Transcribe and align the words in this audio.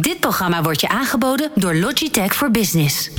Dit 0.00 0.20
programma 0.20 0.62
wordt 0.62 0.80
je 0.80 0.88
aangeboden 0.88 1.50
door 1.54 1.74
Logitech 1.74 2.34
for 2.34 2.50
Business. 2.50 3.10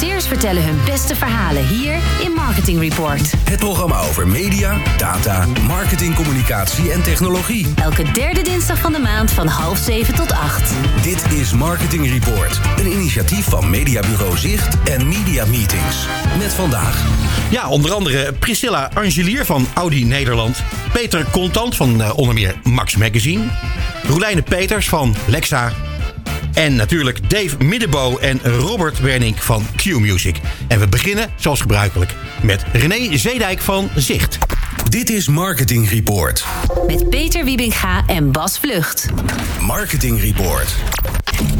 Marketeers 0.00 0.26
vertellen 0.26 0.64
hun 0.64 0.84
beste 0.84 1.16
verhalen 1.16 1.66
hier 1.66 1.98
in 2.24 2.32
Marketing 2.32 2.80
Report. 2.80 3.32
Het 3.44 3.58
programma 3.58 4.00
over 4.00 4.26
media, 4.26 4.78
data, 4.96 5.46
marketing, 5.66 6.14
communicatie 6.14 6.92
en 6.92 7.02
technologie. 7.02 7.66
Elke 7.74 8.12
derde 8.12 8.42
dinsdag 8.42 8.78
van 8.78 8.92
de 8.92 8.98
maand 8.98 9.30
van 9.30 9.46
half 9.46 9.78
zeven 9.78 10.14
tot 10.14 10.32
acht. 10.32 10.72
Dit 11.02 11.32
is 11.32 11.52
Marketing 11.52 12.08
Report, 12.08 12.60
een 12.78 12.92
initiatief 12.92 13.44
van 13.44 13.70
Mediabureau 13.70 14.36
Zicht 14.36 14.76
en 14.84 15.08
Media 15.08 15.44
Meetings. 15.44 16.06
Met 16.38 16.52
vandaag 16.52 17.04
Ja, 17.50 17.68
onder 17.68 17.92
andere 17.92 18.32
Priscilla 18.32 18.90
Angelier 18.94 19.44
van 19.44 19.66
Audi 19.74 20.04
Nederland. 20.04 20.62
Peter 20.92 21.26
Contant 21.30 21.76
van 21.76 22.02
eh, 22.02 22.18
onder 22.18 22.34
meer 22.34 22.54
Max 22.62 22.96
Magazine. 22.96 23.44
Roelijne 24.02 24.42
Peters 24.42 24.88
van 24.88 25.16
Lexa. 25.26 25.72
En 26.54 26.76
natuurlijk 26.76 27.30
Dave 27.30 27.64
Middenbo 27.64 28.18
en 28.18 28.40
Robert 28.42 29.00
Wernink 29.00 29.38
van 29.38 29.66
Q-Music. 29.76 30.36
En 30.68 30.80
we 30.80 30.88
beginnen, 30.88 31.30
zoals 31.36 31.60
gebruikelijk, 31.60 32.14
met 32.42 32.64
René 32.72 33.16
Zeedijk 33.16 33.60
van 33.60 33.90
Zicht. 33.96 34.38
Dit 34.88 35.10
is 35.10 35.28
Marketing 35.28 35.90
Report. 35.90 36.44
Met 36.86 37.10
Peter 37.10 37.44
Wiebinga 37.44 38.06
en 38.06 38.32
Bas 38.32 38.58
Vlucht. 38.58 39.06
Marketing 39.60 40.20
Report. 40.20 40.74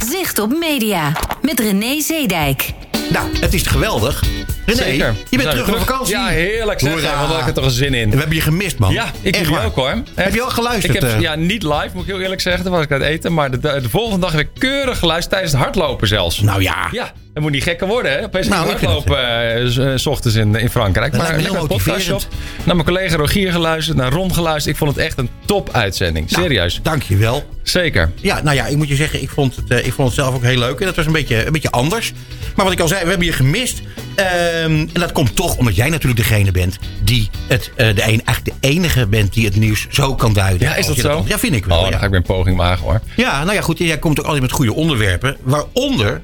Zicht 0.08 0.38
op 0.38 0.58
media. 0.58 1.12
Met 1.42 1.60
René 1.60 2.00
Zeedijk. 2.00 2.72
Nou, 3.12 3.38
het 3.40 3.54
is 3.54 3.66
geweldig. 3.66 4.22
René, 4.66 4.78
Zeker. 4.78 5.14
je 5.28 5.36
bent 5.36 5.42
zijn 5.42 5.64
terug 5.64 5.68
van 5.68 5.86
vakantie. 5.86 6.14
Ja, 6.16 6.26
heerlijk 6.26 6.80
zeg. 6.80 6.92
Hoera. 6.92 7.20
Wat 7.20 7.30
heb 7.30 7.40
ik 7.40 7.46
er 7.46 7.52
toch 7.52 7.64
een 7.64 7.70
zin 7.70 7.94
in. 7.94 8.10
We 8.10 8.16
hebben 8.16 8.36
je 8.36 8.42
gemist, 8.42 8.78
man. 8.78 8.92
Ja, 8.92 9.10
ik 9.22 9.36
Echt 9.36 9.64
ook 9.64 9.74
hoor. 9.74 9.88
Echt. 9.88 10.00
Heb 10.14 10.34
je 10.34 10.42
al 10.42 10.50
geluisterd? 10.50 10.94
Ik 10.94 11.00
heb, 11.00 11.10
eh? 11.10 11.20
ja, 11.20 11.34
niet 11.34 11.62
live, 11.62 11.88
moet 11.92 12.02
ik 12.02 12.08
heel 12.08 12.20
eerlijk 12.20 12.40
zeggen. 12.40 12.64
Toen 12.64 12.72
was 12.72 12.84
ik 12.84 12.92
aan 12.92 13.00
het 13.00 13.08
eten. 13.08 13.34
Maar 13.34 13.50
de, 13.50 13.58
de, 13.58 13.78
de 13.82 13.88
volgende 13.88 14.20
dag 14.20 14.32
heb 14.32 14.40
ik 14.40 14.48
keurig 14.58 14.98
geluisterd 14.98 15.30
tijdens 15.30 15.52
het 15.52 15.62
hardlopen 15.62 16.08
zelfs. 16.08 16.40
Nou 16.40 16.62
ja. 16.62 16.88
Ja, 16.90 17.12
moet 17.40 17.50
niet 17.52 17.62
gekker 17.62 17.86
worden, 17.86 18.12
hè? 18.12 18.24
Opeens 18.24 18.48
Nou, 18.48 18.64
ik 18.64 18.70
hardlopen 18.70 19.52
eh, 19.54 19.66
s- 19.66 19.76
eh, 19.78 19.92
s 19.94 20.06
ochtends 20.06 20.36
in, 20.36 20.54
in 20.54 20.70
Frankrijk. 20.70 21.12
Dat 21.12 21.20
maar 21.22 21.36
lekker 21.36 21.60
een 21.60 21.66
podcastje 21.66 22.14
op. 22.14 22.22
Naar 22.64 22.74
mijn 22.74 22.86
collega 22.86 23.16
Rogier 23.16 23.52
geluisterd, 23.52 23.96
naar 23.96 24.12
Ron 24.12 24.34
geluisterd. 24.34 24.72
Ik 24.74 24.76
vond 24.76 24.96
het 24.96 25.04
echt 25.04 25.18
een 25.18 25.28
top-uitzending. 25.44 26.30
Nou, 26.30 26.42
Serieus. 26.42 26.80
Dank 26.82 27.02
je 27.02 27.16
wel. 27.16 27.44
Zeker. 27.62 28.10
Ja, 28.14 28.42
nou 28.42 28.56
ja, 28.56 28.66
ik 28.66 28.76
moet 28.76 28.88
je 28.88 28.94
zeggen, 28.94 29.22
ik 29.22 29.30
vond 29.30 29.56
het, 29.56 29.70
eh, 29.70 29.86
ik 29.86 29.92
vond 29.92 30.08
het 30.08 30.16
zelf 30.16 30.34
ook 30.34 30.42
heel 30.42 30.58
leuk. 30.58 30.80
En 30.80 30.86
dat 30.86 30.96
was 30.96 31.06
een 31.06 31.12
beetje, 31.12 31.46
een 31.46 31.52
beetje 31.52 31.70
anders. 31.70 32.12
Maar 32.54 32.64
wat 32.64 32.74
ik 32.74 32.80
al 32.80 32.88
zei, 32.88 33.02
we 33.02 33.08
hebben 33.08 33.26
je 33.26 33.32
gemist. 33.32 33.80
Ehm, 34.14 34.26
en 34.70 34.88
dat 34.92 35.12
komt 35.12 35.36
toch 35.36 35.56
omdat 35.56 35.76
jij 35.76 35.88
natuurlijk 35.88 36.20
degene 36.20 36.50
bent 36.50 36.78
die 37.04 37.30
het, 37.46 37.70
de 37.76 37.84
een, 37.90 37.96
eigenlijk 38.24 38.44
de 38.44 38.52
enige 38.60 39.06
bent 39.06 39.32
die 39.32 39.44
het 39.44 39.56
nieuws 39.56 39.86
zo 39.90 40.14
kan 40.14 40.32
duiden. 40.32 40.68
Ja, 40.68 40.74
is 40.74 40.86
dat 40.86 40.96
zo? 40.96 41.24
ja, 41.26 41.38
vind 41.38 41.54
ik 41.54 41.64
wel. 41.64 41.78
Oh, 41.78 41.84
ja. 41.84 41.90
dan 41.90 41.98
ga 41.98 42.04
ik 42.04 42.10
weer 42.10 42.20
een 42.20 42.26
poging 42.26 42.56
wagen 42.56 42.84
hoor. 42.84 43.00
ja, 43.16 43.42
nou 43.44 43.54
ja, 43.54 43.60
goed. 43.62 43.78
Jij 43.78 43.98
komt 43.98 44.18
ook 44.18 44.24
altijd 44.24 44.42
met 44.42 44.52
goede 44.52 44.74
onderwerpen. 44.74 45.36
Waaronder 45.42 46.20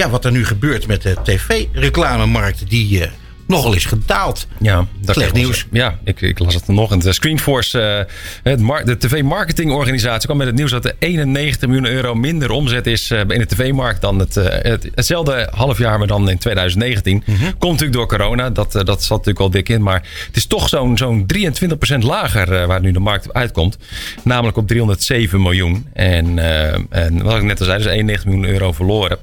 ja, 0.00 0.10
wat 0.10 0.24
er 0.24 0.32
nu 0.32 0.46
gebeurt 0.46 0.86
met 0.86 1.02
de 1.02 1.16
tv-reclamemarkt. 1.22 2.68
Die 2.68 3.04
eh, 3.04 3.10
nogal 3.46 3.74
is 3.74 3.84
gedaald. 3.84 4.46
Ja, 4.58 4.86
dat 5.00 5.14
Slecht 5.14 5.32
nieuws. 5.32 5.66
Ja, 5.70 5.98
ik, 6.04 6.20
ik 6.20 6.38
las 6.38 6.54
het 6.54 6.64
vanochtend. 6.64 7.02
De 7.02 7.12
Screenforce, 7.12 7.80
eh, 7.80 8.52
het 8.52 8.86
de 8.86 8.98
tv-marketingorganisatie, 8.98 10.24
kwam 10.24 10.36
met 10.36 10.46
het 10.46 10.56
nieuws 10.56 10.70
dat 10.70 10.84
er 10.84 10.94
91 10.98 11.68
miljoen 11.68 11.86
euro 11.86 12.14
minder 12.14 12.50
omzet 12.50 12.86
is 12.86 13.10
eh, 13.10 13.18
in 13.18 13.26
de 13.38 13.46
tv-markt 13.46 14.00
dan 14.00 14.18
het, 14.18 14.36
eh, 14.36 14.70
het, 14.70 14.90
hetzelfde 14.94 15.48
half 15.54 15.78
jaar, 15.78 15.98
maar 15.98 16.06
dan 16.06 16.30
in 16.30 16.38
2019. 16.38 17.22
Mhm. 17.26 17.44
Komt 17.58 17.72
natuurlijk 17.80 17.92
door 17.92 18.08
corona, 18.08 18.50
dat, 18.50 18.74
eh, 18.74 18.84
dat 18.84 19.02
zat 19.02 19.10
natuurlijk 19.10 19.38
wel 19.38 19.50
dik 19.50 19.68
in. 19.68 19.82
Maar 19.82 20.02
het 20.26 20.36
is 20.36 20.46
toch 20.46 20.68
zo'n 20.68 20.98
zo'n 20.98 21.26
23% 21.26 22.02
lager 22.02 22.52
eh, 22.52 22.66
waar 22.66 22.80
nu 22.80 22.92
de 22.92 22.98
markt 22.98 23.32
uitkomt. 23.32 23.78
Namelijk 24.22 24.56
op 24.56 24.66
307 24.66 25.42
miljoen. 25.42 25.86
En, 25.92 26.38
eh, 26.38 26.78
en 26.90 27.22
wat 27.22 27.36
ik 27.36 27.42
net 27.42 27.60
al 27.60 27.66
zei, 27.66 27.78
dus 27.78 27.86
91 27.86 28.24
miljoen 28.24 28.52
euro 28.52 28.72
verloren. 28.72 29.18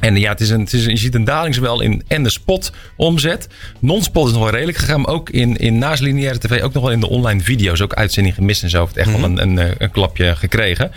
En 0.00 0.16
ja, 0.16 0.30
het 0.30 0.40
is 0.40 0.50
een, 0.50 0.60
het 0.60 0.72
is, 0.72 0.84
een- 0.84 0.90
je 0.90 0.96
ziet 0.96 1.14
een 1.14 1.24
daling 1.24 1.54
zowel 1.54 1.80
in 1.80 2.02
en 2.08 2.22
de 2.22 2.30
spot 2.30 2.72
omzet. 2.96 3.48
Non-spot 3.78 4.26
is 4.26 4.32
nog 4.32 4.42
wel 4.42 4.50
redelijk 4.50 4.78
gegaan. 4.78 5.00
Maar 5.00 5.10
ook 5.14 5.30
in, 5.30 5.56
in 5.56 5.78
naast 5.78 6.02
lineaire 6.02 6.38
tv, 6.38 6.62
ook 6.62 6.72
nog 6.72 6.82
wel 6.82 6.92
in 6.92 7.00
de 7.00 7.08
online 7.08 7.40
video's. 7.40 7.80
Ook 7.80 7.94
uitzending 7.94 8.34
gemist 8.34 8.62
en 8.62 8.70
zo. 8.70 8.80
Heeft 8.84 8.96
echt 8.96 9.10
wel 9.12 9.24
een, 9.24 9.42
een, 9.42 9.58
eh, 9.58 9.70
een 9.78 9.90
klapje 9.90 10.36
gekregen. 10.36 10.90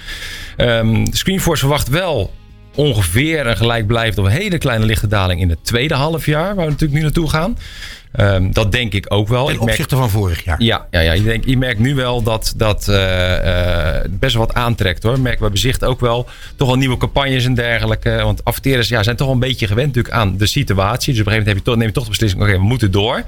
Ehm 0.57 1.05
Screenforce 1.11 1.59
verwacht 1.59 1.87
wel 1.87 2.33
ongeveer 2.75 3.47
een 3.47 3.57
gelijkblijvend 3.57 4.17
of 4.17 4.25
een 4.25 4.31
hele 4.31 4.57
kleine 4.57 4.85
lichte 4.85 5.07
daling 5.07 5.41
in 5.41 5.49
het 5.49 5.59
tweede 5.61 5.93
halfjaar. 5.93 6.55
Waar 6.55 6.65
we 6.65 6.71
natuurlijk 6.71 6.93
nu 6.93 7.01
naartoe 7.01 7.29
gaan. 7.29 7.57
Ehm, 8.11 8.51
dat 8.51 8.71
denk 8.71 8.93
ik 8.93 9.05
ook 9.09 9.27
wel. 9.27 9.45
Ten 9.45 9.55
merk- 9.55 9.69
opzichte 9.69 9.95
van 9.95 10.09
vorig 10.09 10.43
jaar. 10.43 10.61
ja, 10.61 10.87
ja, 10.91 10.99
ja. 10.99 11.11
Je, 11.11 11.23
denkt, 11.23 11.45
je 11.49 11.57
merkt 11.57 11.79
nu 11.79 11.95
wel 11.95 12.23
dat 12.23 12.53
dat 12.57 12.87
eh, 12.87 13.95
eh, 13.97 14.05
best 14.09 14.35
wel 14.35 14.45
wat 14.45 14.55
aantrekt 14.55 15.03
hoor. 15.03 15.19
Merken 15.19 15.43
we 15.43 15.49
bij 15.49 15.59
Zicht 15.59 15.83
ook 15.85 15.99
wel. 15.99 16.27
Toch 16.55 16.67
wel 16.67 16.77
nieuwe 16.77 16.97
campagnes 16.97 17.45
en 17.45 17.53
dergelijke. 17.53 18.19
Want 18.23 18.43
adverteerders 18.45 18.87
ja, 18.87 19.03
zijn 19.03 19.15
toch 19.15 19.25
wel 19.25 19.35
een 19.35 19.41
beetje 19.41 19.67
gewend 19.67 19.87
natuurlijk 19.87 20.15
aan 20.15 20.37
de 20.37 20.47
situatie. 20.47 21.13
Dus 21.13 21.21
op 21.21 21.27
een 21.27 21.31
gegeven 21.31 21.37
moment 21.37 21.47
heb 21.47 21.57
je 21.57 21.63
toch, 21.63 21.75
neem 21.75 21.87
je 21.87 21.93
toch 21.93 22.03
de 22.03 22.09
beslissing. 22.09 22.41
Oké, 22.41 22.51
we 22.51 22.63
moeten 22.63 22.91
door. 22.91 23.23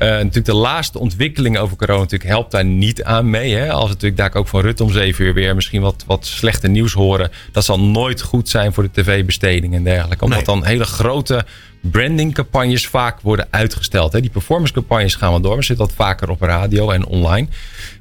Eh, 0.00 0.08
natuurlijk 0.08 0.46
de 0.46 0.54
laatste 0.54 0.98
ontwikkelingen 0.98 1.60
over 1.60 1.76
corona 1.76 1.98
natuurlijk 1.98 2.30
helpt 2.30 2.50
daar 2.50 2.64
niet 2.64 3.02
aan 3.04 3.30
mee. 3.30 3.54
Hè? 3.54 3.70
Als 3.72 3.82
we 3.82 3.88
natuurlijk 3.88 4.16
daar 4.16 4.34
ook 4.34 4.48
van 4.48 4.60
Rutte 4.60 4.84
om 4.84 4.90
zeven 4.92 5.24
uur 5.24 5.34
weer 5.34 5.54
misschien 5.54 5.80
wat, 5.80 6.04
wat 6.06 6.26
slechte 6.26 6.68
nieuws 6.68 6.92
horen. 6.92 7.30
Dat 7.52 7.64
zal 7.64 7.80
nooit 7.80 8.20
goed 8.22 8.48
zijn 8.48 8.72
voor 8.72 8.82
de 8.82 8.90
tv-besteding 9.02 9.74
en 9.74 9.84
dergelijke. 9.84 10.24
Omdat 10.24 10.46
Nee. 10.46 10.46
dan 10.56 10.64
hele 10.64 10.84
grote 10.84 11.44
brandingcampagnes 11.80 12.86
vaak 12.86 13.20
worden 13.20 13.46
uitgesteld. 13.50 14.12
Hè? 14.12 14.20
Die 14.20 14.30
performancecampagnes 14.30 15.14
gaan 15.14 15.30
wel 15.30 15.40
door. 15.40 15.54
Maar 15.54 15.64
zitten 15.64 15.86
wat 15.86 15.94
vaker 15.94 16.30
op 16.30 16.40
radio 16.40 16.90
en 16.90 17.06
online. 17.06 17.46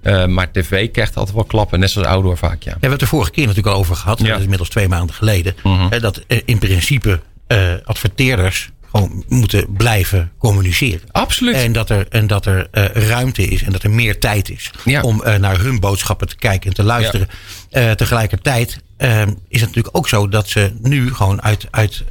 Eh, 0.01 0.25
maar 0.25 0.51
tv 0.51 0.91
krijgt 0.91 1.15
altijd 1.15 1.35
wel 1.35 1.45
klappen. 1.45 1.79
Net 1.79 1.89
zoals 1.89 2.07
outdoor 2.07 2.37
vaak, 2.37 2.51
ja. 2.51 2.57
Ja, 2.59 2.65
we 2.65 2.71
hebben 2.71 2.89
het 2.91 2.99
de 2.99 3.07
vorige 3.07 3.31
keer 3.31 3.47
natuurlijk 3.47 3.75
al 3.75 3.79
over 3.81 3.95
gehad. 3.95 4.17
Ja. 4.17 4.23
Mhm. 4.23 4.27
Dat 4.27 4.37
is 4.37 4.43
inmiddels 4.43 4.69
twee 4.69 4.87
maanden 4.87 5.15
geleden. 5.15 5.55
Hè, 5.89 5.99
dat 5.99 6.21
eh, 6.27 6.41
in 6.45 6.57
principe 6.57 7.19
eh, 7.47 7.73
adverteerders 7.83 8.69
gewoon 8.91 9.23
moeten 9.27 9.73
blijven 9.73 10.31
communiceren. 10.37 11.01
Absoluut. 11.11 11.55
En 11.55 11.71
dat 11.71 11.89
er, 11.89 12.07
en 12.09 12.27
dat 12.27 12.45
er 12.45 12.67
eh, 12.71 12.85
ruimte 12.85 13.47
is 13.47 13.63
en 13.63 13.71
dat 13.71 13.83
er 13.83 13.89
meer 13.91 14.19
tijd 14.19 14.49
is 14.49 14.71
Ja. 14.85 15.01
om 15.01 15.23
eh, 15.23 15.35
naar 15.35 15.59
hun 15.59 15.79
boodschappen 15.79 16.27
te 16.27 16.35
kijken 16.35 16.69
en 16.69 16.75
te 16.75 16.83
luisteren. 16.83 17.27
Eh, 17.69 17.91
tegelijkertijd 17.91 18.81
eh, 18.97 19.21
is 19.21 19.59
het 19.61 19.69
natuurlijk 19.69 19.97
ook 19.97 20.07
zo 20.07 20.27
dat 20.29 20.49
ze 20.49 20.71
nu 20.81 21.13
gewoon 21.13 21.41
uit, 21.41 21.67
uit 21.71 22.03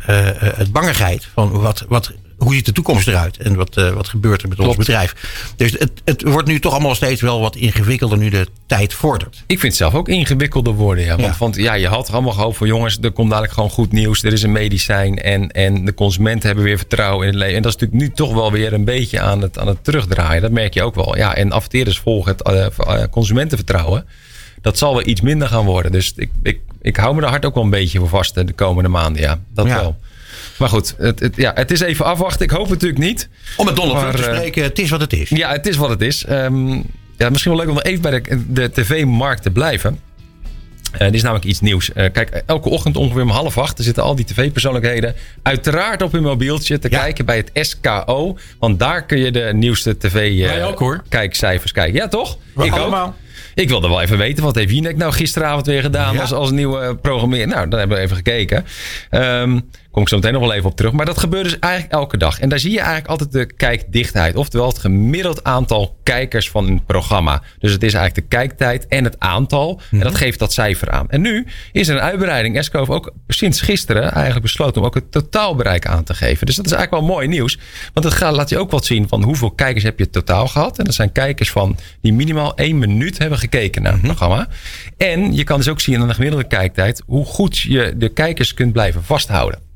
het 0.57 0.73
bangigheid 0.73 1.29
van 1.35 1.51
wat, 1.51 1.85
wat, 1.89 2.13
hoe 2.39 2.55
ziet 2.55 2.65
de 2.67 2.73
toekomst 2.73 3.09
eruit 3.09 3.37
en 3.37 3.55
wat, 3.57 3.77
eh, 3.77 3.91
wat 3.91 4.09
gebeurt 4.09 4.43
er 4.43 4.49
met 4.49 4.59
ons 4.59 4.77
bedrijf. 4.77 5.15
Dus 5.57 5.71
het, 5.73 5.91
het 6.05 6.23
wordt 6.23 6.49
nu 6.49 6.61
toch 6.61 6.73
allemaal 6.73 6.95
steeds 6.95 7.21
wel 7.21 7.41
wat 7.41 7.57
ingewikkelder 7.57 8.19
nu 8.19 8.29
de 8.31 8.47
tijd 8.67 8.95
vordert. 8.95 9.37
Ik 9.47 9.59
vind 9.59 9.63
het 9.63 9.77
zelf 9.77 9.95
ook 9.95 10.09
ingewikkelder 10.09 10.73
worden. 10.73 11.05
Ja. 11.05 11.17
Want, 11.17 11.23
Ja. 11.33 11.35
want 11.39 11.57
ja, 11.57 11.73
je 11.75 11.87
had 11.87 12.13
allemaal 12.13 12.33
gehoopt 12.33 12.57
van 12.57 12.67
jongens, 12.67 12.99
er 13.01 13.11
komt 13.13 13.29
dadelijk 13.31 13.53
gewoon 13.55 13.71
goed 13.71 13.93
nieuws. 13.93 14.23
Er 14.23 14.33
is 14.33 14.43
een 14.43 14.53
medicijn 14.53 15.19
en, 15.19 15.51
en 15.51 15.85
de 15.85 15.95
consumenten 15.95 16.47
hebben 16.47 16.65
weer 16.65 16.77
vertrouwen 16.79 17.27
in 17.27 17.33
het 17.33 17.39
leven. 17.43 17.57
En 17.57 17.63
dat 17.63 17.75
is 17.75 17.81
natuurlijk 17.81 18.09
nu 18.11 18.15
toch 18.17 18.33
wel 18.35 18.53
weer 18.53 18.73
een 18.73 18.85
beetje 18.85 19.21
aan 19.21 19.43
het, 19.43 19.59
aan 19.59 19.69
het 19.69 19.85
terugdraaien. 19.85 20.43
Dat 20.43 20.51
merk 20.51 20.75
je 20.75 20.83
ook 20.83 20.95
wel. 20.95 21.17
Ja, 21.17 21.35
en 21.35 21.53
adverteerders 21.53 21.99
volgen 21.99 22.33
het 22.33 22.43
eh, 22.43 22.67
eh, 23.03 23.09
consumentenvertrouwen. 23.11 24.07
Dat 24.63 24.79
zal 24.79 24.93
wel 24.95 25.07
iets 25.07 25.21
minder 25.21 25.49
gaan 25.49 25.65
worden. 25.65 25.93
Dus 25.93 26.13
ik, 26.17 26.31
ik, 26.43 26.61
ik 26.83 26.97
hou 26.97 27.15
me 27.15 27.23
er 27.23 27.29
hard 27.29 27.45
ook 27.45 27.55
wel 27.55 27.65
een 27.65 27.71
beetje 27.71 27.99
voor 27.99 28.09
vast 28.09 28.35
de 28.35 28.53
komende 28.53 28.89
maanden. 28.89 29.23
Ja, 29.23 29.39
dat 29.55 29.67
Ja. 29.67 29.75
wel. 29.81 29.97
Maar 30.59 30.69
goed, 30.69 30.95
het, 30.99 31.21
het, 31.21 31.37
ja, 31.37 31.53
het 31.55 31.71
is 31.71 31.81
even 31.81 32.05
afwachten. 32.05 32.45
Ik 32.45 32.51
hoop 32.51 32.61
het 32.61 32.71
natuurlijk 32.71 33.01
niet. 33.01 33.29
Om 33.57 33.65
met 33.65 33.77
Donald 33.77 34.17
te 34.17 34.23
eh, 34.23 34.35
spreken, 34.35 34.63
het 34.63 34.79
is 34.79 34.91
wat 34.91 35.01
het 35.01 35.13
is. 35.13 35.29
Ja, 35.29 35.51
het 35.53 35.67
is 35.67 35.77
wat 35.77 35.89
het 35.91 36.01
is. 36.01 36.25
Ehm, 36.25 36.69
ja, 37.17 37.29
misschien 37.31 37.51
wel 37.53 37.61
leuk 37.61 37.69
om 37.69 37.75
nog 37.75 37.83
even 37.85 38.03
bij 38.03 38.21
de, 38.21 38.53
de 38.53 38.71
tv-markt 38.73 39.43
te 39.43 39.51
blijven. 39.51 39.99
Eh 40.93 40.99
dit 40.99 41.15
is 41.15 41.23
namelijk 41.23 41.47
iets 41.47 41.61
nieuws. 41.61 41.93
Eh, 41.93 42.13
kijk, 42.13 42.43
elke 42.47 42.69
ochtend 42.69 42.97
ongeveer 42.97 43.23
om 43.23 43.29
half 43.31 43.59
acht... 43.59 43.79
er 43.79 43.85
zitten 43.85 44.03
al 44.03 44.15
die 44.15 44.25
tv-persoonlijkheden... 44.25 45.15
uiteraard 45.43 46.03
op 46.03 46.13
hun 46.13 46.23
mobieltje 46.23 46.79
te 46.79 46.91
Ja. 46.91 46.99
kijken 46.99 47.25
bij 47.25 47.37
het 47.37 47.67
SKO. 47.67 48.39
Want 48.59 48.79
daar 48.79 49.07
kun 49.07 49.19
je 49.19 49.31
de 49.31 49.51
nieuwste 49.55 49.97
tv-kijkcijfers 49.99 51.73
kijken. 51.73 51.95
Ja, 51.95 52.09
toch? 52.09 52.39
We 52.55 52.65
ik 52.65 52.73
allemaal. 52.73 53.07
ook. 53.07 53.15
Ik 53.55 53.69
wilde 53.69 53.89
wel 53.89 54.01
even 54.01 54.19
weten, 54.19 54.45
wat 54.45 54.55
heeft 54.55 54.71
Jinek 54.71 54.97
nou 54.97 55.13
gisteravond 55.13 55.67
weer 55.67 55.83
gedaan 55.83 56.15
Ja. 56.15 56.21
als, 56.21 56.33
als 56.33 56.51
nieuwe 56.51 56.97
programmeer? 56.97 57.47
Nou, 57.47 57.69
dan 57.69 57.79
hebben 57.79 57.97
we 57.97 58.03
even 58.03 58.17
gekeken. 58.17 58.65
Ehm 59.11 59.59
kom 59.91 60.03
ik 60.03 60.09
zo 60.09 60.17
meteen 60.17 60.33
nog 60.33 60.43
wel 60.43 60.53
even 60.53 60.71
op 60.71 60.77
terug. 60.77 60.93
Maar 60.93 61.07
dat 61.07 61.19
gebeurt 61.19 61.45
dus 61.45 61.59
eigenlijk 61.59 61.93
elke 61.93 62.17
dag. 62.17 62.41
En 62.41 62.49
daar 62.49 62.59
zie 62.59 62.71
je 62.71 62.79
eigenlijk 62.79 63.09
altijd 63.09 63.33
de 63.33 63.55
kijkdichtheid. 63.55 64.37
Oftewel 64.37 64.69
het 64.69 64.79
gemiddeld 64.79 65.45
aantal 65.45 65.97
kijkers 66.03 66.51
van 66.51 66.67
een 66.67 66.85
programma. 66.85 67.43
Dus 67.59 67.73
het 67.73 67.83
is 67.83 67.95
eigenlijk 67.95 68.31
de 68.31 68.37
kijktijd 68.37 68.87
en 68.87 69.05
het 69.05 69.19
aantal. 69.19 69.81
En 69.91 69.99
dat 69.99 70.15
geeft 70.15 70.39
dat 70.39 70.53
cijfer 70.53 70.91
aan. 70.91 71.11
En 71.11 71.21
nu 71.21 71.47
is 71.73 71.89
er 71.89 71.95
een 71.95 72.03
uitbreiding. 72.03 72.57
Esco 72.57 72.79
heeft 72.79 72.91
ook 72.91 73.13
sinds 73.29 73.61
gisteren 73.61 74.13
eigenlijk 74.13 74.43
besloten 74.43 74.81
om 74.81 74.87
ook 74.87 74.95
het 74.95 75.13
totaalbereik 75.13 75.87
aan 75.87 76.05
te 76.05 76.15
geven. 76.15 76.47
Dus 76.47 76.57
dat 76.57 76.67
is 76.67 76.73
eigenlijk 76.73 77.03
wel 77.03 77.15
mooi 77.15 77.29
nieuws. 77.29 77.59
Want 77.93 78.07
het 78.07 78.15
gaat, 78.15 78.35
laat 78.35 78.49
je 78.49 78.59
ook 78.59 78.71
wat 78.71 78.85
zien 78.85 79.09
van 79.09 79.23
hoeveel 79.23 79.51
kijkers 79.51 79.85
heb 79.85 79.99
je 79.99 80.11
totaal 80.11 80.47
gehad. 80.47 80.79
En 80.79 80.85
dat 80.85 80.95
zijn 80.95 81.13
kijkers 81.13 81.51
van 81.51 81.77
die 82.01 82.13
minimaal 82.13 82.57
één 82.57 82.79
minuut 82.79 83.19
hebben 83.19 83.39
gekeken 83.39 83.83
naar 83.83 83.93
het 83.93 84.03
programma. 84.03 84.49
En 84.97 85.35
je 85.35 85.45
kan 85.45 85.57
dus 85.57 85.69
ook 85.69 85.81
zien 85.81 86.01
aan 86.01 86.09
de 86.09 86.15
gemiddelde 86.15 86.47
kijktijd 86.47 87.03
hoe 87.07 87.25
goed 87.25 87.59
je 87.59 87.95
de 87.97 88.09
kijkers 88.09 88.55
kunt 88.55 88.73
blijven 88.73 89.05
vasthouden. 89.05 89.68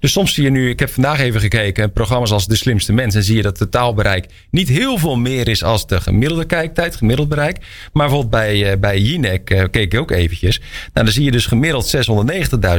Dus 0.00 0.12
soms 0.12 0.34
zie 0.34 0.44
je 0.44 0.50
nu, 0.50 0.70
ik 0.70 0.78
heb 0.78 0.90
vandaag 0.90 1.20
even 1.20 1.40
gekeken, 1.40 1.92
programma's 1.92 2.30
als 2.30 2.46
De 2.46 2.56
Slimste 2.56 2.92
Mens. 2.92 3.14
En 3.14 3.22
zie 3.22 3.36
je 3.36 3.42
dat 3.42 3.58
het 3.58 3.70
totaalbereik 3.70 4.26
niet 4.50 4.68
heel 4.68 4.98
veel 4.98 5.16
meer 5.16 5.48
is 5.48 5.62
als 5.64 5.86
de 5.86 6.00
gemiddelde 6.00 6.44
kijktijd, 6.44 6.96
gemiddeld 6.96 7.28
bereik. 7.28 7.58
Maar 7.92 8.06
bijvoorbeeld 8.06 8.30
bij, 8.30 8.72
uh, 8.72 8.78
bij 8.80 8.98
Jinek 8.98 9.50
uh, 9.50 9.64
keek 9.70 9.92
ik 9.92 10.00
ook 10.00 10.10
eventjes. 10.10 10.58
Nou, 10.92 11.06
dan 11.06 11.08
zie 11.14 11.24
je 11.24 11.30
dus 11.30 11.46
gemiddeld 11.46 11.96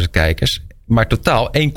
690.000 0.02 0.10
kijkers 0.12 0.62
maar 0.88 1.08
totaal 1.08 1.50
1,7 1.58 1.68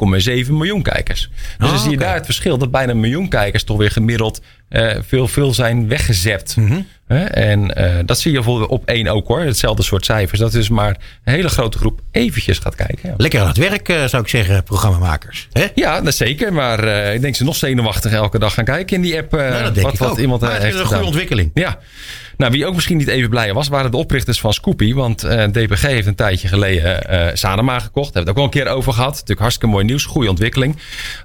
miljoen 0.50 0.82
kijkers. 0.82 1.30
Dus 1.58 1.66
Oh, 1.66 1.74
dan 1.74 1.78
zie 1.82 1.90
je 1.90 1.96
daar 1.96 2.14
het 2.14 2.24
verschil 2.24 2.58
dat 2.58 2.70
bijna 2.70 2.92
een 2.92 3.00
miljoen 3.00 3.28
kijkers 3.28 3.64
toch 3.64 3.76
weer 3.76 3.90
gemiddeld 3.90 4.40
eh, 4.68 4.96
veel, 5.06 5.28
veel 5.28 5.54
zijn 5.54 5.88
weggezept. 5.88 6.56
Mhm. 6.56 6.80
En 7.06 7.74
eh, 7.74 7.98
dat 8.04 8.20
zie 8.20 8.30
je 8.30 8.36
bijvoorbeeld 8.36 8.70
op 8.70 8.84
één 8.84 9.06
ook 9.06 9.26
hoor. 9.28 9.40
Hetzelfde 9.40 9.82
soort 9.82 10.04
cijfers. 10.04 10.40
Dat 10.40 10.54
is 10.54 10.68
maar 10.68 10.96
een 11.24 11.32
hele 11.32 11.48
grote 11.48 11.78
groep 11.78 12.00
eventjes 12.10 12.58
gaat 12.58 12.74
kijken. 12.74 13.08
Ja. 13.08 13.14
Lekker 13.16 13.40
aan 13.40 13.46
het 13.46 13.56
werk, 13.56 13.88
eh, 13.88 14.04
zou 14.04 14.22
ik 14.22 14.28
zeggen, 14.28 14.62
programmamakers. 14.62 15.48
Hè? 15.52 15.66
Ja, 15.74 16.00
dat 16.00 16.14
zeker. 16.14 16.52
Maar 16.52 16.84
ik 17.14 17.20
denk 17.20 17.34
ze 17.34 17.44
nog 17.44 17.56
zenuwachtig 17.56 18.12
elke 18.12 18.38
dag 18.38 18.54
gaan 18.54 18.64
kijken 18.64 18.96
in 18.96 19.02
die 19.02 19.18
app. 19.18 19.32
Nou, 19.32 19.62
dat 19.62 19.74
denk 19.74 19.86
wat, 19.86 19.94
ik 19.94 20.00
wat 20.00 20.10
ook. 20.10 20.18
iemand 20.18 20.40
maar 20.40 20.50
heeft 20.50 20.62
is 20.62 20.68
een 20.68 20.76
goede 20.78 20.88
gedaan. 20.88 21.04
ontwikkeling. 21.04 21.50
Ja. 21.54 21.78
Nou, 22.40 22.52
wie 22.52 22.66
ook 22.66 22.74
misschien 22.74 22.96
niet 22.96 23.08
even 23.08 23.30
blij 23.30 23.52
was, 23.52 23.68
waren 23.68 23.90
de 23.90 23.96
oprichters 23.96 24.40
van 24.40 24.52
Scoopy. 24.52 24.94
Want 24.94 25.24
eh, 25.24 25.44
DPG 25.44 25.82
heeft 25.82 26.06
een 26.06 26.14
tijdje 26.14 26.48
geleden 26.48 27.08
eh 27.08 27.34
Sanema 27.34 27.78
gekocht. 27.78 28.12
Daar 28.12 28.24
hebben 28.24 28.34
we 28.34 28.40
het 28.40 28.50
ook 28.50 28.54
al 28.54 28.60
een 28.60 28.66
keer 28.66 28.76
over 28.78 28.92
gehad. 28.92 29.10
Natuurlijk 29.12 29.40
hartstikke 29.40 29.72
mooi 29.74 29.84
nieuws, 29.84 30.04
goede 30.04 30.28
ontwikkeling. 30.28 30.76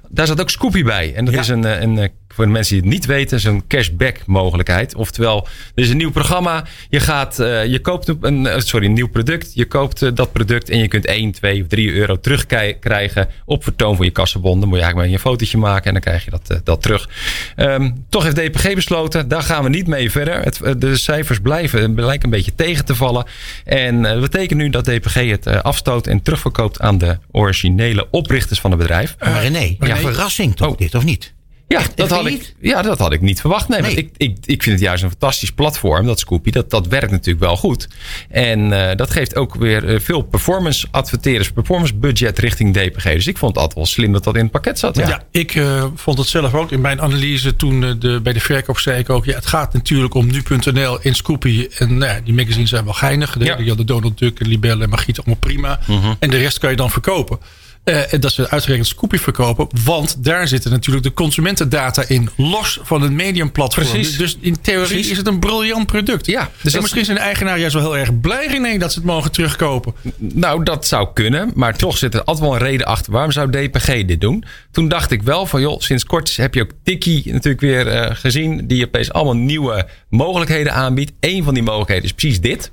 Daar 0.08 0.26
zat 0.26 0.40
ook 0.40 0.50
Scoopy 0.50 0.82
bij. 0.82 1.14
En 1.14 1.24
dat 1.24 1.34
Ja. 1.34 1.40
is 1.40 1.48
een, 1.48 1.64
eh, 1.64 1.80
een, 1.80 2.10
voor 2.36 2.44
de 2.44 2.50
mensen 2.50 2.74
die 2.74 2.82
het 2.82 2.92
niet 2.92 3.06
weten, 3.06 3.36
is 3.36 3.44
een 3.44 3.66
cashback 3.66 4.26
mogelijkheid. 4.26 4.94
Oftewel, 4.94 5.48
er 5.74 5.82
is 5.82 5.90
een 5.90 5.96
nieuw 5.96 6.10
programma. 6.10 6.64
Je, 6.88 7.00
gaat, 7.00 7.38
eh, 7.38 7.66
je 7.66 7.78
koopt 7.78 8.14
een, 8.20 8.46
eh, 8.46 8.58
sorry, 8.58 8.86
een 8.86 8.92
nieuw 8.92 9.08
product. 9.08 9.50
Je 9.54 9.64
koopt 9.64 10.02
eh, 10.02 10.10
dat 10.14 10.32
product 10.32 10.68
en 10.68 10.78
je 10.78 10.88
kunt 10.88 11.06
1, 11.06 11.32
2 11.32 11.62
of 11.62 11.68
3 11.68 11.92
euro 11.92 12.20
terugkrijgen 12.20 13.28
op 13.44 13.62
vertoon 13.62 13.96
van 13.96 14.04
je 14.04 14.10
kassenbon. 14.10 14.60
Dan 14.60 14.68
moet 14.68 14.78
je 14.78 14.84
eigenlijk 14.84 15.12
maar 15.12 15.18
een 15.18 15.30
fotootje 15.30 15.58
maken 15.58 15.84
en 15.84 15.92
dan 15.92 16.00
krijg 16.00 16.24
je 16.24 16.30
dat, 16.30 16.60
dat 16.64 16.82
terug. 16.82 17.08
Ehm, 17.56 17.90
toch 18.08 18.22
heeft 18.22 18.36
DPG 18.36 18.74
besloten, 18.74 19.28
daar 19.28 19.42
gaan 19.42 19.62
we 19.62 19.68
niet 19.68 19.86
mee 19.86 20.10
verder. 20.10 20.40
Het, 20.40 20.60
de 20.78 20.96
cijfers 20.96 21.38
blijven, 21.38 21.94
lijken 21.94 22.24
een 22.24 22.36
beetje 22.36 22.54
tegen 22.54 22.84
te 22.84 22.94
vallen. 22.94 23.26
En 23.64 24.02
dat 24.02 24.20
betekent 24.20 24.60
nu 24.60 24.70
dat 24.70 24.84
DPG 24.84 25.14
het 25.14 25.46
afstoot 25.62 26.06
en 26.06 26.22
terugverkoopt 26.22 26.80
aan 26.80 26.98
de 26.98 27.18
originele 27.30 28.06
oprichters 28.10 28.60
van 28.60 28.70
het 28.70 28.80
bedrijf. 28.80 29.16
maar 29.18 29.42
René, 29.42 29.76
ja, 29.80 29.96
verrassing 29.96 30.56
toch 30.56 30.64
Oh. 30.66 30.76
dit, 30.78 30.94
of 30.94 31.04
niet? 31.04 31.34
Ja, 31.68 31.78
Echt, 31.78 31.96
dat 31.96 32.10
had 32.10 32.26
ik, 32.26 32.32
niet? 32.32 32.54
ja, 32.60 32.82
dat 32.82 32.98
had 32.98 33.12
ik 33.12 33.20
niet 33.20 33.40
verwacht. 33.40 33.68
Nee, 33.68 33.80
Nee. 33.80 33.94
want 33.94 34.02
ik, 34.06 34.10
ik, 34.16 34.36
ik 34.44 34.62
vind 34.62 34.74
het 34.74 34.84
juist 34.84 35.02
een 35.02 35.10
fantastisch 35.10 35.52
platform, 35.52 36.06
dat 36.06 36.18
Scoopy. 36.18 36.50
Dat, 36.50 36.70
dat 36.70 36.86
werkt 36.86 37.10
natuurlijk 37.10 37.44
wel 37.44 37.56
goed. 37.56 37.88
En 38.28 38.72
eh, 38.88 38.96
dat 38.96 39.10
geeft 39.10 39.36
ook 39.36 39.54
weer 39.54 39.88
eh, 39.88 40.00
veel 40.00 40.22
performance 40.22 40.86
adverteerders, 40.90 41.50
performance 41.52 41.94
budget 41.94 42.38
richting 42.38 42.74
DPG. 42.74 43.02
Dus 43.02 43.26
ik 43.26 43.38
vond 43.38 43.50
het 43.52 43.60
altijd 43.60 43.74
wel 43.74 43.86
slim 43.86 44.12
dat 44.12 44.24
dat 44.24 44.34
in 44.34 44.42
het 44.42 44.50
pakket 44.50 44.78
zat. 44.78 44.96
Ja, 44.96 45.08
Ja, 45.08 45.22
ik 45.30 45.54
eh, 45.54 45.84
vond 45.94 46.18
het 46.18 46.26
zelf 46.28 46.54
ook. 46.54 46.72
In 46.72 46.80
mijn 46.80 47.00
analyse 47.00 47.56
toen 47.56 47.80
de, 47.98 48.20
bij 48.22 48.32
de 48.32 48.40
verkoop 48.40 48.78
zei 48.78 48.98
ik 48.98 49.10
ook... 49.10 49.24
Ja, 49.24 49.34
het 49.34 49.46
gaat 49.46 49.72
natuurlijk 49.72 50.14
om 50.14 50.26
nu.nl 50.26 51.00
en 51.02 51.14
Scoopy. 51.14 51.66
En 51.78 51.98
nou 51.98 52.12
ja, 52.12 52.20
die 52.24 52.34
magazines 52.34 52.70
zijn 52.70 52.84
wel 52.84 52.92
geinig. 52.94 53.36
De, 53.38 53.44
Ja. 53.44 53.54
Mhm. 53.56 53.68
hadden 53.68 53.86
Donald 53.86 54.18
Duck, 54.18 54.46
Libelle 54.46 54.82
en 54.82 54.88
Margriet 54.88 55.18
allemaal 55.18 55.36
prima. 55.36 55.78
En 56.18 56.30
de 56.30 56.36
rest 56.38 56.58
kan 56.58 56.70
je 56.70 56.76
dan 56.76 56.90
verkopen. 56.90 57.38
Eh, 57.86 58.02
dat 58.20 58.32
ze 58.32 58.50
uitgerekend 58.50 58.86
Scoopy 58.86 59.16
verkopen. 59.16 59.68
Want 59.84 60.24
daar 60.24 60.48
zitten 60.48 60.70
natuurlijk 60.70 61.04
de 61.04 61.12
consumentendata 61.12 62.04
in. 62.08 62.28
Los 62.36 62.78
van 62.82 63.02
een 63.02 63.16
mediumplatform. 63.16 63.88
Precies. 63.88 64.16
Dus 64.16 64.36
in 64.40 64.60
theorie 64.60 64.86
Precies. 64.86 65.10
is 65.10 65.16
het 65.16 65.26
een 65.26 65.38
briljant 65.38 65.86
product. 65.86 66.26
Ja, 66.26 66.50
dus 66.62 66.80
misschien 66.80 67.04
zijn 67.04 67.16
de 67.16 67.22
eigenaar 67.22 67.58
juist 67.58 67.74
wel 67.74 67.82
heel 67.82 67.96
erg 67.96 68.20
blij 68.20 68.46
René, 68.46 68.78
dat 68.78 68.92
ze 68.92 68.98
het 68.98 69.06
mogen 69.06 69.32
terugkopen. 69.32 69.94
Nou, 70.18 70.64
dat 70.64 70.86
zou 70.86 71.08
kunnen. 71.14 71.50
Maar 71.54 71.76
toch 71.76 71.98
zit 71.98 72.14
er 72.14 72.24
altijd 72.24 72.46
wel 72.46 72.54
een 72.54 72.62
reden 72.62 72.86
achter. 72.86 73.12
Waarom 73.12 73.32
zou 73.32 73.50
DPG 73.50 74.04
dit 74.04 74.20
doen? 74.20 74.44
Toen 74.70 74.88
dacht 74.88 75.10
ik 75.10 75.22
wel 75.22 75.46
van, 75.46 75.60
joh, 75.60 75.80
sinds 75.80 76.04
kort 76.04 76.36
heb 76.36 76.54
je 76.54 76.62
ook 76.62 76.70
Tiki 76.82 77.22
natuurlijk 77.24 77.60
weer 77.60 77.88
eh, 77.88 78.16
gezien. 78.16 78.66
Die 78.66 78.86
opeens 78.86 79.12
allemaal 79.12 79.36
nieuwe 79.36 79.88
mogelijkheden 80.08 80.72
aanbiedt. 80.72 81.12
Eén 81.20 81.44
van 81.44 81.54
die 81.54 81.62
mogelijkheden 81.62 82.04
is 82.04 82.12
precies 82.12 82.40
dit. 82.40 82.72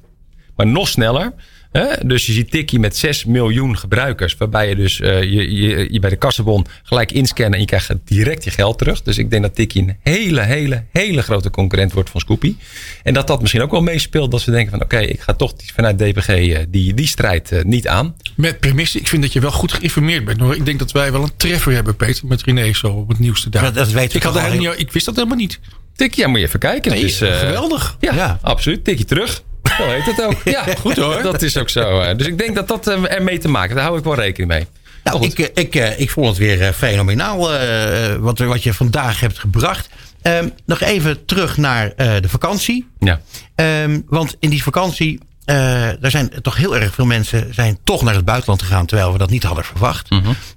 Maar 0.56 0.68
nog 0.68 0.88
sneller. 0.88 1.34
Hè? 1.74 2.08
Dus 2.08 2.26
je 2.26 2.32
ziet 2.34 2.52
Tiki 2.52 2.80
met 2.80 2.98
6 2.98 3.26
miljoen 3.26 3.78
gebruikers. 3.78 4.36
Waarbij 4.38 4.70
je 4.70 4.76
dus 4.76 5.00
eh, 5.00 5.24
je, 5.24 5.52
je, 5.56 5.88
je 5.92 6.00
bij 6.00 6.10
de 6.10 6.16
kassenbon 6.16 6.66
gelijk 6.84 7.12
inscannen. 7.12 7.54
En 7.54 7.60
je 7.60 7.66
krijgt 7.66 7.92
direct 8.06 8.44
je 8.44 8.52
geld 8.52 8.78
terug. 8.78 9.02
Dus 9.02 9.18
ik 9.18 9.30
denk 9.30 9.42
dat 9.42 9.56
Tiki 9.56 9.80
een 9.80 9.96
hele, 10.02 10.42
hele, 10.42 10.84
hele 10.92 11.22
grote 11.22 11.50
concurrent 11.50 11.94
wordt 11.94 12.10
van 12.10 12.20
Scoopy. 12.22 12.56
En 13.04 13.14
dat 13.14 13.28
dat 13.28 13.42
misschien 13.42 13.62
ook 13.62 13.72
wel 13.72 13.82
meespeelt. 13.82 14.32
Dat 14.32 14.42
ze 14.42 14.52
denken 14.52 14.72
van 14.72 14.82
oké, 14.84 14.98
ik 15.00 15.20
ga 15.22 15.34
toch 15.34 15.54
die- 15.54 15.72
vanuit 15.74 15.98
DPG 15.98 16.28
eh, 16.28 16.60
die, 16.70 16.94
die 16.94 17.08
strijd 17.08 17.52
eh, 17.52 17.64
niet 17.64 17.88
aan. 17.88 18.16
Met 18.36 18.60
premisse, 18.60 19.00
ik 19.00 19.08
vind 19.08 19.22
dat 19.22 19.34
je 19.34 19.40
wel 19.40 19.52
goed 19.52 19.74
geïnformeerd 19.74 20.26
bent. 20.26 20.40
Hoor. 20.40 20.56
Ik 20.56 20.66
denk 20.66 20.80
dat 20.80 20.92
wij 20.92 21.12
wel 21.12 21.24
een 21.24 21.36
treffer 21.38 21.72
hebben, 21.74 21.96
Peter, 21.96 22.28
met 22.28 22.44
René 22.44 22.74
zo 22.74 22.88
op 22.88 23.08
het 23.10 23.20
nieuwste 23.20 23.50
daar. 23.50 23.64
Dat- 23.64 23.74
dat 23.76 23.92
weten 23.92 24.12
we 24.12 24.18
ik, 24.18 24.24
had 24.24 24.38
al 24.38 24.54
niet, 24.58 24.74
ik 24.80 24.92
wist 24.92 25.06
dat 25.06 25.16
helemaal 25.16 25.38
niet. 25.38 25.60
Tikkie, 25.96 26.24
ja, 26.24 26.30
moet 26.30 26.40
je 26.40 26.46
even 26.46 26.60
kijken. 26.60 26.92
Nee, 26.92 27.02
Het 27.02 27.10
is, 27.10 27.22
eh, 27.22 27.38
geweldig. 27.40 27.98
Ja, 28.00 28.14
Ja. 28.16 28.40
absoluut. 28.42 28.84
Tikje 28.84 29.06
terug. 29.06 29.44
Zo 29.78 29.88
heet 29.88 30.06
het 30.06 30.22
ook. 30.22 30.42
Ja, 30.44 30.66
Goed 30.80 30.96
hoor. 30.96 31.22
Dat 31.22 31.42
is 31.42 31.58
ook 31.58 31.70
zo. 31.70 32.16
Dus 32.16 32.28
ik 32.28 32.38
denk 32.38 32.56
dat 32.56 32.68
dat 32.68 32.88
eh, 32.88 33.12
ermee 33.12 33.38
te 33.38 33.48
maken. 33.48 33.76
Daar 33.76 33.86
hou 33.86 33.98
ik 33.98 34.04
wel 34.04 34.16
rekening 34.16 34.52
mee. 34.52 34.68
Nou, 35.04 35.26
ik, 35.26 35.40
eh, 35.40 35.64
ik, 35.64 35.76
eh, 35.76 36.00
ik 36.00 36.10
vond 36.10 36.28
het 36.28 36.38
weer 36.38 36.74
fenomenaal 36.74 37.54
eh, 37.54 38.16
wat, 38.16 38.40
wat 38.40 38.64
je 38.64 38.74
vandaag 38.74 39.20
hebt 39.20 39.40
gebracht. 39.40 39.90
Ehm, 40.22 40.50
nog 40.66 40.80
even 40.82 41.26
terug 41.26 41.58
naar 41.58 41.96
de 41.96 42.30
vakantie. 42.30 42.88
Ja. 43.00 43.22
Ehm, 43.56 44.00
want 44.08 44.36
in 44.40 44.50
die 44.50 44.64
vakantie, 44.64 45.20
eh 45.46 46.04
er 46.04 46.12
zijn 46.12 46.32
toch 46.42 46.56
heel 46.58 46.76
erg 46.76 46.94
veel 46.94 47.06
mensen 47.06 47.54
zijn 47.54 47.78
toch 47.84 48.02
naar 48.02 48.16
het 48.16 48.26
buitenland 48.26 48.62
gegaan, 48.62 48.86
terwijl 48.86 49.12
we 49.12 49.18
dat 49.18 49.30
niet 49.30 49.44
hadden 49.44 49.64
verwacht. 49.66 50.08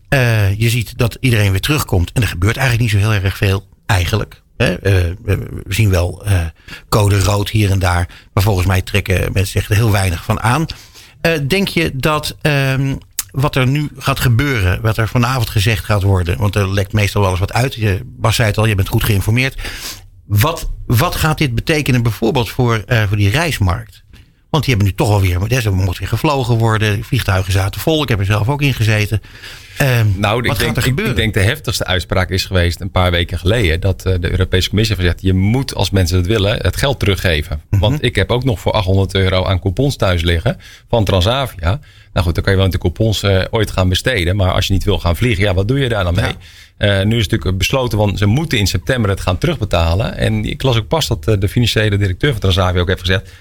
Eh, 0.08 0.58
je 0.58 0.68
ziet 0.70 0.98
dat 0.98 1.16
iedereen 1.20 1.50
weer 1.50 1.60
terugkomt 1.60 2.10
en 2.12 2.22
er 2.22 2.28
gebeurt 2.28 2.56
eigenlijk 2.56 2.92
niet 2.92 3.02
zo 3.02 3.08
heel 3.08 3.22
erg 3.22 3.36
veel, 3.36 3.66
eigenlijk. 3.86 4.42
Eh, 4.56 4.68
we 5.22 5.64
zien 5.68 5.90
wel 5.90 6.24
eh, 6.24 6.40
code 6.88 7.20
rood 7.20 7.50
hier 7.50 7.70
en 7.70 7.78
daar, 7.78 8.08
maar 8.32 8.42
volgens 8.42 8.66
mij 8.66 8.82
trekken 8.82 9.32
mensen 9.32 9.60
zich 9.60 9.70
er 9.70 9.76
heel 9.76 9.90
weinig 9.90 10.24
van 10.24 10.40
aan. 10.40 10.66
Eh, 11.20 11.32
denk 11.48 11.68
je 11.68 11.90
dat 11.94 12.36
ehm, 12.40 12.94
wat 13.30 13.56
er 13.56 13.66
nu 13.66 13.88
gaat 13.98 14.20
gebeuren, 14.20 14.80
wat 14.80 14.96
er 14.96 15.08
vanavond 15.08 15.50
gezegd 15.50 15.84
gaat 15.84 16.02
worden, 16.02 16.38
want 16.38 16.54
er 16.54 16.72
lekt 16.72 16.92
meestal 16.92 17.20
wel 17.20 17.30
eens 17.30 17.40
wat 17.40 17.52
uit. 17.52 17.74
Je, 17.74 18.00
Bas 18.04 18.36
zei 18.36 18.48
het 18.48 18.58
al, 18.58 18.66
je 18.66 18.74
bent 18.74 18.88
goed 18.88 19.04
geïnformeerd. 19.04 19.60
Wat, 20.26 20.70
wat 20.86 21.14
gaat 21.14 21.38
dit 21.38 21.54
betekenen 21.54 22.02
bijvoorbeeld 22.02 22.50
voor, 22.50 22.84
voor 23.08 23.16
die 23.16 23.30
reismarkt? 23.30 24.04
Want 24.50 24.64
die 24.64 24.74
hebben 24.74 24.92
nu 24.92 24.96
toch 24.96 25.10
alweer, 25.10 25.66
er 25.66 25.74
moet 25.74 25.98
weer 25.98 26.08
gevlogen 26.08 26.54
worden. 26.54 27.04
Vliegtuigen 27.04 27.52
zaten 27.52 27.80
vol. 27.80 28.02
Ik 28.02 28.08
heb 28.08 28.18
er 28.18 28.24
zelf 28.24 28.48
ook 28.48 28.62
in 28.62 28.74
gezeten. 28.74 29.20
Ehm, 29.76 30.06
Nou, 30.16 30.42
wat 30.42 30.44
ik 30.44 30.58
denk, 30.58 30.76
er 30.76 30.86
ik, 30.86 31.00
ik 31.00 31.16
denk 31.16 31.34
de 31.34 31.40
heftigste 31.40 31.84
uitspraak 31.84 32.30
is 32.30 32.44
geweest 32.44 32.80
een 32.80 32.90
paar 32.90 33.10
weken 33.10 33.38
geleden. 33.38 33.80
Dat 33.80 34.04
eh, 34.04 34.14
de 34.20 34.30
Europese 34.30 34.68
Commissie 34.68 34.96
heeft 34.96 35.08
gezegd: 35.08 35.26
je 35.26 35.40
moet 35.40 35.74
als 35.74 35.90
mensen 35.90 36.16
het 36.16 36.26
willen 36.26 36.62
het 36.62 36.76
geld 36.76 36.98
teruggeven. 36.98 37.60
Mhm. 37.70 37.80
Want 37.80 38.02
ik 38.02 38.14
heb 38.14 38.30
ook 38.30 38.44
nog 38.44 38.60
voor 38.60 38.72
800 38.72 39.14
euro 39.14 39.44
aan 39.44 39.60
coupons 39.60 39.96
thuis 39.96 40.22
liggen 40.22 40.56
van 40.88 41.04
Transavia. 41.04 41.80
Nou 42.12 42.26
goed, 42.26 42.34
dan 42.34 42.44
kan 42.44 42.52
je 42.52 42.58
wel 42.58 42.70
de 42.70 42.78
coupons 42.78 43.22
eh, 43.22 43.44
ooit 43.50 43.70
gaan 43.70 43.88
besteden. 43.88 44.36
Maar 44.36 44.52
als 44.52 44.66
je 44.66 44.72
niet 44.72 44.84
wil 44.84 44.98
gaan 44.98 45.16
vliegen, 45.16 45.44
ja, 45.44 45.54
wat 45.54 45.68
doe 45.68 45.78
je 45.78 45.88
daar 45.88 46.04
dan 46.04 46.14
mee? 46.14 46.34
Eh, 46.76 47.04
nu 47.04 47.16
is 47.16 47.22
het 47.22 47.30
natuurlijk 47.30 47.58
besloten, 47.58 47.98
want 47.98 48.18
ze 48.18 48.26
moeten 48.26 48.58
in 48.58 48.66
september 48.66 49.10
het 49.10 49.20
gaan 49.20 49.38
terugbetalen. 49.38 50.16
En 50.16 50.44
ik 50.44 50.62
las 50.62 50.76
ook 50.76 50.88
pas 50.88 51.06
dat 51.06 51.24
de 51.24 51.48
financiële 51.48 51.96
directeur 51.96 52.30
van 52.30 52.40
Transavia 52.40 52.80
ook 52.80 52.88
heeft 52.88 53.00
gezegd: 53.00 53.32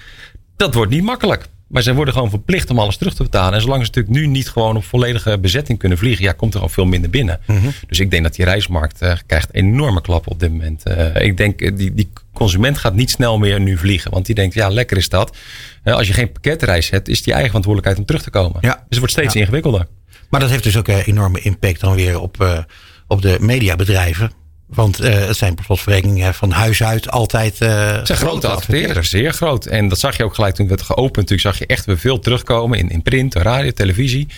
dat 0.56 0.74
wordt 0.74 0.90
niet 0.90 1.02
makkelijk. 1.02 1.46
Maar 1.66 1.82
ze 1.82 1.94
worden 1.94 2.14
gewoon 2.14 2.30
verplicht 2.30 2.70
om 2.70 2.78
alles 2.78 2.96
terug 2.96 3.14
te 3.14 3.22
betalen. 3.22 3.54
En 3.54 3.60
zolang 3.60 3.86
ze 3.86 3.90
natuurlijk 3.94 4.16
nu 4.16 4.26
niet 4.26 4.48
gewoon 4.48 4.76
op 4.76 4.84
volledige 4.84 5.38
bezetting 5.38 5.78
kunnen 5.78 5.98
vliegen, 5.98 6.24
ja, 6.24 6.32
komt 6.32 6.54
er 6.54 6.60
al 6.60 6.68
veel 6.68 6.84
minder 6.84 7.10
binnen. 7.10 7.40
Dus 7.86 8.00
ik 8.00 8.10
denk 8.10 8.22
dat 8.22 8.34
die 8.34 8.44
reismarkt 8.44 9.00
eh, 9.00 9.16
krijgt 9.26 9.54
enorme 9.54 10.00
klappen 10.00 10.32
op 10.32 10.40
dit 10.40 10.50
moment. 10.50 10.82
Eh, 10.82 11.24
ik 11.24 11.36
denk, 11.36 11.60
eh, 11.60 11.76
die, 11.76 11.94
die 11.94 12.08
consument 12.32 12.78
gaat 12.78 12.94
niet 12.94 13.10
snel 13.10 13.38
meer 13.38 13.60
nu 13.60 13.78
vliegen. 13.78 14.10
Want 14.10 14.26
die 14.26 14.34
denkt, 14.34 14.54
ja, 14.54 14.68
lekker 14.68 14.96
is 14.96 15.08
dat. 15.08 15.36
Als 15.84 16.06
je 16.06 16.12
geen 16.12 16.32
pakketreis 16.32 16.90
hebt, 16.90 17.08
is 17.08 17.22
die 17.22 17.32
eigen 17.32 17.48
verantwoordelijkheid 17.48 17.98
om 17.98 18.04
terug 18.06 18.22
te 18.22 18.30
komen. 18.30 18.58
Ja. 18.60 18.74
Dus 18.74 18.84
het 18.88 18.98
wordt 18.98 19.12
steeds 19.12 19.34
Ja. 19.34 19.40
ingewikkelder. 19.40 19.86
Maar 20.30 20.40
dat 20.40 20.50
heeft 20.50 20.62
dus 20.64 20.76
ook 20.76 20.88
een 20.88 21.02
enorme 21.04 21.40
impact 21.40 21.80
dan 21.80 21.94
weer 21.94 22.20
op, 22.20 22.64
op 23.06 23.22
de 23.22 23.36
mediabedrijven. 23.40 24.30
Want 24.66 25.00
eh, 25.00 25.26
het 25.26 25.36
zijn 25.36 25.54
per 25.54 25.64
slotverrekening 25.64 26.22
eh, 26.24 26.32
van 26.32 26.50
huis 26.50 26.82
uit 26.82 27.10
altijd. 27.10 27.60
eh 27.60 27.92
Het 27.92 28.06
zijn 28.06 28.18
grote 28.18 28.48
adverteerders, 28.48 29.10
zeer 29.10 29.32
groot. 29.32 29.66
En 29.66 29.88
dat 29.88 29.98
zag 29.98 30.16
je 30.16 30.24
ook 30.24 30.34
gelijk 30.34 30.54
toen 30.54 30.66
het 30.66 30.74
werd 30.74 30.90
geopend. 30.90 31.16
Natuurlijk 31.16 31.40
zag 31.40 31.58
je 31.58 31.66
echt 31.66 31.84
weer 31.84 31.98
veel 31.98 32.18
terugkomen 32.18 32.78
in, 32.78 32.88
in 32.88 33.02
print, 33.02 33.34
radio, 33.34 33.70
televisie. 33.70 34.28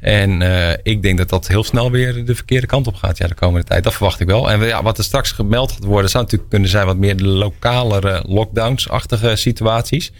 En 0.00 0.42
eh, 0.42 0.78
ik 0.82 1.02
denk 1.02 1.18
dat 1.18 1.28
dat 1.28 1.48
heel 1.48 1.64
snel 1.64 1.90
weer 1.90 2.24
de 2.24 2.34
verkeerde 2.34 2.66
kant 2.66 2.86
op 2.86 2.94
gaat 2.94 3.18
ja, 3.18 3.26
de 3.26 3.34
komende 3.34 3.66
tijd. 3.66 3.84
Dat 3.84 3.94
verwacht 3.94 4.20
ik 4.20 4.26
wel. 4.26 4.50
En 4.50 4.60
ja, 4.60 4.82
wat 4.82 4.98
er 4.98 5.04
straks 5.04 5.30
gemeld 5.30 5.72
gaat 5.72 5.84
worden, 5.84 6.10
zou 6.10 6.24
natuurlijk 6.24 6.50
kunnen 6.50 6.68
zijn 6.68 6.86
wat 6.86 6.96
meer 6.96 7.16
de 7.16 7.26
lokalere 7.26 8.24
lockdowns-achtige 8.26 9.36
situaties. 9.36 10.12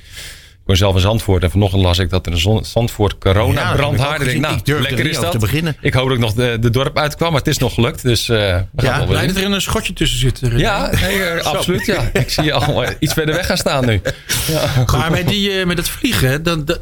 Zelf 0.76 0.94
in 0.94 1.00
Zandvoort 1.00 1.42
en 1.42 1.50
vanochtend 1.50 1.82
las 1.82 1.98
ik 1.98 2.10
dat 2.10 2.26
er 2.26 2.32
een 2.32 2.64
Zandvoort 2.64 3.18
corona 3.18 3.60
Ja, 3.60 3.66
dat 3.68 3.76
brand 3.76 3.98
heb 3.98 4.20
ik 4.28 4.40
nou, 4.40 4.56
Ik 4.56 4.68
er 4.68 4.80
lekker 4.80 5.06
is 5.06 5.18
dat. 5.18 5.30
te 5.32 5.38
beginnen. 5.38 5.76
Ik 5.80 5.92
hoop 5.94 6.04
dat 6.08 6.14
ik 6.16 6.22
nog 6.22 6.32
de, 6.32 6.56
de 6.60 6.70
dorp 6.70 6.98
uitkwam, 6.98 7.30
maar 7.30 7.38
het 7.38 7.48
is 7.48 7.58
nog 7.58 7.74
gelukt. 7.74 8.02
Dus 8.02 8.28
eh 8.28 8.36
we 8.36 8.42
gaan 8.44 8.64
Ja, 8.76 8.90
wel 8.90 8.98
weer 8.98 9.06
Blij 9.06 9.26
dat 9.26 9.36
er 9.36 9.44
een 9.52 9.60
schotje 9.60 9.92
tussen 9.92 10.18
zit. 10.18 10.40
Ja, 10.56 10.90
nee, 11.00 11.22
eh, 11.22 11.44
absoluut. 11.52 11.86
Ja. 11.86 12.10
Ik 12.12 12.30
zie 12.30 12.42
je 12.44 12.52
al 12.52 12.84
iets 12.98 13.12
verder 13.12 13.34
weg 13.34 13.46
gaan 13.46 13.56
staan 13.56 13.86
nu. 13.86 14.00
Ja. 14.48 14.84
Maar 14.92 15.10
met, 15.10 15.28
die, 15.28 15.50
eh, 15.50 15.66
met 15.66 15.76
het 15.78 15.88
vliegen, 15.88 16.42
dan, 16.42 16.64
dat- 16.64 16.80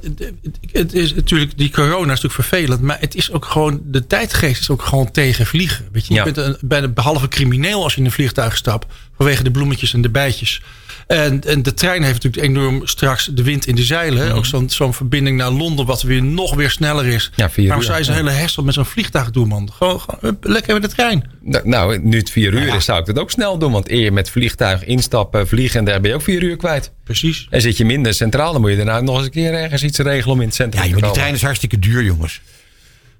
het 0.73 0.93
is 0.95 1.15
natuurlijk, 1.15 1.59
die 1.59 1.71
corona 1.71 2.01
is 2.13 2.21
natuurlijk 2.21 2.35
vervelend. 2.35 2.81
Maar 2.81 2.97
het 3.01 3.15
is 3.15 3.33
ook 3.33 3.45
gewoon, 3.45 3.81
de 3.85 4.07
tijdgeest 4.07 4.61
is 4.61 4.71
ook 4.71 4.83
gewoon 4.83 5.11
tegen 5.11 5.47
vliegen. 5.47 5.89
Weet 5.93 6.07
je, 6.07 6.15
je 6.15 6.19
Ja. 6.19 6.25
bent 6.25 6.37
een, 6.37 6.57
bijna 6.61 6.89
behalve 6.89 7.29
crimineel 7.29 7.83
als 7.83 7.93
je 7.95 7.99
in 8.01 8.07
een 8.07 8.13
vliegtuig 8.13 8.57
stapt. 8.57 8.87
Vanwege 9.17 9.43
de 9.43 9.51
bloemetjes 9.51 9.95
en 9.95 10.01
de 10.03 10.09
bijtjes. 10.11 10.63
En, 11.11 11.41
en 11.45 11.63
de 11.63 11.75
trein 11.75 12.03
heeft 12.03 12.23
natuurlijk 12.23 12.53
enorm 12.57 12.87
straks 12.87 13.31
de 13.33 13.43
wind 13.43 13.67
in 13.67 13.75
de 13.75 13.83
zeilen. 13.83 14.27
Mhm. 14.29 14.37
Ook 14.37 14.47
zo'n 14.47 14.71
zo'n 14.71 14.95
verbinding 14.95 15.37
naar 15.37 15.51
Londen, 15.51 15.87
wat 15.87 16.03
weer 16.03 16.23
nog 16.23 16.55
weer 16.55 16.71
sneller 16.71 17.07
is. 17.07 17.31
Ja, 17.37 17.51
vier 17.51 17.65
Waarom 17.65 17.81
uur, 17.83 17.87
zou 17.87 17.99
je 17.99 18.05
zo'n 18.05 18.15
ja. 18.15 18.21
hele 18.21 18.33
herstel 18.33 18.63
met 18.63 18.75
zo'n 18.75 18.85
vliegtuig 18.85 19.31
doen, 19.31 19.49
man? 19.49 19.71
Gewoon, 19.73 20.01
lekker 20.41 20.73
met 20.75 20.83
de 20.83 20.89
trein. 20.89 21.31
Nou, 21.43 21.69
Nou, 21.69 21.99
nu 22.03 22.19
het 22.19 22.31
vier 22.31 22.53
uur 22.53 22.75
is, 22.75 22.85
zou 22.85 23.01
ik 23.01 23.07
het 23.07 23.19
ook 23.19 23.31
snel 23.31 23.59
doen. 23.59 23.73
Want 23.73 23.91
eer 23.91 24.01
je 24.01 24.11
met 24.13 24.31
vliegtuig 24.31 24.85
instappen, 24.85 25.49
vliegen 25.49 25.79
en 25.79 25.85
daar 25.85 26.01
ben 26.01 26.11
je 26.11 26.17
ook 26.17 26.23
vier 26.23 26.43
uur 26.43 26.57
kwijt. 26.57 26.93
Precies. 27.05 27.47
En 27.51 27.61
zit 27.61 27.77
je 27.77 27.85
minder 27.85 28.15
centraal, 28.15 28.53
dan 28.53 28.61
moet 28.61 28.71
je 28.71 28.77
daarna 28.77 29.01
nog 29.01 29.17
eens 29.17 29.25
een 29.25 29.31
keer 29.31 29.53
ergens 29.55 29.83
iets 29.83 29.99
regelen 29.99 30.35
om 30.35 30.41
in 30.41 30.47
het 30.47 30.55
centrum 30.57 30.83
Ja, 30.83 30.87
te 30.89 30.93
maar 30.93 31.01
die 31.01 31.09
komen. 31.09 31.23
trein 31.23 31.35
is 31.35 31.43
hartstikke 31.43 31.79
duur, 31.79 32.05
jongens. 32.05 32.41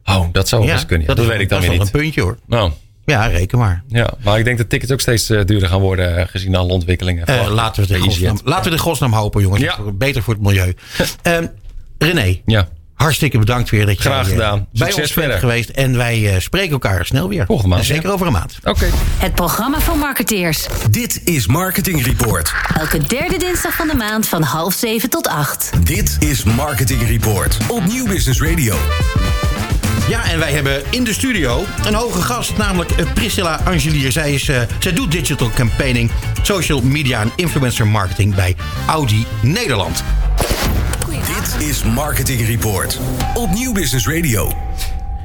Oh, 0.05 0.27
dat 0.33 0.49
zou 0.49 0.61
wel 0.61 0.71
ja, 0.71 0.77
eens 0.77 0.87
kunnen. 0.87 1.07
ja. 1.09 1.15
Dat, 1.15 1.25
is- 1.25 1.31
weet 1.31 1.41
ik 1.41 1.49
dan 1.49 1.59
dat 1.61 1.69
weer 1.69 1.79
is 1.79 1.83
niet. 1.85 1.93
wel 1.93 2.01
een 2.01 2.07
puntje 2.13 2.21
hoor. 2.23 2.39
Nou, 2.47 2.73
Ja, 3.05 3.27
reken 3.27 3.59
maar. 3.59 3.83
ja. 3.89 4.11
Maar 4.25 4.39
ik 4.39 4.45
denk 4.45 4.59
dat 4.59 4.69
tickets 4.69 4.93
ook 4.93 5.01
steeds 5.01 5.31
eh, 5.31 5.45
duurder 5.45 5.69
gaan 5.69 5.81
worden 5.81 6.17
eh, 6.17 6.27
gezien 6.29 6.55
alle 6.57 6.73
ontwikkelingen. 6.73 7.27
Eh, 7.27 7.47
laten, 7.49 7.83
we 7.83 7.89
de 7.89 7.99
van 7.99 8.07
godsnaam, 8.09 8.39
laten 8.45 8.71
we 8.71 8.77
de 8.77 8.83
godsnaam 8.83 9.13
hopen, 9.13 9.43
jongens. 9.43 9.63
Ja. 9.63 9.77
Beter 9.95 10.23
voor 10.23 10.35
het 10.35 10.43
milieu. 10.43 10.75
Ehm, 11.23 11.47
René, 11.99 12.41
Ja, 12.47 12.69
hartstikke 12.95 13.39
bedankt 13.39 13.71
weer 13.71 13.87
dat 13.87 13.97
je 13.97 14.03
Graag 14.03 14.29
gedaan. 14.29 14.67
bij 14.73 14.91
Succes 14.91 15.17
ons 15.17 15.27
bent 15.27 15.39
geweest. 15.41 15.69
En 15.69 15.97
wij 15.97 16.41
spreken 16.41 16.71
elkaar 16.73 17.07
snel 17.07 17.29
weer. 17.29 17.47
Volgende 17.47 17.71
maand, 17.71 17.81
En 17.89 17.95
zeker 17.95 18.07
ja. 18.09 18.15
over 18.15 18.27
een 18.27 18.33
maand. 18.33 18.59
oké. 18.65 18.87
Het 19.19 19.35
programma 19.35 19.81
van 19.81 19.99
marketeers. 19.99 20.67
Dit 20.91 21.21
is 21.25 21.47
Marketing 21.47 22.05
Report. 22.05 22.53
Elke 22.79 22.99
derde 22.99 23.39
dinsdag 23.39 23.75
van 23.77 23.89
de 23.89 23.95
maand 23.95 24.29
van 24.29 24.43
half 24.43 24.75
zeven 24.75 25.11
tot 25.11 25.29
acht. 25.29 25.71
Dit 25.85 26.17
is 26.21 26.45
Marketing 26.45 27.07
Report 27.09 27.57
op 27.69 27.87
Nieuw 27.87 28.07
Business 28.07 28.41
Radio. 28.41 28.77
Ja, 30.09 30.25
en 30.31 30.39
wij 30.39 30.53
hebben 30.53 30.83
in 30.91 31.05
de 31.05 31.13
studio 31.13 31.65
een 31.87 31.95
hoge 31.95 32.23
gast, 32.23 32.57
namelijk 32.57 32.91
eh, 32.91 33.13
Priscilla 33.15 33.61
Angelier. 33.65 34.13
Zij, 34.13 34.35
is, 34.35 34.49
eh, 34.49 34.61
zij 34.79 34.93
doet 34.93 35.11
digital 35.11 35.51
campaigning, 35.55 36.11
social 36.43 36.81
media 36.83 37.21
en 37.21 37.33
influencer 37.37 37.87
marketing 37.87 38.35
bij 38.35 38.57
Audi 38.87 39.27
Nederland. 39.43 40.05
Dit 41.09 41.69
is 41.69 41.83
Marketing 41.85 42.47
Report 42.47 42.99
op 43.35 43.51
Nieuw 43.51 43.73
Business 43.73 44.07
Radio. 44.07 44.53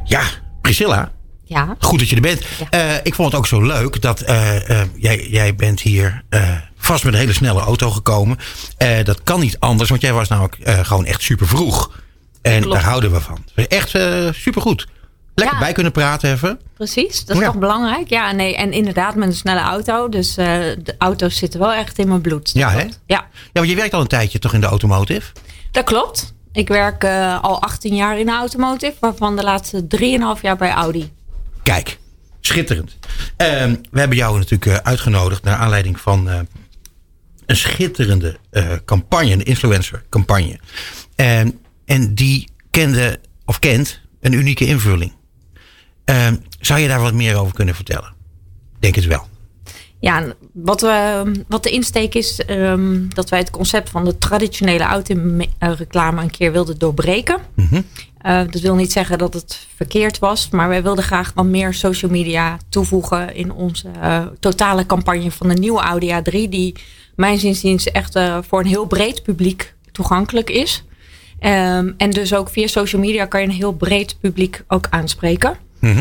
Ja, 0.03 0.21
Priscilla, 0.61 1.11
Ja, 1.43 1.75
goed 1.79 1.99
dat 1.99 2.09
je 2.09 2.15
er 2.15 2.21
bent. 2.21 2.41
Eh, 2.69 2.93
ik 3.03 3.15
vond 3.15 3.31
het 3.31 3.39
ook 3.39 3.47
zo 3.47 3.61
leuk 3.61 4.01
dat 4.01 4.21
eh, 4.21 4.69
eh, 4.69 4.87
jij, 4.95 5.27
jij 5.29 5.55
bent 5.55 5.81
hier 5.81 6.23
eh, 6.29 6.49
vast 6.77 7.03
met 7.03 7.13
een 7.13 7.19
hele 7.19 7.33
snelle 7.33 7.59
auto 7.61 7.91
gekomen. 7.91 8.37
Eh, 8.77 9.03
dat 9.03 9.23
kan 9.23 9.39
niet 9.39 9.59
anders, 9.59 9.89
want 9.89 10.01
jij 10.01 10.13
was 10.13 10.27
namelijk 10.27 10.55
eh, 10.57 10.79
gewoon 10.85 11.05
echt 11.05 11.21
super 11.21 11.47
vroeg. 11.47 11.91
En 12.53 12.61
Klopt. 12.61 12.75
daar 12.75 12.83
houden 12.89 13.11
we 13.11 13.19
van. 13.21 13.45
Echt 13.55 13.95
eh 13.95 14.27
super 14.31 14.61
goed. 14.61 14.87
Lekker 15.35 15.55
Ja. 15.55 15.61
bij 15.63 15.73
kunnen 15.73 15.91
praten 15.91 16.31
even. 16.31 16.59
precies. 16.73 17.25
Dat 17.25 17.35
is 17.35 17.41
Ja. 17.41 17.47
toch 17.47 17.59
belangrijk? 17.59 18.09
Ja, 18.09 18.31
nee. 18.31 18.55
En 18.55 18.71
inderdaad 18.71 19.15
met 19.15 19.27
een 19.27 19.33
snelle 19.35 19.59
auto. 19.59 20.09
Dus 20.09 20.37
eh, 20.37 20.45
de 20.83 20.95
auto's 20.97 21.37
zitten 21.37 21.59
wel 21.59 21.73
echt 21.73 21.97
in 21.99 22.07
mijn 22.07 22.21
bloed. 22.21 22.51
Ja, 22.53 22.69
hè? 22.71 22.79
Ja, 22.83 22.89
Ja, 23.05 23.27
want 23.53 23.69
je 23.69 23.75
werkt 23.75 23.93
al 23.93 24.01
een 24.01 24.07
tijdje 24.07 24.39
toch 24.39 24.53
in 24.53 24.61
de 24.61 24.67
automotive? 24.67 25.31
dat 25.71 25.83
klopt. 25.83 26.33
Ik 26.51 26.67
werk 26.67 27.03
eh, 27.03 27.43
al 27.43 27.61
18 27.61 27.95
jaar 27.95 28.19
in 28.19 28.25
de 28.25 28.31
automotive. 28.31 28.93
Waarvan 28.99 29.35
de 29.35 29.43
laatste 29.43 29.87
3,5 29.87 30.41
jaar 30.41 30.57
bij 30.57 30.71
Audi. 30.71 31.11
Kijk, 31.63 31.97
schitterend. 32.41 32.97
Ehm, 33.37 33.75
we 33.91 33.99
hebben 33.99 34.17
jou 34.17 34.37
natuurlijk 34.37 34.81
uitgenodigd 34.85 35.43
naar 35.43 35.55
aanleiding 35.57 35.99
van 35.99 36.27
een 37.45 37.55
schitterende 37.55 38.37
campagne, 38.85 39.31
een 39.31 39.43
influencer 39.45 40.03
campagne. 40.09 40.59
En, 41.15 41.59
en 41.85 42.13
die 42.13 42.47
kende, 42.69 43.19
of 43.45 43.59
kent, 43.59 44.01
een 44.19 44.33
unieke 44.33 44.65
invulling. 44.65 45.13
Ehm, 46.05 46.35
zou 46.59 46.79
je 46.79 46.87
daar 46.87 47.01
wat 47.01 47.13
meer 47.13 47.35
over 47.35 47.53
kunnen 47.53 47.75
vertellen? 47.75 48.13
Denk 48.79 48.95
het 48.95 49.05
wel. 49.05 49.27
Ja, 49.99 50.33
wat, 50.53 50.81
we, 50.81 51.31
wat 51.47 51.63
de 51.63 51.69
insteek 51.69 52.15
is, 52.15 52.39
ehm, 52.45 53.07
dat 53.07 53.29
wij 53.29 53.39
het 53.39 53.49
concept 53.49 53.89
van 53.89 54.05
de 54.05 54.17
traditionele 54.17 54.83
autoreclame 54.83 56.21
een 56.21 56.31
keer 56.31 56.51
wilden 56.51 56.77
doorbreken. 56.77 57.37
Eh, 58.17 58.41
dat 58.49 58.61
wil 58.61 58.75
niet 58.75 58.91
zeggen 58.91 59.17
dat 59.17 59.33
het 59.33 59.67
verkeerd 59.75 60.19
was, 60.19 60.49
maar 60.49 60.67
wij 60.69 60.83
wilden 60.83 61.03
graag 61.03 61.31
wat 61.35 61.45
meer 61.45 61.73
social 61.73 62.11
media 62.11 62.57
toevoegen 62.69 63.35
in 63.35 63.51
onze 63.51 63.87
eh, 64.01 64.25
totale 64.39 64.85
campagne 64.85 65.31
van 65.31 65.47
de 65.47 65.53
nieuwe 65.53 65.81
Audi 65.81 66.11
A3, 66.11 66.49
die 66.49 66.75
mijn 67.15 67.39
zinziens 67.39 67.91
echt 67.91 68.15
eh, 68.15 68.37
voor 68.47 68.59
een 68.59 68.65
heel 68.65 68.85
breed 68.85 69.23
publiek 69.23 69.73
toegankelijk 69.91 70.49
is. 70.49 70.83
Ehm, 71.39 71.91
en 71.97 72.09
dus 72.09 72.33
ook 72.33 72.49
via 72.49 72.67
social 72.67 73.01
media 73.01 73.25
kan 73.25 73.41
je 73.41 73.47
een 73.47 73.53
heel 73.53 73.73
breed 73.73 74.17
publiek 74.19 74.63
ook 74.67 74.87
aanspreken. 74.89 75.57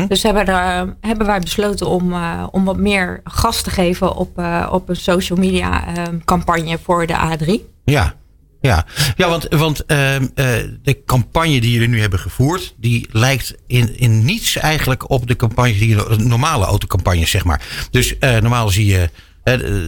Dus 0.07 0.23
hebben, 0.23 0.45
er, 0.47 0.95
hebben 1.01 1.27
wij 1.27 1.39
besloten 1.39 1.87
om, 1.87 2.13
eh, 2.13 2.47
om 2.51 2.65
wat 2.65 2.77
meer 2.77 3.21
gas 3.23 3.61
te 3.61 3.69
geven 3.69 4.15
op, 4.15 4.37
eh, 4.37 4.69
op 4.71 4.89
een 4.89 4.95
social 4.95 5.39
media 5.39 5.87
eh, 5.87 6.03
campagne 6.25 6.79
voor 6.83 7.07
de 7.07 7.13
A3. 7.13 7.61
Ja, 7.83 8.15
ja. 8.61 8.85
ja 9.15 9.29
want, 9.29 9.47
want 9.49 9.85
ehm, 9.85 10.27
eh, 10.35 10.47
de 10.83 11.03
campagne 11.05 11.61
die 11.61 11.71
jullie 11.71 11.87
nu 11.87 12.01
hebben 12.01 12.19
gevoerd, 12.19 12.73
die 12.77 13.07
lijkt 13.11 13.55
in, 13.67 13.97
in 13.97 14.25
niets 14.25 14.55
eigenlijk 14.55 15.09
op 15.09 15.27
de 15.27 15.35
campagnes 15.35 15.79
die 15.79 15.95
normale 16.17 16.65
autocampagnes, 16.65 17.29
zeg 17.29 17.43
maar. 17.43 17.61
Dus 17.91 18.15
normaal 18.19 18.69
zie 18.69 18.85
je, 18.85 19.09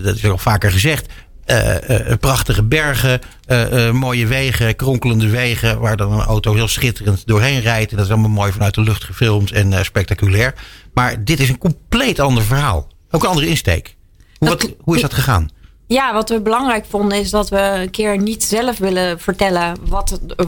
dat 0.04 0.16
is 0.16 0.26
al 0.26 0.38
vaker 0.38 0.72
gezegd. 0.72 1.12
Eh, 1.48 2.12
eh, 2.12 2.18
prachtige 2.20 2.64
bergen, 2.64 3.20
eh, 3.46 3.88
eh, 3.88 3.94
mooie 3.94 4.28
wegen, 4.28 4.76
kronkelende 4.76 5.30
wegen, 5.30 5.80
waar 5.80 5.98
dan 5.98 6.12
een 6.12 6.20
auto 6.26 6.54
heel 6.54 6.68
schitterend 6.68 7.28
doorheen 7.28 7.60
rijdt. 7.62 7.92
En 7.92 7.98
dat 7.98 8.06
is 8.06 8.12
allemaal 8.12 8.30
mooi 8.30 8.52
vanuit 8.52 8.74
de 8.74 8.82
lucht 8.82 9.04
gefilmd 9.04 9.52
en 9.52 9.74
eh, 9.74 9.84
spectaculair. 9.84 10.54
Maar 10.94 11.24
dit 11.24 11.40
is 11.40 11.50
een 11.50 11.58
compleet 11.58 12.20
ander 12.20 12.44
verhaal. 12.44 12.88
Ook 13.12 13.24
een 13.24 13.30
andere 13.30 13.48
insteek. 13.48 13.96
Hoe, 14.38 14.50
Dat- 14.50 14.62
wat, 14.62 14.72
hoe 14.80 14.96
is 14.96 15.02
dat 15.02 15.14
gegaan? 15.14 15.50
Ja, 15.88 16.14
wat 16.14 16.30
we 16.30 16.42
belangrijk 16.42 16.86
vonden 16.90 17.18
is 17.20 17.30
dat 17.30 17.50
we 17.50 17.60
een 17.60 17.90
keer 17.90 18.18
niet 18.18 18.44
zelf 18.44 18.78
willen 18.78 19.20
vertellen 19.20 19.76
wat, 19.86 20.20
eh, 20.36 20.46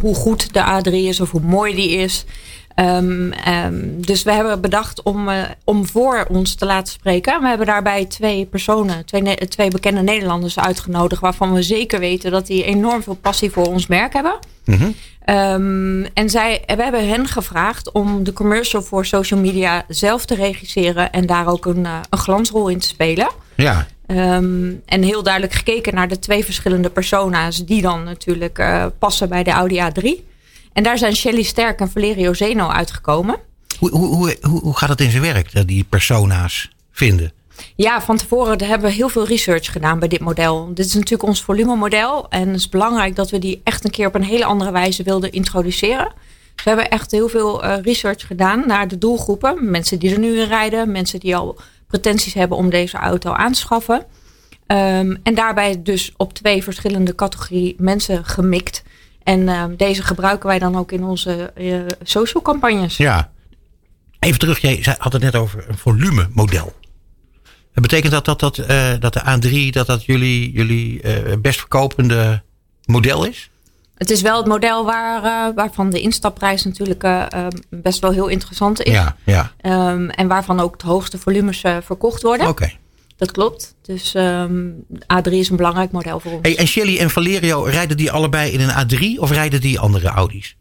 hoe 0.00 0.14
goed 0.14 0.52
de 0.54 0.60
A3 0.80 0.92
is 0.92 1.20
of 1.20 1.30
hoe 1.30 1.40
mooi 1.40 1.74
die 1.74 1.90
is. 1.90 2.24
Ehm, 2.76 3.32
ehm, 3.32 3.74
dus 3.96 4.22
we 4.22 4.32
hebben 4.32 4.60
bedacht 4.60 5.02
om, 5.02 5.28
eh, 5.28 5.42
om 5.64 5.86
voor 5.86 6.26
ons 6.28 6.54
te 6.54 6.66
laten 6.66 6.92
spreken. 6.92 7.40
We 7.40 7.48
hebben 7.48 7.66
daarbij 7.66 8.04
twee 8.04 8.46
personen, 8.46 9.04
twee, 9.04 9.34
twee 9.48 9.70
bekende 9.70 10.02
Nederlanders 10.02 10.58
uitgenodigd. 10.58 11.20
Waarvan 11.20 11.52
we 11.52 11.62
zeker 11.62 11.98
weten 11.98 12.30
dat 12.30 12.46
die 12.46 12.64
enorm 12.64 13.02
veel 13.02 13.14
passie 13.14 13.50
voor 13.50 13.66
ons 13.66 13.86
merk 13.86 14.12
hebben. 14.12 14.38
Ehm, 15.24 16.04
en 16.14 16.30
zij, 16.30 16.62
we 16.66 16.82
hebben 16.82 17.08
hen 17.08 17.26
gevraagd 17.26 17.92
om 17.92 18.24
de 18.24 18.32
commercial 18.32 18.82
voor 18.82 19.06
social 19.06 19.40
media 19.40 19.84
zelf 19.88 20.24
te 20.24 20.34
regisseren. 20.34 21.12
En 21.12 21.26
daar 21.26 21.46
ook 21.46 21.66
een, 21.66 21.86
eh, 21.86 21.98
een 22.10 22.18
glansrol 22.18 22.68
in 22.68 22.78
te 22.78 22.88
spelen. 22.88 23.28
Ja, 23.54 23.86
en 24.86 25.02
heel 25.02 25.22
duidelijk 25.22 25.54
gekeken 25.54 25.94
naar 25.94 26.08
de 26.08 26.18
twee 26.18 26.44
verschillende 26.44 26.90
persona's 26.90 27.64
die 27.64 27.82
dan 27.82 28.04
natuurlijk 28.04 28.58
eh, 28.58 28.86
passen 28.98 29.28
bij 29.28 29.42
de 29.42 29.50
Audi 29.50 29.80
A3. 29.80 30.34
En 30.76 30.82
daar 30.82 30.98
zijn 30.98 31.16
Shelly 31.16 31.42
Sterk 31.42 31.80
en 31.80 31.90
Valerio 31.90 32.34
Zeno 32.34 32.68
uitgekomen. 32.68 33.36
Hoe, 33.78 33.90
hoe, 33.90 34.06
hoe, 34.06 34.36
hoe 34.40 34.60
hoe 34.60 34.76
gaat 34.76 34.88
het 34.88 35.00
in 35.00 35.10
zijn 35.10 35.22
werk, 35.22 35.52
dat 35.52 35.66
die 35.66 35.84
persona's 35.84 36.70
vinden? 36.92 37.32
Ja, 37.76 38.02
van 38.02 38.16
tevoren 38.16 38.64
hebben 38.64 38.88
we 38.88 38.94
heel 38.94 39.08
veel 39.08 39.26
research 39.26 39.72
gedaan 39.72 39.98
bij 39.98 40.08
dit 40.08 40.20
model. 40.20 40.74
Dit 40.74 40.86
is 40.86 40.94
natuurlijk 40.94 41.22
ons 41.22 41.42
volumemodel. 41.42 42.28
En 42.28 42.48
het 42.48 42.56
is 42.56 42.68
belangrijk 42.68 43.16
dat 43.16 43.30
we 43.30 43.38
die 43.38 43.60
echt 43.64 43.84
een 43.84 43.90
keer 43.90 44.06
op 44.06 44.14
een 44.14 44.22
hele 44.22 44.44
andere 44.44 44.70
wijze 44.70 45.02
wilden 45.02 45.32
introduceren. 45.32 46.12
Dus 46.54 46.64
we 46.64 46.70
hebben 46.70 46.90
echt 46.90 47.10
heel 47.10 47.28
veel 47.28 47.62
eh, 47.62 47.82
research 47.82 48.26
gedaan 48.26 48.66
naar 48.66 48.88
de 48.88 48.98
doelgroepen. 48.98 49.70
Mensen 49.70 49.98
die 49.98 50.12
er 50.12 50.18
nu 50.18 50.40
in 50.40 50.48
rijden. 50.48 50.92
Mensen 50.92 51.20
die 51.20 51.36
al 51.36 51.58
pretenties 51.86 52.34
hebben 52.34 52.56
om 52.56 52.70
deze 52.70 52.96
auto 52.96 53.32
aan 53.32 53.52
te 53.52 53.58
schaffen. 53.58 54.04
Ehm, 54.66 55.16
en 55.22 55.34
daarbij 55.34 55.82
dus 55.82 56.12
op 56.16 56.34
twee 56.34 56.62
verschillende 56.62 57.14
categorie 57.14 57.74
mensen 57.78 58.24
gemikt. 58.24 58.82
En 59.26 59.48
ehm, 59.48 59.76
deze 59.76 60.02
gebruiken 60.02 60.48
wij 60.48 60.58
dan 60.58 60.76
ook 60.76 60.92
in 60.92 61.04
onze 61.04 61.52
eh, 61.54 61.80
social 62.02 62.42
campagnes. 62.42 62.96
Ja. 62.96 63.30
Even 64.18 64.38
terug, 64.38 64.58
jij 64.58 64.96
had 64.98 65.12
het 65.12 65.22
net 65.22 65.34
over 65.34 65.64
een 65.68 65.78
volumemodel. 65.78 66.74
Dat 67.72 67.82
betekent 67.82 68.12
dat 68.12 68.24
dat, 68.24 68.40
dat, 68.40 68.58
eh, 68.58 68.92
dat 68.98 69.12
de 69.12 69.20
A3 69.20 69.70
dat 69.70 69.86
dat 69.86 70.04
jullie, 70.04 70.52
jullie 70.52 71.02
eh, 71.02 71.36
best 71.38 71.58
verkopende 71.58 72.42
model 72.84 73.24
is? 73.24 73.50
Het 73.94 74.10
is 74.10 74.22
wel 74.22 74.36
het 74.36 74.46
model 74.46 74.84
waar, 74.84 75.54
waarvan 75.54 75.90
de 75.90 76.00
instapprijs 76.00 76.64
natuurlijk 76.64 77.02
eh, 77.02 77.22
eh, 77.30 77.46
best 77.70 78.00
wel 78.00 78.10
heel 78.10 78.28
interessant 78.28 78.82
is. 78.82 78.92
Ja, 78.92 79.16
ja. 79.24 79.52
Ehm, 79.60 80.08
en 80.08 80.28
waarvan 80.28 80.60
ook 80.60 80.78
de 80.78 80.86
hoogste 80.86 81.18
volumes 81.18 81.62
verkocht 81.82 82.22
worden. 82.22 82.48
Oké. 82.48 82.72
Dat 83.16 83.30
klopt. 83.30 83.74
Dus 83.82 84.14
ehm, 84.14 84.68
A3 84.92 85.30
is 85.30 85.48
een 85.48 85.56
belangrijk 85.56 85.90
model 85.90 86.20
voor 86.20 86.32
ons. 86.32 86.42
Hey, 86.42 86.58
en 86.58 86.66
Shelly 86.66 86.98
en 86.98 87.10
Valerio, 87.10 87.62
rijden 87.62 87.96
die 87.96 88.10
allebei 88.10 88.52
in 88.52 88.60
een 88.60 88.86
A3 88.86 89.20
of 89.20 89.30
rijden 89.30 89.60
die 89.60 89.78
andere 89.78 90.08
Audi's? 90.08 90.56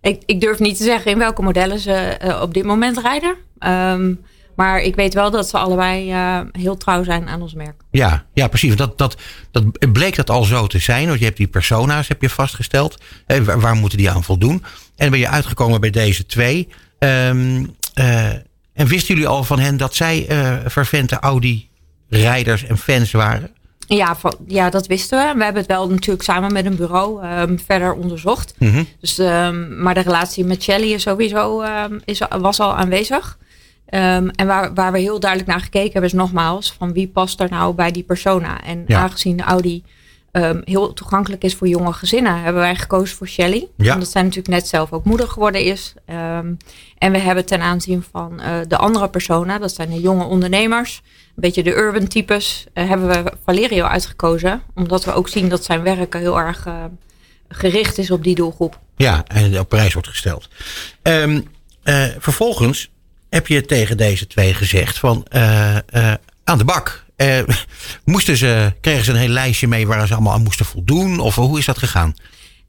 Ik, 0.00 0.22
ik 0.26 0.40
durf 0.40 0.58
niet 0.58 0.76
te 0.76 0.84
zeggen 0.84 1.10
in 1.10 1.18
welke 1.18 1.42
modellen 1.42 1.78
ze 1.78 1.92
eh, 1.92 2.42
op 2.42 2.54
dit 2.54 2.64
moment 2.64 2.98
rijden. 2.98 3.34
Ehm, 3.58 4.14
maar 4.56 4.80
ik 4.80 4.94
weet 4.94 5.14
wel 5.14 5.30
dat 5.30 5.48
ze 5.48 5.58
allebei 5.58 6.10
eh, 6.10 6.40
heel 6.52 6.76
trouw 6.76 7.04
zijn 7.04 7.28
aan 7.28 7.42
ons 7.42 7.54
merk. 7.54 7.80
Ja, 7.90 8.26
ja 8.34 8.48
precies. 8.48 8.76
Dat, 8.76 8.98
dat, 8.98 9.16
dat 9.50 9.92
bleek 9.92 10.16
dat 10.16 10.30
al 10.30 10.42
zo 10.44 10.66
te 10.66 10.78
zijn. 10.78 11.06
Want 11.06 11.18
je 11.18 11.24
hebt 11.24 11.36
die 11.36 11.48
persona's 11.48 12.08
heb 12.08 12.22
je 12.22 12.28
vastgesteld. 12.28 12.98
Hè, 13.26 13.44
waar, 13.44 13.60
waar 13.60 13.74
moeten 13.74 13.98
die 13.98 14.10
aan 14.10 14.24
voldoen? 14.24 14.64
En 14.96 15.10
ben 15.10 15.18
je 15.18 15.28
uitgekomen 15.28 15.80
bij 15.80 15.90
deze 15.90 16.26
twee. 16.26 16.68
Ehm, 16.98 17.64
eh, 17.94 18.28
en 18.72 18.86
wisten 18.86 19.14
jullie 19.14 19.28
al 19.28 19.44
van 19.44 19.58
hen 19.58 19.76
dat 19.76 19.94
zij 19.94 20.26
vervente 20.66 21.20
Audi-rijders 22.10 22.64
en 22.66 22.78
fans 22.78 23.12
waren? 23.12 23.50
Ja, 23.86 24.16
van- 24.16 24.36
ja, 24.46 24.70
dat 24.70 24.86
wisten 24.86 25.18
we. 25.18 25.34
We 25.38 25.44
hebben 25.44 25.62
het 25.62 25.70
wel 25.70 25.88
natuurlijk 25.90 26.22
samen 26.22 26.52
met 26.52 26.64
een 26.66 26.76
bureau 26.76 27.22
ehm, 27.22 27.56
verder 27.66 27.92
onderzocht. 27.92 28.54
Mhm. 28.58 28.84
Dus, 29.00 29.18
ehm, 29.18 29.82
maar 29.82 29.94
de 29.94 30.00
relatie 30.00 30.44
met 30.44 30.62
Shelly 30.62 30.92
is 30.92 31.02
sowieso 31.02 31.60
ehm, 31.60 31.98
is, 32.04 32.22
was 32.38 32.60
al 32.60 32.76
aanwezig. 32.76 33.38
En 33.86 34.46
waar, 34.46 34.74
waar 34.74 34.92
we 34.92 34.98
heel 34.98 35.20
duidelijk 35.20 35.50
naar 35.50 35.60
gekeken 35.60 35.92
hebben 35.92 36.10
is 36.10 36.16
nogmaals 36.16 36.72
van 36.78 36.92
wie 36.92 37.08
past 37.08 37.40
er 37.40 37.50
nou 37.50 37.74
bij 37.74 37.90
die 37.90 38.02
persona. 38.02 38.62
En 38.62 38.84
Ja. 38.86 38.98
aangezien 39.00 39.36
de 39.36 39.42
Audi 39.42 39.82
heel 40.64 40.92
toegankelijk 40.92 41.44
is 41.44 41.54
voor 41.54 41.68
jonge 41.68 41.92
gezinnen, 41.92 42.40
hebben 42.42 42.62
wij 42.62 42.76
gekozen 42.76 43.16
voor 43.16 43.28
Shelly. 43.28 43.66
Ja. 43.76 43.92
Omdat 43.94 44.10
zij 44.10 44.22
natuurlijk 44.22 44.48
net 44.48 44.68
zelf 44.68 44.92
ook 44.92 45.04
moeder 45.04 45.28
geworden 45.28 45.62
is. 45.64 45.94
En 46.98 47.12
we 47.12 47.18
hebben 47.18 47.46
ten 47.46 47.60
aanzien 47.60 48.04
van 48.10 48.40
eh, 48.40 48.52
de 48.68 48.76
andere 48.76 49.08
persona, 49.08 49.58
dat 49.58 49.74
zijn 49.74 49.90
de 49.90 50.00
jonge 50.00 50.24
ondernemers, 50.24 51.02
beetje 51.40 51.62
de 51.62 51.74
urban 51.74 52.06
types, 52.06 52.66
eh, 52.72 52.88
hebben 52.88 53.08
we 53.08 53.32
Valerio 53.44 53.84
uitgekozen. 53.84 54.62
Omdat 54.74 55.04
we 55.04 55.12
ook 55.12 55.28
zien 55.28 55.48
dat 55.48 55.64
zijn 55.64 55.82
werk 55.82 56.14
heel 56.14 56.38
erg 56.38 56.66
eh, 56.66 56.84
gericht 57.48 57.98
is 57.98 58.10
op 58.10 58.24
die 58.24 58.34
doelgroep. 58.34 58.78
Ja, 58.96 59.24
en 59.26 59.58
op 59.58 59.68
prijs 59.68 59.92
wordt 59.92 60.08
gesteld. 60.08 60.48
Ehm, 61.02 61.40
eh, 61.82 62.04
vervolgens 62.18 62.90
heb 63.28 63.46
je 63.46 63.64
tegen 63.64 63.96
deze 63.96 64.26
twee 64.26 64.54
gezegd 64.54 64.98
van 64.98 65.26
aan 66.44 66.58
de 66.58 66.64
bak. 66.64 67.04
Moesten 68.04 68.36
ze, 68.36 68.72
kregen 68.80 69.04
ze 69.04 69.10
een 69.10 69.16
heel 69.16 69.28
lijstje 69.28 69.68
mee 69.68 69.86
waar 69.86 70.06
ze 70.06 70.12
allemaal 70.12 70.32
aan 70.32 70.42
moesten 70.42 70.66
voldoen? 70.66 71.18
Of 71.18 71.34
hoe 71.34 71.58
is 71.58 71.64
dat 71.64 71.78
gegaan? 71.78 72.14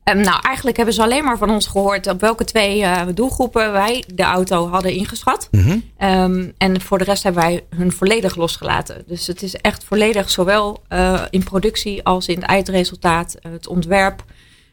Ehm, 0.03 0.21
nou, 0.21 0.39
eigenlijk 0.41 0.77
hebben 0.77 0.95
ze 0.95 1.01
alleen 1.01 1.23
maar 1.23 1.37
van 1.37 1.49
ons 1.49 1.67
gehoord 1.67 2.07
op 2.07 2.19
welke 2.19 2.43
twee 2.43 2.83
eh, 2.83 3.07
doelgroepen 3.13 3.71
wij 3.71 4.03
de 4.13 4.23
auto 4.23 4.69
hadden 4.69 4.93
ingeschat. 4.93 5.47
Mhm. 5.51 5.77
Ehm, 5.97 6.49
en 6.57 6.81
voor 6.81 6.97
de 6.97 7.03
rest 7.03 7.23
hebben 7.23 7.41
wij 7.41 7.63
hun 7.69 7.91
volledig 7.91 8.35
losgelaten. 8.35 9.03
Dus 9.07 9.27
het 9.27 9.41
is 9.41 9.55
echt 9.55 9.83
volledig 9.83 10.29
zowel 10.29 10.83
eh, 10.87 11.21
in 11.29 11.43
productie 11.43 12.03
als 12.03 12.27
in 12.27 12.35
het 12.35 12.45
eindresultaat, 12.45 13.33
eh, 13.33 13.51
het 13.51 13.67
ontwerp, 13.67 14.23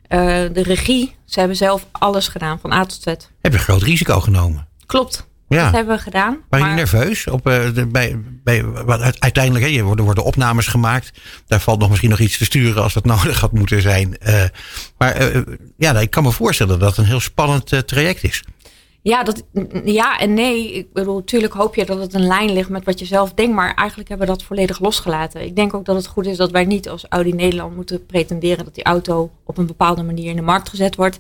de 0.09 0.63
regie. 0.63 1.15
Ze 1.25 1.39
hebben 1.39 1.57
zelf 1.57 1.87
alles 1.93 2.29
gedaan 2.29 2.59
van 2.61 2.73
A 2.73 2.85
tot 2.85 3.03
Z. 3.03 3.05
Heb 3.07 3.21
je 3.41 3.53
een 3.53 3.59
groot 3.59 3.83
risico 3.83 4.21
genomen? 4.21 4.69
Klopt, 4.87 5.28
Ja. 5.49 5.65
dat 5.65 5.75
hebben 5.75 5.97
we 5.97 6.03
gedaan. 6.03 6.39
Maar- 6.51 6.61
jullie 6.61 6.75
nerveus? 6.75 7.27
Op, 7.27 7.47
eh, 7.47 7.75
de, 7.75 7.87
bij, 7.87 8.21
bij, 8.45 8.65
uiteindelijk, 9.19 9.65
hè, 9.65 9.71
je 9.71 9.83
worden, 9.83 10.25
opnames 10.25 10.67
gemaakt. 10.67 11.13
Daar 11.47 11.61
valt 11.61 11.79
nog 11.79 11.89
misschien 11.89 12.11
nog 12.11 12.21
iets 12.21 12.39
te 12.39 12.45
sturen 12.45 12.83
als 12.83 12.95
dat 12.95 13.05
nodig 13.15 13.41
had 13.41 13.53
moeten 13.53 13.83
zijn. 13.83 14.19
Eh, 14.19 14.45
maar 14.99 15.13
eh, 15.13 15.43
ja, 15.77 16.01
ik 16.01 16.11
kan 16.11 16.23
me 16.23 16.33
voorstellen 16.33 16.79
dat 16.79 16.89
het 16.89 16.99
een 16.99 17.05
heel 17.05 17.21
spannend 17.21 17.87
traject 17.87 18.25
is. 18.25 18.45
Ja, 19.03 19.23
dat, 19.23 19.43
ja 19.85 20.19
en 20.19 20.35
nee. 20.35 20.73
Ik 20.73 20.93
bedoel, 20.93 21.17
natuurlijk 21.17 21.53
hoop 21.53 21.75
je 21.75 21.85
dat 21.85 21.99
het 21.99 22.15
een 22.15 22.27
lijn 22.27 22.53
ligt 22.53 22.69
met 22.69 22.85
wat 22.85 22.99
je 22.99 23.05
zelf 23.05 23.35
denkt. 23.35 23.55
Maar 23.55 23.75
eigenlijk 23.75 24.09
hebben 24.09 24.27
we 24.27 24.33
dat 24.33 24.43
volledig 24.43 24.81
losgelaten. 24.81 25.45
Ik 25.45 25.57
denk 25.57 25.75
ook 25.75 25.85
dat 25.85 25.97
het 25.97 26.07
goed 26.07 26.27
is 26.27 26.37
dat 26.37 26.51
wij 26.51 26.65
niet 26.65 26.89
als 26.89 27.07
Audi 27.09 27.33
Nederland 27.33 27.77
moeten 27.77 28.07
pretenderen 28.07 28.65
dat 28.65 28.75
die 28.75 28.85
auto 28.85 29.31
op 29.45 29.59
een 29.59 29.67
bepaalde 29.67 30.03
manier 30.03 30.31
in 30.31 30.37
de 30.37 30.43
markt 30.43 30.69
gezet 30.69 30.97
wordt. 30.97 31.19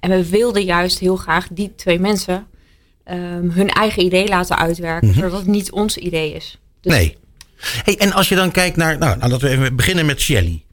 En 0.00 0.10
we 0.10 0.28
wilden 0.28 0.64
juist 0.64 0.98
heel 0.98 1.16
graag 1.16 1.48
die 1.50 1.74
twee 1.74 1.98
mensen 1.98 2.46
ehm, 3.04 3.48
hun 3.50 3.68
eigen 3.68 4.02
idee 4.04 4.28
laten 4.28 4.56
uitwerken. 4.58 5.14
Zodat 5.14 5.32
het 5.32 5.46
niet 5.46 5.70
ons 5.70 5.96
idee 5.96 6.34
is. 6.34 6.58
Dus 6.80 6.92
Nee. 6.92 7.16
Hey, 7.60 7.96
en 7.98 8.12
als 8.12 8.28
je 8.28 8.34
dan 8.34 8.50
kijkt 8.50 8.76
naar, 8.76 8.98
nou, 8.98 9.18
nou 9.18 9.30
dat 9.30 9.40
we 9.40 9.48
even 9.48 9.76
beginnen 9.76 10.06
met 10.06 10.20
Shelly. 10.20 10.64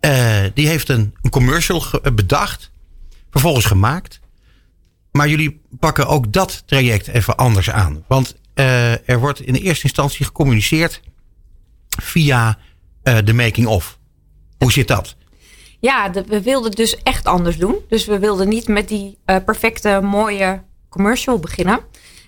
Eh, 0.00 0.38
die 0.54 0.66
heeft 0.68 0.88
een, 0.88 1.14
een 1.22 1.30
commercial 1.30 1.82
eh, 2.02 2.12
bedacht, 2.12 2.70
vervolgens 3.30 3.64
gemaakt. 3.64 4.20
Maar 5.12 5.28
jullie 5.28 5.60
pakken 5.78 6.06
ook 6.06 6.32
dat 6.32 6.62
traject 6.66 7.08
even 7.08 7.36
anders 7.36 7.70
aan. 7.70 8.04
Want 8.08 8.36
eh, 8.54 9.08
er 9.08 9.18
wordt 9.20 9.40
in 9.40 9.52
de 9.52 9.60
eerste 9.60 9.84
instantie 9.84 10.24
gecommuniceerd 10.24 11.00
via 12.02 12.58
de 13.24 13.32
making-of. 13.32 13.98
Hoe 14.58 14.72
zit 14.72 14.88
dat? 14.88 15.16
Ja, 15.80 16.08
de- 16.08 16.24
we 16.26 16.42
wilden 16.42 16.68
het 16.68 16.76
dus 16.76 16.96
echt 17.02 17.26
anders 17.26 17.56
doen. 17.56 17.76
Dus 17.88 18.04
we 18.06 18.18
wilden 18.18 18.48
niet 18.48 18.68
met 18.68 18.88
die 18.88 19.18
perfecte, 19.44 20.00
mooie 20.02 20.62
commercial 20.90 21.38
beginnen. 21.38 21.80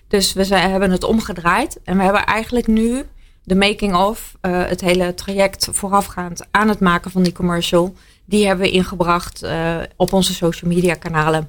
Dus 0.08 0.32
we 0.32 0.44
zijn, 0.44 0.70
hebben 0.70 0.90
het 0.90 1.04
omgedraaid. 1.04 1.80
En 1.84 1.96
we 1.96 2.02
hebben 2.02 2.24
eigenlijk 2.24 2.66
nu 2.66 3.04
de 3.44 3.54
making-of, 3.54 4.36
eh, 4.40 4.66
het 4.66 4.80
hele 4.80 5.14
traject 5.14 5.68
voorafgaand 5.70 6.46
aan 6.50 6.68
het 6.68 6.80
maken 6.80 7.10
van 7.10 7.22
die 7.22 7.32
commercial. 7.32 7.94
Die 8.24 8.46
hebben 8.46 8.66
we 8.66 8.72
ingebracht 8.72 9.42
eh, 9.42 9.76
op 9.96 10.12
onze 10.12 10.34
social 10.34 10.70
media 10.70 10.94
kanalen. 10.94 11.48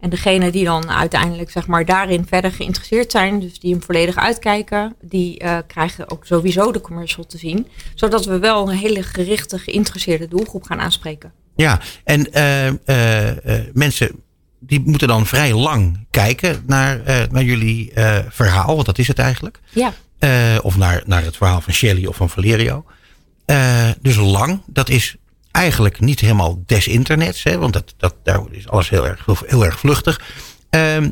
En 0.00 0.10
degene 0.10 0.50
die 0.50 0.64
dan 0.64 0.90
uiteindelijk 0.90 1.50
zeg 1.50 1.66
maar, 1.66 1.84
daarin 1.84 2.26
verder 2.26 2.52
geïnteresseerd 2.52 3.10
zijn, 3.10 3.40
dus 3.40 3.60
die 3.60 3.72
hem 3.72 3.82
volledig 3.82 4.16
uitkijken, 4.16 4.96
die 5.00 5.38
eh, 5.38 5.58
krijgen 5.66 6.10
ook 6.10 6.26
sowieso 6.26 6.72
de 6.72 6.80
commercial 6.80 7.26
te 7.26 7.38
zien. 7.38 7.66
Zodat 7.94 8.24
we 8.24 8.38
wel 8.38 8.68
een 8.68 8.76
hele 8.76 9.02
gerichte, 9.02 9.58
geïnteresseerde 9.58 10.28
doelgroep 10.28 10.62
gaan 10.62 10.80
aanspreken. 10.80 11.32
Ja, 11.56 11.80
en 12.04 12.28
mensen 13.72 14.23
die 14.66 14.82
moeten 14.84 15.08
dan 15.08 15.26
vrij 15.26 15.54
lang 15.54 16.06
kijken 16.10 16.62
naar, 16.66 17.04
eh, 17.04 17.22
naar 17.30 17.42
jullie 17.42 17.92
eh, 17.92 18.18
verhaal. 18.28 18.74
Want 18.74 18.86
dat 18.86 18.98
is 18.98 19.08
het 19.08 19.18
eigenlijk. 19.18 19.60
Ja. 19.70 19.92
Eh, 20.18 20.30
of 20.62 20.76
naar, 20.76 21.02
naar 21.06 21.24
het 21.24 21.36
verhaal 21.36 21.60
van 21.60 21.72
Shelley 21.72 22.06
of 22.06 22.16
van 22.16 22.30
Valerio. 22.30 22.84
Dus 24.00 24.16
lang, 24.16 24.60
dat 24.66 24.88
is 24.88 25.16
eigenlijk 25.50 26.00
niet 26.00 26.20
helemaal 26.20 26.62
des 26.66 26.88
internets. 26.88 27.42
Hè, 27.42 27.58
want 27.58 27.72
dat, 27.72 27.94
dat, 27.96 28.14
daar 28.22 28.40
is 28.50 28.68
alles 28.68 28.88
heel 28.88 29.06
erg, 29.06 29.26
heel 29.46 29.64
erg 29.64 29.78
vluchtig. 29.78 30.20
Ehm, 30.70 31.10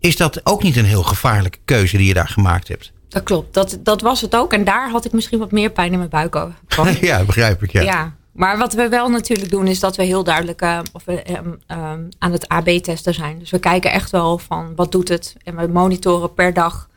is 0.00 0.16
dat 0.16 0.40
ook 0.46 0.62
niet 0.62 0.76
een 0.76 0.84
heel 0.84 1.02
gevaarlijke 1.02 1.58
keuze 1.64 1.96
die 1.96 2.06
je 2.06 2.14
daar 2.14 2.28
gemaakt 2.28 2.68
hebt? 2.68 2.92
Dat 3.08 3.22
klopt, 3.22 3.54
dat, 3.54 3.78
dat 3.82 4.00
was 4.00 4.20
het 4.20 4.36
ook. 4.36 4.52
En 4.52 4.64
daar 4.64 4.90
had 4.90 5.04
ik 5.04 5.12
misschien 5.12 5.38
wat 5.38 5.50
meer 5.50 5.70
pijn 5.70 5.92
in 5.92 5.98
mijn 5.98 6.10
buik 6.10 6.36
over. 6.36 6.54
ja, 7.00 7.24
begrijp 7.24 7.62
ik. 7.62 7.72
Ja. 7.72 7.82
Ja. 7.82 8.16
Maar 8.38 8.58
wat 8.58 8.72
we 8.72 8.88
wel 8.88 9.08
natuurlijk 9.08 9.50
doen, 9.50 9.66
is 9.66 9.80
dat 9.80 9.96
we 9.96 10.02
heel 10.02 10.24
duidelijk 10.24 10.60
eh, 10.60 10.78
of 10.92 11.04
we, 11.04 11.22
ehm, 11.22 12.08
aan 12.18 12.32
het 12.32 12.48
AB-testen 12.48 13.14
zijn. 13.14 13.38
Dus 13.38 13.50
we 13.50 13.58
kijken 13.58 13.92
echt 13.92 14.10
wel 14.10 14.38
van 14.38 14.74
wat 14.74 14.92
doet 14.92 15.08
het. 15.08 15.36
En 15.44 15.56
we 15.56 15.66
monitoren 15.66 16.34
per 16.34 16.52
dag 16.52 16.88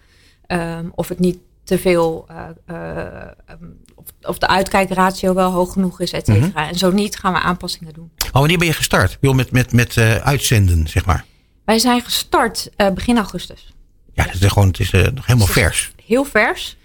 ehm, 0.47 0.85
of 0.95 1.07
het 1.07 1.19
niet 1.19 1.37
te 1.63 1.77
veel, 1.77 2.27
eh, 2.65 2.75
of, 3.95 4.05
of 4.21 4.37
de 4.37 4.47
uitkijkratio 4.47 5.33
wel 5.33 5.51
hoog 5.51 5.73
genoeg 5.73 5.99
is, 5.99 6.11
et 6.11 6.25
cetera. 6.25 6.67
En 6.69 6.75
zo 6.75 6.91
niet 6.91 7.17
gaan 7.17 7.33
we 7.33 7.39
aanpassingen 7.39 7.93
doen. 7.93 8.11
Oh, 8.25 8.31
wanneer 8.31 8.57
ben 8.57 8.67
je 8.67 8.73
gestart? 8.73 9.17
Bedoel, 9.19 9.35
met, 9.35 9.51
met, 9.51 9.73
met 9.73 9.97
uitzenden, 10.23 10.87
zeg 10.87 11.05
maar. 11.05 11.25
Wij 11.65 11.79
zijn 11.79 12.01
gestart 12.01 12.69
begin 12.93 13.17
augustus. 13.17 13.73
Ja, 14.13 14.25
dat 14.25 14.41
is 14.41 14.47
gewoon, 14.47 14.67
het 14.67 14.79
is 14.79 14.91
nog 14.91 15.25
helemaal 15.25 15.45
Dus 15.45 15.55
vers. 15.55 15.91
Heel 16.05 16.23
vers. 16.23 16.77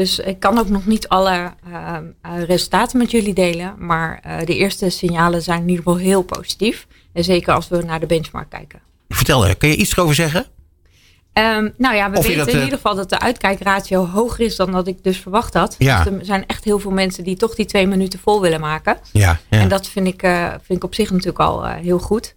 Dus 0.00 0.18
ik 0.18 0.40
kan 0.40 0.58
ook 0.58 0.68
nog 0.68 0.86
niet 0.86 1.08
alle 1.08 1.52
eh, 1.72 1.96
eh, 2.22 2.42
resultaten 2.44 2.98
met 2.98 3.10
jullie 3.10 3.34
delen. 3.34 3.74
Maar 3.78 4.20
eh, 4.22 4.46
de 4.46 4.56
eerste 4.56 4.90
signalen 4.90 5.42
zijn 5.42 5.60
in 5.60 5.68
ieder 5.68 5.84
geval 5.84 5.98
heel 5.98 6.22
positief. 6.22 6.86
En 7.12 7.24
zeker 7.24 7.54
als 7.54 7.68
we 7.68 7.82
naar 7.82 8.00
de 8.00 8.06
benchmark 8.06 8.50
kijken. 8.50 8.80
Vertel, 9.08 9.46
eh, 9.46 9.54
kun 9.58 9.68
je 9.68 9.76
iets 9.76 9.92
erover 9.92 10.14
zeggen? 10.14 10.46
Ehm, 11.32 11.68
nou 11.76 11.94
ja, 11.94 12.10
we 12.10 12.16
Of 12.18 12.26
weten 12.26 12.38
dat, 12.38 12.54
in 12.54 12.60
ieder 12.60 12.74
geval 12.74 12.94
dat 12.94 13.08
de 13.08 13.18
uitkijkratio 13.18 14.06
hoger 14.06 14.40
is 14.40 14.56
dan 14.56 14.72
dat 14.72 14.86
ik 14.86 15.04
dus 15.04 15.18
verwacht 15.18 15.54
had. 15.54 15.74
Ja. 15.78 16.04
Dus 16.04 16.12
er 16.12 16.24
zijn 16.24 16.46
echt 16.46 16.64
heel 16.64 16.78
veel 16.78 16.90
mensen 16.90 17.24
die 17.24 17.36
toch 17.36 17.54
die 17.54 17.66
twee 17.66 17.86
minuten 17.86 18.18
vol 18.18 18.40
willen 18.40 18.60
maken. 18.60 18.98
Ja, 19.12 19.40
ja. 19.50 19.58
En 19.58 19.68
dat 19.68 19.88
vind 19.88 20.06
ik, 20.06 20.20
vind 20.62 20.78
ik 20.78 20.84
op 20.84 20.94
zich 20.94 21.10
natuurlijk 21.10 21.38
al 21.38 21.66
heel 21.66 21.98
goed. 21.98 22.34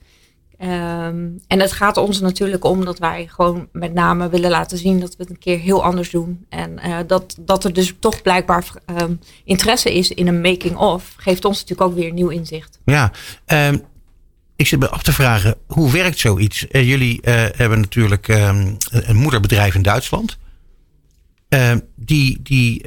Ehm, 0.63 1.27
en 1.47 1.59
het 1.59 1.71
gaat 1.71 1.97
ons 1.97 2.19
natuurlijk 2.19 2.65
om 2.65 2.85
dat 2.85 2.99
wij 2.99 3.27
gewoon 3.31 3.67
met 3.71 3.93
name 3.93 4.29
willen 4.29 4.49
laten 4.49 4.77
zien 4.77 4.99
dat 4.99 5.15
we 5.15 5.23
het 5.23 5.29
een 5.29 5.39
keer 5.39 5.59
heel 5.59 5.83
anders 5.83 6.09
doen. 6.09 6.45
En 6.49 6.79
eh, 6.79 6.97
dat, 7.07 7.35
dat 7.39 7.63
er 7.63 7.73
dus 7.73 7.93
toch 7.99 8.21
blijkbaar 8.21 8.65
ehm, 8.85 9.13
interesse 9.43 9.93
is 9.93 10.11
in 10.11 10.27
een 10.27 10.41
making-of, 10.41 11.13
geeft 11.17 11.45
ons 11.45 11.59
natuurlijk 11.59 11.89
ook 11.89 11.95
weer 11.95 12.13
nieuw 12.13 12.29
inzicht. 12.29 12.79
Ja, 12.85 13.11
ehm, 13.45 13.77
ik 14.55 14.67
zit 14.67 14.79
me 14.79 14.89
af 14.89 15.03
te 15.03 15.13
vragen, 15.13 15.55
hoe 15.67 15.91
werkt 15.91 16.19
zoiets? 16.19 16.67
Eh, 16.67 16.87
jullie 16.87 17.21
eh, 17.21 17.45
hebben 17.55 17.79
natuurlijk 17.79 18.27
een 18.27 19.15
moederbedrijf 19.15 19.75
in 19.75 19.81
Duitsland. 19.81 20.37
Die 21.95 22.39
die 22.43 22.81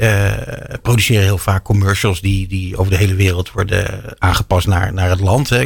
produceren 0.82 1.22
heel 1.22 1.38
vaak 1.38 1.64
commercials 1.64 2.20
die, 2.20 2.48
die 2.48 2.76
over 2.76 2.92
de 2.92 2.98
hele 2.98 3.14
wereld 3.14 3.52
worden 3.52 4.02
aangepast 4.18 4.66
naar, 4.66 4.92
naar 4.92 5.08
het 5.08 5.20
land. 5.20 5.48
Hè, 5.48 5.64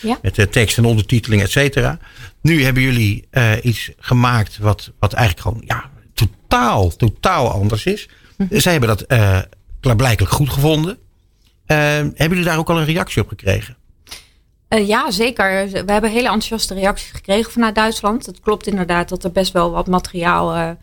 Ja. 0.00 0.18
met 0.22 0.34
de 0.34 0.48
tekst 0.48 0.78
en 0.78 0.84
ondertiteling, 0.84 1.42
et 1.42 1.50
cetera. 1.50 1.98
Nu 2.40 2.64
hebben 2.64 2.82
jullie 2.82 3.26
eh, 3.30 3.52
iets 3.62 3.90
gemaakt 3.98 4.58
wat, 4.58 4.90
wat 4.98 5.12
eigenlijk 5.12 5.46
gewoon 5.46 5.62
ja, 5.66 5.90
totaal, 6.14 6.96
totaal 6.96 7.50
anders 7.50 7.84
is. 7.84 8.08
Zij 8.50 8.72
hebben 8.72 8.88
dat 8.88 9.04
uh, 9.08 9.38
klaarblijkelijk 9.80 10.32
goed 10.32 10.50
gevonden. 10.50 10.98
Uh, 11.66 11.76
hebben 11.76 12.28
jullie 12.28 12.44
daar 12.44 12.58
ook 12.58 12.70
al 12.70 12.78
een 12.78 12.84
reactie 12.84 13.22
op 13.22 13.28
gekregen? 13.28 13.76
Uh, 14.68 14.88
ja, 14.88 15.10
zeker. 15.10 15.68
We 15.70 15.92
hebben 15.92 16.10
hele 16.10 16.28
enthousiaste 16.28 16.74
reacties 16.74 17.10
gekregen 17.10 17.52
vanuit 17.52 17.74
Duitsland. 17.74 18.26
Het 18.26 18.40
klopt 18.40 18.66
inderdaad 18.66 19.08
dat 19.08 19.24
er 19.24 19.32
best 19.32 19.52
wel 19.52 19.70
wat 19.70 19.86
materiaal 19.86 20.76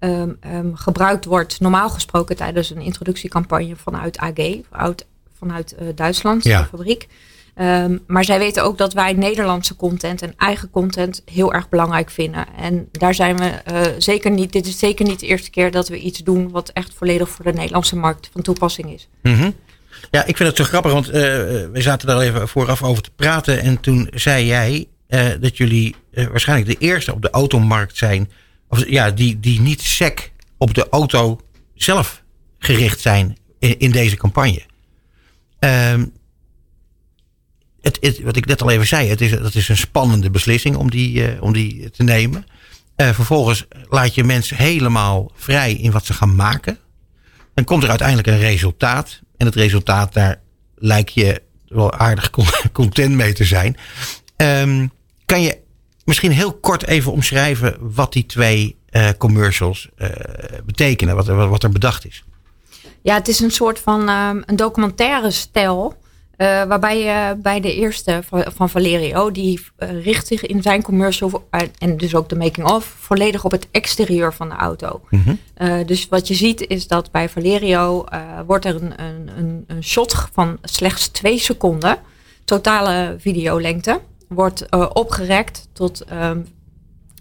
um, 0.00 0.38
um, 0.54 0.76
gebruikt 0.76 1.24
wordt. 1.24 1.60
Normaal 1.60 1.90
gesproken 1.90 2.36
tijdens 2.36 2.70
een 2.70 2.80
introductiecampagne 2.80 3.76
vanuit 3.76 4.18
AG, 4.18 4.56
vanuit, 4.70 5.06
vanuit 5.38 5.74
Duitsland, 5.94 6.44
ja. 6.44 6.60
de 6.62 6.68
fabriek. 6.68 7.08
Um, 7.56 8.00
maar 8.06 8.24
zij 8.24 8.38
weten 8.38 8.64
ook 8.64 8.78
dat 8.78 8.92
wij 8.92 9.12
Nederlandse 9.12 9.76
content 9.76 10.22
en 10.22 10.34
eigen 10.36 10.70
content 10.70 11.22
heel 11.24 11.52
erg 11.52 11.68
belangrijk 11.68 12.10
vinden. 12.10 12.46
En 12.56 12.88
daar 12.92 13.14
zijn 13.14 13.36
we 13.36 13.52
uh, 13.72 13.80
zeker 13.98 14.30
niet. 14.30 14.52
Dit 14.52 14.66
is 14.66 14.78
zeker 14.78 15.06
niet 15.06 15.20
de 15.20 15.26
eerste 15.26 15.50
keer 15.50 15.70
dat 15.70 15.88
we 15.88 15.98
iets 15.98 16.18
doen 16.18 16.50
wat 16.50 16.68
echt 16.68 16.94
volledig 16.94 17.28
voor 17.28 17.44
de 17.44 17.52
Nederlandse 17.52 17.96
markt 17.96 18.30
van 18.32 18.42
toepassing 18.42 18.92
is. 18.92 19.08
-hmm. 19.22 19.54
Ja, 20.10 20.24
ik 20.24 20.36
vind 20.36 20.48
het 20.48 20.58
zo 20.58 20.64
grappig, 20.64 20.92
want 20.92 21.06
uh, 21.06 21.12
we 21.12 21.70
zaten 21.72 22.06
daar 22.06 22.20
even 22.20 22.48
vooraf 22.48 22.82
over 22.82 23.02
te 23.02 23.10
praten. 23.16 23.60
En 23.60 23.80
toen 23.80 24.08
zei 24.14 24.46
jij 24.46 24.86
dat 25.40 25.56
jullie 25.56 25.94
waarschijnlijk 26.12 26.80
de 26.80 26.86
eerste 26.86 27.14
op 27.14 27.22
de 27.22 27.30
automarkt 27.30 27.96
zijn. 27.96 28.30
Of 28.68 28.88
ja, 28.88 29.10
die, 29.10 29.40
die 29.40 29.60
niet 29.60 29.80
sec 29.80 30.32
op 30.58 30.74
de 30.74 30.88
auto 30.90 31.40
zelf 31.74 32.22
gericht 32.58 33.00
zijn 33.00 33.36
in, 33.58 33.78
in 33.78 33.90
deze 33.90 34.16
campagne. 34.16 34.62
Um, 35.58 36.12
het, 37.82 38.20
wat 38.22 38.36
ik 38.36 38.46
net 38.46 38.62
al 38.62 38.70
even 38.70 38.86
zei, 38.86 39.08
het 39.08 39.20
is, 39.20 39.30
dat 39.30 39.54
is 39.54 39.68
een 39.68 39.76
spannende 39.76 40.30
beslissing 40.30 40.76
om 40.76 40.90
die, 40.90 41.34
uh, 41.34 41.42
om 41.42 41.52
die 41.52 41.90
te 41.90 42.02
nemen. 42.02 42.46
Uh, 42.96 43.10
vervolgens 43.10 43.66
laat 43.88 44.14
je 44.14 44.24
mensen 44.24 44.56
helemaal 44.56 45.30
vrij 45.34 45.72
in 45.72 45.90
wat 45.90 46.06
ze 46.06 46.12
gaan 46.12 46.34
maken. 46.34 46.78
Dan 47.54 47.64
komt 47.64 47.82
er 47.82 47.88
uiteindelijk 47.88 48.28
een 48.28 48.38
resultaat. 48.38 49.20
En 49.36 49.46
het 49.46 49.54
resultaat, 49.54 50.12
daar 50.12 50.40
lijkt 50.74 51.14
je 51.14 51.42
wel 51.68 51.92
aardig 51.92 52.30
content 52.72 53.14
mee 53.14 53.32
te 53.32 53.44
zijn. 53.44 53.76
Um, 54.36 54.90
kan 55.26 55.42
je 55.42 55.58
misschien 56.04 56.32
heel 56.32 56.52
kort 56.52 56.86
even 56.86 57.12
omschrijven 57.12 57.76
wat 57.80 58.12
die 58.12 58.26
twee 58.26 58.76
uh, 58.90 59.08
commercials 59.18 59.88
betekenen, 60.64 61.16
wat, 61.16 61.26
wat 61.26 61.62
er 61.62 61.70
bedacht 61.70 62.06
is? 62.06 62.24
Ja, 63.02 63.14
het 63.14 63.28
is 63.28 63.40
een 63.40 63.50
soort 63.50 63.78
van 63.78 64.08
um, 64.08 64.42
een 64.46 64.56
documentaire 64.56 65.30
stijl. 65.30 65.96
Uh, 66.40 66.62
waarbij 66.64 66.98
je 66.98 67.36
bij 67.36 67.60
de 67.60 67.74
eerste 67.74 68.20
van, 68.26 68.44
van 68.54 68.70
Valerio, 68.70 69.30
die 69.30 69.60
uh, 69.78 70.04
richt 70.04 70.26
zich 70.26 70.46
in 70.46 70.62
zijn 70.62 70.82
commercial 70.82 71.48
en 71.78 71.96
dus 71.96 72.14
ook 72.14 72.28
de 72.28 72.36
making-of 72.36 72.84
volledig 72.98 73.44
op 73.44 73.50
het 73.50 73.68
exterieur 73.70 74.34
van 74.34 74.48
de 74.48 74.54
auto. 74.54 75.00
Mm 75.10 75.22
-hmm. 75.22 75.86
dus 75.86 76.08
wat 76.08 76.28
je 76.28 76.34
ziet 76.34 76.66
is 76.66 76.86
dat 76.86 77.10
bij 77.10 77.28
Valerio 77.28 78.04
wordt 78.46 78.64
er 78.64 78.74
een, 78.74 78.92
een, 79.36 79.64
een, 79.66 79.82
shot 79.82 80.28
van 80.32 80.58
slechts 80.62 81.08
twee 81.08 81.38
seconden, 81.38 81.96
totale 82.44 83.16
videolengte, 83.18 84.00
wordt 84.28 84.66
opgerekt 84.92 85.68
tot 85.72 86.04
um, 86.12 86.46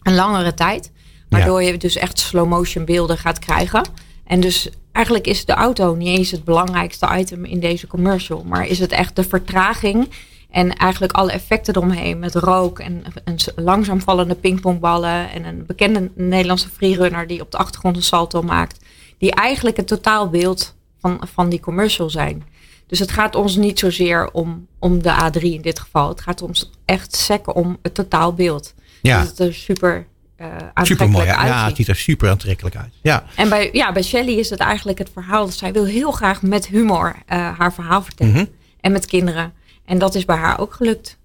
een 0.04 0.16
langere 0.16 0.54
tijd. 0.54 0.92
Waardoor 1.30 1.62
ja. 1.64 1.72
je 1.72 1.78
dus 1.78 1.96
echt 1.96 2.20
slow 2.20 2.48
motion 2.48 2.86
beelden 2.86 3.18
gaat 3.18 3.40
krijgen. 3.40 3.86
En 4.26 4.40
dus 4.40 4.70
eigenlijk 5.00 5.28
is 5.28 5.46
de 5.46 5.54
auto 5.54 5.96
niet 5.96 6.18
eens 6.18 6.32
het 6.32 6.44
belangrijkste 6.44 7.10
item 7.18 7.46
in 7.46 7.60
deze 7.60 7.88
commercial. 7.88 8.44
Maar 8.44 8.68
is 8.68 8.80
het 8.80 8.92
echt 8.92 9.16
de 9.16 9.24
vertraging 9.24 10.10
en 10.50 10.74
eigenlijk 10.74 11.14
alle 11.14 11.32
effecten 11.32 11.76
eromheen. 11.76 12.20
Met 12.20 12.36
rook 12.36 12.80
en, 12.80 13.04
en 13.24 13.36
langzaam 13.56 14.02
vallende 14.02 14.36
pingpongballen. 14.36 15.32
En 15.32 15.46
een 15.46 15.66
bekende 15.66 16.12
Nederlandse 16.16 16.70
freerunner 16.70 17.28
die 17.28 17.42
op 17.42 17.52
de 17.52 17.58
achtergrond 17.58 17.96
een 17.96 18.04
salto 18.04 18.42
maakt. 18.42 18.86
Die 19.18 19.32
eigenlijk 19.32 19.78
het 19.78 19.88
totaalbeeld 19.88 20.76
van, 21.00 21.22
van 21.34 21.50
die 21.50 21.60
commercial 21.60 22.10
zijn. 22.10 22.44
Dus 22.88 23.00
het 23.00 23.12
gaat 23.12 23.36
ons 23.36 23.56
niet 23.56 23.80
zozeer 23.80 24.32
om, 24.32 24.68
om 24.80 25.02
de 25.02 25.32
A3 25.32 25.42
in 25.42 25.62
dit 25.62 25.80
geval. 25.80 26.10
Het 26.10 26.22
gaat 26.22 26.42
ons 26.42 26.72
echt 26.86 27.16
sekken 27.16 27.56
om 27.56 27.78
het 27.82 27.94
totaalbeeld. 27.94 28.74
Ja. 29.02 29.20
Dus 29.20 29.30
het 29.30 29.40
is 29.40 29.64
super 29.64 30.08
uh, 30.42 30.48
super 30.84 31.10
mooi. 31.10 31.26
Ja, 31.26 31.66
het 31.66 31.76
ziet 31.76 31.88
er 31.88 31.96
super 31.96 32.30
aantrekkelijk 32.30 32.76
uit. 32.76 32.94
Ja. 33.02 33.24
En 33.36 33.50
bij, 33.50 33.70
ja, 33.72 33.92
bij 33.92 34.04
Shelley 34.04 34.34
is 34.34 34.50
het 34.50 34.60
eigenlijk 34.60 34.98
het 34.98 35.10
verhaal 35.14 35.46
dat 35.46 35.56
zij 35.56 35.72
wil 35.74 35.86
heel 35.86 36.12
graag 36.12 36.42
met 36.42 36.68
humor 36.68 37.16
uh, 37.16 37.58
haar 37.58 37.74
verhaal 37.74 38.04
vertellen. 38.04 38.34
Mm 38.34 38.40
-hmm. 38.40 38.50
En 38.82 38.92
met 38.92 39.06
kinderen. 39.06 39.54
En 39.86 39.98
dat 39.98 40.16
is 40.16 40.26
bij 40.26 40.36
haar 40.36 40.60
ook 40.60 40.74
gelukt. 40.74 41.18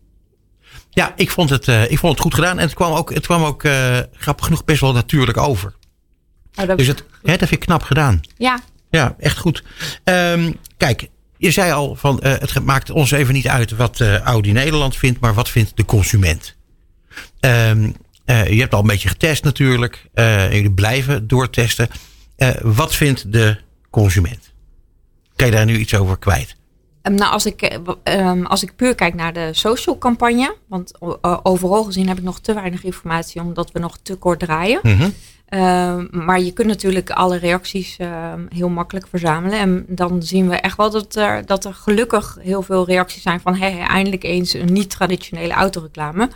Ja, 0.91 1.13
ik 1.17 1.31
vond 1.31 1.51
het, 1.51 1.67
uh, 1.67 1.91
ik 1.91 1.99
vond 1.99 2.13
het 2.13 2.23
goed 2.23 2.35
gedaan. 2.35 2.59
En 2.59 2.65
het 2.65 2.75
kwam 2.75 2.93
ook, 2.93 3.15
het 3.15 3.27
kwam 3.27 3.45
ook 3.45 3.63
grappig 4.13 4.45
genoeg 4.45 4.65
best 4.65 4.81
wel 4.81 4.93
natuurlijk 4.93 5.37
over. 5.37 5.75
Oh, 6.55 6.67
dat 6.67 6.79
dus 6.79 6.87
het, 6.87 7.05
hè, 7.23 7.37
dat 7.37 7.49
vind 7.49 7.53
ik 7.53 7.61
knap 7.61 7.83
gedaan. 7.83 8.21
Ja. 8.37 8.61
Ja, 8.91 9.15
echt 9.19 9.39
goed. 9.39 9.65
Um, 10.05 10.57
kijk, 10.77 11.09
je 11.37 11.51
zei 11.51 11.73
al 11.73 11.97
van 11.97 12.21
het 12.23 12.65
maakt 12.65 12.91
ons 12.91 13.11
even 13.11 13.35
niet 13.35 13.49
uit 13.49 13.71
wat 13.71 14.01
Audi 14.01 14.53
Nederland 14.53 14.97
vindt, 14.97 15.21
maar 15.21 15.35
wat 15.35 15.49
vindt 15.49 15.77
de 15.77 15.85
consument? 15.85 16.57
Um, 17.41 17.95
uh, 18.27 18.49
je 18.49 18.61
hebt 18.61 18.75
al 18.75 18.81
een 18.81 18.87
beetje 18.87 19.09
getest 19.09 19.45
natuurlijk. 19.45 20.07
Uh, 20.15 20.53
jullie 20.53 20.73
blijven 20.73 21.29
doortesten. 21.29 21.89
Uh, 22.39 22.51
wat 22.63 22.95
vindt 22.95 23.33
de 23.33 23.57
consument? 23.91 24.53
Kan 25.37 25.47
je 25.47 25.53
daar 25.53 25.65
nu 25.65 25.77
iets 25.77 25.95
over 25.95 26.19
kwijt? 26.19 26.57
Um, 27.03 27.15
nou, 27.15 27.33
als 27.33 27.47
ik, 27.47 27.79
um, 28.05 28.47
als 28.47 28.63
ik 28.63 28.77
puur 28.77 28.95
kijk 28.95 29.15
naar 29.15 29.33
de 29.33 29.49
social 29.53 29.99
campagne. 29.99 30.57
Want 30.69 30.93
overal 31.43 31.85
gezien 31.85 32.09
heb 32.09 32.19
ik 32.19 32.25
nog 32.25 32.41
te 32.41 32.55
weinig 32.55 32.85
informatie. 32.85 33.41
Omdat 33.41 33.73
we 33.73 33.79
nog 33.79 33.99
te 34.03 34.15
kort 34.15 34.39
draaien. 34.39 34.81
Mm 34.83 34.97
-hmm. 34.97 36.09
maar 36.11 36.41
je 36.41 36.53
kunt 36.53 36.69
natuurlijk 36.69 37.11
alle 37.11 37.37
reacties 37.37 37.97
heel 38.49 38.69
makkelijk 38.69 39.07
verzamelen. 39.09 39.59
En 39.59 39.85
dan 39.89 40.23
zien 40.23 40.49
we 40.49 40.57
echt 40.57 40.77
wel 40.77 40.91
dat 40.91 41.17
er, 41.17 41.47
dat 41.47 41.65
er 41.65 41.75
gelukkig 41.75 42.39
heel 42.41 42.63
veel 42.63 42.87
reacties 42.87 43.23
zijn 43.23 43.41
van... 43.41 43.57
Hey, 43.57 43.81
eindelijk 43.81 44.23
eens 44.25 44.55
een 44.55 44.73
niet-traditionele 44.73 45.53
autoreclame. 45.53 46.29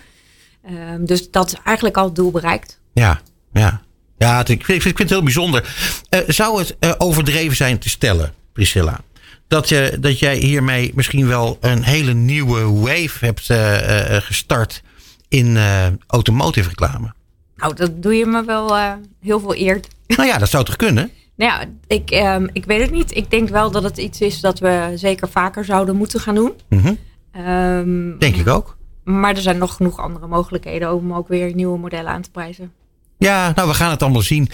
Um, 0.71 1.07
dus 1.07 1.31
dat 1.31 1.47
is 1.47 1.55
eigenlijk 1.65 1.97
al 1.97 2.05
het 2.05 2.15
doel 2.15 2.31
bereikt. 2.31 2.81
Ja, 2.93 3.21
ja. 3.53 3.83
Ja, 4.19 4.47
ik 4.47 4.65
vind, 4.65 4.71
ik 4.71 4.83
vind 4.83 4.99
het 4.99 5.11
heel 5.11 5.23
bijzonder. 5.23 5.75
Uh, 6.11 6.21
zou 6.27 6.59
het 6.59 6.77
uh, 6.81 6.93
overdreven 6.99 7.57
zijn 7.57 7.79
te 7.79 7.89
stellen, 7.89 8.33
Priscilla? 8.53 9.01
Dat, 9.47 9.69
je, 9.69 9.97
dat 10.01 10.19
jij 10.19 10.37
hiermee 10.37 10.93
misschien 10.95 11.27
wel 11.27 11.59
een 11.61 11.83
hele 11.83 12.13
nieuwe 12.13 12.63
wave 12.73 13.25
hebt 13.25 13.49
uh, 13.51 14.17
gestart 14.21 14.83
in 15.29 15.59
automotive 16.07 16.69
reclame? 16.69 17.13
Nou, 17.57 17.75
dat 17.75 18.03
doe 18.03 18.15
je 18.15 18.27
me 18.27 18.45
wel 18.45 18.77
heel 19.21 19.41
veel 19.41 19.57
eer. 19.57 19.81
Nou 20.07 20.29
ja, 20.29 20.39
dat 20.39 20.49
zou 20.49 20.65
toch 20.65 20.77
kunnen? 20.77 21.11
Nou 21.39 21.51
ja, 21.51 21.65
ik, 21.87 22.11
um, 22.11 22.49
ik 22.53 22.65
weet 22.65 22.81
het 22.81 22.91
niet. 22.91 23.17
Ik 23.17 23.31
denk 23.31 23.49
wel 23.49 23.71
dat 23.71 23.83
het 23.83 23.99
iets 23.99 24.21
is 24.21 24.41
dat 24.41 24.59
we 24.59 24.93
zeker 24.95 25.29
vaker 25.29 25.65
zouden 25.65 25.97
moeten 25.97 26.21
gaan 26.21 26.35
doen. 26.35 26.53
Mm 26.69 26.79
-hmm. 26.79 26.99
um, 27.47 28.19
denk 28.19 28.37
ik 28.37 28.49
ook. 28.49 28.78
Maar 29.09 29.35
er 29.35 29.43
zijn 29.43 29.59
nog 29.59 29.75
genoeg 29.75 29.99
andere 29.99 30.27
mogelijkheden 30.27 30.95
om 30.95 31.13
ook 31.13 31.29
weer 31.29 31.55
nieuwe 31.55 31.79
modellen 31.79 32.11
aan 32.11 32.23
te 32.23 32.31
prijzen. 32.31 32.73
Ja, 33.19 33.53
nou, 33.55 33.69
we 33.69 33.75
gaan 33.75 33.91
het 33.91 34.03
allemaal 34.03 34.23
zien. 34.23 34.49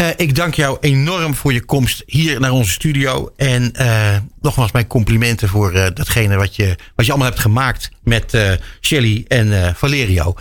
Uh, 0.00 0.06
ik 0.16 0.34
dank 0.34 0.54
jou 0.54 0.76
enorm 0.80 1.34
voor 1.34 1.52
je 1.52 1.64
komst 1.64 2.02
hier 2.06 2.40
naar 2.40 2.50
onze 2.50 2.70
studio. 2.70 3.32
En 3.36 3.72
uh, 3.80 4.16
nogmaals 4.40 4.72
mijn 4.72 4.86
complimenten 4.86 5.48
voor 5.48 5.74
uh, 5.74 5.86
datgene 5.94 6.36
wat 6.36 6.56
je, 6.56 6.76
wat 6.94 7.06
je 7.06 7.12
allemaal 7.12 7.30
hebt 7.30 7.40
gemaakt 7.40 7.90
met 8.02 8.58
Shelly 8.80 9.24
en 9.28 9.74
Valerio. 9.76 10.34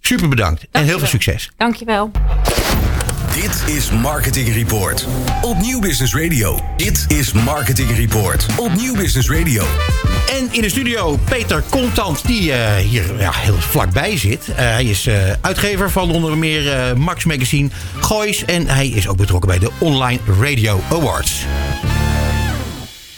Super 0.00 0.28
bedankt 0.28 0.60
dank 0.60 0.74
en 0.74 0.84
heel 0.84 0.98
veel 0.98 1.08
succes. 1.08 1.50
Dankjewel. 1.56 2.10
Dit 3.34 3.76
is 3.76 3.90
Marketing 3.90 4.54
Report 4.54 5.06
op 5.42 5.56
Nieuw 5.56 5.80
Business 5.80 6.14
Radio. 6.14 6.58
Dit 6.76 7.04
is 7.08 7.32
Marketing 7.32 7.96
Report 7.96 8.46
op 8.56 8.74
Nieuw 8.74 8.94
Business 8.94 9.30
Radio. 9.30 9.64
En 10.30 10.48
in 10.50 10.62
de 10.62 10.68
studio 10.68 11.16
Peter 11.16 11.62
Contant, 11.70 12.26
die 12.26 12.48
uh, 12.48 12.76
hier 12.76 13.18
ja, 13.18 13.32
heel 13.34 13.56
vlakbij 13.56 14.16
zit. 14.16 14.48
Uh, 14.48 14.56
hij 14.56 14.84
is 14.84 15.06
uh, 15.06 15.32
uitgever 15.40 15.90
van 15.90 16.10
onder 16.10 16.38
meer 16.38 16.96
Max 16.98 17.24
Magazine, 17.24 17.68
Goois. 18.00 18.44
En 18.44 18.66
hij 18.66 18.88
is 18.88 19.08
ook 19.08 19.16
betrokken 19.16 19.48
bij 19.48 19.58
de 19.58 19.70
Online 19.78 20.20
Radio 20.40 20.80
Awards. 20.90 21.44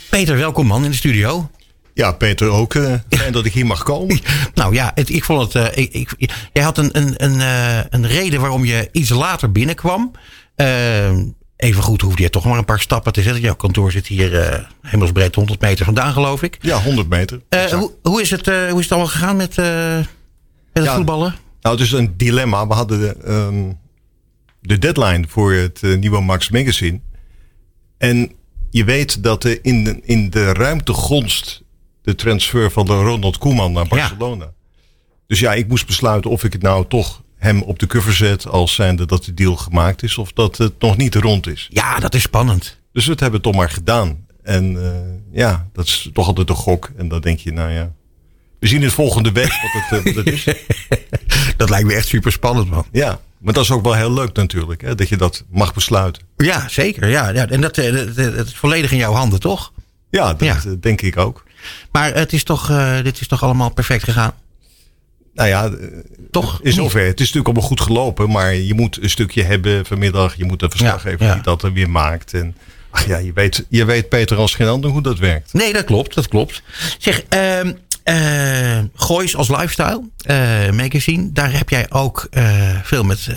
Peter, 0.09 0.37
welkom 0.37 0.67
man 0.67 0.85
in 0.85 0.91
de 0.91 0.97
studio. 0.97 1.49
Ja, 1.95 2.13
Peter 2.13 2.49
ook. 2.49 2.75
Uh, 2.75 2.95
fijn 3.09 3.33
dat 3.33 3.45
ik 3.45 3.53
hier 3.53 3.67
mag 3.67 3.83
komen. 3.83 4.21
Nou 4.55 4.75
ja, 4.75 4.93
het, 4.95 5.11
ik 5.11 5.25
vond 5.25 5.53
het. 5.53 5.77
Uh, 5.77 5.85
ik, 5.85 6.13
ik, 6.17 6.31
jij 6.53 6.63
had 6.63 6.79
een, 6.79 6.91
een, 6.93 7.15
een, 7.17 7.35
uh, 7.35 7.81
een 7.89 8.07
reden 8.07 8.41
waarom 8.41 8.65
je 8.65 8.89
iets 8.93 9.11
later 9.11 9.53
binnenkwam. 9.53 10.13
even 11.57 11.83
goed 11.83 12.01
hoefde 12.01 12.23
je 12.23 12.31
toch 12.31 12.45
maar 12.45 12.59
een 12.59 12.65
paar 12.65 12.81
stappen 12.81 13.13
te 13.13 13.23
zetten. 13.23 13.43
Jouw 13.43 13.55
kantoor 13.55 13.93
zit 13.93 14.07
hier 14.07 14.69
hemelsbreed 14.83 15.35
100 15.35 15.61
meter 15.61 15.85
vandaan, 15.85 16.13
geloof 16.13 16.43
ik. 16.43 16.59
Ja, 16.61 16.83
100 16.83 17.09
meter. 17.09 17.41
Hoe, 17.71 17.93
hoe, 18.03 18.21
is 18.21 18.31
het, 18.31 18.47
hoe 18.47 18.79
is 18.79 18.83
het 18.83 18.93
allemaal 18.93 19.11
gegaan 19.11 19.37
met, 19.37 19.57
met 19.57 20.07
het 20.73 20.85
ja, 20.85 20.95
voetballen? 20.95 21.35
Nou, 21.61 21.77
het 21.77 21.85
is 21.85 21.93
een 21.93 22.15
dilemma. 22.17 22.67
We 22.67 22.75
hadden 22.75 23.01
de, 23.01 23.17
um, 23.29 23.79
de 24.61 24.79
deadline 24.79 25.25
voor 25.29 25.53
het 25.53 25.83
nieuwe 25.83 26.21
Max 26.21 26.51
Magazine. 26.51 27.01
En 27.99 28.33
je 28.71 28.85
weet 28.85 29.23
dat 29.23 29.45
in 29.45 29.85
de, 29.85 30.01
in 30.03 30.31
de 30.31 30.53
ruimte 30.53 30.93
gonst 30.93 31.63
de 32.11 32.17
transfer 32.17 32.71
van 32.71 32.87
de 32.87 32.93
Ronald 32.93 33.39
Koeman 33.39 33.73
naar 33.73 33.87
Barcelona. 33.89 34.45
Ja. 34.45 34.53
Dus 35.27 35.41
ja, 35.41 35.55
ik 35.55 35.69
moest 35.69 35.87
besluiten 35.87 36.31
of 36.31 36.45
ik 36.45 36.53
het 36.53 36.63
nou 36.63 36.85
toch 36.89 37.23
hem 37.37 37.63
op 37.63 37.79
de 37.79 37.87
cover 37.87 38.15
zet 38.15 38.47
als 38.47 38.75
zijnde 38.75 39.07
dat 39.07 39.25
de 39.25 39.35
deal 39.35 39.57
gemaakt 39.57 40.03
is 40.03 40.19
of 40.19 40.33
dat 40.33 40.57
het 40.57 40.73
nog 40.79 40.97
niet 40.97 41.15
rond 41.15 41.47
is. 41.47 41.69
Ja, 41.71 41.99
dat 41.99 42.15
is 42.15 42.23
spannend. 42.23 42.79
Dus 42.93 43.07
we 43.07 43.11
hebben 43.11 43.33
het 43.33 43.43
toch 43.43 43.55
maar 43.55 43.71
gedaan. 43.71 44.27
En 44.43 44.73
uh, 44.73 44.91
ja, 45.33 45.69
dat 45.73 45.85
is 45.85 46.11
toch 46.13 46.27
altijd 46.27 46.49
een 46.49 46.55
gok. 46.55 46.91
En 46.97 47.09
dan 47.09 47.21
denk 47.21 47.39
je, 47.39 47.53
nou 47.53 47.71
ja, 47.71 47.93
we 48.59 48.67
zien 48.67 48.83
het 48.83 48.93
volgende 48.93 49.33
week 49.33 49.53
wat 49.63 49.71
het, 49.73 50.07
uh, 50.07 50.15
wat 50.15 50.25
het 50.25 50.35
is. 50.35 50.45
dat 51.57 51.71
lijkt 51.71 51.87
me 51.87 51.95
echt 51.95 52.07
super 52.07 52.33
spannend, 52.33 52.71
man. 52.71 52.87
Ja, 52.93 53.21
maar 53.39 53.53
dat 53.53 53.65
is 53.65 53.71
ook 53.71 53.83
wel 53.83 53.95
heel 53.95 54.13
leuk 54.13 54.33
natuurlijk, 54.33 54.81
hè, 54.81 54.95
dat 54.95 55.09
je 55.09 55.17
dat 55.17 55.45
mag 55.51 55.75
besluiten. 55.75 56.23
Ja, 56.37 56.69
zeker. 56.69 57.09
Ja, 57.09 57.29
ja. 57.29 57.49
En 57.49 57.61
dat, 57.61 57.75
dat, 57.75 58.17
dat 58.17 58.47
is 58.47 58.57
volledig 58.57 58.93
in 58.93 58.99
jouw 58.99 59.13
handen, 59.13 59.41
toch? 59.41 59.73
Ja, 60.11 60.35
dat 60.35 60.65
ja. 60.65 60.75
denk 60.81 61.01
ik 61.01 61.17
ook. 61.17 61.45
Maar 61.93 62.15
het 62.15 62.33
is 62.33 62.45
toch, 62.45 62.71
uh, 62.71 63.03
dit 63.03 63.21
is 63.21 63.29
toch 63.29 63.43
allemaal 63.43 63.71
perfect 63.71 64.05
gegaan? 64.05 64.35
Nou 65.35 65.49
ja, 65.49 65.71
toch? 66.31 66.61
In 66.63 66.73
zover. 66.73 67.01
Het 67.01 67.21
is 67.21 67.33
natuurlijk 67.33 67.47
allemaal 67.47 67.69
goed 67.69 67.81
gelopen, 67.81 68.31
maar 68.31 68.55
je 68.55 68.75
moet 68.75 69.03
een 69.03 69.11
stukje 69.11 69.43
hebben 69.43 69.87
vanmiddag. 69.87 70.35
Je 70.35 70.45
moet 70.45 70.63
een 70.63 70.71
verslaggever 70.71 71.23
ja, 71.23 71.27
ja. 71.27 71.35
die 71.35 71.43
dat 71.43 71.63
er 71.63 71.73
weer 71.73 71.91
maakt. 71.91 72.35
En 72.35 72.57
ach 72.91 73.07
ja, 73.07 73.17
je 73.19 73.33
weet, 73.33 73.67
je 73.69 73.85
weet 73.85 74.09
Peter 74.09 74.37
als 74.37 74.55
geen 74.55 74.69
ander 74.69 74.91
hoe 74.91 75.03
dat 75.03 75.19
werkt. 75.19 75.53
Nee, 75.53 75.73
dat 75.73 75.85
klopt, 75.85 76.15
dat 76.15 76.29
klopt. 76.29 76.63
Zeg, 76.99 77.23
uh, 78.05 78.79
Goois 78.95 79.37
als 79.37 79.49
lifestyle 79.49 80.03
uh, 80.27 80.71
magazine, 80.71 81.33
daar 81.33 81.53
heb 81.53 81.69
jij 81.69 81.87
ook 81.91 82.29
uh, 82.31 82.79
veel 82.83 83.05
met 83.05 83.29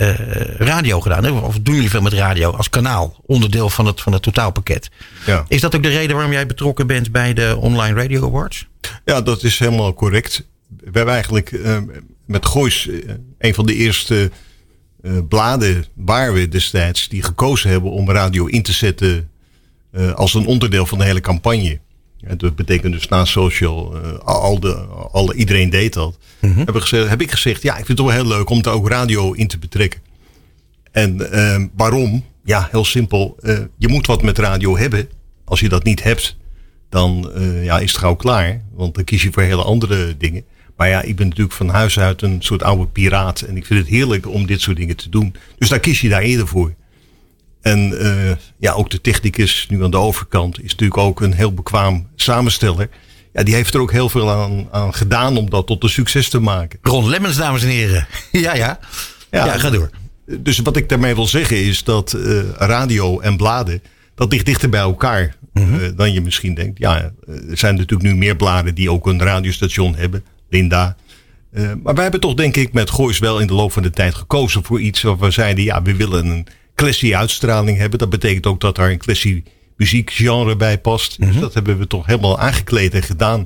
radio 0.58 1.00
gedaan. 1.00 1.24
Hè? 1.24 1.30
Of 1.30 1.58
doen 1.60 1.74
jullie 1.74 1.90
veel 1.90 2.02
met 2.02 2.12
radio 2.12 2.50
als 2.50 2.70
kanaal, 2.70 3.22
onderdeel 3.26 3.70
van 3.70 3.86
het, 3.86 4.00
van 4.00 4.12
het 4.12 4.22
totaalpakket? 4.22 4.90
Ja. 5.26 5.44
Is 5.48 5.60
dat 5.60 5.74
ook 5.76 5.82
de 5.82 5.88
reden 5.88 6.14
waarom 6.14 6.32
jij 6.32 6.46
betrokken 6.46 6.86
bent 6.86 7.12
bij 7.12 7.32
de 7.32 7.56
Online 7.58 8.00
Radio 8.00 8.26
Awards? 8.26 8.66
Ja, 9.04 9.20
dat 9.20 9.42
is 9.42 9.58
helemaal 9.58 9.94
correct. 9.94 10.46
We 10.76 10.90
hebben 10.92 11.12
eigenlijk 11.12 11.60
met 12.26 12.46
Goois 12.46 12.88
een 13.38 13.54
van 13.54 13.66
de 13.66 13.74
eerste 13.74 14.30
bladen 15.28 15.84
waar 15.94 16.32
we 16.32 16.48
destijds 16.48 17.08
die 17.08 17.22
gekozen 17.22 17.70
hebben 17.70 17.90
om 17.90 18.10
radio 18.10 18.46
in 18.46 18.62
te 18.62 18.72
zetten 18.72 19.30
als 20.14 20.34
een 20.34 20.46
onderdeel 20.46 20.86
van 20.86 20.98
de 20.98 21.04
hele 21.04 21.20
campagne. 21.20 21.80
Ja, 22.28 22.34
dat 22.34 22.56
betekent 22.56 22.92
dus 22.92 23.08
na 23.08 23.24
social, 23.24 23.96
uh, 23.96 24.18
al 24.18 24.60
de, 24.60 24.74
al, 25.12 25.34
iedereen 25.34 25.70
deed 25.70 25.92
dat. 25.92 26.18
Mm 26.40 26.56
heb, 26.56 26.74
ik 26.74 26.80
gezegd, 26.80 27.08
heb 27.08 27.20
ik 27.20 27.30
gezegd, 27.30 27.62
ja, 27.62 27.76
ik 27.76 27.86
vind 27.86 27.98
het 27.98 28.06
wel 28.06 28.16
heel 28.16 28.26
leuk 28.26 28.50
om 28.50 28.62
er 28.62 28.70
ook 28.70 28.88
radio 28.88 29.32
in 29.32 29.46
te 29.46 29.58
betrekken. 29.58 30.00
En 30.92 31.28
uh, 31.32 31.64
waarom? 31.76 32.24
Ja, 32.44 32.68
heel 32.70 32.84
simpel. 32.84 33.36
Uh, 33.40 33.58
je 33.78 33.88
moet 33.88 34.06
wat 34.06 34.22
met 34.22 34.38
radio 34.38 34.78
hebben. 34.78 35.08
Als 35.44 35.60
je 35.60 35.68
dat 35.68 35.84
niet 35.84 36.02
hebt, 36.02 36.36
dan 36.88 37.32
ja, 37.62 37.78
is 37.78 37.90
het 37.90 38.00
gauw 38.00 38.14
klaar. 38.14 38.62
Want 38.74 38.94
dan 38.94 39.04
kies 39.04 39.22
je 39.22 39.32
voor 39.32 39.42
hele 39.42 39.62
andere 39.62 40.16
dingen. 40.16 40.44
Maar 40.76 40.88
ja, 40.88 41.02
ik 41.02 41.16
ben 41.16 41.28
natuurlijk 41.28 41.54
van 41.54 41.68
huis 41.68 41.98
uit 41.98 42.22
een 42.22 42.42
soort 42.42 42.62
oude 42.62 42.86
piraat. 42.86 43.40
En 43.40 43.56
ik 43.56 43.66
vind 43.66 43.80
het 43.80 43.88
heerlijk 43.88 44.28
om 44.28 44.46
dit 44.46 44.60
soort 44.60 44.76
dingen 44.76 44.96
te 44.96 45.08
doen. 45.08 45.34
Dus 45.58 45.68
daar 45.68 45.80
kies 45.80 46.00
je 46.00 46.08
daar 46.08 46.22
eerder 46.22 46.46
voor. 46.46 46.74
En 47.64 47.92
uh, 47.92 48.30
ja, 48.58 48.72
ook 48.72 48.90
de 48.90 49.00
technicus 49.00 49.66
nu 49.70 49.84
aan 49.84 49.90
de 49.90 49.96
overkant 49.96 50.62
is 50.62 50.70
natuurlijk 50.70 50.98
ook 50.98 51.20
een 51.20 51.32
heel 51.32 51.54
bekwaam 51.54 52.06
samensteller. 52.14 52.88
Ja, 53.32 53.42
die 53.42 53.54
heeft 53.54 53.74
er 53.74 53.80
ook 53.80 53.92
heel 53.92 54.08
veel 54.08 54.30
aan, 54.30 54.68
aan 54.70 54.94
gedaan 54.94 55.36
om 55.36 55.50
dat 55.50 55.66
tot 55.66 55.82
een 55.82 55.88
succes 55.88 56.28
te 56.28 56.40
maken. 56.40 56.78
Ron 56.82 57.08
Lemmens, 57.08 57.36
dames 57.36 57.62
en 57.62 57.68
heren. 57.68 58.06
ja, 58.30 58.54
ja. 58.54 58.78
Ja, 59.30 59.44
ja 59.46 59.58
ga 59.58 59.70
door. 59.70 59.90
Dus 60.26 60.58
wat 60.58 60.76
ik 60.76 60.88
daarmee 60.88 61.14
wil 61.14 61.26
zeggen 61.26 61.56
is 61.56 61.84
dat 61.84 62.14
uh, 62.16 62.42
radio 62.56 63.20
en 63.20 63.36
bladen, 63.36 63.82
dat 64.14 64.32
ligt 64.32 64.46
dichter 64.46 64.68
bij 64.68 64.80
elkaar 64.80 65.36
mm 65.52 65.64
-hmm. 65.64 65.80
uh, 65.80 65.88
dan 65.96 66.12
je 66.12 66.20
misschien 66.20 66.54
denkt. 66.54 66.78
Ja, 66.78 67.12
er 67.26 67.58
zijn 67.58 67.74
natuurlijk 67.74 68.10
nu 68.10 68.16
meer 68.16 68.36
bladen 68.36 68.74
die 68.74 68.90
ook 68.90 69.06
een 69.06 69.22
radiostation 69.22 69.94
hebben. 69.94 70.24
Linda. 70.48 70.96
maar 71.82 71.94
wij 71.94 72.02
hebben 72.02 72.20
toch 72.20 72.34
denk 72.34 72.56
ik 72.56 72.72
met 72.72 72.90
Goois 72.90 73.18
wel 73.18 73.40
in 73.40 73.46
de 73.46 73.54
loop 73.54 73.72
van 73.72 73.82
de 73.82 73.90
tijd 73.90 74.14
gekozen 74.14 74.64
voor 74.64 74.80
iets 74.80 75.02
waar 75.02 75.18
we 75.18 75.30
zeiden, 75.30 75.64
ja, 75.64 75.82
we 75.82 75.96
willen 75.96 76.26
een 76.26 76.46
classy 76.74 77.14
uitstraling 77.14 77.78
hebben. 77.78 77.98
Dat 77.98 78.10
betekent 78.10 78.46
ook 78.46 78.60
dat 78.60 78.76
daar 78.76 78.90
een 78.90 78.98
classy 78.98 79.42
muziekgenre 79.76 80.56
bij 80.56 80.78
past. 80.78 81.20
Dus 81.20 81.28
mhm. 81.28 81.40
dat 81.40 81.54
hebben 81.54 81.78
we 81.78 81.86
toch 81.86 82.06
helemaal 82.06 82.38
aangekleed 82.38 82.94
en 82.94 83.02
gedaan. 83.02 83.44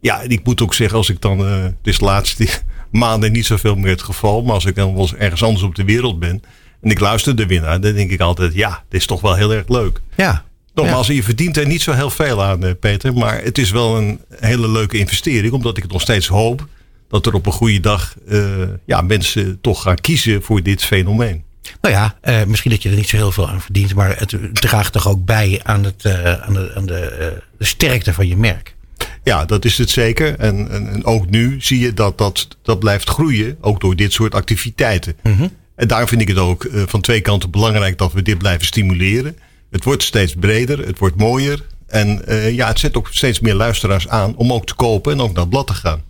Ja, 0.00 0.22
en 0.22 0.30
ik 0.30 0.44
moet 0.44 0.62
ook 0.62 0.74
zeggen, 0.74 0.96
als 0.96 1.08
ik 1.08 1.20
dan, 1.20 1.40
uh, 1.40 1.62
het 1.62 1.74
is 1.82 1.98
de 1.98 2.04
laatste 2.04 2.48
maanden 2.90 3.32
niet 3.32 3.46
zoveel 3.46 3.76
meer 3.76 3.90
het 3.90 4.02
geval, 4.02 4.42
maar 4.42 4.54
als 4.54 4.64
ik 4.64 4.74
dan 4.74 4.92
wel 4.92 5.02
eens 5.02 5.14
ergens 5.14 5.42
anders 5.42 5.64
op 5.64 5.74
de 5.74 5.84
wereld 5.84 6.18
ben 6.18 6.42
en 6.80 6.90
ik 6.90 7.00
luister 7.00 7.36
de 7.36 7.46
winnaar, 7.46 7.80
dan 7.80 7.92
denk 7.92 8.10
ik 8.10 8.20
altijd, 8.20 8.54
ja, 8.54 8.84
dit 8.88 9.00
is 9.00 9.06
toch 9.06 9.20
wel 9.20 9.34
heel 9.34 9.52
erg 9.52 9.68
leuk. 9.68 10.00
Ja. 10.16 10.44
Nogmaals, 10.74 11.06
ja. 11.06 11.14
je 11.14 11.22
verdient 11.22 11.56
er 11.56 11.66
niet 11.66 11.82
zo 11.82 11.92
heel 11.92 12.10
veel 12.10 12.44
aan, 12.44 12.64
eh, 12.64 12.70
Peter, 12.80 13.14
maar 13.14 13.42
het 13.42 13.58
is 13.58 13.70
wel 13.70 13.96
een 13.96 14.20
hele 14.30 14.68
leuke 14.68 14.98
investering, 14.98 15.52
omdat 15.52 15.76
ik 15.76 15.82
het 15.82 15.92
nog 15.92 16.00
steeds 16.00 16.26
hoop 16.26 16.66
dat 17.08 17.26
er 17.26 17.34
op 17.34 17.46
een 17.46 17.52
goede 17.52 17.80
dag 17.80 18.14
uh, 18.28 18.68
ja, 18.84 19.00
mensen 19.00 19.58
toch 19.60 19.82
gaan 19.82 20.00
kiezen 20.00 20.42
voor 20.42 20.62
dit 20.62 20.84
fenomeen. 20.84 21.44
Nou 21.80 21.94
ja, 21.94 22.16
uh, 22.24 22.44
misschien 22.44 22.70
dat 22.70 22.82
je 22.82 22.90
er 22.90 22.96
niet 22.96 23.08
zo 23.08 23.16
heel 23.16 23.32
veel 23.32 23.48
aan 23.48 23.60
verdient. 23.60 23.94
Maar 23.94 24.18
het 24.18 24.36
draagt 24.52 24.92
toch 24.92 25.08
ook 25.08 25.24
bij 25.24 25.60
aan, 25.62 25.84
het, 25.84 26.04
uh, 26.04 26.32
aan, 26.32 26.54
de, 26.54 26.72
aan 26.74 26.86
de, 26.86 27.16
uh, 27.20 27.38
de, 27.58 27.64
sterkte 27.64 28.12
van 28.12 28.28
je 28.28 28.36
merk. 28.36 28.74
Ja, 29.24 29.44
dat 29.44 29.64
is 29.64 29.78
het 29.78 29.90
zeker. 29.90 30.38
En, 30.38 30.70
en, 30.70 30.88
en, 30.92 31.04
ook 31.04 31.30
nu 31.30 31.56
zie 31.60 31.78
je 31.78 31.94
dat, 31.94 32.18
dat 32.18 32.48
dat 32.62 32.78
blijft 32.78 33.08
groeien. 33.08 33.56
Ook 33.60 33.80
door 33.80 33.96
dit 33.96 34.12
soort 34.12 34.34
activiteiten. 34.34 35.16
Mm 35.22 35.36
-hmm. 35.36 35.50
En 35.74 35.88
daar 35.88 36.08
vind 36.08 36.20
ik 36.20 36.28
het 36.28 36.38
ook 36.38 36.68
van 36.86 37.00
twee 37.00 37.20
kanten 37.20 37.50
belangrijk 37.50 37.98
dat 37.98 38.12
we 38.12 38.22
dit 38.22 38.38
blijven 38.38 38.66
stimuleren. 38.66 39.36
Het 39.70 39.84
wordt 39.84 40.02
steeds 40.02 40.34
breder, 40.34 40.86
het 40.86 40.98
wordt 40.98 41.16
mooier. 41.16 41.62
En 41.86 42.22
ja, 42.54 42.68
het 42.68 42.78
zet 42.78 42.96
ook 42.96 43.08
steeds 43.10 43.40
meer 43.40 43.54
luisteraars 43.54 44.08
aan 44.08 44.36
om 44.36 44.52
ook 44.52 44.66
te 44.66 44.74
kopen 44.74 45.12
en 45.12 45.20
ook 45.20 45.32
naar 45.32 45.40
het 45.40 45.50
blad 45.50 45.66
te 45.66 45.74
gaan. 45.74 46.02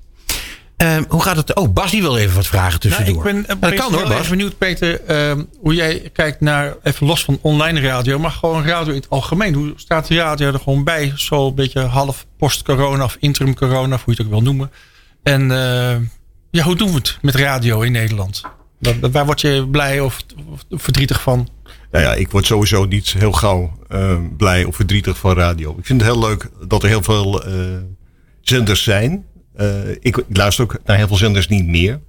Uh, 0.83 0.97
hoe 1.09 1.23
gaat 1.23 1.37
het? 1.37 1.55
Oh, 1.55 1.73
Bas 1.73 1.91
die 1.91 2.03
wil 2.03 2.17
even 2.17 2.35
wat 2.35 2.47
vragen 2.47 2.81
tussendoor. 2.81 3.25
Nou, 3.25 3.39
ik 3.39 3.47
ben, 3.47 3.61
dat 3.61 3.75
kan 3.75 3.93
hoor, 3.93 4.09
Bas. 4.09 4.29
benieuwd, 4.29 4.59
Peter, 4.59 5.01
uh, 5.09 5.43
hoe 5.61 5.75
jij 5.75 6.11
kijkt 6.13 6.41
naar, 6.41 6.77
even 6.83 7.07
los 7.07 7.25
van 7.25 7.39
online 7.41 7.81
radio, 7.81 8.19
maar 8.19 8.31
gewoon 8.31 8.65
radio 8.65 8.93
in 8.93 8.99
het 8.99 9.11
algemeen. 9.11 9.55
Hoe 9.55 9.73
staat 9.77 10.07
de 10.07 10.15
radio 10.15 10.53
er 10.53 10.59
gewoon 10.59 10.85
bij? 10.85 11.13
Zo 11.17 11.47
een 11.47 11.55
beetje 11.55 11.81
half 11.81 12.27
post-corona 12.37 13.05
of 13.05 13.17
interim-corona, 13.21 13.95
of 13.95 14.05
hoe 14.05 14.15
je 14.15 14.23
het 14.23 14.27
ook 14.27 14.33
wil 14.33 14.53
noemen. 14.53 14.71
En 15.23 15.43
uh, 15.43 15.97
ja, 16.51 16.65
hoe 16.65 16.77
doen 16.77 16.89
we 16.89 16.95
het 16.95 17.19
met 17.23 17.35
radio 17.35 17.81
in 17.81 17.93
Nederland? 17.93 18.43
Waar, 18.79 19.11
waar 19.11 19.27
word 19.27 19.41
je 19.41 19.69
blij 19.71 20.01
of, 20.01 20.17
of, 20.51 20.83
verdrietig 20.83 21.21
van? 21.21 21.49
Nou 21.91 22.05
ja, 22.05 22.15
ik 22.15 22.31
word 22.31 22.47
sowieso 22.47 22.85
niet 22.85 23.13
heel 23.19 23.33
gauw 23.33 23.79
ehm, 23.89 24.23
blij 24.37 24.65
of 24.65 24.77
verdrietig 24.77 25.19
van 25.19 25.35
radio. 25.35 25.77
Ik 25.79 25.87
vind 25.87 26.01
het 26.01 26.11
heel 26.11 26.21
leuk 26.21 26.49
dat 26.69 26.83
er 26.83 26.89
heel 26.89 27.03
veel 27.03 27.45
eh, 27.45 27.53
zenders 28.41 28.83
zijn 28.83 29.25
uh, 29.61 29.97
ik 30.01 30.25
luister 30.33 30.65
ook 30.65 30.77
naar 30.85 30.97
heel 30.97 31.07
veel 31.07 31.17
zenders 31.17 31.49
niet 31.49 31.67
meer. 31.67 32.01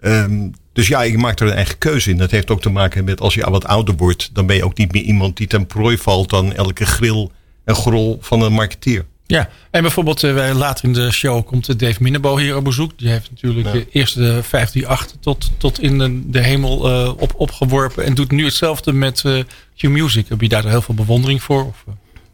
Um, 0.00 0.52
dus 0.72 0.88
ja, 0.88 1.02
ik 1.02 1.16
maak 1.16 1.40
er 1.40 1.46
een 1.46 1.52
eigen 1.52 1.78
keuze 1.78 2.10
in. 2.10 2.16
Dat 2.16 2.30
heeft 2.30 2.50
ook 2.50 2.60
te 2.60 2.70
maken 2.70 3.04
met 3.04 3.20
als 3.20 3.34
je 3.34 3.50
wat 3.50 3.64
ouder 3.64 3.94
wordt, 3.96 4.30
dan 4.32 4.46
ben 4.46 4.56
je 4.56 4.64
ook 4.64 4.78
niet 4.78 4.92
meer 4.92 5.02
iemand 5.02 5.36
die 5.36 5.46
ten 5.46 5.66
prooi 5.66 5.98
valt 5.98 6.32
aan 6.32 6.52
elke 6.52 6.86
grill 6.86 7.28
en 7.64 7.74
grol 7.74 8.18
van 8.20 8.42
een 8.42 8.52
marketeer. 8.52 9.04
Ja, 9.26 9.48
en 9.70 9.82
bijvoorbeeld 9.82 10.22
uh, 10.22 10.50
later 10.54 10.84
in 10.84 10.92
de 10.92 11.10
show 11.10 11.46
komt 11.46 11.78
Dave 11.78 12.02
Minnebo 12.02 12.36
hier 12.36 12.56
op 12.56 12.64
bezoek. 12.64 12.98
Die 12.98 13.08
heeft 13.08 13.30
natuurlijk 13.30 13.74
ja. 13.74 13.82
eerst 13.90 14.14
de 14.14 14.42
538 14.42 15.16
tot, 15.20 15.50
tot 15.56 15.80
in 15.80 15.98
de, 15.98 16.30
de 16.30 16.40
hemel 16.40 16.90
uh, 16.90 17.12
op, 17.16 17.34
opgeworpen. 17.36 18.04
En 18.04 18.14
doet 18.14 18.30
nu 18.30 18.44
hetzelfde 18.44 18.92
met 18.92 19.22
uh, 19.26 19.42
Q-Music. 19.76 20.28
Heb 20.28 20.40
je 20.40 20.48
daar 20.48 20.68
heel 20.68 20.82
veel 20.82 20.94
bewondering 20.94 21.42
voor? 21.42 21.66
Of? 21.66 21.84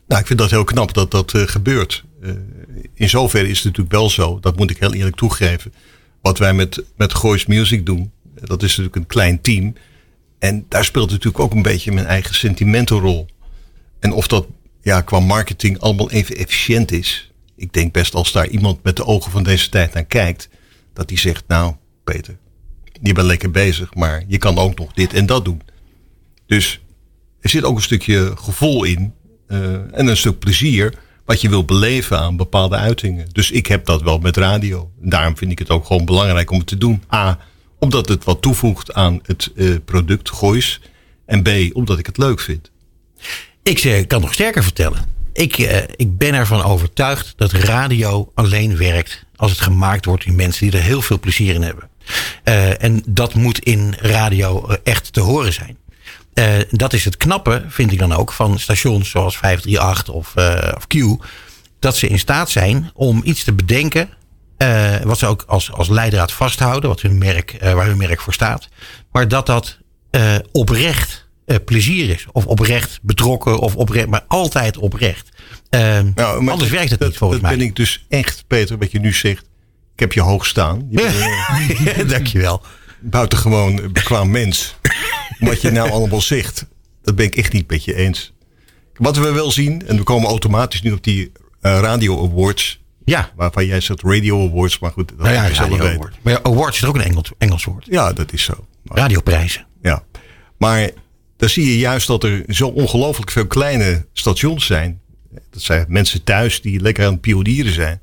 Nou, 0.07 0.21
ik 0.21 0.27
vind 0.27 0.39
dat 0.39 0.51
heel 0.51 0.65
knap 0.65 0.95
dat 0.95 1.11
dat 1.11 1.33
gebeurt 1.35 2.05
in 2.95 3.09
zoverre 3.09 3.49
is 3.49 3.57
het 3.57 3.65
natuurlijk 3.65 3.95
wel 3.95 4.11
zo, 4.11 4.41
dat 4.41 4.57
moet 4.57 4.71
ik 4.71 4.79
heel 4.79 4.95
eerlijk 4.95 5.17
toegeven. 5.17 5.73
Wat 6.23 6.39
wij 6.39 6.55
met, 6.55 6.85
met 6.97 7.15
Goois 7.15 7.47
Music 7.47 7.87
doen, 7.87 8.13
dat 8.35 8.63
is 8.63 8.69
natuurlijk 8.69 8.97
een 8.97 9.07
klein 9.07 9.41
team. 9.41 9.75
En 10.39 10.67
daar 10.69 10.85
speelt 10.85 11.11
natuurlijk 11.11 11.39
ook 11.39 11.53
een 11.53 11.63
beetje 11.63 11.93
mijn 11.93 12.07
eigen 12.07 12.35
sentimentenrol. 12.35 13.27
En 13.99 14.13
of 14.13 14.27
dat 14.27 14.47
ja, 14.83 15.01
qua 15.01 15.21
marketing 15.21 15.79
allemaal 15.79 16.11
even 16.11 16.37
efficiënt 16.37 16.93
is. 16.93 17.33
Ik 17.57 17.73
denk 17.73 17.93
best 17.93 18.15
als 18.15 18.33
daar 18.33 18.49
iemand 18.49 18.83
met 18.83 18.97
de 18.97 19.05
ogen 19.05 19.31
van 19.31 19.43
deze 19.43 19.69
tijd 19.69 19.95
naar 19.95 20.05
kijkt, 20.05 20.49
dat 20.93 21.09
die 21.09 21.19
zegt, 21.19 21.45
nou 21.47 21.75
Peter, 22.05 22.39
je 23.03 23.13
bent 23.13 23.27
lekker 23.27 23.51
bezig, 23.51 23.95
maar 23.95 24.25
je 24.27 24.39
kan 24.39 24.59
ook 24.59 24.79
nog 24.79 24.93
dit 24.93 25.13
en 25.13 25.27
dat 25.27 25.45
doen. 25.45 25.63
Dus 26.47 26.81
er 27.41 27.51
zit 27.51 27.65
ook 27.65 27.77
een 27.77 27.83
stukje 27.83 28.33
gevoel 28.37 28.85
in 28.85 29.15
uh, 29.49 29.73
en 29.73 30.07
een 30.07 30.17
stuk 30.17 30.39
plezier 30.39 30.95
wat 31.31 31.41
je 31.41 31.49
wil 31.49 31.65
beleven 31.65 32.19
aan 32.19 32.37
bepaalde 32.37 32.77
uitingen. 32.77 33.29
Dus 33.33 33.51
ik 33.51 33.67
heb 33.67 33.85
dat 33.85 34.03
wel 34.03 34.19
met 34.19 34.37
radio. 34.37 34.91
Daarom 35.01 35.37
vind 35.37 35.51
ik 35.51 35.59
het 35.59 35.71
ook 35.71 35.87
gewoon 35.87 36.05
belangrijk 36.05 36.51
om 36.51 36.59
het 36.59 36.67
te 36.67 36.79
doen. 36.79 37.03
A, 37.15 37.39
omdat 37.79 38.09
het 38.09 38.25
wat 38.25 38.43
toevoegt 38.43 38.95
aan 38.95 39.21
het 39.23 39.51
uh, 39.55 39.77
product 39.85 40.31
Goois. 40.31 40.81
En 41.27 41.43
B, 41.43 41.49
omdat 41.73 41.99
ik 41.99 42.07
het 42.07 42.19
leuk 42.19 42.41
vind. 42.41 42.71
Ik 43.63 43.85
uh, 43.85 44.07
kan 44.07 44.21
nog 44.21 44.33
sterker 44.33 44.63
vertellen. 44.63 45.05
Ik, 45.33 45.59
uh, 45.59 45.77
ik 45.97 46.19
ben 46.19 46.35
ervan 46.35 46.63
overtuigd 46.63 47.33
dat 47.37 47.53
radio 47.53 48.31
alleen 48.35 48.77
werkt 48.77 49.25
als 49.37 49.51
het 49.51 49.61
gemaakt 49.61 50.05
wordt 50.05 50.25
in 50.25 50.35
mensen 50.35 50.71
die 50.71 50.79
er 50.79 50.87
heel 50.87 51.03
veel 51.03 51.21
plezier 51.21 51.55
in 51.55 51.63
hebben. 51.63 51.89
en 52.81 53.03
dat 53.09 53.35
moet 53.35 53.59
in 53.59 53.95
radio 53.99 54.69
echt 54.69 55.13
te 55.13 55.21
horen 55.21 55.53
zijn. 55.53 55.79
Uh, 56.41 56.47
dat 56.71 56.93
is 56.93 57.05
het 57.05 57.17
knappe, 57.17 57.65
vind 57.69 57.93
ik 57.93 57.99
dan 57.99 58.13
ook, 58.13 58.33
van 58.33 58.59
stations 58.59 59.11
zoals 59.11 59.37
538 59.39 60.15
of, 60.15 60.35
uh, 60.37 60.73
of 60.77 60.87
Q. 60.87 60.95
Dat 61.79 61.97
ze 61.97 62.07
in 62.09 62.19
staat 62.19 62.51
zijn 62.51 62.91
om 62.95 63.21
iets 63.25 63.45
te 63.45 63.53
bedenken. 63.53 64.09
Uh, 64.59 64.97
wat 65.03 65.19
ze 65.19 65.27
ook 65.27 65.45
als, 65.47 65.73
als 65.73 65.89
leidraad 65.89 66.33
vasthouden, 66.33 66.89
wat 66.89 67.01
hun 67.01 67.19
merk, 67.19 67.57
waar 67.61 67.87
hun 67.87 67.97
merk 67.97 68.21
voor 68.21 68.33
staat. 68.33 68.69
Maar 69.13 69.29
dat 69.29 69.47
dat 69.47 69.79
oprecht 70.53 71.29
eh, 71.51 71.57
plezier 71.65 72.11
is. 72.11 72.27
Of 72.33 72.47
oprecht 72.47 72.99
betrokken, 73.03 73.59
of 73.59 73.77
oprecht, 73.77 74.07
maar 74.07 74.25
altijd 74.29 74.77
oprecht. 74.77 75.29
Nou, 75.71 76.43
maar 76.43 76.53
anders 76.53 76.71
werkt 76.71 76.91
het 76.91 76.99
dat, 76.99 77.09
niet 77.09 77.19
volgens 77.19 77.41
dat 77.41 77.49
mij. 77.49 77.59
ben 77.59 77.67
ik 77.69 77.77
dus 77.77 78.05
echt, 78.09 78.45
Peter, 78.47 78.79
wat 78.79 78.91
je 78.91 79.01
nu 79.01 79.13
zegt. 79.13 79.43
Ik 79.95 80.01
heb 80.01 80.13
je 80.13 80.21
hoog 80.21 80.47
staan. 80.47 80.87
Je 80.91 81.93
bent 81.97 82.11
Dankjewel. 82.11 82.63
buitengewoon 83.01 83.93
bekwaam 83.93 84.31
mens. 84.31 84.75
Wat 85.41 85.61
je 85.61 85.71
nou 85.71 85.91
allemaal 85.91 86.21
zegt, 86.21 86.67
dat 87.03 87.17
ben 87.17 87.27
ik 87.27 87.37
echt 87.37 87.53
niet 87.53 87.71
met 87.71 87.85
je 87.85 87.95
eens. 87.95 88.33
Wat 88.95 89.17
we 89.17 89.33
wel 89.33 89.51
zien, 89.51 89.87
en 89.87 89.97
we 89.97 90.03
komen 90.03 90.29
automatisch 90.29 90.83
nu 90.83 90.93
op 90.93 91.05
die 91.05 91.33
eh, 91.61 91.79
Radio 91.81 92.25
Awards. 92.25 92.81
Ja, 93.05 93.31
Waarvan 93.37 93.67
jij 93.67 93.81
zegt 93.81 94.03
Radio 94.03 94.49
Awards, 94.49 94.79
maar 94.79 94.91
goed. 94.91 95.09
Dat 95.09 95.19
nou 95.19 95.33
ja, 95.33 95.45
je 95.47 95.55
zelf 95.55 95.71
radio 95.71 95.87
award. 95.87 96.17
Maar 96.23 96.33
ja, 96.33 96.41
award 96.43 96.75
is 96.75 96.85
ook 96.85 96.95
een 96.95 97.03
Engels, 97.03 97.33
Engels 97.39 97.65
woord. 97.65 97.87
Ja, 97.91 98.13
dat 98.13 98.33
is 98.33 98.43
zo. 98.43 98.67
Maar- 98.83 98.99
Radioprijzen. 98.99 99.67
Ja, 99.83 100.05
maar 100.59 100.91
dan 101.37 101.49
zie 101.49 101.67
je 101.67 101.79
juist 101.79 102.07
dat 102.07 102.25
er 102.25 102.45
zo 102.49 102.69
ongelooflijk 102.69 103.31
veel 103.31 103.47
kleine 103.47 104.07
stations 104.13 104.67
zijn. 104.67 105.01
Dat 105.51 105.63
zijn 105.63 105.85
mensen 105.89 106.25
thuis 106.25 106.61
die 106.61 106.81
lekker 106.81 107.05
aan 107.07 107.13
het 107.13 107.21
pionieren 107.21 107.73
zijn. 107.73 108.01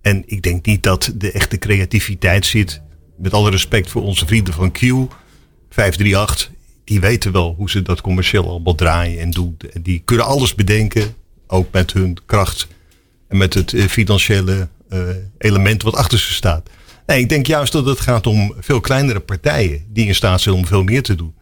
En 0.00 0.22
ik 0.26 0.42
denk 0.42 0.66
niet 0.66 0.82
dat 0.82 1.12
de 1.14 1.32
echte 1.32 1.58
creativiteit 1.58 2.46
zit. 2.46 2.80
Met 3.18 3.32
alle 3.32 3.50
respect 3.50 3.90
voor 3.90 4.02
onze 4.02 4.26
vrienden 4.26 4.54
van 4.54 4.72
Q, 4.72 4.80
538. 5.72 6.50
Die 6.84 7.00
weten 7.00 7.32
wel 7.32 7.54
hoe 7.56 7.70
ze 7.70 7.82
dat 7.82 8.00
commercieel 8.00 8.48
allemaal 8.48 8.74
draaien 8.74 9.20
en 9.20 9.30
doen. 9.30 9.56
En 9.72 9.82
die 9.82 10.02
kunnen 10.04 10.26
alles 10.26 10.54
bedenken, 10.54 11.14
ook 11.46 11.72
met 11.72 11.92
hun 11.92 12.16
kracht. 12.26 12.66
En 13.28 13.36
met 13.36 13.54
het 13.54 13.72
eh, 13.72 13.86
financiële 13.86 14.68
eh, 14.88 15.00
element 15.38 15.82
wat 15.82 15.94
achter 15.94 16.18
ze 16.18 16.32
staat. 16.32 16.70
Nee, 17.06 17.20
ik 17.20 17.28
denk 17.28 17.46
juist 17.46 17.72
dat 17.72 17.86
het 17.86 18.00
gaat 18.00 18.26
om 18.26 18.54
veel 18.58 18.80
kleinere 18.80 19.20
partijen 19.20 19.84
die 19.88 20.06
in 20.06 20.14
staat 20.14 20.40
zijn 20.40 20.54
om 20.54 20.66
veel 20.66 20.82
meer 20.82 21.02
te 21.02 21.14
doen. 21.14 21.34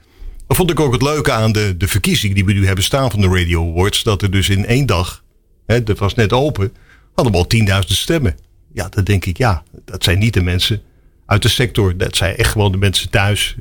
Dat 0.47 0.57
vond 0.57 0.71
ik 0.71 0.81
ook 0.81 0.93
het 0.93 1.03
leuke 1.03 1.33
aan 1.33 1.53
de, 1.53 1.77
de 1.77 1.89
verkiezing 1.89 2.35
die 2.35 2.45
we 2.45 2.53
nu 2.53 2.67
hebben 2.67 2.85
staan 2.85 3.11
van 3.11 3.21
de 3.21 3.29
Radio 3.29 3.71
Awards. 3.71 4.03
Dat 4.03 4.23
er 4.23 4.31
dus 4.31 4.49
in 4.49 4.67
één 4.67 4.87
dag, 4.87 5.25
hè, 5.67 5.83
dat 5.83 5.99
was 5.99 6.15
net 6.15 6.33
open, 6.33 6.73
hadden 7.15 7.33
we 7.33 7.39
al 7.39 7.83
10.000 7.83 7.87
stemmen. 7.87 8.37
Ja, 8.73 8.89
dan 8.89 9.05
denk 9.05 9.25
ik, 9.25 9.37
ja, 9.37 9.63
dat 9.85 10.05
zijn 10.05 10.19
niet 10.19 10.35
de 10.35 10.43
mensen 10.43 10.83
uit 11.31 11.43
de 11.43 11.49
sector. 11.49 11.97
Dat 11.97 12.17
zijn 12.17 12.37
echt 12.37 12.51
gewoon 12.51 12.73
de 12.73 12.79
mensen 12.79 13.11
thuis. 13.11 13.57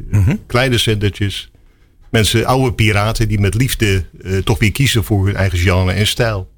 Kleine 0.47 0.77
zendertjes. 0.77 1.51
Mensen, 2.12 2.45
oude 2.45 2.73
piraten 2.73 3.27
die 3.27 3.39
met 3.39 3.53
liefde 3.53 4.05
eh, 4.21 4.38
toch 4.38 4.60
weer 4.60 4.71
kiezen 4.71 5.03
voor 5.03 5.25
hun 5.25 5.36
eigen 5.36 5.58
genre 5.58 5.91
en 5.91 6.08
stijl. 6.08 6.49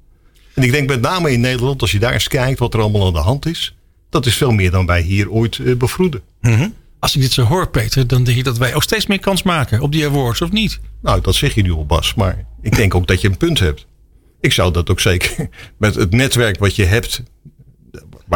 En 0.54 0.62
ik 0.62 0.70
denk 0.70 0.88
met 0.88 1.00
name 1.00 1.32
in 1.32 1.40
Nederland, 1.40 1.80
als 1.80 1.92
je 1.92 1.98
daar 1.98 2.12
eens 2.12 2.28
kijkt 2.28 2.58
wat 2.58 2.74
er 2.74 2.80
allemaal 2.80 3.06
aan 3.06 3.12
de 3.12 3.18
hand 3.18 3.46
is. 3.46 3.74
Dat 4.10 4.26
is 4.26 4.36
veel 4.36 4.50
meer 4.50 4.70
dan 4.70 4.86
wij 4.86 5.00
hier 5.00 5.30
ooit 5.30 5.58
eh, 5.58 5.74
bevroeden. 5.76 6.22
Als 6.98 7.14
ik 7.14 7.20
dit 7.20 7.32
zo 7.32 7.42
hoor, 7.42 7.68
Peter, 7.68 8.06
dan 8.06 8.24
denk 8.24 8.38
ik 8.38 8.44
dat 8.44 8.58
wij 8.58 8.74
ook 8.74 8.82
steeds 8.82 9.06
meer 9.06 9.20
kans 9.20 9.42
maken 9.42 9.80
op 9.80 9.92
die 9.92 10.06
awards, 10.06 10.40
of 10.40 10.52
niet? 10.52 10.80
Nou, 11.02 11.20
dat 11.20 11.34
zeg 11.34 11.54
je 11.54 11.62
nu 11.62 11.72
al, 11.72 11.86
Bas. 11.86 12.14
Maar 12.14 12.44
ik 12.62 12.76
denk 12.76 12.94
ook 12.94 13.06
dat 13.06 13.20
je 13.20 13.28
een 13.28 13.36
punt 13.36 13.58
hebt. 13.58 13.86
Ik 14.40 14.52
zou 14.52 14.72
dat 14.72 14.90
ook 14.90 15.00
zeker 15.00 15.48
met 15.78 15.94
het 15.94 16.10
netwerk 16.10 16.58
wat 16.58 16.76
je 16.76 16.84
hebt. 16.84 17.22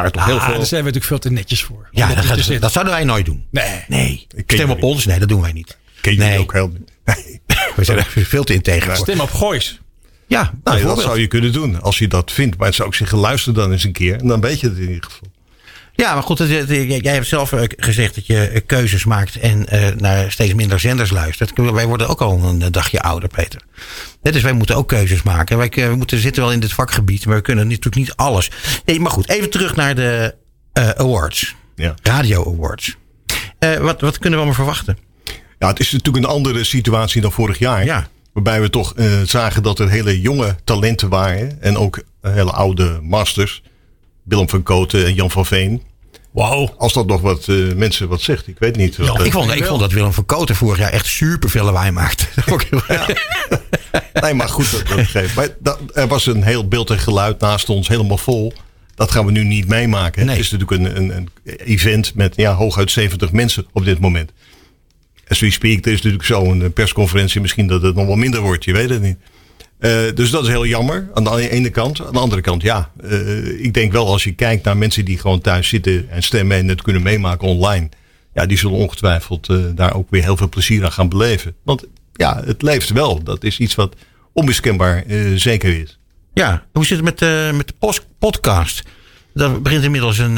Waar 0.02 0.10
toch 0.10 0.24
heel 0.24 0.38
Ah, 0.38 0.44
veel. 0.44 0.56
daar 0.56 0.66
zijn 0.66 0.80
we 0.84 0.86
natuurlijk 0.90 1.04
veel 1.04 1.18
te 1.30 1.30
netjes 1.30 1.62
voor. 1.62 1.88
Ja, 1.90 2.14
dat, 2.60 2.72
zouden 2.72 2.94
wij 2.94 3.04
nooit 3.04 3.24
doen. 3.24 3.46
Nee. 3.50 3.84
Nee. 3.88 4.26
Stem 4.46 4.70
op 4.70 4.82
ons? 4.82 5.06
Nee, 5.06 5.18
dat 5.18 5.28
doen 5.28 5.40
wij 5.40 5.52
niet. 5.52 5.76
ken 6.00 6.12
je 6.12 6.18
nee. 6.18 6.38
ook 6.38 6.52
heel 6.52 6.68
niet. 6.68 6.90
Nee. 7.14 7.40
We 7.76 7.84
zijn 7.84 7.98
er 7.98 8.04
veel 8.04 8.44
te 8.44 8.54
integer. 8.54 8.96
Stem 8.96 9.20
op 9.20 9.30
Goois. 9.30 9.80
Ja, 10.26 10.54
Nou, 10.64 10.82
dat 10.82 11.00
zou 11.00 11.20
je 11.20 11.26
kunnen 11.26 11.52
doen 11.52 11.82
als 11.82 11.98
je 11.98 12.08
dat 12.08 12.32
vindt. 12.32 12.56
Maar 12.56 12.66
het 12.66 12.74
zou 12.76 12.88
ik 12.88 12.94
zeggen, 12.94 13.18
luister 13.18 13.54
dan 13.54 13.72
eens 13.72 13.84
een 13.84 13.92
keer. 13.92 14.16
En 14.20 14.26
dan 14.26 14.40
weet 14.40 14.60
je 14.60 14.68
het 14.68 14.76
in 14.78 14.88
ieder 14.88 15.04
geval. 15.04 15.28
Ja, 15.96 16.14
maar 16.14 16.22
goed, 16.22 16.38
jij 16.38 17.12
hebt 17.14 17.26
zelf 17.26 17.52
eh, 17.52 17.62
gezegd 17.76 18.14
dat 18.14 18.26
je 18.26 18.48
eh, 18.48 18.60
keuzes 18.66 19.04
maakt 19.04 19.38
en 19.38 19.68
eh, 19.68 19.94
naar 19.96 20.30
steeds 20.32 20.54
minder 20.54 20.80
zenders 20.80 21.10
luistert. 21.10 21.52
Wij 21.54 21.86
worden 21.86 22.08
ook 22.08 22.20
al 22.20 22.42
een 22.44 22.72
dagje 22.72 23.00
ouder, 23.00 23.28
Peter. 23.28 23.60
Dus 24.22 24.42
wij 24.42 24.52
moeten 24.52 24.76
ook 24.76 24.88
keuzes 24.88 25.22
maken. 25.22 25.58
Wij 25.58 25.70
we 25.74 25.94
moeten 25.96 26.18
zitten 26.18 26.42
wel 26.42 26.52
in 26.52 26.60
dit 26.60 26.72
vakgebied, 26.72 27.26
maar 27.26 27.36
we 27.36 27.42
kunnen 27.42 27.68
natuurlijk 27.68 27.94
niet 27.94 28.16
alles. 28.16 28.50
Nee, 28.84 29.00
maar 29.00 29.10
goed, 29.10 29.28
even 29.28 29.50
terug 29.50 29.76
naar 29.76 29.94
de 29.94 30.34
awards. 30.72 31.54
Ja. 31.76 31.94
Radio 32.02 32.54
Awards. 32.54 32.96
Wat, 33.58 34.00
wat 34.00 34.18
kunnen 34.18 34.38
we 34.38 34.44
allemaal 34.44 34.54
verwachten? 34.54 34.98
Ja, 35.58 35.68
het 35.68 35.80
is 35.80 35.92
natuurlijk 35.92 36.24
een 36.24 36.30
andere 36.30 36.64
situatie 36.64 37.20
dan 37.20 37.32
vorig 37.32 37.58
jaar. 37.58 37.84
Ja. 37.84 38.08
Waarbij 38.32 38.60
we 38.60 38.70
toch 38.70 38.94
zagen 39.24 39.62
dat 39.62 39.78
er 39.78 39.90
hele 39.90 40.20
jonge 40.20 40.56
talenten 40.64 41.08
waren. 41.08 41.62
En 41.62 41.76
ook 41.76 42.02
hele 42.20 42.52
oude 42.52 42.98
masters. 43.02 43.62
Willem 44.26 44.48
van 44.48 44.62
Koten 44.62 45.06
en 45.06 45.14
Jan 45.14 45.30
van 45.30 45.46
Veen. 45.46 45.82
Wauw. 46.30 46.74
Als 46.78 46.92
dat 46.92 47.06
nog 47.06 47.20
wat 47.20 47.48
eh, 47.48 47.56
mensen 47.74 48.08
wat 48.08 48.20
zegt. 48.20 48.48
Ik 48.48 48.58
weet 48.58 48.76
niet. 48.76 48.96
wat, 48.96 49.24
ik, 49.24 49.32
vond, 49.32 49.54
ik 49.54 49.64
vond 49.64 49.80
dat 49.80 49.92
Willem 49.92 50.12
van 50.12 50.26
Koten 50.26 50.56
vorig 50.56 50.78
jaar 50.78 50.92
echt 50.92 51.06
super 51.06 51.50
veel 51.50 51.64
lawaai 51.64 51.90
maakte. 51.90 52.26
Nee, 54.20 54.34
maar 54.34 54.48
goed, 54.48 54.70
dat, 54.70 54.88
dat 54.88 55.06
geeft. 55.06 55.34
Maar 55.34 55.48
dat, 55.58 55.78
er 55.94 56.08
was 56.08 56.26
een 56.26 56.42
heel 56.42 56.68
beeld 56.68 56.90
en 56.90 56.98
geluid 56.98 57.40
naast 57.40 57.68
ons 57.68 57.88
helemaal 57.88 58.18
vol. 58.18 58.52
Dat 58.94 59.10
gaan 59.10 59.26
we 59.26 59.32
nu 59.32 59.44
niet 59.44 59.68
meemaken. 59.68 60.26
Nee. 60.26 60.36
Het 60.36 60.44
is 60.44 60.50
natuurlijk 60.50 60.82
een, 60.82 60.96
een, 60.96 61.10
een 61.10 61.56
event 61.56 62.14
met 62.14 62.36
ja, 62.36 62.54
hooguit 62.54 62.90
70 62.90 63.32
mensen 63.32 63.66
op 63.72 63.84
dit 63.84 63.98
moment. 63.98 64.32
As 65.28 65.40
we 65.40 65.50
speak, 65.50 65.84
er 65.84 65.92
is 65.92 66.02
natuurlijk 66.02 66.24
zo'n 66.24 66.72
persconferentie. 66.72 67.40
Misschien 67.40 67.66
dat 67.66 67.82
het 67.82 67.94
nog 67.94 68.06
wel 68.06 68.16
minder 68.16 68.40
wordt, 68.40 68.64
je 68.64 68.72
weet 68.72 68.88
het 68.90 69.02
niet. 69.02 69.16
Eh, 69.78 70.14
dus 70.14 70.30
dat 70.30 70.42
is 70.42 70.48
heel 70.48 70.66
jammer 70.66 71.08
aan 71.14 71.24
de 71.24 71.50
ene 71.50 71.70
kant. 71.70 72.06
Aan 72.06 72.12
de 72.12 72.18
andere 72.18 72.40
kant, 72.40 72.62
ja. 72.62 72.90
eh, 73.02 73.64
ik 73.64 73.74
denk 73.74 73.92
wel 73.92 74.06
als 74.06 74.24
je 74.24 74.34
kijkt 74.34 74.64
naar 74.64 74.76
mensen 74.76 75.04
die 75.04 75.18
gewoon 75.18 75.40
thuis 75.40 75.68
zitten 75.68 76.10
en 76.10 76.22
stemmen 76.22 76.56
en 76.56 76.68
het 76.68 76.82
kunnen 76.82 77.02
meemaken 77.02 77.48
online. 77.48 77.88
Ja, 78.34 78.46
die 78.46 78.58
zullen 78.58 78.76
ongetwijfeld 78.76 79.48
eh, 79.48 79.56
daar 79.74 79.94
ook 79.94 80.10
weer 80.10 80.22
heel 80.22 80.36
veel 80.36 80.48
plezier 80.48 80.84
aan 80.84 80.92
gaan 80.92 81.08
beleven. 81.08 81.54
Want 81.62 81.84
ja, 82.12 82.42
het 82.44 82.62
leeft 82.62 82.90
wel. 82.90 83.22
Dat 83.22 83.44
is 83.44 83.58
iets 83.58 83.74
wat 83.74 83.94
onmiskenbaar 84.32 85.04
zeker 85.34 85.80
is. 85.80 85.98
Ja, 86.34 86.66
hoe 86.72 86.86
zit 86.86 86.96
het 86.96 87.04
met, 87.04 87.20
met 87.56 87.68
de 87.68 88.02
podcast? 88.18 88.82
Dat 89.34 89.62
begint 89.62 89.84
inmiddels 89.84 90.18
een, 90.18 90.36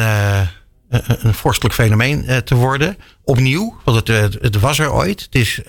een, 0.89 1.35
vorstelijk 1.35 1.75
fenomeen 1.75 2.43
te 2.45 2.55
worden. 2.55 2.97
Opnieuw, 3.25 3.77
want 3.85 4.09
het, 4.09 4.39
het, 4.41 4.61
was 4.61 4.79
er 4.79 4.93
ooit. 4.93 5.21
Het 5.21 5.35
is 5.35 5.61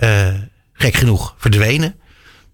gek 0.73 0.95
genoeg 0.95 1.35
verdwenen. 1.37 1.95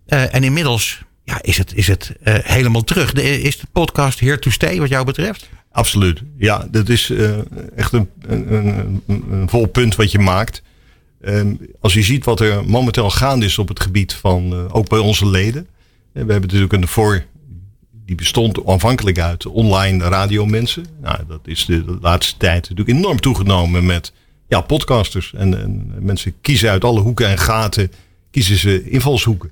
En 0.06 0.44
inmiddels 0.44 1.05
ja, 1.26 1.42
is 1.42 1.58
het, 1.58 1.76
is 1.76 1.88
het 1.88 2.16
eh, 2.22 2.36
helemaal 2.42 2.84
terug. 2.84 3.14
Is 3.14 3.58
de 3.58 3.68
podcast 3.72 4.20
here 4.20 4.40
to 4.40 4.50
stay 4.50 4.80
wat 4.80 4.90
jou 4.90 5.06
betreft? 5.06 5.50
Absoluut. 5.72 6.22
Ja, 6.38 6.68
dat 6.72 6.90
is 6.90 7.10
eh, 7.10 7.38
echt 7.76 7.94
een, 7.94 8.10
een, 8.22 8.54
een, 8.54 9.24
een 9.32 9.50
vol 9.50 9.66
punt 9.66 9.96
wat 9.96 10.12
je 10.12 10.20
maakt. 10.20 10.62
Ehm, 11.22 11.54
als 11.82 11.94
je 11.94 12.04
ziet 12.04 12.26
wat 12.26 12.40
er 12.40 12.66
momenteel 12.66 13.10
gaande 13.10 13.46
is 13.46 13.58
op 13.58 13.68
het 13.68 13.80
gebied 13.80 14.14
van, 14.14 14.54
eh, 14.54 14.76
ook 14.76 14.90
bij 14.90 15.00
onze 15.00 15.28
leden. 15.28 15.68
We 16.12 16.20
hebben 16.20 16.42
natuurlijk 16.42 16.74
een 16.74 16.88
voor, 16.88 17.26
die 18.06 18.16
bestond 18.16 18.66
aanvankelijk 18.66 19.20
uit 19.20 19.46
online 19.46 20.04
radiomensen. 20.04 20.86
Nou, 21.02 21.20
dat 21.28 21.40
is 21.44 21.66
de, 21.66 21.86
de 21.86 21.98
laatste 22.02 22.38
tijd 22.38 22.70
natuurlijk 22.70 22.98
enorm 22.98 23.20
toegenomen 23.20 23.86
met 23.86 24.14
ja, 24.48 24.62
podcasters. 24.62 25.34
En, 25.34 25.62
en 25.62 25.94
mensen 26.00 26.34
kiezen 26.42 26.70
uit 26.70 26.84
alle 26.84 27.00
hoeken 27.00 27.28
en 27.28 27.38
gaten, 27.38 27.92
kiezen 28.36 28.58
ze 28.58 28.90
invalshoeken. 28.90 29.52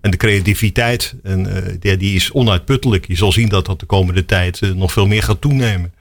En 0.00 0.10
de 0.10 0.16
creativiteit, 0.16 1.14
en, 1.22 1.56
eh, 1.56 1.74
die, 1.80 1.96
die 1.96 2.14
is 2.14 2.32
onuitputtelijk. 2.32 3.06
Je 3.06 3.16
zal 3.16 3.32
zien 3.32 3.48
dat 3.48 3.66
dat 3.66 3.80
de 3.80 3.86
komende 3.86 4.24
tijd 4.24 4.60
eh, 4.62 4.70
nog 4.70 4.92
veel 4.92 5.06
meer 5.06 5.22
gaat 5.22 5.40
toenemen. 5.40 5.92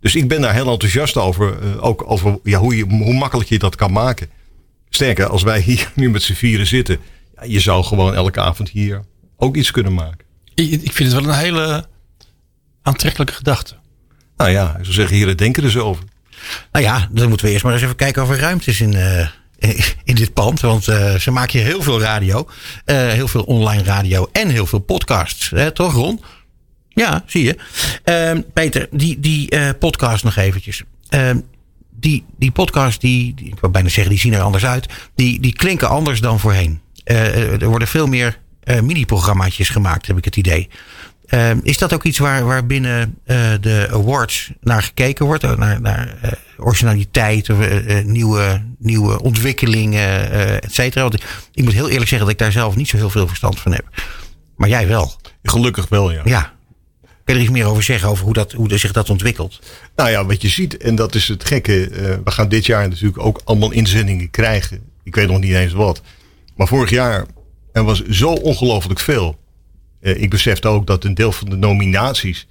Dus 0.00 0.14
ik 0.14 0.28
ben 0.28 0.40
daar 0.40 0.54
heel 0.54 0.70
enthousiast 0.70 1.16
over. 1.16 1.58
eh, 1.62 1.84
ook 1.84 2.10
over 2.10 2.38
ja, 2.44 2.58
hoe, 2.58 2.76
je, 2.76 2.84
hoe 2.84 3.14
makkelijk 3.14 3.48
je 3.48 3.58
dat 3.58 3.76
kan 3.76 3.92
maken. 3.92 4.28
Sterker, 4.88 5.26
als 5.26 5.42
wij 5.42 5.60
hier 5.60 5.92
nu 6.00 6.10
met 6.10 6.22
z'n 6.22 6.32
vieren 6.32 6.66
zitten. 6.66 6.98
Ja, 7.34 7.44
je 7.44 7.60
zou 7.60 7.84
gewoon 7.84 8.14
elke 8.14 8.40
avond 8.40 8.68
hier 8.68 9.04
ook 9.36 9.56
iets 9.56 9.70
kunnen 9.70 9.94
maken. 9.94 10.24
Ik, 10.54 10.82
ik 10.82 10.92
vind 10.92 11.12
het 11.12 11.22
wel 11.22 11.32
een 11.32 11.38
hele 11.38 11.86
aantrekkelijke 12.82 13.32
gedachte. 13.34 13.74
Nou 14.36 14.50
ja, 14.50 14.68
ik 14.68 14.84
zou 14.84 14.94
zeggen, 14.94 15.16
heren, 15.16 15.36
denken 15.36 15.64
er 15.64 15.82
over. 15.82 16.04
Nou 16.72 16.84
ja, 16.84 17.08
dan 17.10 17.28
moeten 17.28 17.46
we 17.46 17.52
eerst 17.52 17.64
maar 17.64 17.72
eens 17.72 17.82
even 17.82 17.96
kijken 17.96 18.22
of 18.22 18.30
er 18.30 18.38
ruimte 18.38 18.70
is 18.70 18.80
in, 18.80 18.94
eh, 18.94 19.28
in 20.04 20.14
dit 20.14 20.32
pand. 20.32 20.60
Want 20.60 20.88
eh, 20.88 21.14
ze 21.14 21.30
maken 21.30 21.58
hier 21.58 21.68
heel 21.68 21.82
veel 21.82 22.00
radio. 22.00 22.48
eh, 22.84 22.96
heel 22.96 23.28
veel 23.28 23.42
online 23.42 23.82
radio 23.82 24.28
en 24.32 24.48
heel 24.48 24.66
veel 24.66 24.78
podcasts. 24.78 25.50
Hè, 25.50 25.70
toch 25.70 25.92
Ron? 25.92 26.20
Ja, 26.88 27.22
zie 27.26 27.44
je. 27.44 27.56
Ehm, 28.04 28.40
Peter, 28.52 28.88
die, 28.90 29.20
die 29.20 29.50
eh, 29.50 29.68
podcast 29.78 30.24
nog 30.24 30.36
eventjes. 30.36 30.82
Ehm, 31.08 31.38
die, 31.90 32.24
die 32.38 32.50
podcast, 32.50 33.00
die, 33.00 33.34
die, 33.34 33.46
ik 33.46 33.60
wil 33.60 33.70
bijna 33.70 33.88
zeggen, 33.88 34.12
die 34.12 34.20
zien 34.20 34.32
er 34.34 34.40
anders 34.40 34.64
uit. 34.64 34.86
Die, 35.14 35.40
die 35.40 35.52
klinken 35.52 35.88
anders 35.88 36.20
dan 36.20 36.40
voorheen. 36.40 36.80
Eh, 37.04 37.62
er 37.62 37.68
worden 37.68 37.88
veel 37.88 38.06
meer 38.06 38.38
eh, 38.60 38.80
mini-programmaatjes 38.80 39.68
gemaakt, 39.68 40.06
heb 40.06 40.18
ik 40.18 40.24
het 40.24 40.36
idee. 40.36 40.68
Ehm, 41.30 41.58
is 41.62 41.78
dat 41.78 41.92
ook 41.92 42.04
iets 42.04 42.18
waar, 42.18 42.44
waar 42.44 42.66
binnen 42.66 43.18
eh, 43.24 43.52
de 43.60 43.88
awards 43.90 44.52
naar 44.60 44.82
gekeken 44.82 45.26
wordt? 45.26 45.44
Eh, 45.44 45.56
Naar, 45.56 45.80
naar 45.80 46.16
eh, 46.20 46.32
originaliteit, 46.56 47.50
of, 47.50 47.58
nieuwe, 48.04 48.62
nieuwe 48.78 49.22
ontwikkelingen, 49.22 50.30
et 50.62 50.74
cetera? 50.74 51.02
Want 51.02 51.14
ik, 51.52 51.64
moet 51.64 51.72
heel 51.72 51.88
eerlijk 51.88 52.08
zeggen 52.08 52.18
dat 52.18 52.28
ik 52.28 52.38
daar 52.38 52.52
zelf 52.52 52.76
niet 52.76 52.88
zo 52.88 52.96
heel 52.96 53.10
veel 53.10 53.26
verstand 53.26 53.60
van 53.60 53.72
heb. 53.72 53.84
Maar 54.56 54.68
jij 54.68 54.86
wel. 54.86 55.12
Gelukkig 55.42 55.88
wel, 55.88 56.12
ja. 56.12 56.20
Ja. 56.24 56.52
Kun 57.00 57.34
je 57.34 57.40
er 57.40 57.40
iets 57.40 57.58
meer 57.58 57.66
over 57.66 57.82
zeggen, 57.82 58.08
over 58.08 58.24
hoe, 58.24 58.34
dat, 58.34 58.52
hoe 58.52 58.78
zich 58.78 58.92
dat 58.92 59.10
ontwikkelt? 59.10 59.60
Nou 59.96 60.10
ja, 60.10 60.24
wat 60.24 60.42
je 60.42 60.48
ziet, 60.48 60.76
en 60.76 60.94
dat 60.94 61.14
is 61.14 61.28
het 61.28 61.44
gekke. 61.44 61.88
we 62.24 62.30
gaan 62.30 62.48
dit 62.48 62.66
jaar 62.66 62.88
natuurlijk 62.88 63.18
ook 63.24 63.40
allemaal 63.44 63.70
inzendingen 63.70 64.30
krijgen. 64.30 64.80
Ik 65.04 65.14
weet 65.14 65.28
nog 65.28 65.40
niet 65.40 65.54
eens 65.54 65.72
wat. 65.72 66.02
Maar 66.56 66.66
vorig 66.66 66.90
jaar 66.90 67.26
Er 67.72 67.84
was 67.84 68.04
zo 68.04 68.32
ongelooflijk 68.32 69.00
veel. 69.00 69.38
Eh, 70.00 70.22
ik 70.22 70.30
besefte 70.30 70.68
ook 70.68 70.86
dat 70.86 71.04
een 71.04 71.14
deel 71.14 71.32
van 71.32 71.50
de 71.50 71.56
nominaties, 71.56 72.46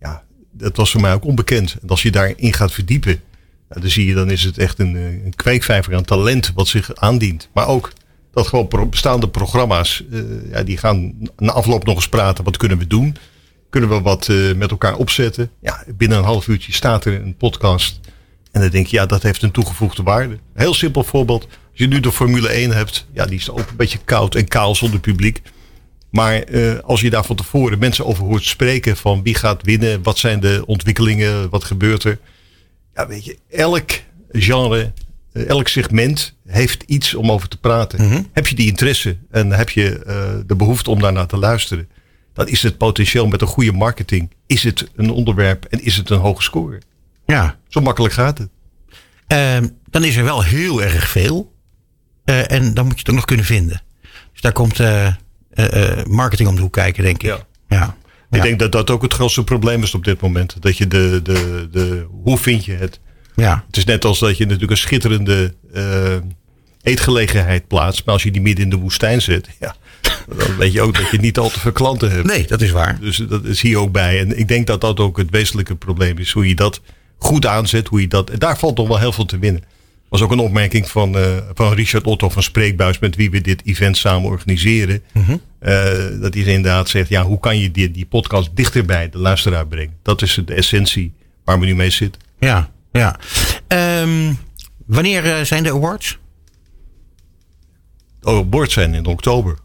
ja, 0.00 0.24
dat 0.52 0.76
was 0.76 0.90
voor 0.90 1.00
mij 1.00 1.14
ook 1.14 1.24
onbekend. 1.24 1.76
En 1.82 1.88
als 1.88 2.02
je 2.02 2.10
daarin 2.10 2.52
gaat 2.52 2.72
verdiepen, 2.72 3.20
dan 3.68 3.90
zie 3.90 4.06
je, 4.06 4.14
dan 4.14 4.30
is 4.30 4.44
het 4.44 4.58
echt 4.58 4.78
een, 4.78 4.96
eh, 4.96 5.24
een 5.24 5.34
kweekvijver 5.34 5.94
aan 5.94 6.04
talent 6.04 6.52
wat 6.54 6.68
zich 6.68 6.94
aandient. 6.94 7.48
Maar 7.52 7.66
ook 7.66 7.92
dat 8.32 8.46
gewoon 8.46 8.90
bestaande 8.90 9.28
programma's, 9.28 10.04
eh, 10.10 10.20
ja, 10.50 10.62
die 10.62 10.76
gaan 10.76 11.14
na 11.36 11.52
afloop 11.52 11.84
nog 11.84 11.94
eens 11.94 12.08
praten. 12.08 12.44
Wat 12.44 12.56
kunnen 12.56 12.78
we 12.78 12.86
doen? 12.86 13.16
Kunnen 13.70 13.90
we 13.90 14.00
wat 14.00 14.28
met 14.56 14.70
elkaar 14.70 14.96
opzetten? 14.96 15.50
Ja, 15.60 15.84
binnen 15.96 16.18
een 16.18 16.24
half 16.24 16.48
uurtje 16.48 16.72
staat 16.72 17.04
er 17.04 17.14
een 17.14 17.36
podcast. 17.36 18.00
En 18.52 18.60
dan 18.60 18.70
denk 18.70 18.86
je, 18.86 18.96
ja, 18.96 19.06
dat 19.06 19.22
heeft 19.22 19.42
een 19.42 19.50
toegevoegde 19.50 20.02
waarde. 20.02 20.38
Heel 20.54 20.74
simpel 20.74 21.02
voorbeeld. 21.04 21.42
Als 21.44 21.78
je 21.78 21.86
nu 21.86 22.00
de 22.00 22.12
Formule 22.12 22.48
1 22.48 22.70
hebt, 22.70 23.06
ja, 23.12 23.26
die 23.26 23.38
is 23.38 23.50
ook 23.50 23.58
een 23.58 23.76
beetje 23.76 23.98
koud 24.04 24.34
en 24.34 24.48
kaal 24.48 24.74
zonder 24.74 25.00
publiek. 25.00 25.42
Maar 26.10 26.42
eh, 26.42 26.78
als 26.78 27.00
je 27.00 27.10
daar 27.10 27.24
van 27.24 27.36
tevoren 27.36 27.78
mensen 27.78 28.06
over 28.06 28.24
hoort 28.24 28.44
spreken 28.44 28.96
van 28.96 29.22
wie 29.22 29.34
gaat 29.34 29.62
winnen, 29.62 30.02
wat 30.02 30.18
zijn 30.18 30.40
de 30.40 30.62
ontwikkelingen, 30.66 31.50
wat 31.50 31.64
gebeurt 31.64 32.04
er. 32.04 32.18
Ja, 32.94 33.06
weet 33.06 33.24
je, 33.24 33.38
elk 33.50 33.90
genre, 34.30 34.92
eh, 35.32 35.48
elk 35.48 35.68
segment 35.68 36.34
heeft 36.46 36.82
iets 36.86 37.14
om 37.14 37.30
over 37.30 37.48
te 37.48 37.58
praten. 37.58 38.26
Heb 38.32 38.46
je 38.46 38.54
die 38.54 38.68
interesse 38.68 39.16
en 39.30 39.50
heb 39.52 39.70
je 39.70 39.98
eh, 39.98 40.30
de 40.46 40.56
behoefte 40.56 40.90
om 40.90 41.00
daarnaar 41.00 41.26
te 41.26 41.36
luisteren, 41.36 41.88
dan 42.32 42.48
is 42.48 42.62
het 42.62 42.78
potentieel 42.78 43.26
met 43.26 43.40
een 43.40 43.46
goede 43.46 43.72
marketing, 43.72 44.30
is 44.46 44.62
het 44.62 44.90
een 44.94 45.10
onderwerp 45.10 45.64
en 45.64 45.84
is 45.84 45.96
het 45.96 46.10
een 46.10 46.18
hoge 46.18 46.42
score. 46.42 46.80
Ja. 47.26 47.58
Zo 47.68 47.80
makkelijk 47.80 48.14
gaat 48.14 48.38
het. 48.38 48.48
Ehm, 49.26 49.68
dan 49.90 50.04
is 50.04 50.16
er 50.16 50.24
wel 50.24 50.42
heel 50.42 50.82
erg 50.82 51.08
veel. 51.08 51.58
En 52.24 52.74
dan 52.74 52.84
moet 52.84 52.94
je 52.94 53.00
het 53.00 53.08
ook 53.08 53.14
nog 53.14 53.24
kunnen 53.24 53.44
vinden. 53.44 53.82
Dus 54.32 54.40
daar 54.40 54.52
komt 54.52 54.78
marketing 56.08 56.48
om 56.48 56.54
de 56.54 56.60
hoek 56.60 56.72
kijken, 56.72 57.02
denk 57.04 57.16
ik. 57.22 57.28
Ja. 57.28 57.46
ja. 57.68 57.96
Ik 58.30 58.36
Ja. 58.36 58.42
denk 58.42 58.58
dat 58.58 58.72
dat 58.72 58.90
ook 58.90 59.02
het 59.02 59.14
grootste 59.14 59.44
probleem 59.44 59.82
is 59.82 59.94
op 59.94 60.04
dit 60.04 60.20
moment. 60.20 60.56
Dat 60.60 60.76
je 60.76 60.86
de, 60.88 61.20
de, 61.22 61.68
de, 61.70 62.06
hoe 62.24 62.38
vind 62.38 62.64
je 62.64 62.72
het? 62.72 63.00
Ja. 63.36 63.64
Het 63.66 63.76
is 63.76 63.84
net 63.84 64.04
als 64.04 64.18
dat 64.18 64.36
je 64.36 64.44
natuurlijk 64.44 64.70
een 64.70 64.76
schitterende 64.76 65.54
eh, 65.72 66.16
eetgelegenheid 66.82 67.66
plaatst. 67.68 68.04
Maar 68.04 68.14
als 68.14 68.22
je 68.22 68.30
die 68.30 68.40
midden 68.42 68.64
in 68.64 68.70
de 68.70 68.76
woestijn 68.76 69.22
zet, 69.22 69.48
ja, 69.60 69.74
dan 70.36 70.56
weet 70.56 70.72
je 70.72 70.80
ook 70.80 70.94
dat 70.96 71.10
je 71.10 71.18
niet 71.18 71.38
al 71.38 71.48
te 71.50 71.60
veel 71.60 71.72
klanten 71.72 72.10
hebt. 72.10 72.26
Nee, 72.26 72.46
dat 72.46 72.60
is 72.60 72.70
waar. 72.70 72.98
Dus 73.00 73.16
dat 73.16 73.44
is 73.44 73.60
hier 73.60 73.78
ook 73.78 73.92
bij. 73.92 74.20
En 74.20 74.38
ik 74.38 74.48
denk 74.48 74.66
dat 74.66 74.80
dat 74.80 75.00
ook 75.00 75.16
het 75.16 75.30
wezenlijke 75.30 75.76
probleem 75.76 76.18
is. 76.18 76.30
Hoe 76.32 76.48
je 76.48 76.54
dat 76.54 76.80
goed 77.18 77.46
aanzet. 77.46 77.88
Hoe 77.88 78.00
je 78.00 78.08
dat, 78.08 78.30
en 78.30 78.38
daar 78.38 78.58
valt 78.58 78.76
toch 78.76 78.88
wel 78.88 78.98
heel 78.98 79.12
veel 79.12 79.24
te 79.26 79.38
winnen. 79.38 79.62
Was 80.10 80.22
ook 80.22 80.30
een 80.30 80.38
opmerking 80.38 80.88
van, 80.88 81.16
eh, 81.18 81.36
van 81.54 81.72
Richard 81.72 82.04
Otto 82.04 82.28
van 82.28 82.42
Spreekbuis. 82.42 82.98
Met 82.98 83.16
wie 83.16 83.30
we 83.30 83.40
dit 83.40 83.62
event 83.64 83.96
samen 83.96 84.30
organiseren. 84.30 85.02
Eh, 85.58 85.82
dat 86.20 86.34
hij 86.34 86.42
inderdaad 86.42 86.88
zegt. 86.88 87.08
Ja, 87.08 87.22
hoe 87.24 87.40
kan 87.40 87.58
je 87.58 87.70
die, 87.70 87.90
die 87.90 88.06
podcast 88.06 88.50
dichter 88.54 88.84
bij 88.84 89.10
de 89.10 89.18
luisteraar 89.18 89.66
brengen? 89.66 89.94
Dat 90.02 90.22
is 90.22 90.40
de 90.46 90.54
essentie 90.54 91.12
waar 91.44 91.60
we 91.60 91.66
nu 91.66 91.74
mee 91.74 91.90
zitten. 91.90 92.22
Ja, 92.38 92.70
ja. 92.92 93.18
Ehm, 93.68 94.32
wanneer 94.86 95.24
eh, 95.36 95.44
zijn 95.44 95.62
de 95.62 95.70
awards? 95.72 96.18
Oh, 98.22 98.48
boord 98.48 98.70
zijn 98.70 98.94
in 98.94 99.06
oktober. 99.06 99.58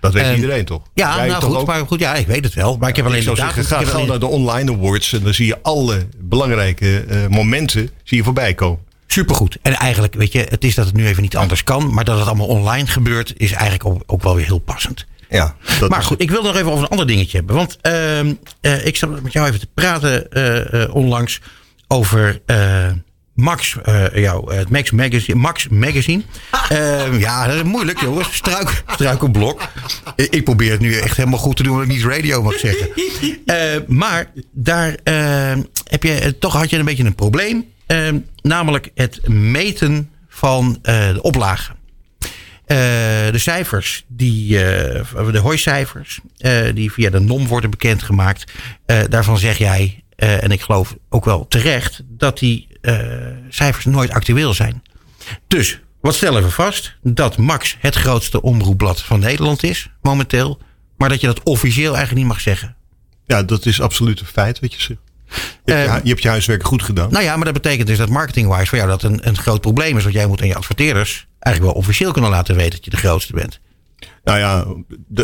Dat 0.00 0.12
weet 0.12 0.22
Ehm, 0.24 0.34
iedereen 0.34 0.64
toch? 0.64 0.82
Ja, 0.94 1.16
Jij 1.16 1.26
nou 1.26 1.40
toch 1.40 1.50
goed, 1.50 1.58
ook? 1.58 1.66
maar 1.66 1.86
goed, 1.86 2.00
ja, 2.00 2.14
ik 2.14 2.26
weet 2.26 2.44
het 2.44 2.54
wel. 2.54 2.76
Maar 2.76 2.88
ik 2.88 2.96
heb 2.96 3.04
alleen 3.04 3.18
ik 3.18 3.24
zou 3.24 3.36
de 3.36 3.42
zeggen, 3.42 3.62
datum. 3.62 3.86
ga 3.86 3.94
alleen- 3.94 4.08
naar 4.08 4.18
de 4.18 4.26
online 4.26 4.72
awards 4.72 5.12
en 5.12 5.22
dan 5.22 5.34
zie 5.34 5.46
je 5.46 5.58
alle 5.62 6.06
belangrijke 6.18 7.26
momenten 7.30 7.90
zie 8.04 8.16
je 8.18 8.24
voorbij 8.24 8.54
komen. 8.54 8.88
Supergoed. 9.12 9.58
En 9.62 9.72
eigenlijk, 9.72 10.14
weet 10.14 10.32
je, 10.32 10.46
het 10.48 10.64
is 10.64 10.74
dat 10.74 10.86
het 10.86 10.94
nu 10.94 11.06
even 11.06 11.22
niet 11.22 11.36
anders 11.36 11.64
kan. 11.64 11.94
Maar 11.94 12.04
dat 12.04 12.18
het 12.18 12.26
allemaal 12.26 12.46
online 12.46 12.86
gebeurt, 12.86 13.32
is 13.36 13.52
eigenlijk 13.52 13.84
ook, 13.84 14.02
ook 14.06 14.22
wel 14.22 14.34
weer 14.34 14.44
heel 14.44 14.58
passend. 14.58 15.06
Ja, 15.28 15.56
dat 15.78 15.90
Maar 15.90 16.02
goed, 16.02 16.20
ik 16.20 16.30
wil 16.30 16.42
nog 16.42 16.56
even 16.56 16.70
over 16.70 16.82
een 16.82 16.90
ander 16.90 17.06
dingetje 17.06 17.36
hebben. 17.36 17.56
Want 17.56 17.78
ehm, 17.80 18.34
eh, 18.60 18.86
ik 18.86 18.96
zat 18.96 19.22
met 19.22 19.32
jou 19.32 19.48
even 19.48 19.60
te 19.60 19.68
praten 19.74 20.32
eh, 20.32 20.82
eh, 20.82 20.94
onlangs 20.94 21.40
over 21.88 22.40
Max, 23.40 23.76
eh, 23.82 24.14
jou, 24.14 24.54
het 24.54 24.70
Max 24.70 24.90
Magazine. 24.90 25.38
Max 25.38 25.68
Magazine. 25.68 26.22
Ehm, 26.68 27.18
ja, 27.18 27.46
dat 27.46 27.56
is 27.56 27.62
moeilijk, 27.62 28.00
jongens. 28.00 28.34
Struik, 28.34 28.82
struikelblok. 28.86 29.62
Ik 30.16 30.34
ik 30.34 30.44
probeer 30.44 30.70
het 30.70 30.80
nu 30.80 30.94
echt 30.94 31.16
helemaal 31.16 31.38
goed 31.38 31.56
te 31.56 31.62
doen, 31.62 31.74
wat 31.74 31.84
ik 31.84 31.90
niet 31.90 32.04
radio 32.04 32.42
mag 32.42 32.58
zeggen. 32.58 32.88
Maar 33.86 34.30
daar 34.52 34.96
eh, 35.02 35.52
heb 35.84 36.02
je, 36.02 36.38
toch 36.38 36.52
had 36.52 36.70
je 36.70 36.78
een 36.78 36.84
beetje 36.84 37.04
een 37.04 37.14
probleem. 37.14 37.64
Ehm, 37.90 38.18
namelijk 38.42 38.90
het 38.94 39.28
meten 39.28 40.10
van 40.28 40.78
eh, 40.82 41.12
de 41.12 41.22
oplagen. 41.22 41.76
Eh, 42.66 42.76
de 43.30 43.38
cijfers, 43.38 44.04
die, 44.08 44.64
eh, 44.64 45.32
de 45.32 45.38
hooicijfers, 45.38 46.20
die 46.74 46.92
via 46.92 47.10
de 47.10 47.18
NOM 47.18 47.46
worden 47.46 47.70
bekendgemaakt. 47.70 48.52
daarvan 49.08 49.38
zeg 49.38 49.58
jij, 49.58 50.04
en 50.16 50.50
ik 50.50 50.60
geloof 50.60 50.96
ook 51.08 51.24
wel 51.24 51.48
terecht, 51.48 52.02
dat 52.08 52.38
die 52.38 52.68
cijfers 53.48 53.84
nooit 53.84 54.10
actueel 54.10 54.54
zijn. 54.54 54.82
Dus, 55.48 55.80
wat 56.00 56.14
stellen 56.14 56.42
we 56.42 56.50
vast? 56.50 56.96
Dat 57.02 57.36
Max 57.36 57.76
het 57.78 57.94
grootste 57.94 58.42
omroepblad 58.42 59.02
van 59.02 59.20
Nederland 59.20 59.62
is, 59.62 59.90
momenteel. 60.02 60.58
Maar 60.96 61.08
dat 61.08 61.20
je 61.20 61.26
dat 61.26 61.42
officieel 61.42 61.94
eigenlijk 61.94 62.24
niet 62.24 62.32
mag 62.32 62.40
zeggen. 62.40 62.76
ja, 63.26 63.42
dat 63.42 63.66
is 63.66 63.80
absoluut 63.80 64.20
een 64.20 64.26
feit 64.26 64.60
wat 64.60 64.74
je 64.74 64.80
zegt. 64.80 65.09
Je, 65.64 65.72
hebt, 65.72 65.94
je, 65.94 66.00
je 66.02 66.08
hebt 66.08 66.22
je 66.22 66.28
huiswerk 66.28 66.64
goed 66.64 66.82
gedaan. 66.82 67.10
Nou 67.10 67.24
ja, 67.24 67.36
maar 67.36 67.44
dat 67.44 67.54
betekent 67.54 67.86
dus 67.86 67.98
dat 67.98 68.08
marketing-wise 68.08 68.66
voor 68.66 68.78
jou 68.78 68.90
dat 68.90 69.02
een, 69.02 69.28
een 69.28 69.36
groot 69.36 69.60
probleem 69.60 69.96
is. 69.96 70.02
Want 70.02 70.14
jij 70.14 70.26
moet 70.26 70.40
aan 70.40 70.48
je 70.48 70.54
adverteerders 70.54 71.26
eigenlijk 71.38 71.74
wel 71.74 71.82
officieel 71.82 72.12
kunnen 72.12 72.30
laten 72.30 72.56
weten 72.56 72.70
dat 72.70 72.84
je 72.84 72.90
de 72.90 72.96
grootste 72.96 73.32
bent. 73.32 73.60
Nou 74.24 74.38
ja, 74.38 74.66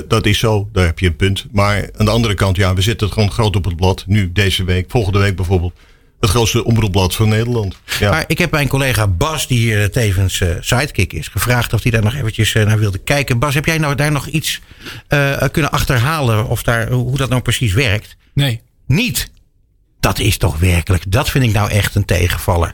dat 0.09 0.27
is 0.27 0.39
zo. 0.39 0.69
Daar 0.73 0.85
heb 0.85 0.99
je 0.99 1.07
een 1.07 1.17
punt. 1.17 1.47
Maar 1.53 1.91
aan 1.97 2.05
de 2.05 2.11
andere 2.11 2.35
kant, 2.35 2.57
ja, 2.57 2.75
we 2.75 2.81
zitten 2.81 3.13
gewoon 3.13 3.33
groot 3.33 3.57
op 3.57 3.65
het 3.65 3.77
blad. 3.77 4.05
Nu, 4.07 4.33
deze 4.33 4.65
week, 4.65 4.91
volgende 4.91 5.19
week 5.19 5.37
bijvoorbeeld. 5.37 5.73
Het 6.21 6.31
grootste 6.31 6.65
omroepblad 6.65 7.15
van 7.15 7.29
Nederland. 7.29 7.77
Ja. 7.99 8.11
Maar 8.11 8.25
ik 8.27 8.39
heb 8.39 8.51
mijn 8.51 8.69
collega 8.69 9.07
Bas, 9.07 9.47
die 9.47 9.59
hier 9.59 9.91
tevens 9.91 10.41
eh, 10.41 10.49
sidekick 10.61 11.13
is, 11.13 11.29
gevraagd 11.29 11.73
of 11.73 11.83
hij 11.83 11.91
daar 11.91 12.03
nog 12.03 12.15
eventjes 12.15 12.55
eh, 12.55 12.67
naar 12.67 12.79
wilde 12.79 12.99
kijken. 12.99 13.39
Bas, 13.39 13.55
heb 13.55 13.65
jij 13.65 13.79
nou 13.79 13.95
daar 13.95 14.13
nog 14.13 14.27
iets 14.27 14.61
eh, 15.09 15.43
kunnen 15.51 15.71
achterhalen 15.71 16.49
of 16.49 16.63
daar, 16.63 16.91
hoe 16.91 17.17
dat 17.17 17.29
nou 17.29 17.43
precies 17.43 17.73
werkt? 17.73 18.17
Nee. 18.35 18.61
Niet. 18.87 19.31
Dat 20.07 20.19
is 20.19 20.37
toch 20.37 20.59
werkelijk, 20.59 21.03
dat 21.09 21.31
vind 21.31 21.45
ik 21.45 21.53
nou 21.53 21.71
echt 21.71 21.95
een 21.95 22.05
tegenvaller. 22.05 22.73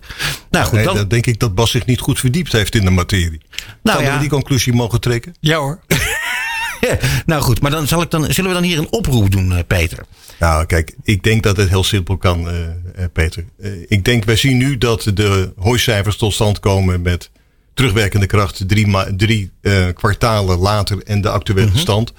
Nou 0.50 0.64
goed, 0.64 0.74
Nee, 0.74 0.84
dan, 0.84 0.94
dan 0.96 1.08
denk 1.08 1.26
ik 1.26 1.38
dat 1.38 1.54
Bas 1.54 1.70
zich 1.70 1.86
niet 1.86 2.00
goed 2.00 2.18
verdiept 2.18 2.52
heeft 2.52 2.74
in 2.74 2.84
de 2.84 2.90
materie. 2.90 3.40
nou, 3.50 3.70
Zouden 3.82 4.06
ja, 4.06 4.14
we 4.14 4.20
die 4.20 4.28
conclusie 4.30 4.72
mogen 4.72 5.00
trekken? 5.00 5.34
Ja 5.40 5.58
hoor. 5.58 5.80
nou 7.26 7.42
goed, 7.42 7.60
maar 7.60 7.70
dan, 7.70 7.86
zal 7.86 8.02
ik 8.02 8.10
dan 8.10 8.32
zullen 8.32 8.50
we 8.50 8.56
dan 8.56 8.66
hier 8.66 8.78
een 8.78 8.92
oproep 8.92 9.30
doen, 9.30 9.52
eh, 9.52 9.58
Peter? 9.66 9.98
Nou, 10.38 10.66
kijk, 10.66 10.94
ik 11.02 11.22
denk 11.22 11.42
dat 11.42 11.56
het 11.56 11.68
heel 11.68 11.84
simpel 11.84 12.16
kan, 12.16 12.48
eh, 12.48 12.60
eh, 12.64 12.74
Peter. 13.12 13.44
Eh, 13.60 13.70
ik 13.88 14.04
denk, 14.04 14.24
wij 14.24 14.36
zien 14.36 14.56
nu 14.56 14.78
dat 14.78 15.10
de 15.14 15.52
hooicijfers 15.56 16.16
tot 16.16 16.32
stand 16.32 16.60
komen 16.60 17.02
met 17.02 17.30
terugwerkende 17.74 18.26
kracht 18.26 18.68
drie, 18.68 18.86
ma- 18.86 19.08
drie 19.16 19.50
eh, 19.62 19.86
kwartalen 19.94 20.58
later 20.58 21.02
en 21.02 21.20
de 21.20 21.28
actuele 21.30 21.70
stand. 21.74 22.12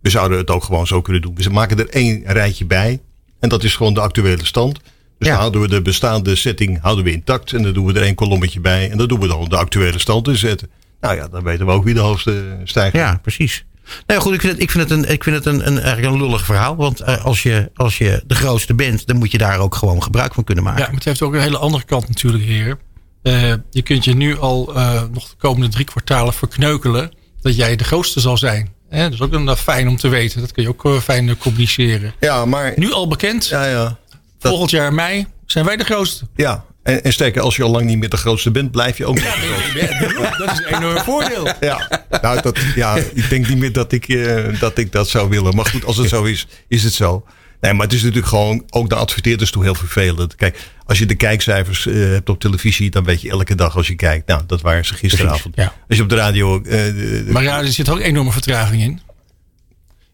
We 0.00 0.10
zouden 0.10 0.38
het 0.38 0.50
ook 0.50 0.64
gewoon 0.64 0.86
zo 0.86 1.00
kunnen 1.02 1.22
doen. 1.22 1.34
We 1.34 1.50
maken 1.50 1.78
er 1.78 1.88
één 1.88 2.22
rijtje 2.24 2.64
bij 2.64 3.00
en 3.42 3.48
dat 3.48 3.64
is 3.64 3.76
gewoon 3.76 3.94
de 3.94 4.00
actuele 4.00 4.44
stand. 4.46 4.74
Dus 4.74 4.82
Ja. 5.18 5.28
dan 5.28 5.38
houden 5.38 5.60
we 5.60 5.68
de 5.68 5.82
bestaande 5.82 6.36
setting 6.36 6.80
houden 6.80 7.04
we 7.04 7.12
intact 7.12 7.52
en 7.52 7.62
dan 7.62 7.72
doen 7.72 7.86
we 7.86 7.92
er 7.92 8.02
één 8.02 8.14
kolommetje 8.14 8.60
bij 8.60 8.90
en 8.90 8.98
dan 8.98 9.08
doen 9.08 9.20
we 9.20 9.26
dan 9.26 9.48
de 9.48 9.56
actuele 9.56 9.98
stand 9.98 10.28
inzetten. 10.28 10.70
Nou 11.00 11.16
ja, 11.16 11.28
dan 11.28 11.42
weten 11.42 11.66
we 11.66 11.72
ook 11.72 11.84
wie 11.84 11.94
de 11.94 12.00
hoogste 12.00 12.56
stijgt. 12.64 12.96
Ja, 12.96 13.18
precies. 13.22 13.64
Nou 13.84 14.02
ja, 14.06 14.18
goed, 14.18 14.34
ik 14.34 14.40
vind 14.40 14.52
het, 14.52 14.62
ik 14.62 14.70
vind 14.70 14.88
het, 14.88 14.98
een, 14.98 15.10
ik 15.12 15.24
vind 15.24 15.36
het 15.36 15.46
een, 15.46 15.66
een, 15.66 15.78
eigenlijk 15.78 16.14
een 16.14 16.20
lullig 16.22 16.44
verhaal. 16.44 16.76
Want 16.76 17.00
eh, 17.00 17.24
als, 17.24 17.42
je, 17.42 17.70
als 17.74 17.98
je 17.98 18.22
de 18.26 18.34
grootste 18.34 18.74
bent, 18.74 19.06
dan 19.06 19.16
moet 19.16 19.30
je 19.30 19.38
daar 19.38 19.58
ook 19.58 19.74
gewoon 19.74 20.02
gebruik 20.02 20.34
van 20.34 20.44
kunnen 20.44 20.64
maken. 20.64 20.80
Ja, 20.80 20.86
maar 20.86 20.94
het 20.96 21.04
heeft 21.04 21.22
ook 21.22 21.34
een 21.34 21.40
hele 21.40 21.58
andere 21.58 21.84
kant 21.84 22.08
natuurlijk, 22.08 22.44
heren. 22.44 22.78
Eh, 23.22 23.52
je 23.70 23.82
kunt 23.82 24.04
je 24.04 24.14
nu 24.14 24.38
al 24.38 24.74
eh, 24.74 25.02
nog 25.12 25.28
de 25.28 25.36
komende 25.38 25.68
drie 25.68 25.84
kwartalen 25.84 26.32
verkneukelen 26.32 27.10
dat 27.40 27.56
jij 27.56 27.76
de 27.76 27.84
grootste 27.84 28.20
zal 28.20 28.36
zijn. 28.38 28.68
Hè, 28.92 29.02
dat 29.02 29.12
is 29.12 29.20
ook 29.20 29.32
een, 29.32 29.56
fijn 29.56 29.88
om 29.88 29.96
te 29.96 30.08
weten. 30.08 30.40
Dat 30.40 30.52
kun 30.52 30.62
je 30.62 30.68
ook 30.68 30.84
eh, 30.84 30.98
fijn 30.98 31.28
eh, 31.28 31.34
communiceren. 31.38 32.14
Ja, 32.20 32.44
maar... 32.44 32.72
Nu 32.76 32.92
al 32.92 33.08
bekend, 33.08 33.46
Ja, 33.46 33.66
ja. 33.66 33.98
volgend 34.38 34.70
jaar 34.70 34.94
mei 34.94 35.26
zijn 35.46 35.64
wij 35.64 35.76
de 35.76 35.84
grootste. 35.84 36.26
Ja, 36.36 36.64
en, 36.82 37.04
en 37.04 37.12
sterker, 37.12 37.42
als 37.42 37.56
je 37.56 37.62
al 37.62 37.70
lang 37.70 37.84
niet 37.84 37.98
meer 37.98 38.08
de 38.08 38.16
grootste 38.16 38.50
bent, 38.50 38.70
blijf 38.70 38.98
je 38.98 39.06
ook 39.06 39.14
niet 39.14 39.24
de 39.24 39.30
grootste. 39.30 40.20
Ja, 40.20 40.36
dat 40.38 40.52
is 40.52 40.58
een 40.58 40.76
enorm 40.76 40.98
voordeel. 40.98 41.48
Ja, 41.60 42.04
nou, 42.22 42.40
dat, 42.42 42.58
ja, 42.74 42.96
ik 43.14 43.28
denk 43.28 43.48
niet 43.48 43.58
meer 43.58 43.72
dat 43.72 43.92
ik, 43.92 44.08
eh, 44.08 44.60
dat 44.60 44.78
ik 44.78 44.92
dat 44.92 45.08
zou 45.08 45.28
willen. 45.28 45.54
Maar 45.54 45.66
goed, 45.66 45.84
als 45.84 45.96
het 45.96 46.08
zo 46.08 46.22
is, 46.22 46.46
is 46.68 46.82
het 46.84 46.92
zo. 46.92 47.24
Nee, 47.62 47.72
maar 47.72 47.86
het 47.86 47.94
is 47.94 48.00
natuurlijk 48.00 48.26
gewoon 48.28 48.64
ook 48.70 48.88
de 48.88 48.94
adverteerders 48.94 49.50
toe 49.50 49.62
heel 49.62 49.74
vervelend. 49.74 50.34
Kijk, 50.34 50.58
als 50.84 50.98
je 50.98 51.06
de 51.06 51.14
kijkcijfers 51.14 51.86
eh, 51.86 51.94
hebt 51.94 52.28
op 52.28 52.40
televisie, 52.40 52.90
dan 52.90 53.04
weet 53.04 53.20
je 53.20 53.30
elke 53.30 53.54
dag 53.54 53.76
als 53.76 53.86
je 53.86 53.94
kijkt. 53.94 54.26
Nou, 54.28 54.42
dat 54.46 54.60
waren 54.60 54.84
ze 54.84 54.94
gisteravond. 54.94 55.54
Precies, 55.54 55.72
ja. 55.72 55.84
Als 55.88 55.96
je 55.96 56.02
op 56.02 56.08
de 56.08 56.14
radio. 56.16 56.62
eh, 56.62 57.32
Maar 57.32 57.42
ja, 57.42 57.58
er 57.58 57.66
zit 57.72 57.88
ook 57.88 58.00
enorme 58.00 58.32
vertraging 58.32 58.82
in. 58.82 59.00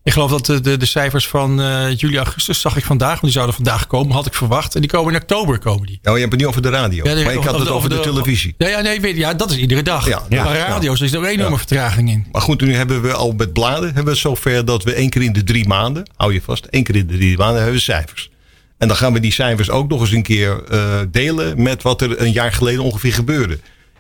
Ik 0.03 0.13
geloof 0.13 0.31
dat 0.31 0.47
de, 0.47 0.61
de, 0.61 0.77
de 0.77 0.87
cijfers 0.87 1.29
van 1.29 1.61
uh, 1.61 1.95
juli, 1.97 2.17
augustus 2.17 2.61
zag 2.61 2.77
ik 2.77 2.85
vandaag. 2.85 3.09
Want 3.11 3.23
die 3.23 3.33
zouden 3.33 3.55
vandaag 3.55 3.87
komen, 3.87 4.15
had 4.15 4.27
ik 4.27 4.35
verwacht. 4.35 4.75
En 4.75 4.81
die 4.81 4.91
komen 4.91 5.15
in 5.15 5.21
oktober 5.21 5.59
komen 5.59 5.87
die. 5.87 5.99
Oh, 6.03 6.13
je 6.13 6.21
hebt 6.21 6.31
het 6.31 6.41
niet 6.41 6.47
over 6.47 6.63
de 6.63 6.69
radio. 6.69 7.05
Ja, 7.05 7.25
maar 7.25 7.35
ik 7.35 7.45
had 7.45 7.59
het 7.59 7.69
over 7.69 7.89
de, 7.89 7.95
de, 7.95 8.01
televisie. 8.01 8.55
Ja, 8.59 8.69
ja, 8.69 8.81
nee, 8.81 9.01
weet, 9.01 9.17
ja, 9.17 9.35
dat 9.35 9.51
is 9.51 9.57
iedere 9.57 9.83
dag. 9.83 10.09
Ja, 10.09 10.23
ja 10.29 10.45
maar 10.45 10.57
radio's 10.57 11.01
is 11.01 11.13
er 11.13 11.19
een 11.19 11.25
enorme 11.25 11.57
vertraging 11.57 12.11
in. 12.11 12.27
Maar 12.33 12.43
goed, 12.43 12.61
nu 12.61 12.75
hebben 12.75 13.03
we 13.03 13.13
al 13.13 13.33
met 13.33 13.53
bladen 13.53 13.95
hebben 13.95 14.13
we 14.13 14.19
zover 14.19 14.65
dat 14.65 14.85
we 14.85 14.93
één 14.93 15.11
keer 15.11 15.23
in 15.23 15.33
de 15.33 15.45
drie 15.45 15.67
maanden, 15.67 16.11
hou 16.17 16.33
je 16.33 16.43
vast, 16.43 16.65
één 16.65 16.83
keer 16.83 16.97
in 16.97 17.07
de 17.07 17.17
drie 17.17 17.37
maanden 17.37 17.57
hebben 17.57 17.75
we 17.75 17.81
cijfers. 17.81 18.31
En 18.79 18.89
dan 18.89 18.97
gaan 18.97 19.13
we 19.13 19.21
die 19.21 19.33
cijfers 19.33 19.71
ook 19.71 19.89
nog 19.89 20.01
eens 20.01 20.13
een 20.13 20.23
keer 20.23 20.63
uh, 20.73 21.01
delen 21.11 21.63
met 21.63 21.83
wat 21.83 22.03
er 22.03 22.21
een 22.21 22.33
jaar 22.33 22.53
geleden 22.53 22.83
ongeveer 22.83 23.13
gebeurde. 23.13 23.59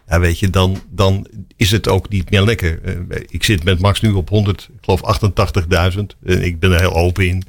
Ja, 0.08 0.20
weet 0.20 0.38
je, 0.38 0.50
dan, 0.50 0.82
dan 0.90 1.26
is 1.56 1.70
het 1.70 1.88
ook 1.88 2.08
niet 2.08 2.30
meer 2.30 2.42
lekker. 2.42 2.80
Uh, 2.84 3.22
ik 3.28 3.44
zit 3.44 3.64
met 3.64 3.78
Max 3.80 4.00
nu 4.00 4.10
op 4.10 4.28
100, 4.28 4.68
ik 4.76 4.84
geloof 4.84 5.20
88.000. 5.94 6.00
En 6.24 6.42
ik 6.42 6.58
ben 6.58 6.72
er 6.72 6.80
heel 6.80 6.94
open 6.94 7.26
in. 7.26 7.42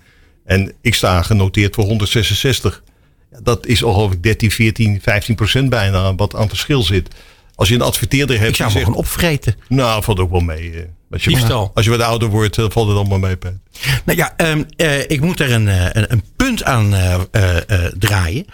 En 0.46 0.74
ik 0.82 0.94
sta 0.94 1.22
genoteerd 1.22 1.76
voor 1.76 1.84
166. 1.84 2.84
Ja, 3.32 3.40
dat 3.44 3.66
is 3.66 3.84
ongeveer 3.84 4.22
13, 4.22 4.52
14, 4.52 5.02
15 5.02 5.36
procent 5.36 5.70
bijna 5.70 6.16
wat 6.16 6.36
aan 6.36 6.48
verschil 6.48 6.82
zit. 6.82 7.16
Als 7.56 7.70
je 7.70 7.76
een 7.76 7.82
adverteerder 7.82 8.38
hebt. 8.38 8.50
Ik 8.50 8.56
zou 8.56 8.72
hem 8.72 8.84
gewoon 8.84 8.98
opvreten. 8.98 9.56
Nou, 9.68 10.04
valt 10.04 10.20
ook 10.20 10.32
wel 10.32 10.40
mee. 10.40 10.88
Als 11.12 11.24
je, 11.24 11.70
als 11.74 11.86
je 11.86 11.92
wat 11.92 12.02
ouder 12.02 12.30
wordt, 12.30 12.58
uh, 12.58 12.66
valt 12.70 12.88
het 12.88 12.98
allemaal 12.98 13.20
mee. 13.20 13.36
Pet. 13.36 13.54
Nou 14.06 14.18
ja, 14.18 14.34
um, 14.38 14.66
uh, 14.78 15.00
ik 15.00 15.22
moet 15.22 15.40
er 15.40 15.52
een, 15.52 15.68
een, 15.68 16.12
een 16.12 16.24
punt 16.36 16.64
aan 16.64 16.96
draaien. 17.98 18.46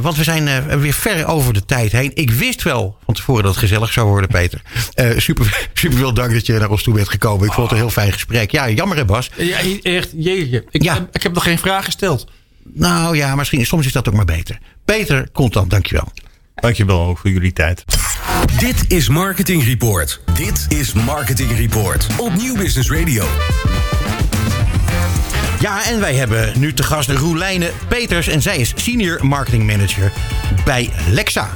want 0.00 0.16
we 0.16 0.24
zijn 0.24 0.78
weer 0.80 0.92
ver 0.92 1.26
over 1.26 1.52
de 1.52 1.64
tijd 1.64 1.92
heen. 1.92 2.10
Ik 2.14 2.30
wist 2.30 2.62
wel 2.62 2.98
van 3.04 3.14
tevoren 3.14 3.42
dat 3.42 3.52
het 3.52 3.60
gezellig 3.60 3.92
zou 3.92 4.08
worden, 4.08 4.30
Peter. 4.30 4.62
super, 5.16 5.68
super 5.74 5.98
veel 5.98 6.14
dank 6.14 6.32
dat 6.32 6.46
je 6.46 6.52
naar 6.52 6.70
ons 6.70 6.82
toe 6.82 6.94
bent 6.94 7.08
gekomen. 7.08 7.46
Ik 7.46 7.52
vond 7.52 7.70
het 7.70 7.78
een 7.78 7.84
heel 7.84 7.94
fijn 7.94 8.12
gesprek. 8.12 8.50
Ja, 8.50 8.70
jammer 8.70 8.96
hè 8.96 9.04
Bas. 9.04 9.30
Ja, 9.36 9.58
echt, 9.82 10.10
jeetje. 10.16 10.64
Ik, 10.70 10.82
ja. 10.82 11.08
ik 11.12 11.22
heb 11.22 11.32
nog 11.32 11.42
geen 11.42 11.58
vraag 11.58 11.84
gesteld. 11.84 12.26
Nou 12.74 13.16
ja, 13.16 13.34
misschien 13.34 13.66
soms 13.66 13.86
is 13.86 13.92
dat 13.92 14.08
ook 14.08 14.14
maar 14.14 14.24
beter. 14.24 14.58
Peter, 14.84 15.28
contant, 15.32 15.70
dankjewel. 15.70 16.12
Dankjewel 16.60 17.06
ook 17.06 17.18
voor 17.18 17.30
jullie 17.30 17.52
tijd. 17.52 17.84
Dit 18.58 18.84
is 18.88 19.08
Marketing 19.08 19.64
Report. 19.64 20.20
Dit 20.34 20.66
is 20.68 20.92
Marketing 20.92 21.56
Report 21.56 22.06
op 22.16 22.32
Nieuw 22.34 22.56
Business 22.56 22.90
Radio. 22.90 23.24
Ja, 25.60 25.84
en 25.84 26.00
wij 26.00 26.14
hebben 26.14 26.52
nu 26.58 26.72
te 26.72 26.82
gast 26.82 27.10
Roelijne 27.10 27.70
Peters. 27.88 28.28
En 28.28 28.42
zij 28.42 28.56
is 28.58 28.72
Senior 28.76 29.26
Marketing 29.26 29.66
Manager 29.66 30.12
bij 30.64 30.90
Lexa. 31.08 31.50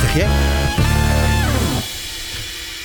Zeg 0.00 0.14
jij? 0.14 0.28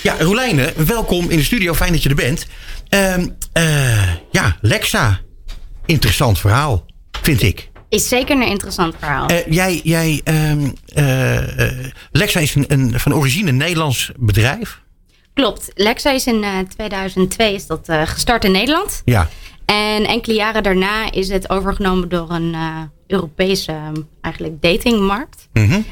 Ja, 0.03 0.16
Roelijne, 0.20 0.74
welkom 0.76 1.30
in 1.30 1.38
de 1.38 1.43
studio. 1.43 1.74
Fijn 1.74 1.91
dat 1.91 2.03
je 2.03 2.10
er 2.10 2.16
bent. 2.16 2.45
Uh, 2.89 3.18
uh, 3.53 4.14
ja, 4.32 4.57
Lexa. 4.62 5.20
Interessant 5.86 6.39
verhaal, 6.39 6.86
vind 7.22 7.41
ik. 7.41 7.68
Is 7.90 8.08
zeker 8.08 8.36
een 8.36 8.48
interessant 8.48 8.96
verhaal. 9.00 9.32
Uh, 9.32 9.38
jij, 9.48 9.82
jij 9.84 10.22
um, 10.26 10.74
uh, 10.96 11.40
Lexa 12.12 12.40
is 12.40 12.56
een, 12.56 12.66
een, 12.68 13.00
van 13.00 13.14
origine 13.14 13.50
een 13.50 13.58
Nederlands 13.58 14.12
bedrijf. 14.18 14.82
Klopt. 15.34 15.72
Lexa 15.76 16.12
is 16.12 16.28
in 16.28 16.68
2002 16.68 17.54
is 17.54 17.68
dat 17.68 17.88
gestart 17.90 18.46
in 18.46 18.52
Nederland. 18.52 19.02
Ja. 19.06 19.30
En 19.66 20.06
enkele 20.06 20.36
jaren 20.36 20.64
daarna 20.64 21.12
is 21.12 21.30
het 21.30 21.50
overgenomen 21.50 22.10
door 22.10 22.32
een 22.32 22.56
Europese 23.08 23.72
um, 23.72 24.08
eigenlijk 24.22 24.62
datingmarkt. 24.62 25.48
Mm 25.54 25.70
-hmm. 25.70 25.86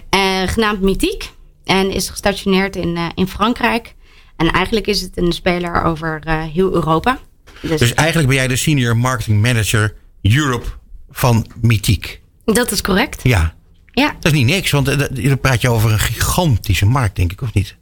genaamd 0.48 0.82
Mythique. 0.82 1.28
En 1.66 1.92
is 1.92 2.10
gestationeerd 2.10 2.76
in, 2.76 2.98
in 3.16 3.28
Frankrijk. 3.28 3.96
En 4.36 4.52
eigenlijk 4.52 4.88
is 4.88 5.02
het 5.02 5.18
een 5.18 5.32
speler 5.32 5.84
over 5.84 6.22
heel 6.54 6.74
Europa. 6.74 7.20
Dus, 7.62 7.80
dus 7.80 7.94
eigenlijk 7.94 8.28
ben 8.28 8.38
jij 8.38 8.48
de 8.48 8.56
senior 8.56 8.98
marketing 8.98 9.42
manager 9.42 9.96
Europe 10.22 10.68
van 11.18 11.46
mythiek. 11.62 12.22
Dat 12.46 12.72
is 12.72 12.82
correct. 12.82 13.24
Ja. 13.24 13.54
ja. 13.92 14.16
Dat 14.20 14.32
is 14.32 14.38
niet 14.38 14.48
niks, 14.48 14.72
want 14.72 14.88
eh, 14.88 15.28
dan 15.28 15.40
praat 15.40 15.62
je 15.62 15.70
over 15.70 15.92
een 15.92 16.00
gigantische 16.00 16.86
markt, 16.86 17.16
denk 17.16 17.32
ik, 17.32 17.42
of 17.42 17.54
niet? 17.54 17.76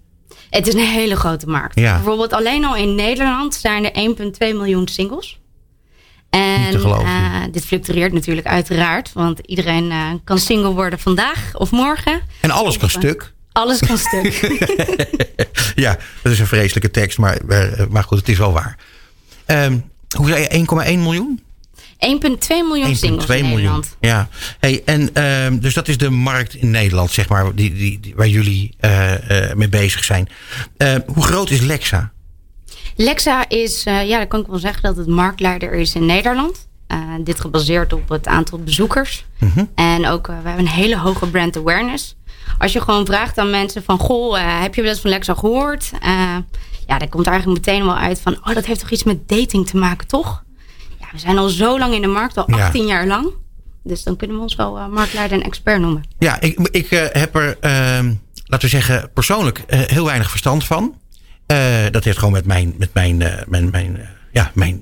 Het 0.50 0.68
is 0.68 0.74
een 0.74 0.80
hele 0.80 1.16
grote 1.16 1.48
markt. 1.48 1.80
Ja. 1.80 1.96
Bijvoorbeeld 1.96 2.34
alleen 2.34 2.66
al 2.66 2.76
in 2.76 2.96
Nederland 2.96 3.54
zijn 3.54 3.92
er 3.92 4.16
1,2 4.24 4.38
miljoen 4.38 4.88
singles. 4.88 5.40
En 6.30 6.74
uh, 6.76 7.42
dit 7.52 7.66
fluctueert 7.66 8.14
natuurlijk 8.14 8.48
uiteraard, 8.48 9.14
want 9.14 9.40
iedereen 9.40 9.86
uh, 9.86 10.12
kan 10.24 10.40
single 10.40 10.74
worden 10.74 11.00
vandaag 11.00 11.50
of 11.54 11.72
morgen. 11.72 12.22
En 12.42 12.52
alles 12.52 12.78
kan 12.78 12.90
stuk. 12.90 13.34
Alles 13.52 13.80
kan 13.80 13.98
stuk. 13.98 14.34
ja, 15.86 15.98
dat 16.22 16.32
is 16.32 16.40
een 16.40 16.48
vreselijke 16.48 16.92
tekst, 16.92 17.18
maar, 17.18 17.38
maar 17.90 18.04
goed, 18.04 18.18
het 18.18 18.30
is 18.30 18.38
wel 18.38 18.54
waar. 18.54 18.78
Um, 19.46 19.90
hoe 20.18 20.28
zei 20.28 20.42
je, 20.42 20.96
1,1 20.96 21.00
miljoen? 21.00 21.44
1,2 22.00 22.00
miljoen 22.48 22.96
singles 22.96 23.30
in 23.30 23.50
Nederland. 23.50 23.96
Ja, 24.00 24.30
hey, 24.60 24.82
en 24.86 25.10
uh, 25.14 25.62
dus 25.62 25.74
dat 25.74 25.88
is 25.88 25.98
de 25.98 26.10
markt 26.10 26.56
in 26.56 26.72
Nederland, 26.72 27.12
zeg 27.12 27.30
maar, 27.30 27.56
die, 27.56 27.74
die, 27.74 28.14
waar 28.16 28.28
jullie 28.28 28.76
uh, 28.82 29.14
mee 29.54 29.70
bezig 29.70 30.04
zijn. 30.04 30.30
Uh, 30.78 30.96
hoe 31.06 31.24
groot 31.24 31.50
is 31.50 31.62
Lexa? 31.62 32.12
Lexa 32.96 33.50
is, 33.50 33.84
ja, 33.84 34.18
dan 34.18 34.28
kan 34.28 34.40
ik 34.40 34.48
wel 34.48 34.60
zeggen 34.60 34.84
dat 34.84 34.98
het 34.98 35.08
marktleider 35.08 35.74
is 35.74 35.96
in 35.96 36.06
Nederland. 36.06 36.68
dit 37.24 37.40
gebaseerd 37.40 37.94
op 37.94 38.10
het 38.10 38.28
aantal 38.28 38.60
bezoekers. 38.60 39.26
Mhm. 39.40 39.52
-huh. 39.54 39.66
En 39.76 40.08
ook, 40.08 40.28
we 40.28 40.34
hebben 40.34 40.60
een 40.60 40.68
hele 40.68 40.98
hoge 40.98 41.28
brand 41.28 41.58
awareness. 41.58 42.16
Als 42.58 42.74
je 42.74 42.82
gewoon 42.82 43.06
vraagt 43.06 43.38
aan 43.38 43.50
mensen 43.50 43.84
van, 43.84 44.00
goh, 44.00 44.62
heb 44.62 44.76
je 44.76 44.82
wel 44.82 44.92
eens 44.92 45.00
van 45.00 45.10
Lexa 45.10 45.34
gehoord? 45.34 45.92
ja, 46.88 46.98
dan 46.98 47.10
komt 47.10 47.28
eigenlijk 47.28 47.66
meteen 47.66 47.86
wel 47.86 47.98
uit 47.98 48.22
van, 48.22 48.38
oh, 48.44 48.54
dat 48.54 48.66
heeft 48.66 48.80
toch 48.80 48.90
iets 48.90 49.04
met 49.04 49.28
dating 49.28 49.68
te 49.68 49.78
maken, 49.78 50.08
toch? 50.08 50.44
We 51.16 51.22
zijn 51.22 51.38
al 51.38 51.50
zo 51.50 51.80
lang 51.80 51.94
in 51.94 52.02
de 52.02 52.08
markt, 52.08 52.38
al 52.38 52.48
18 52.48 52.86
jaar 52.86 53.08
lang. 53.08 53.34
Dus 53.84 54.04
dan 54.04 54.16
kunnen 54.16 54.36
we 54.36 54.42
ons 54.42 54.56
wel 54.56 54.78
uh, 54.78 54.88
marktleider 54.88 55.38
en 55.38 55.44
expert 55.44 55.82
noemen. 55.82 56.04
Ja, 56.20 56.42
ik, 56.42 56.60
ik 56.72 56.92
uh, 56.92 57.06
heb 57.12 57.36
er, 57.36 57.48
uh, 57.62 58.12
laten 58.46 58.60
we 58.60 58.68
zeggen, 58.68 59.10
persoonlijk 59.14 59.58
eh, 59.68 59.80
heel 59.80 60.06
weinig 60.06 60.30
verstand 60.30 60.66
van. 60.66 61.00
dat 61.92 62.04
heeft 62.04 62.18
gewoon 62.18 62.34
met 62.34 62.46
mijn, 62.46 62.74
met 62.78 62.94
mijn, 62.94 63.18
mijn, 63.48 63.70
mijn, 63.70 64.10
ja, 64.32 64.52
mijn 64.54 64.82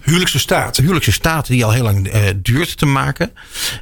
huwelijkse 0.00 0.38
staat. 0.38 0.76
Huwelijkse 0.76 1.12
staat 1.12 1.46
die 1.46 1.64
al 1.64 1.72
heel 1.72 1.82
lang 1.82 2.10
duurt 2.42 2.78
te 2.78 2.86
maken. 2.86 3.32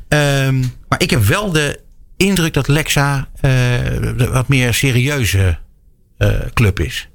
Ehm, 0.09 0.61
maar 0.89 1.03
ik 1.03 1.11
heb 1.11 1.22
wel 1.25 1.53
de 1.53 1.81
indruk 2.16 2.55
dat 2.55 2.68
Lexa 2.68 3.29
de 3.41 4.29
wat 4.33 4.49
meer 4.49 4.75
serieuze 4.75 5.59
club 6.55 6.81
is. 6.81 7.09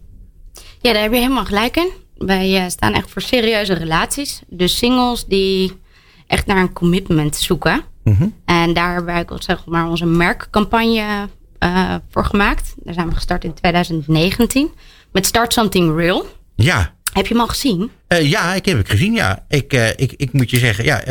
Ja, 0.81 0.93
daar 0.93 1.01
heb 1.01 1.11
je 1.11 1.17
helemaal 1.17 1.45
gelijk 1.45 1.75
in. 1.75 1.91
Wij 2.25 2.55
eh, 2.55 2.69
staan 2.69 2.93
echt 2.93 3.11
voor 3.11 3.21
serieuze 3.21 3.73
relaties. 3.73 4.41
Dus 4.47 4.77
singles 4.77 5.25
die 5.25 5.79
echt 6.27 6.45
naar 6.45 6.57
een 6.57 6.73
commitment 6.73 7.35
zoeken. 7.35 7.81
Mhm. 8.03 8.27
En 8.45 8.73
daar 8.73 8.93
hebben 8.93 9.13
wij 9.13 9.25
zeg 9.39 9.65
maar, 9.65 9.89
onze 9.89 10.05
merkcampagne 10.05 11.27
uh, 11.59 11.95
voor 12.09 12.25
gemaakt. 12.25 12.73
Daar 12.77 12.93
zijn 12.93 13.07
we 13.07 13.15
gestart 13.15 13.43
in 13.43 13.53
2019. 13.53 14.71
Met 15.11 15.25
Start 15.25 15.53
Something 15.53 15.97
Real. 15.97 16.25
Ja. 16.55 16.93
Heb 17.13 17.27
je 17.27 17.33
hem 17.33 17.41
al 17.41 17.47
gezien? 17.47 17.91
Uh, 18.07 18.29
ja, 18.29 18.53
ik 18.53 18.65
heb 18.65 18.77
het 18.77 18.89
gezien, 18.89 19.13
ja. 19.13 19.45
Ik, 19.47 19.73
uh, 19.73 19.89
ik, 19.89 20.13
ik 20.17 20.33
moet 20.33 20.49
je 20.49 20.57
zeggen, 20.57 20.83
ja, 20.83 21.03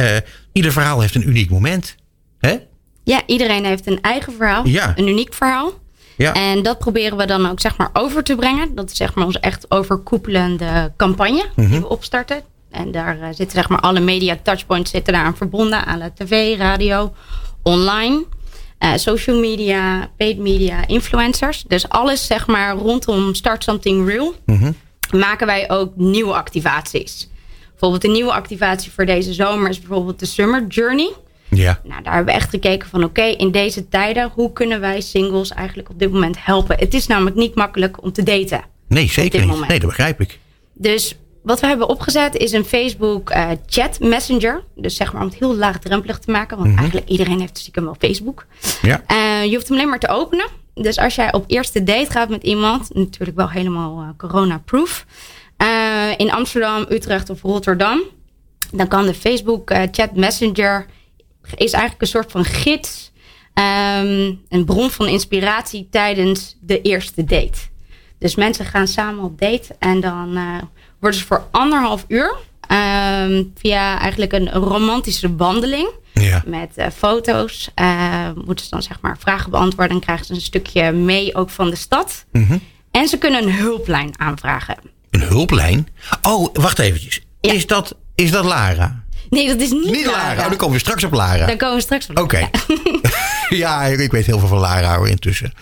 ieder 0.52 0.72
verhaal 0.72 1.00
heeft 1.00 1.14
een 1.14 1.28
uniek 1.28 1.50
moment. 1.50 1.96
Hè? 2.38 2.56
Ja, 3.04 3.22
iedereen 3.26 3.64
heeft 3.64 3.86
een 3.86 4.00
eigen 4.00 4.32
verhaal. 4.32 4.66
Ja. 4.66 4.92
Een 4.96 5.08
uniek 5.08 5.34
verhaal. 5.34 5.72
Ja. 6.18 6.32
En 6.32 6.62
dat 6.62 6.78
proberen 6.78 7.18
we 7.18 7.26
dan 7.26 7.50
ook 7.50 7.60
zeg 7.60 7.76
maar 7.76 7.90
over 7.92 8.22
te 8.22 8.36
brengen. 8.36 8.74
Dat 8.74 8.90
is 8.90 8.96
zeg 8.96 9.14
maar 9.14 9.24
onze 9.24 9.40
echt 9.40 9.70
overkoepelende 9.70 10.92
campagne 10.96 11.44
die 11.56 11.66
mhm. 11.66 11.80
we 11.80 11.88
opstarten. 11.88 12.42
En 12.70 12.90
daar 12.90 13.18
uh, 13.18 13.26
zitten 13.26 13.50
zeg 13.50 13.68
maar 13.68 13.80
alle 13.80 14.00
media 14.00 14.38
touchpoints 14.42 14.90
zitten 14.90 15.12
daar 15.12 15.24
aan 15.24 15.36
verbonden. 15.36 15.84
Aan 15.84 15.98
de 15.98 16.24
tv, 16.24 16.58
radio, 16.58 17.14
online, 17.62 18.24
uh, 18.78 18.92
social 18.94 19.40
media, 19.40 20.10
paid 20.16 20.38
media, 20.38 20.86
influencers. 20.86 21.64
Dus 21.68 21.88
alles 21.88 22.26
zeg 22.26 22.46
maar 22.46 22.74
rondom 22.74 23.34
Start 23.34 23.64
Something 23.64 24.08
Real 24.08 24.34
mm 24.44 24.74
maken 25.12 25.46
wij 25.46 25.70
ook 25.70 25.96
nieuwe 25.96 26.34
activaties. 26.34 27.28
Bijvoorbeeld 27.70 28.04
een 28.04 28.12
nieuwe 28.12 28.32
activatie 28.32 28.92
voor 28.92 29.06
deze 29.06 29.32
zomer 29.32 29.68
is 29.68 29.78
bijvoorbeeld 29.78 30.18
de 30.18 30.26
Summer 30.26 30.66
Journey. 30.66 31.12
Ja. 31.50 31.80
Nou, 31.84 32.02
daar 32.02 32.14
hebben 32.14 32.34
we 32.34 32.40
echt 32.40 32.50
gekeken 32.50 32.88
van 32.88 33.04
oké, 33.04 33.22
in 33.22 33.50
deze 33.50 33.88
tijden, 33.88 34.30
hoe 34.34 34.52
kunnen 34.52 34.80
wij 34.80 35.00
singles 35.00 35.50
eigenlijk 35.50 35.90
op 35.90 35.98
dit 35.98 36.12
moment 36.12 36.36
helpen? 36.44 36.76
Het 36.78 36.94
is 36.94 37.06
namelijk 37.06 37.36
niet 37.36 37.54
makkelijk 37.54 38.02
om 38.02 38.12
te 38.12 38.22
daten. 38.22 38.62
Nee, 38.88 39.08
zeker 39.08 39.46
niet. 39.46 39.68
Nee, 39.68 39.78
dat 39.78 39.88
begrijp 39.88 40.20
ik. 40.20 40.38
Dus 40.72 41.16
wat 41.42 41.60
we 41.60 41.66
hebben 41.66 41.88
opgezet 41.88 42.36
is 42.36 42.52
een 42.52 42.64
Facebook 42.64 43.30
uh, 43.30 43.50
chat 43.66 44.00
messenger. 44.00 44.64
Dus 44.74 44.96
zeg 44.96 45.12
maar 45.12 45.22
om 45.22 45.28
het 45.28 45.38
heel 45.38 45.56
laagdrempelig 45.56 46.18
te 46.18 46.30
maken. 46.30 46.56
Want 46.56 46.68
mhm. 46.68 46.78
eigenlijk 46.78 47.08
iedereen 47.08 47.40
heeft 47.40 47.58
stiekem 47.58 47.84
wel 47.84 47.96
Facebook. 47.98 48.46
Ja. 48.82 49.02
Uh, 49.10 49.44
je 49.44 49.54
hoeft 49.54 49.68
hem 49.68 49.76
alleen 49.76 49.88
maar 49.88 49.98
te 49.98 50.08
openen. 50.08 50.46
Dus 50.74 50.98
als 50.98 51.14
jij 51.14 51.32
op 51.32 51.44
eerste 51.46 51.84
date 51.84 52.10
gaat 52.10 52.28
met 52.28 52.42
iemand. 52.42 52.94
Natuurlijk 52.94 53.36
wel 53.36 53.50
helemaal 53.50 54.02
uh, 54.02 54.08
corona-proof. 54.16 55.06
in 56.16 56.30
Amsterdam, 56.30 56.86
Utrecht 56.88 57.30
of 57.30 57.42
Rotterdam. 57.42 58.00
Dan 58.72 58.88
kan 58.88 59.06
de 59.06 59.14
Facebook 59.14 59.72
chat 59.90 60.16
messenger 60.16 60.86
is 61.54 61.72
eigenlijk 61.72 62.02
een 62.02 62.08
soort 62.08 62.30
van 62.30 62.44
gids. 62.44 63.12
Um, 63.54 64.40
een 64.48 64.64
bron 64.64 64.90
van 64.90 65.06
inspiratie 65.06 65.88
tijdens 65.90 66.56
de 66.60 66.80
eerste 66.80 67.24
date. 67.24 67.58
Dus 68.18 68.34
mensen 68.34 68.64
gaan 68.64 68.88
samen 68.88 69.24
op 69.24 69.38
date 69.38 69.76
en 69.78 70.00
dan 70.00 70.38
worden 71.00 71.20
ze 71.20 71.26
voor 71.26 71.46
anderhalf 71.50 72.04
uur 72.08 72.36
ehm, 72.60 73.44
via 73.54 73.98
eigenlijk 73.98 74.32
een 74.32 74.50
romantische 74.50 75.36
wandeling 75.36 75.88
ja. 76.12 76.42
met 76.46 76.74
foto's. 76.94 77.70
moeten 78.34 78.64
ze 78.64 78.70
dan 78.70 78.82
zeg 78.82 79.00
maar 79.00 79.18
vragen 79.18 79.50
beantwoorden 79.50 79.96
en 79.96 80.02
krijgen 80.02 80.26
ze 80.26 80.32
een 80.32 80.40
stukje 80.40 80.92
mee 80.92 81.34
ook 81.34 81.50
van 81.50 81.70
de 81.70 81.76
stad. 81.76 82.24
Mhm. 82.32 82.58
En 82.90 83.08
ze 83.08 83.18
kunnen 83.18 83.42
een 83.42 83.54
hulplijn 83.54 84.18
aanvragen. 84.18 84.76
Een 85.10 85.22
hulplijn? 85.22 85.88
Oh, 86.22 86.48
wacht 86.52 86.78
eventjes. 86.78 87.20
Is, 87.40 87.66
dat, 87.66 87.96
is 88.14 88.30
dat 88.30 88.44
Lara? 88.44 89.04
Nee, 89.30 89.46
dat 89.46 89.60
is 89.60 89.70
niet, 89.70 89.90
niet 89.90 90.06
Lara. 90.06 90.42
Oh, 90.42 90.48
dan 90.48 90.56
komen 90.56 90.74
we 90.74 90.80
straks 90.80 91.04
op 91.04 91.12
Lara. 91.12 91.46
Dan 91.46 91.56
komen 91.56 91.76
we 91.76 91.82
straks 91.82 92.08
op 92.10 92.18
Oké. 92.18 92.50
ja, 93.48 93.82
ik 93.84 94.10
weet 94.10 94.26
heel 94.26 94.38
veel 94.38 94.48
van 94.48 94.58
Lara 94.58 94.96
hoor, 94.96 95.08
intussen. 95.08 95.52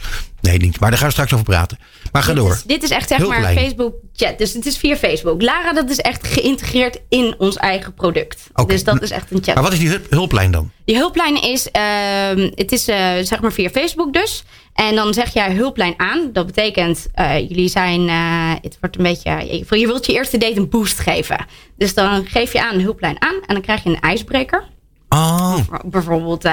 Nee, 0.47 0.59
niet. 0.59 0.81
Maar 0.81 0.91
daar 0.91 0.99
gaan 0.99 1.09
we 1.09 1.13
straks 1.13 1.33
over 1.33 1.45
praten. 1.45 1.79
Maar 2.13 2.23
ga 2.23 2.35
door. 2.35 2.61
dit 2.67 2.83
is 2.83 2.91
echt 2.91 3.09
zeg 3.09 3.27
maar 3.27 3.53
Facebook 3.53 3.95
chat. 4.13 4.39
Dus 4.39 4.53
het 4.53 4.67
is 4.67 4.77
via 4.77 4.97
Facebook. 4.97 5.43
Lara, 5.43 5.73
dat 5.73 5.91
is 5.91 5.99
echt 5.99 6.27
geïntegreerd 6.27 7.01
in 7.09 7.35
ons 7.39 7.57
eigen 7.57 7.95
product. 7.95 8.51
Dus 8.67 8.85
dat 8.85 9.03
is 9.03 9.11
echt 9.11 9.31
een 9.31 9.43
chat. 9.43 9.55
Maar 9.55 9.63
wat 9.63 9.73
is 9.73 9.79
die 9.79 9.99
hulplijn 10.11 10.51
dan? 10.51 10.71
Die 10.85 10.97
hulplijn 10.97 11.43
is, 11.43 11.69
uh, 11.77 12.51
het 12.55 12.73
is 12.73 12.89
uh, 12.89 12.97
zeg 13.21 13.41
maar 13.41 13.53
via 13.53 13.69
Facebook 13.69 14.13
dus. 14.13 14.45
En 14.75 14.95
dan 14.95 15.15
zeg 15.15 15.33
jij 15.33 15.55
hulplijn 15.55 15.95
aan. 15.97 16.31
Dat 16.33 16.47
betekent, 16.47 17.07
uh, 17.15 17.39
jullie 17.39 17.69
zijn, 17.69 18.09
uh, 18.09 18.53
het 18.61 18.77
wordt 18.81 18.97
een 18.97 19.03
beetje, 19.03 19.31
je, 19.31 19.79
je 19.79 19.87
wilt 19.87 20.07
je 20.07 20.13
eerste 20.13 20.39
date 20.39 20.57
een 20.57 20.69
boost 20.69 20.99
geven. 20.99 21.47
Dus 21.77 21.95
dan 21.95 22.27
geef 22.27 22.53
je 22.53 22.63
aan 22.63 22.75
een 22.75 22.81
hulplijn 22.81 23.23
aan 23.23 23.35
en 23.47 23.55
dan 23.55 23.61
krijg 23.61 23.83
je 23.83 23.89
een 23.89 24.01
ijsbreker. 24.01 24.65
Oh. 25.09 25.59
Bijvoorbeeld, 25.85 26.49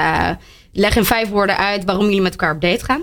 leg 0.72 0.96
in 0.96 1.04
vijf 1.04 1.28
woorden 1.28 1.56
uit 1.56 1.84
waarom 1.84 2.04
jullie 2.04 2.20
met 2.20 2.32
elkaar 2.32 2.54
op 2.54 2.60
date 2.60 2.84
gaan. 2.84 3.02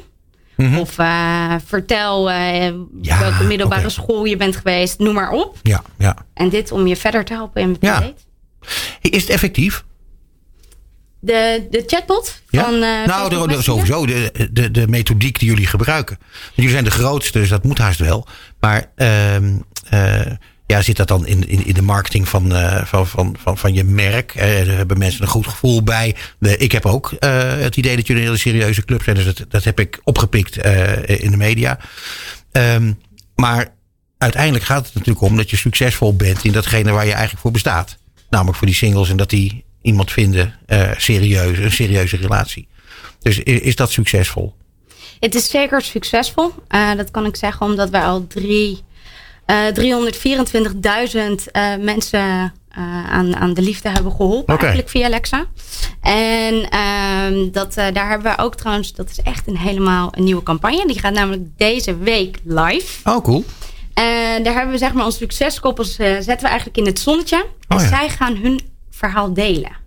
Mhm. 0.62 0.78
Of 0.78 0.98
uh, 0.98 1.56
vertel 1.66 2.32
uh, 2.32 2.72
welke 3.02 3.44
middelbare 3.44 3.90
school 3.90 4.26
je 4.26 4.38
bent 4.38 4.56
geweest, 4.56 5.00
noem 5.00 5.14
maar 5.14 5.32
op. 5.32 5.58
Ja, 5.64 5.84
ja. 5.98 6.16
En 6.34 6.50
dit 6.50 6.72
om 6.72 6.88
je 6.88 6.96
verder 6.96 7.26
te 7.26 7.34
helpen 7.34 7.62
in 7.62 7.74
de 7.74 7.78
ja. 7.80 8.00
date. 8.00 8.14
Is 9.02 9.22
het 9.22 9.32
effectief? 9.32 9.84
De, 11.20 11.68
de 11.70 11.84
chatbot 11.88 12.42
van. 12.48 12.74
Ja? 12.74 13.06
nou, 13.06 13.48
de, 13.48 13.62
sowieso 13.62 14.06
de, 14.06 14.50
de, 14.52 14.72
de 14.72 14.88
methodiek 14.88 15.40
die 15.40 15.50
jullie 15.50 15.68
gebruiken. 15.68 16.18
Jullie 16.54 16.72
zijn 16.72 16.84
de 16.84 16.92
grootste, 16.92 17.40
dus 17.40 17.50
dat 17.50 17.64
moet 17.64 17.78
haast 17.78 18.00
wel. 18.00 18.28
Maar 18.60 18.92
uh, 18.96 19.38
ja, 20.72 20.82
zit 20.82 20.98
dat 20.98 21.08
dan 21.08 21.28
in, 21.28 21.48
in, 21.48 21.66
in 21.66 21.74
de 21.74 21.82
marketing 21.82 22.28
van, 22.28 22.52
uh, 22.52 22.86
van, 22.86 23.08
van, 23.08 23.36
van, 23.40 23.58
van 23.58 23.74
je 23.74 23.84
merk? 23.84 24.36
Uh, 24.36 24.44
hebben 24.66 24.98
mensen 24.98 25.22
een 25.22 25.28
goed 25.28 25.48
gevoel 25.48 25.84
bij. 25.84 26.16
Ik 26.40 26.72
heb 26.72 26.86
ook 26.86 27.12
uh, 27.12 27.20
het 27.50 27.78
idee 27.78 27.96
dat 27.96 28.08
jullie 28.08 28.22
een 28.22 28.28
hele 28.28 28.40
serieuze 28.40 28.86
club 28.86 29.04
zijn. 29.04 29.16
Dus 29.16 29.26
dat, 29.26 29.46
dat 29.50 29.64
heb 29.64 29.80
ik 29.80 30.00
opgepikt 30.04 30.58
in 31.06 31.32
de 31.32 31.38
media. 31.38 31.80
Um, 32.52 33.00
maar 33.36 33.74
uiteindelijk 34.18 34.64
gaat 34.64 34.86
het 34.86 34.94
natuurlijk 34.94 35.26
om 35.26 35.38
dat 35.38 35.50
je 35.50 35.58
succesvol 35.58 36.16
bent 36.16 36.44
in 36.44 36.52
datgene 36.52 36.92
waar 36.92 37.06
je 37.06 37.12
eigenlijk 37.12 37.42
voor 37.42 37.52
bestaat. 37.52 37.98
Namelijk 38.30 38.58
voor 38.58 38.68
die 38.68 38.76
singles 38.76 39.10
en 39.10 39.18
dat 39.18 39.30
die 39.30 39.64
iemand 39.82 40.12
vinden 40.12 40.56
serieus, 40.98 41.58
een 41.58 41.72
serieuze 41.72 42.18
relatie. 42.18 42.68
Dus 43.20 43.40
is, 43.40 43.60
is 43.60 43.76
dat 43.76 43.92
succesvol? 43.92 44.56
Het 45.20 45.36
is 45.36 45.50
zeker 45.50 45.82
succesvol. 45.82 46.54
dat 46.98 47.12
kan 47.12 47.26
ik 47.26 47.36
zeggen 47.36 47.66
omdat 47.66 47.90
wij 47.90 48.04
al 48.04 48.28
drie 48.28 48.84
324.000 49.52 49.54
uh, 49.54 51.32
eh, 51.52 51.80
mensen 51.80 52.54
uh, 52.78 53.12
aan, 53.12 53.36
aan 53.36 53.54
de 53.54 53.62
liefde 53.62 53.90
hebben 53.90 54.12
geholpen. 54.12 54.58
Eigenlijk 54.58 54.90
via 54.90 55.06
Alexa. 55.06 55.46
En 56.02 56.54
uh, 56.54 57.52
dat, 57.52 57.74
daar 57.74 58.10
hebben 58.10 58.36
we 58.36 58.44
ook 58.44 58.56
trouwens, 58.56 58.94
dat 58.94 59.10
is 59.10 59.22
echt 59.22 59.48
een 59.48 59.58
helemaal 59.58 60.12
een 60.16 60.24
nieuwe 60.24 60.44
campagne. 60.44 60.88
Die 60.88 61.00
gaat 61.00 61.14
namelijk 61.14 61.44
deze 61.58 61.98
week 61.98 62.40
live. 62.44 63.10
Oh, 63.10 63.24
cool. 63.24 63.46
En 63.94 64.44
daar 64.44 64.54
hebben 64.54 64.72
we 64.72 64.78
zeg 64.78 64.94
maar 64.94 65.06
onze 65.06 65.18
succeskoppels 65.18 65.96
zetten 65.96 66.42
we 66.42 66.48
eigenlijk 66.48 66.78
in 66.78 66.86
het 66.86 67.00
zonnetje. 67.00 67.46
En 67.68 67.78
oh, 67.78 67.84
ja. 67.84 67.88
zij 67.88 68.10
gaan 68.10 68.36
hun 68.36 68.60
verhaal 68.90 69.34
delen. 69.34 69.80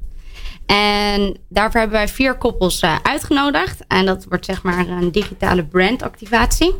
En 0.67 1.37
daarvoor 1.49 1.81
hebben 1.81 1.99
wij 1.99 2.09
vier 2.09 2.39
koppels 2.39 2.83
uitgenodigd. 3.03 3.81
En 3.89 4.07
dat 4.07 4.27
wordt 4.29 4.45
zeg 4.45 4.63
maar 4.63 4.89
een 4.89 5.13
digitale 5.13 5.65
brandactivatie. 5.65 6.75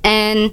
En 0.00 0.52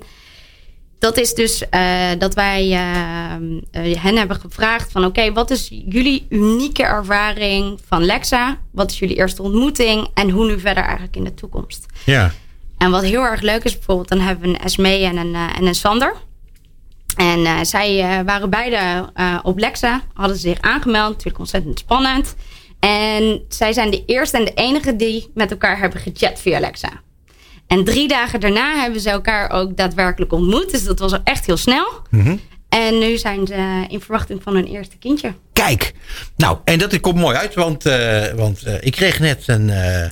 dat 0.99 1.17
is 1.17 1.33
dus 1.33 1.63
uh, 1.73 2.09
dat 2.17 2.33
wij 2.33 2.67
uh, 2.67 3.95
hen 3.97 4.17
hebben 4.17 4.39
gevraagd 4.39 4.91
van 4.91 5.05
oké, 5.05 5.33
wat 5.33 5.51
is 5.51 5.67
jullie 5.69 6.25
unieke 6.29 6.83
ervaring 6.83 7.79
van 7.87 8.05
Lexa? 8.05 8.57
Wat 8.71 8.91
is 8.91 8.99
jullie 8.99 9.15
eerste 9.15 9.41
ontmoeting? 9.41 10.07
En 10.13 10.29
hoe 10.29 10.45
nu 10.45 10.59
verder 10.59 10.83
eigenlijk 10.83 11.15
in 11.15 11.23
de 11.23 11.33
toekomst? 11.33 11.85
Ja. 12.05 12.31
En 12.77 12.91
wat 12.91 13.03
heel 13.03 13.21
erg 13.21 13.41
leuk 13.41 13.63
is 13.63 13.73
bijvoorbeeld, 13.73 14.09
dan 14.09 14.19
hebben 14.19 14.43
we 14.49 14.55
een 14.55 14.63
Esmee 14.63 15.03
en 15.03 15.17
een, 15.17 15.35
en 15.35 15.65
een 15.65 15.75
Sander. 15.75 16.15
En 17.15 17.65
zij 17.65 18.23
waren 18.25 18.49
beide 18.49 19.11
op 19.43 19.57
Lexa, 19.57 20.01
hadden 20.13 20.37
zich 20.37 20.61
aangemeld, 20.61 21.09
natuurlijk 21.09 21.39
ontzettend 21.39 21.79
spannend. 21.79 22.35
En 22.79 23.45
zij 23.49 23.73
zijn 23.73 23.91
de 23.91 24.03
eerste 24.05 24.37
en 24.37 24.45
de 24.45 24.53
enige 24.53 24.95
die 24.95 25.31
met 25.33 25.51
elkaar 25.51 25.79
hebben 25.79 25.99
gechat 25.99 26.39
via 26.39 26.59
Lexa. 26.59 26.89
En 27.67 27.83
drie 27.83 28.07
dagen 28.07 28.39
daarna 28.39 28.81
hebben 28.81 29.01
ze 29.01 29.09
elkaar 29.09 29.49
ook 29.49 29.77
daadwerkelijk 29.77 30.33
ontmoet. 30.33 30.71
Dus 30.71 30.83
dat 30.83 30.99
was 30.99 31.13
echt 31.23 31.45
heel 31.45 31.57
snel. 31.57 32.01
Mhm. 32.09 32.35
En 32.69 32.99
nu 32.99 33.17
zijn 33.17 33.47
ze 33.47 33.85
in 33.87 34.01
verwachting 34.01 34.43
van 34.43 34.55
hun 34.55 34.65
eerste 34.65 34.97
kindje. 34.97 35.33
Kijk, 35.53 35.93
nou, 36.35 36.57
en 36.63 36.79
dat 36.79 36.99
komt 36.99 37.19
mooi 37.19 37.37
uit, 37.37 37.53
want, 37.53 37.85
uh, 37.85 38.25
want 38.35 38.67
uh, 38.67 38.73
ik 38.79 38.91
kreeg 38.91 39.19
net 39.19 39.43
een. 39.45 39.67
Uh, 39.67 40.05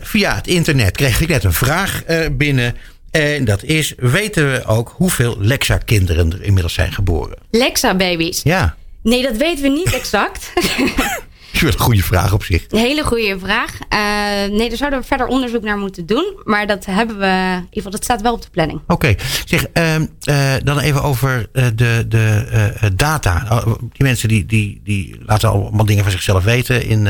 via 0.00 0.34
het 0.34 0.46
internet 0.46 0.96
kreeg 0.96 1.20
ik 1.20 1.28
net 1.28 1.44
een 1.44 1.52
vraag 1.52 2.02
binnen. 2.32 2.76
En 3.10 3.44
dat 3.44 3.62
is: 3.62 3.94
weten 3.96 4.52
we 4.52 4.64
ook 4.64 4.94
hoeveel 4.96 5.36
Lexa-kinderen 5.38 6.32
er 6.32 6.42
inmiddels 6.42 6.74
zijn 6.74 6.92
geboren? 6.92 7.38
Lexa-baby's? 7.50 8.40
Ja. 8.42 8.76
Nee, 9.02 9.22
dat 9.22 9.36
weten 9.36 9.62
we 9.62 9.68
niet 9.68 9.94
exact. 9.94 10.52
een 11.60 11.78
goede 11.78 12.02
vraag 12.02 12.32
op 12.32 12.44
zich. 12.44 12.64
Een 12.68 12.78
hele 12.78 13.04
goede 13.04 13.38
vraag. 13.38 13.72
Uh, 13.72 14.56
nee, 14.56 14.68
daar 14.68 14.78
zouden 14.78 15.00
we 15.00 15.06
verder 15.06 15.26
onderzoek 15.26 15.62
naar 15.62 15.78
moeten 15.78 16.06
doen. 16.06 16.40
Maar 16.44 16.66
dat 16.66 16.84
hebben 16.84 17.18
we, 17.18 17.26
in 17.26 17.58
ieder 17.58 17.68
geval, 17.72 17.90
dat 17.90 18.04
staat 18.04 18.22
wel 18.22 18.32
op 18.32 18.42
de 18.42 18.50
planning. 18.50 18.80
Oké. 18.86 19.14
Zeg, 19.44 19.66
uh, 19.74 19.94
uh, 19.94 20.54
dan 20.64 20.78
even 20.78 21.02
over 21.02 21.48
de, 21.52 22.04
de 22.08 22.90
data. 22.94 23.46
Oh, 23.50 23.66
die 23.66 24.02
mensen 24.02 24.28
die, 24.28 24.46
die, 24.46 24.80
die 24.84 25.16
laten 25.26 25.48
allemaal 25.48 25.84
dingen 25.84 26.02
van 26.02 26.12
zichzelf 26.12 26.44
weten 26.44 26.86
in, 26.86 27.08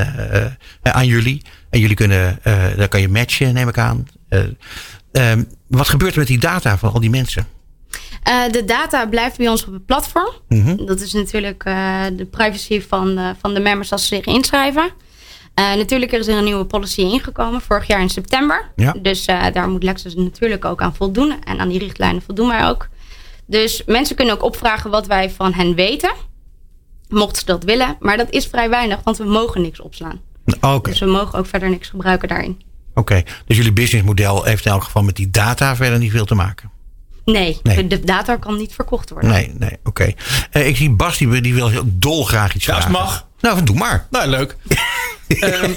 aan 0.83 1.07
jullie. 1.07 1.43
En 1.71 1.81
jullie 1.81 1.97
kunnen, 1.97 2.39
dan 2.77 2.89
kan 2.89 3.01
je 3.01 3.09
matchen, 3.09 3.55
neem 3.55 3.69
ik 3.69 3.79
aan. 3.79 4.07
Ehm, 5.13 5.43
wat 5.69 5.89
gebeurt 5.89 6.13
er 6.13 6.19
met 6.19 6.29
die 6.29 6.39
data 6.39 6.79
van 6.79 6.93
al 6.93 7.01
die 7.01 7.11
mensen? 7.11 7.47
Uh, 8.29 8.53
de 8.53 8.65
data 8.65 9.07
blijft 9.07 9.37
bij 9.37 9.49
ons 9.49 9.67
op 9.67 9.73
het 9.73 9.87
platform. 9.87 10.33
Mm 10.49 10.87
Dat 10.87 11.01
is 11.01 11.13
natuurlijk 11.13 11.65
uh, 11.65 12.05
de 12.13 12.25
privacy 12.25 12.81
van, 12.81 13.19
uh, 13.19 13.31
van 13.41 13.55
de 13.55 13.61
members 13.61 13.93
als 13.93 14.07
ze 14.07 14.15
zich 14.15 14.25
inschrijven. 14.25 14.91
natuurlijk 15.55 16.13
is 16.13 16.27
er 16.27 16.37
een 16.37 16.45
nieuwe 16.45 16.65
policy 16.65 17.01
ingekomen 17.01 17.61
vorig 17.61 17.87
jaar 17.87 18.01
in 18.01 18.11
september. 18.11 18.71
Ja. 18.77 18.95
Dus 19.03 19.25
daar 19.25 19.69
moet 19.69 19.83
Lexus 19.83 20.15
natuurlijk 20.15 20.65
ook 20.65 20.83
aan 20.83 20.95
voldoen. 20.95 21.45
En 21.45 21.59
aan 21.59 21.69
die 21.69 21.79
richtlijnen 21.79 22.23
voldoen 22.23 22.49
wij 22.49 22.69
ook. 22.69 22.89
Dus 23.47 23.83
mensen 23.87 24.17
kunnen 24.17 24.35
ook 24.35 24.43
opvragen 24.43 24.91
wat 24.91 25.07
wij 25.07 25.31
van 25.31 25.53
hen 25.53 25.75
weten. 25.75 26.13
Mochten 27.09 27.39
ze 27.39 27.45
dat 27.45 27.65
willen. 27.65 27.97
Maar 28.01 28.17
dat 28.17 28.31
is 28.31 28.47
vrij 28.47 28.69
weinig, 28.71 28.99
want 29.05 29.17
we 29.17 29.25
mogen 29.25 29.63
niks 29.63 29.81
opslaan. 29.81 30.21
Okay. 30.61 30.81
Dus 30.81 31.01
we 31.01 31.07
mogen 31.07 31.39
ook 31.39 31.47
verder 31.47 31.71
niks 31.71 31.89
gebruiken 31.89 32.29
daarin. 32.29 32.61
Oké, 32.95 33.23
dus 33.47 33.57
jullie 33.57 33.73
businessmodel 33.73 34.45
heeft 34.45 34.65
in 34.65 34.73
elk 34.73 34.83
geval 34.83 35.03
met 35.03 35.17
die 35.17 35.31
data 35.31 35.77
verder 35.77 35.99
niet 35.99 36.11
veel 36.11 36.25
te 36.25 36.35
maken? 36.35 36.71
Nee, 37.25 37.61
de 37.89 38.01
data 38.05 38.37
kan 38.37 38.57
niet 38.57 38.75
verkocht 38.75 39.11
worden. 39.11 39.31
Nee, 39.31 39.53
nee, 39.59 39.79
oké. 39.85 40.13
Uh, 40.53 40.67
ik 40.67 40.77
zie 40.77 40.91
Bas, 40.91 41.19
die, 41.19 41.41
die 41.41 41.55
wil 41.55 41.69
heel 41.69 41.85
dolgraag 41.87 42.55
iets 42.55 42.65
ja, 42.65 42.73
vragen. 42.75 42.93
Ja, 42.93 42.99
mag. 42.99 43.27
Nou, 43.41 43.63
doe 43.63 43.77
maar. 43.77 44.07
Nou, 44.11 44.29
leuk. 44.29 44.57
um, 45.29 45.77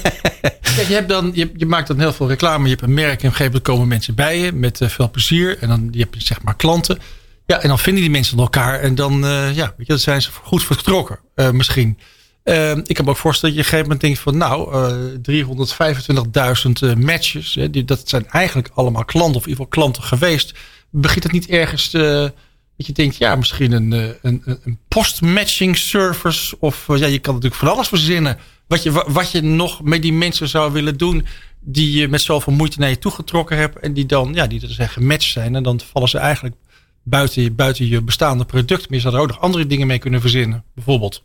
kijk, 0.76 0.88
je, 0.88 0.94
hebt 0.94 1.08
dan, 1.08 1.30
je, 1.34 1.50
je, 1.56 1.66
maakt 1.66 1.88
dan 1.88 1.98
heel 1.98 2.12
veel 2.12 2.28
reclame. 2.28 2.64
Je 2.64 2.70
hebt 2.70 2.82
een 2.82 2.94
merk 2.94 3.08
en 3.08 3.16
op 3.16 3.22
een 3.22 3.30
gegeven 3.30 3.44
moment 3.44 3.62
komen 3.62 3.88
mensen 3.88 4.14
bij 4.14 4.38
je 4.38 4.52
met 4.52 4.80
uh, 4.80 4.88
veel 4.88 5.10
plezier. 5.10 5.58
En 5.58 5.68
dan 5.68 5.88
je 5.90 6.00
hebt 6.00 6.26
zeg 6.26 6.42
maar 6.42 6.56
klanten. 6.56 6.98
Ja, 7.46 7.60
en 7.60 7.68
dan 7.68 7.78
vinden 7.78 8.02
die 8.02 8.10
mensen 8.10 8.38
elkaar. 8.38 8.80
En 8.80 8.94
dan, 8.94 9.24
uh, 9.24 9.54
ja, 9.54 9.66
weet 9.76 9.86
je, 9.86 9.92
dan 9.92 9.98
zijn 9.98 10.22
ze 10.22 10.30
goed 10.42 10.64
vertrokken, 10.64 11.18
misschien. 11.52 11.98
Ehm, 12.42 12.80
ik 12.84 12.94
kan 12.94 13.04
me 13.04 13.10
ook 13.10 13.16
voorstellen 13.16 13.56
dat 13.56 13.64
je 13.64 13.76
op 13.76 13.80
een 13.80 13.86
gegeven 13.86 13.88
moment 13.88 14.00
denkt 14.00 14.18
van 14.18 14.36
nou, 14.36 14.70
325.000 16.94 16.98
matches. 16.98 17.54
Hè, 17.54 17.70
die, 17.70 17.84
dat 17.84 18.08
zijn 18.08 18.28
eigenlijk 18.28 18.70
allemaal 18.74 19.04
klanten 19.04 19.36
of 19.36 19.42
in 19.42 19.48
ieder 19.48 19.64
geval 19.64 19.82
klanten 19.82 20.02
geweest 20.02 20.54
begint 21.00 21.22
het 21.22 21.32
niet 21.32 21.48
ergens 21.48 21.88
te, 21.88 22.32
dat 22.76 22.86
je 22.86 22.92
denkt, 22.92 23.16
ja, 23.16 23.36
misschien 23.36 23.72
een, 23.72 23.92
eh, 23.92 24.08
een, 24.22 24.42
een 24.44 24.78
post-matching 24.88 25.76
service. 25.76 26.56
Of 26.60 26.88
eh, 26.88 26.98
ja, 26.98 27.06
je 27.06 27.18
kan 27.18 27.34
natuurlijk 27.34 27.60
van 27.60 27.72
alles 27.72 27.88
verzinnen. 27.88 28.38
Wat 28.66 28.82
je, 28.82 29.04
wat 29.06 29.30
je 29.30 29.42
nog 29.42 29.82
met 29.82 30.02
die 30.02 30.12
mensen 30.12 30.48
zou 30.48 30.72
willen 30.72 30.96
doen. 30.96 31.26
Die 31.60 31.98
je 31.98 32.08
met 32.08 32.20
zoveel 32.20 32.52
moeite 32.52 32.78
naar 32.80 32.88
je 32.88 32.98
toegetrokken 32.98 33.56
hebt. 33.56 33.78
En 33.78 33.92
die 33.92 34.06
dan, 34.06 34.34
ja, 34.34 34.46
die 34.46 34.60
zijn 34.66 34.88
gematcht 34.88 35.30
zijn. 35.30 35.54
En 35.54 35.62
dan 35.62 35.80
vallen 35.92 36.08
ze 36.08 36.18
eigenlijk 36.18 36.54
buiten, 37.02 37.54
buiten 37.54 37.88
je 37.88 38.02
bestaande 38.02 38.44
product. 38.44 38.80
Maar 38.88 38.98
je 38.98 39.00
zou 39.00 39.14
er 39.14 39.20
ook 39.20 39.28
nog 39.28 39.40
andere 39.40 39.66
dingen 39.66 39.86
mee 39.86 39.98
kunnen 39.98 40.20
verzinnen. 40.20 40.64
Bijvoorbeeld. 40.74 41.22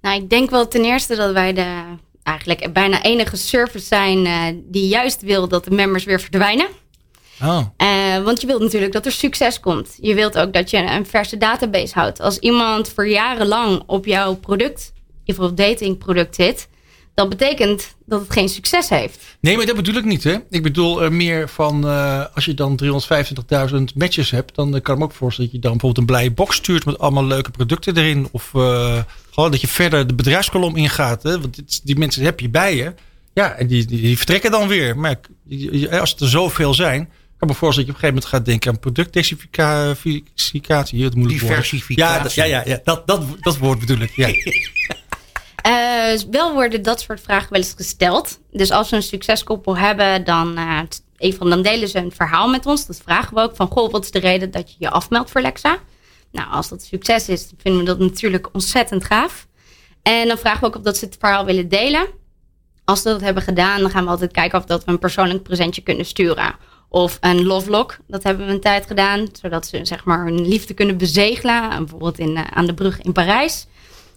Nou, 0.00 0.22
ik 0.22 0.30
denk 0.30 0.50
wel 0.50 0.68
ten 0.68 0.84
eerste 0.84 1.16
dat 1.16 1.32
wij 1.32 1.52
de 1.52 1.82
eigenlijk 2.22 2.72
bijna 2.72 3.02
enige 3.02 3.36
service 3.36 3.86
zijn. 3.86 4.26
Die 4.70 4.88
juist 4.88 5.22
wil 5.22 5.48
dat 5.48 5.64
de 5.64 5.70
members 5.70 6.04
weer 6.04 6.20
verdwijnen. 6.20 6.68
Oh. 7.42 7.60
Uh, 7.82 8.24
want 8.24 8.40
je 8.40 8.46
wilt 8.46 8.60
natuurlijk 8.60 8.92
dat 8.92 9.06
er 9.06 9.12
succes 9.12 9.60
komt. 9.60 9.98
Je 10.00 10.14
wilt 10.14 10.38
ook 10.38 10.52
dat 10.52 10.70
je 10.70 10.76
een 10.76 11.06
verse 11.06 11.36
database 11.36 11.94
houdt. 11.94 12.20
Als 12.20 12.38
iemand 12.38 12.88
voor 12.88 13.08
jarenlang 13.08 13.82
op 13.86 14.06
jouw 14.06 14.34
product, 14.34 14.92
geval 15.24 15.54
datingproduct 15.54 16.34
zit, 16.34 16.68
dat 17.14 17.28
betekent 17.28 17.94
dat 18.06 18.20
het 18.20 18.32
geen 18.32 18.48
succes 18.48 18.88
heeft. 18.88 19.36
Nee, 19.40 19.56
maar 19.56 19.66
dat 19.66 19.76
bedoel 19.76 19.94
ik 19.94 20.04
niet. 20.04 20.24
Hè? 20.24 20.36
Ik 20.50 20.62
bedoel 20.62 21.04
uh, 21.04 21.10
meer 21.10 21.48
van 21.48 21.86
uh, 21.86 22.24
als 22.34 22.44
je 22.44 22.54
dan 22.54 22.80
325.000 23.70 23.78
matches 23.94 24.30
hebt, 24.30 24.54
dan 24.54 24.80
kan 24.82 24.94
ik 24.94 25.00
me 25.00 25.04
ook 25.04 25.12
voorstellen 25.12 25.50
dat 25.50 25.60
je 25.60 25.68
dan 25.68 25.78
bijvoorbeeld 25.78 25.98
een 25.98 26.14
blije 26.14 26.30
box 26.30 26.56
stuurt 26.56 26.84
met 26.84 26.98
allemaal 26.98 27.24
leuke 27.24 27.50
producten 27.50 27.96
erin. 27.96 28.28
Of 28.30 28.50
gewoon 29.30 29.50
dat 29.50 29.60
je 29.60 29.68
verder 29.68 30.06
de 30.06 30.14
bedrijfskolom 30.14 30.76
ingaat. 30.76 31.22
Hè? 31.22 31.40
Want 31.40 31.56
dit, 31.56 31.80
die 31.84 31.98
mensen 31.98 32.22
heb 32.22 32.40
je 32.40 32.48
bij 32.48 32.76
je. 32.76 32.94
Ja, 33.34 33.52
en 33.52 33.66
die, 33.66 33.84
die, 33.84 34.00
die 34.00 34.16
vertrekken 34.16 34.50
dan 34.50 34.68
weer. 34.68 34.98
Maar 34.98 35.20
als 35.90 36.10
het 36.10 36.20
er 36.20 36.28
zoveel 36.28 36.74
zijn, 36.74 37.10
kan 37.38 37.48
me 37.48 37.54
voorstellen 37.54 37.86
dat 37.86 37.86
je 37.86 37.88
op 37.88 37.88
een 37.88 37.94
gegeven 37.94 38.14
moment 38.14 38.24
gaat 38.24 38.44
denken 38.44 38.70
aan 38.70 38.78
productdiversificatie. 38.78 41.10
Diversificatie. 41.10 42.42
Ja, 42.42 42.48
ja, 42.48 42.62
ja, 42.66 42.80
dat, 42.84 43.06
dat, 43.06 43.22
dat 43.40 43.58
woord 43.58 43.78
bedoel 43.78 43.98
ik. 43.98 44.16
Ja. 44.16 44.28
uh, 45.66 46.20
wel 46.30 46.52
worden 46.52 46.82
dat 46.82 47.00
soort 47.00 47.20
vragen 47.20 47.46
wel 47.50 47.60
eens 47.60 47.74
gesteld. 47.76 48.38
Dus 48.50 48.70
als 48.70 48.90
we 48.90 48.96
een 48.96 49.02
succeskoppel 49.02 49.76
hebben, 49.76 50.24
dan, 50.24 50.58
uh, 50.58 50.80
even, 51.16 51.50
dan 51.50 51.62
delen 51.62 51.88
ze 51.88 51.98
een 51.98 52.12
verhaal 52.12 52.48
met 52.48 52.66
ons. 52.66 52.86
Dat 52.86 53.00
vragen 53.04 53.34
we 53.34 53.40
ook 53.40 53.56
van, 53.56 53.68
goh, 53.68 53.90
wat 53.90 54.04
is 54.04 54.10
de 54.10 54.18
reden 54.18 54.50
dat 54.50 54.70
je 54.70 54.76
je 54.78 54.90
afmeldt 54.90 55.30
voor 55.30 55.40
Lexa? 55.40 55.78
Nou, 56.32 56.50
als 56.50 56.68
dat 56.68 56.82
succes 56.82 57.28
is, 57.28 57.50
vinden 57.58 57.80
we 57.80 57.86
dat 57.86 57.98
natuurlijk 57.98 58.48
ontzettend 58.52 59.04
gaaf. 59.04 59.46
En 60.02 60.28
dan 60.28 60.38
vragen 60.38 60.60
we 60.60 60.66
ook 60.66 60.76
of 60.76 60.82
dat 60.82 60.96
ze 60.96 61.04
het 61.04 61.16
verhaal 61.18 61.44
willen 61.44 61.68
delen. 61.68 62.06
Als 62.84 63.02
ze 63.02 63.08
dat 63.08 63.20
hebben 63.20 63.42
gedaan, 63.42 63.80
dan 63.80 63.90
gaan 63.90 64.04
we 64.04 64.10
altijd 64.10 64.32
kijken 64.32 64.58
of 64.58 64.64
dat 64.64 64.84
we 64.84 64.90
een 64.90 64.98
persoonlijk 64.98 65.42
presentje 65.42 65.82
kunnen 65.82 66.06
sturen. 66.06 66.56
Of 66.88 67.18
een 67.20 67.44
lovelock, 67.44 67.96
dat 68.06 68.22
hebben 68.22 68.46
we 68.46 68.52
een 68.52 68.60
tijd 68.60 68.86
gedaan. 68.86 69.28
Zodat 69.40 69.66
ze 69.66 69.80
zeg 69.82 70.04
maar 70.04 70.24
hun 70.24 70.48
liefde 70.48 70.74
kunnen 70.74 70.96
bezegelen. 70.96 71.68
Bijvoorbeeld 71.78 72.18
in, 72.18 72.30
uh, 72.30 72.44
aan 72.50 72.66
de 72.66 72.74
brug 72.74 73.00
in 73.00 73.12
Parijs. 73.12 73.66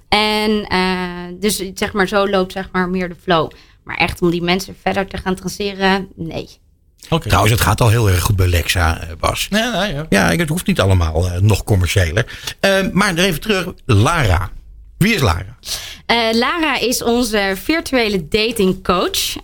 En 0.09 0.65
uh, 0.71 1.39
dus 1.39 1.63
zeg 1.73 1.93
maar 1.93 2.07
zo 2.07 2.29
loopt 2.29 2.51
zeg 2.51 2.69
maar 2.71 2.89
meer 2.89 3.09
de 3.09 3.15
flow. 3.21 3.51
Maar 3.83 3.95
echt 3.95 4.21
om 4.21 4.29
die 4.29 4.41
mensen 4.41 4.75
verder 4.81 5.07
te 5.07 5.17
gaan 5.17 5.35
traceren, 5.35 6.07
nee. 6.15 6.49
Okay. 7.09 7.27
Trouwens, 7.27 7.51
het 7.51 7.61
gaat 7.61 7.81
al 7.81 7.89
heel 7.89 8.09
erg 8.09 8.21
goed 8.21 8.35
bij 8.35 8.47
Lexa, 8.47 9.01
eh, 9.01 9.07
Bas. 9.19 9.47
Ja, 9.49 9.71
nou 9.71 9.93
ja. 9.93 10.05
ja 10.09 10.35
het 10.35 10.49
hoeft 10.49 10.67
niet 10.67 10.79
allemaal 10.79 11.25
uh, 11.25 11.37
nog 11.37 11.63
commerciëler. 11.63 12.53
Uh, 12.61 12.91
maar 12.91 13.15
even 13.15 13.41
terug, 13.41 13.73
Lara. 13.85 14.49
Wie 14.97 15.13
is 15.13 15.21
Lara? 15.21 15.57
Lara 16.31 16.79
is 16.79 17.03
onze 17.03 17.53
virtuele 17.63 18.27
datingcoach. 18.27 19.35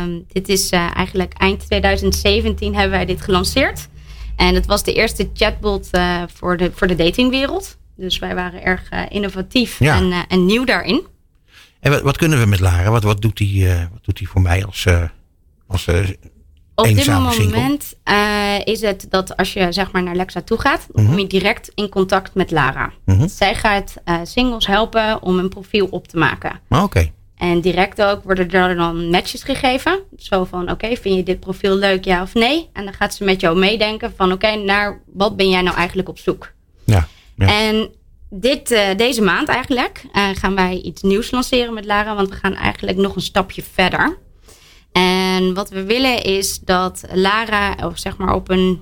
Ehm, 0.00 0.18
dit 0.28 0.48
is 0.48 0.70
eigenlijk 0.70 1.32
eind 1.32 1.66
2017 1.66 2.74
hebben 2.74 2.90
wij 2.90 3.06
dit 3.06 3.20
gelanceerd. 3.20 3.88
En 4.36 4.54
het 4.54 4.66
was 4.66 4.82
de 4.84 4.92
eerste 4.92 5.30
chatbot 5.34 5.90
voor, 6.34 6.56
de, 6.56 6.70
voor 6.74 6.86
de 6.86 6.94
datingwereld. 6.94 7.76
Dus 7.96 8.18
wij 8.18 8.34
waren 8.34 8.62
erg 8.64 8.92
uh, 8.92 9.02
innovatief 9.08 9.80
en, 9.80 10.12
en, 10.28 10.46
nieuw 10.46 10.64
daarin. 10.64 11.06
En 11.80 11.90
wat, 11.90 12.02
wat, 12.02 12.16
kunnen 12.16 12.40
we 12.40 12.46
met 12.46 12.60
Lara? 12.60 12.90
Wat, 12.90 13.02
wat, 13.02 13.22
doet, 13.22 13.36
die, 13.36 13.68
wat 13.68 14.04
doet 14.04 14.16
die 14.16 14.28
voor 14.28 14.40
mij 14.40 14.64
als, 14.64 14.86
als 15.66 15.88
Op 16.74 16.84
dit 16.84 17.06
moment 17.06 17.94
is 18.64 18.80
het 18.80 19.06
dat 19.08 19.36
als 19.36 19.52
je 19.52 19.72
zeg 19.72 19.92
maar 19.92 20.02
naar 20.02 20.14
Lexa 20.14 20.40
toe 20.40 20.60
gaat, 20.60 20.86
dan 20.92 21.04
kom 21.04 21.14
je 21.14 21.20
mhm. 21.20 21.30
direct 21.30 21.70
in 21.74 21.88
contact 21.88 22.34
met 22.34 22.50
Lara. 22.50 22.92
Mm 23.04 23.28
Zij 23.28 23.54
gaat 23.54 23.94
singles 24.22 24.66
helpen 24.66 25.22
om 25.22 25.38
een 25.38 25.48
profiel 25.48 25.86
op 25.86 26.08
te 26.08 26.16
maken. 26.16 26.60
Ah, 26.68 26.82
oké. 26.82 27.12
En 27.40 27.60
direct 27.60 28.02
ook 28.02 28.22
worden 28.24 28.50
er 28.50 28.76
dan 28.76 29.10
matches 29.10 29.42
gegeven. 29.42 30.00
Zo 30.16 30.44
van, 30.44 30.70
oké, 30.70 30.96
vind 30.96 31.16
je 31.16 31.22
dit 31.22 31.40
profiel 31.40 31.76
leuk, 31.76 32.04
ja 32.04 32.22
of 32.22 32.34
nee? 32.34 32.68
En 32.72 32.84
dan 32.84 32.94
gaat 32.94 33.14
ze 33.14 33.24
met 33.24 33.40
jou 33.40 33.58
meedenken 33.58 34.12
van, 34.16 34.32
oké, 34.32 34.54
naar 34.54 35.02
wat 35.06 35.36
ben 35.36 35.48
jij 35.48 35.62
nou 35.62 35.76
eigenlijk 35.76 36.08
op 36.08 36.18
zoek? 36.18 36.52
Ja. 36.84 37.08
En 37.36 37.88
dit, 38.30 38.70
uh, 38.70 38.96
deze 38.96 39.22
maand 39.22 39.48
eigenlijk 39.48 40.04
uh, 40.12 40.28
gaan 40.32 40.54
wij 40.54 40.80
iets 40.80 41.02
nieuws 41.02 41.30
lanceren 41.30 41.74
met 41.74 41.84
Lara. 41.84 42.14
Want 42.14 42.28
we 42.28 42.34
gaan 42.34 42.54
eigenlijk 42.54 42.98
nog 42.98 43.16
een 43.16 43.22
stapje 43.22 43.62
verder. 43.72 44.18
En 44.92 45.54
wat 45.54 45.70
we 45.70 45.84
willen 45.84 46.22
is 46.22 46.58
dat 46.58 47.04
Lara 47.12 47.74
of 47.84 47.98
zeg 47.98 48.16
maar 48.16 48.34
op 48.34 48.50
een 48.50 48.80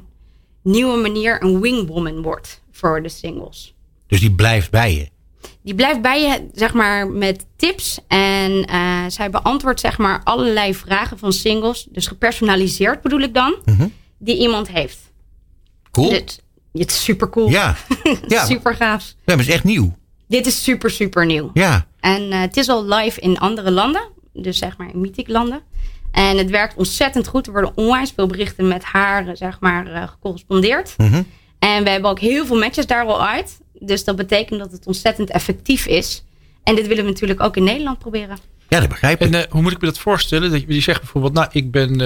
nieuwe 0.62 0.96
manier 0.96 1.42
een 1.42 1.61
wingwoman 1.61 2.22
wordt 2.22 2.62
voor 2.72 3.02
de 3.02 3.09
singles. 3.09 3.74
Dus 4.06 4.20
die 4.20 4.32
blijft 4.32 4.70
bij 4.70 4.94
je? 4.94 5.09
Die 5.69 5.77
blijft 5.77 6.03
bij 6.03 6.23
je, 6.23 6.49
zeg 6.55 6.73
maar, 6.75 7.09
met 7.09 7.47
tips. 7.57 7.99
En 8.07 8.71
uh, 8.71 9.05
zij 9.09 9.31
beantwoordt, 9.31 9.81
zeg 9.81 9.99
maar, 9.99 10.21
allerlei 10.25 10.75
vragen 10.75 11.19
van 11.19 11.33
singles. 11.33 11.87
Dus 11.91 12.07
gepersonaliseerd 12.07 13.03
bedoel 13.03 13.21
ik 13.21 13.35
dan. 13.35 13.57
-hmm. 13.64 13.93
Die 14.19 14.39
iemand 14.39 14.69
heeft. 14.69 14.99
Cool. 15.91 16.11
Het 16.11 16.41
is 16.73 17.05
super 17.05 17.31
cool. 17.31 17.49
Ja. 17.49 17.77
ja. 18.29 18.45
super 18.45 18.75
gaaf. 18.75 19.05
Ja, 19.07 19.14
maar 19.25 19.37
het 19.37 19.47
is 19.47 19.55
echt 19.55 19.64
nieuw. 19.64 19.97
Dit 20.29 20.47
is 20.47 20.62
super, 20.62 20.91
super 20.91 21.27
nieuw. 21.27 21.51
Ja. 21.55 21.87
En 22.01 22.23
uh, 22.23 22.41
het 22.41 22.57
is 22.57 22.69
al 22.69 22.85
live 22.85 23.21
in 23.21 23.39
andere 23.39 23.71
landen. 23.71 24.09
Dus 24.33 24.59
zeg 24.59 24.77
maar 24.77 24.89
in 24.93 25.01
mythic 25.01 25.29
landen. 25.29 25.61
En 26.12 26.39
het 26.39 26.51
werkt 26.51 26.77
ontzettend 26.77 27.27
goed. 27.27 27.47
Er 27.47 27.53
worden 27.53 27.73
onwijs 27.75 28.12
veel 28.14 28.27
berichten 28.27 28.69
met 28.69 28.85
haar 28.85 29.37
zeg 29.37 29.61
maar, 29.61 30.09
gecorrespondeerd. 30.09 30.95
-hmm. 30.97 31.27
En 31.59 31.85
we 31.85 31.91
hebben 31.91 32.11
ook 32.11 32.21
heel 32.21 32.47
veel 32.47 32.59
matches 32.59 32.87
daar 32.87 33.05
al 33.05 33.27
uit. 33.27 33.61
Dus 33.81 34.05
dat 34.05 34.16
betekent 34.16 34.61
dat 34.61 34.72
het 34.72 34.87
ontzettend 34.87 35.31
effectief 35.31 35.87
is. 35.87 36.24
En 36.62 36.74
dit 36.74 36.87
willen 36.87 37.05
we 37.05 37.11
natuurlijk 37.11 37.41
ook 37.41 37.57
in 37.57 37.64
Nederland 37.64 37.99
proberen. 37.99 38.39
Ja, 38.68 38.81
dat 38.81 38.89
begrijp 38.89 39.20
ik. 39.20 39.33
En 39.33 39.41
uh, 39.41 39.51
hoe 39.51 39.62
moet 39.62 39.72
ik 39.72 39.81
me 39.81 39.87
dat 39.87 39.99
voorstellen? 39.99 40.51
Dat 40.51 40.61
je, 40.61 40.74
je 40.74 40.81
zegt 40.81 41.01
bijvoorbeeld, 41.01 41.33
nou, 41.33 41.49
ik 41.53 41.70
ben 41.70 42.01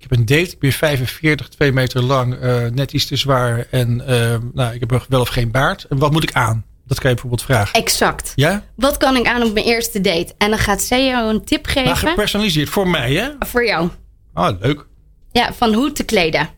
ik 0.00 0.10
heb 0.10 0.18
een 0.18 0.26
date, 0.26 0.50
ik 0.50 0.58
ben 0.58 0.72
45, 0.72 1.48
2 1.48 1.72
meter 1.72 2.02
lang, 2.02 2.42
uh, 2.42 2.66
net 2.66 2.92
iets 2.92 3.06
te 3.06 3.16
zwaar 3.16 3.66
en 3.70 4.02
uh, 4.08 4.36
nou, 4.52 4.74
ik 4.74 4.80
heb 4.80 5.04
wel 5.08 5.20
of 5.20 5.28
geen 5.28 5.50
baard. 5.50 5.84
En 5.84 5.98
wat 5.98 6.12
moet 6.12 6.22
ik 6.22 6.32
aan? 6.32 6.64
Dat 6.86 6.98
kan 6.98 7.08
je 7.08 7.14
bijvoorbeeld 7.14 7.42
vragen. 7.42 7.80
Exact. 7.80 8.32
Ja? 8.34 8.64
Wat 8.74 8.96
kan 8.96 9.16
ik 9.16 9.26
aan 9.26 9.42
op 9.42 9.52
mijn 9.52 9.66
eerste 9.66 10.00
date? 10.00 10.34
En 10.38 10.50
dan 10.50 10.58
gaat 10.58 10.82
zij 10.82 11.06
jou 11.06 11.34
een 11.34 11.44
tip 11.44 11.66
geven. 11.66 11.84
Maar 11.84 11.96
gepersonaliseerd 11.96 12.68
voor 12.68 12.88
mij, 12.88 13.12
hè? 13.12 13.28
Voor 13.38 13.66
jou. 13.66 13.88
Ah, 14.32 14.60
leuk. 14.60 14.86
Ja, 15.32 15.52
van 15.52 15.74
hoe 15.74 15.92
te 15.92 16.04
kleden. 16.04 16.48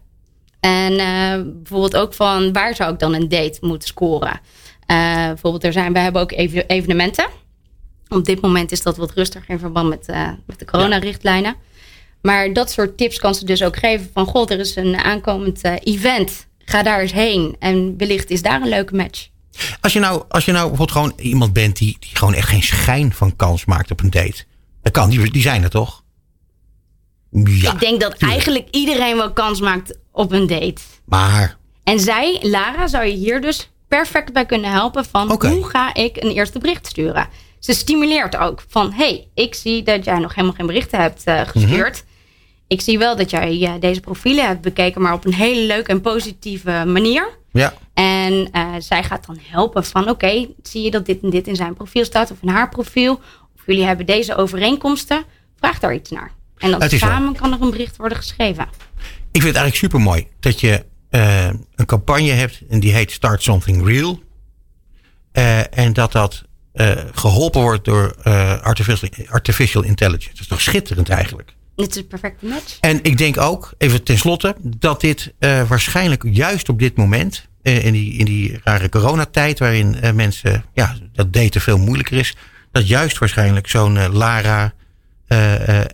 En 0.62 0.92
uh, 0.92 1.52
bijvoorbeeld 1.52 1.96
ook 1.96 2.14
van 2.14 2.52
waar 2.52 2.74
zou 2.74 2.92
ik 2.92 2.98
dan 2.98 3.14
een 3.14 3.28
date 3.28 3.58
moeten 3.60 3.88
scoren? 3.88 4.40
bijvoorbeeld, 4.86 5.64
er 5.64 5.72
zijn, 5.72 5.92
we 5.92 5.98
hebben 5.98 6.22
ook 6.22 6.32
evenementen. 6.66 7.26
Op 8.08 8.24
dit 8.24 8.40
moment 8.40 8.72
is 8.72 8.82
dat 8.82 8.96
wat 8.96 9.12
rustiger 9.12 9.50
in 9.50 9.58
verband 9.58 9.88
met, 9.88 10.06
met 10.46 10.58
de 10.58 10.64
coronarichtlijnen. 10.64 11.50
Ja. 11.50 11.72
Maar 12.22 12.52
dat 12.52 12.70
soort 12.70 12.96
tips 12.96 13.18
kan 13.18 13.34
ze 13.34 13.44
dus 13.44 13.62
ook 13.62 13.76
geven 13.76 14.10
van... 14.12 14.26
God, 14.26 14.50
er 14.50 14.58
is 14.58 14.76
een 14.76 14.96
aankomend 14.96 15.64
event. 15.64 16.46
Ga 16.58 16.82
daar 16.82 17.00
eens 17.00 17.12
heen. 17.12 17.56
En 17.58 17.94
wellicht 17.96 18.30
is 18.30 18.42
daar 18.42 18.62
een 18.62 18.68
leuke 18.68 18.94
match. 18.94 19.28
Als 19.80 19.92
je 19.92 20.00
nou, 20.00 20.24
als 20.28 20.44
je 20.44 20.52
nou 20.52 20.68
bijvoorbeeld 20.68 20.98
gewoon 20.98 21.26
iemand 21.26 21.52
bent... 21.52 21.76
Die, 21.76 21.96
die 22.00 22.16
gewoon 22.16 22.34
echt 22.34 22.48
geen 22.48 22.62
schijn 22.62 23.12
van 23.12 23.36
kans 23.36 23.64
maakt 23.64 23.90
op 23.90 24.00
een 24.00 24.10
date. 24.10 24.44
Dat 24.82 24.92
kan, 24.92 25.10
die, 25.10 25.30
die 25.30 25.42
zijn 25.42 25.62
er 25.62 25.70
toch? 25.70 26.02
Ja, 27.30 27.72
ik 27.72 27.80
denk 27.80 28.00
dat 28.00 28.16
eigenlijk 28.18 28.68
iedereen 28.70 29.16
wel 29.16 29.32
kans 29.32 29.60
maakt 29.60 29.98
op 30.12 30.32
een 30.32 30.46
date. 30.46 30.82
Maar... 31.04 31.56
En 31.84 32.00
zij, 32.00 32.38
Lara, 32.40 32.86
zou 32.86 33.04
je 33.04 33.12
hier 33.12 33.40
dus 33.40 33.70
perfect 33.88 34.32
bij 34.32 34.46
kunnen 34.46 34.70
helpen... 34.70 35.04
van 35.04 35.30
okay. 35.30 35.52
hoe 35.52 35.68
ga 35.68 35.94
ik 35.94 36.16
een 36.16 36.30
eerste 36.30 36.58
bericht 36.58 36.86
sturen? 36.86 37.28
Ze 37.58 37.72
stimuleert 37.72 38.36
ook 38.36 38.64
van... 38.68 38.92
hey, 38.92 39.28
ik 39.34 39.54
zie 39.54 39.82
dat 39.82 40.04
jij 40.04 40.18
nog 40.18 40.34
helemaal 40.34 40.56
geen 40.56 40.66
berichten 40.66 41.00
hebt 41.00 41.22
uh, 41.28 41.40
gestuurd... 41.40 41.94
Mm 41.94 42.06
-hmm 42.06 42.10
ik 42.72 42.80
zie 42.80 42.98
wel 42.98 43.16
dat 43.16 43.30
jij 43.30 43.56
ja, 43.56 43.78
deze 43.78 44.00
profielen 44.00 44.46
hebt 44.46 44.60
bekeken, 44.60 45.02
maar 45.02 45.12
op 45.12 45.24
een 45.24 45.34
hele 45.34 45.60
leuke 45.60 45.90
en 45.90 46.00
positieve 46.00 46.84
manier. 46.86 47.28
Ja. 47.52 47.74
En 47.94 48.48
uh, 48.52 48.74
zij 48.78 49.02
gaat 49.02 49.26
dan 49.26 49.38
helpen 49.40 49.84
van 49.84 50.08
oké, 50.08 50.46
zie 50.62 50.82
je 50.82 50.90
dat 50.90 51.06
dit 51.06 51.22
en 51.22 51.30
dit 51.30 51.46
in 51.46 51.56
zijn 51.56 51.74
profiel 51.74 52.04
staat 52.04 52.30
of 52.30 52.36
in 52.42 52.48
haar 52.48 52.68
profiel. 52.68 53.20
Of 53.54 53.66
jullie 53.66 53.84
hebben 53.84 54.06
deze 54.06 54.34
overeenkomsten. 54.34 55.24
Vraag 55.58 55.78
daar 55.78 55.94
iets 55.94 56.10
naar. 56.10 56.32
En 56.58 56.70
dan 56.70 56.90
samen 56.90 57.36
kan 57.36 57.52
er 57.52 57.62
een 57.62 57.70
bericht 57.70 57.96
worden 57.96 58.18
geschreven. 58.18 58.68
Ik 59.33 59.41
vind 59.41 59.55
het 59.55 59.62
eigenlijk 59.62 59.76
super 59.76 60.01
mooi 60.01 60.26
dat 60.41 60.61
je 60.61 60.85
uh, 61.11 61.47
een 61.74 61.87
campagne 61.87 62.30
hebt 62.30 62.62
en 62.68 62.80
die 62.80 62.93
heet 62.93 63.12
Start 63.12 63.43
Something 63.43 63.87
Real. 63.87 64.20
Uh, 65.33 65.78
en 65.78 65.93
dat 65.93 66.12
dat 66.12 66.45
geholpen 67.12 67.61
wordt 67.61 67.85
door 67.85 68.22
artificial, 68.62 69.09
artificial 69.28 69.83
intelligence. 69.83 70.30
Dat 70.30 70.41
is 70.41 70.47
toch 70.47 70.61
schitterend 70.61 71.09
eigenlijk? 71.09 71.55
Dit 71.76 71.91
is 71.91 71.97
een 71.97 72.07
perfecte 72.07 72.47
match. 72.47 72.78
En 72.80 73.03
ik 73.03 73.18
denk 73.18 73.39
ook, 73.39 73.74
even 73.78 74.03
tenslotte, 74.03 74.57
dat 74.61 75.01
dit 75.01 75.35
waarschijnlijk 75.39 76.22
juist 76.30 76.68
op 76.68 76.78
dit 76.78 76.97
moment, 76.97 77.49
in, 77.62 77.93
die, 77.93 78.12
in 78.12 78.24
die 78.24 78.61
rare 78.64 78.89
coronatijd, 78.89 79.59
waarin 79.59 79.97
mensen, 80.14 80.64
ja, 80.74 80.97
dat 81.12 81.33
daten 81.33 81.61
veel 81.61 81.78
moeilijker 81.78 82.18
is, 82.18 82.37
dat 82.72 82.89
juist 82.89 83.18
waarschijnlijk 83.18 83.68
zo'n 83.68 84.12
Lara 84.12 84.72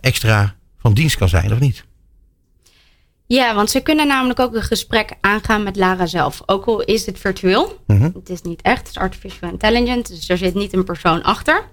extra 0.01 0.55
van 0.79 0.93
dienst 0.93 1.17
kan 1.17 1.29
zijn, 1.29 1.53
of 1.53 1.59
niet? 1.59 1.87
Ja, 3.35 3.55
want 3.55 3.69
ze 3.69 3.79
kunnen 3.79 4.07
namelijk 4.07 4.39
ook 4.39 4.55
een 4.55 4.63
gesprek 4.63 5.13
aangaan 5.21 5.63
met 5.63 5.75
Lara 5.75 6.05
zelf. 6.05 6.41
Ook 6.45 6.65
al 6.65 6.81
is 6.81 7.05
het 7.05 7.19
virtueel. 7.19 7.81
Mm 7.87 7.97
-hmm. 7.97 8.11
Het 8.13 8.29
is 8.29 8.41
niet 8.41 8.61
echt, 8.61 8.77
het 8.77 8.87
is 8.87 8.97
artificial 8.97 9.49
intelligence. 9.49 10.13
Dus 10.13 10.29
er 10.29 10.37
zit 10.37 10.53
niet 10.53 10.73
een 10.73 10.83
persoon 10.83 11.23
achter. 11.23 11.63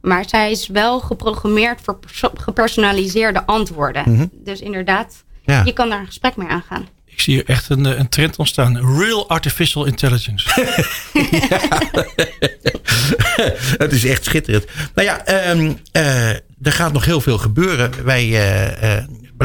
Maar 0.00 0.28
zij 0.28 0.50
is 0.50 0.66
wel 0.66 1.00
geprogrammeerd 1.00 1.80
voor 1.82 1.98
gepersonaliseerde 2.34 3.46
antwoorden. 3.46 4.02
Mhm. 4.06 4.26
Dus 4.32 4.60
inderdaad, 4.60 5.24
Je 5.64 5.72
kan 5.72 5.88
daar 5.88 6.00
een 6.00 6.06
gesprek 6.06 6.36
mee 6.36 6.48
aangaan. 6.48 6.88
Ik 7.04 7.20
zie 7.20 7.34
hier 7.34 7.46
echt 7.46 7.70
een, 7.70 7.84
een 7.84 8.08
trend 8.08 8.36
ontstaan. 8.36 8.98
Real 8.98 9.28
Artificial 9.28 9.84
Intelligence. 9.84 10.50
het 13.84 13.92
is 13.92 14.04
echt 14.04 14.24
schitterend. 14.24 14.66
Nou 14.94 15.08
ja, 15.08 15.24
ehm, 15.24 15.72
er 16.62 16.72
gaat 16.72 16.92
nog 16.92 17.04
heel 17.04 17.20
veel 17.20 17.38
gebeuren. 17.38 18.04
Wij 18.04 18.28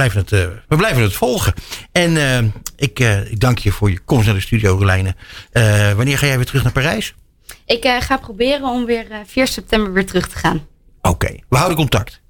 blijven 0.08 0.20
het, 0.20 0.30
we 0.68 0.76
blijven 0.76 1.02
het 1.02 1.14
volgen. 1.14 1.54
En 1.92 2.54
ik, 2.76 3.00
ik 3.30 3.40
dank 3.40 3.58
je 3.58 3.72
voor 3.72 3.90
je 3.90 4.00
komst 4.00 4.26
naar 4.26 4.36
de 4.36 4.42
studio, 4.42 4.78
Rolijne. 4.78 5.16
wanneer 5.96 6.18
ga 6.18 6.26
jij 6.26 6.36
weer 6.36 6.46
terug 6.46 6.64
naar 6.64 6.72
Parijs? 6.72 7.14
Ik 7.66 7.86
ga 8.00 8.18
proberen 8.18 8.68
om 8.68 8.86
weer 8.86 9.06
4 9.26 9.48
september 9.48 9.94
weer 9.94 10.06
terug 10.06 10.28
te 10.28 10.38
gaan. 10.38 10.66
Oké, 11.02 11.36
we 11.50 11.58
houden 11.58 11.78
contact. 11.78 12.22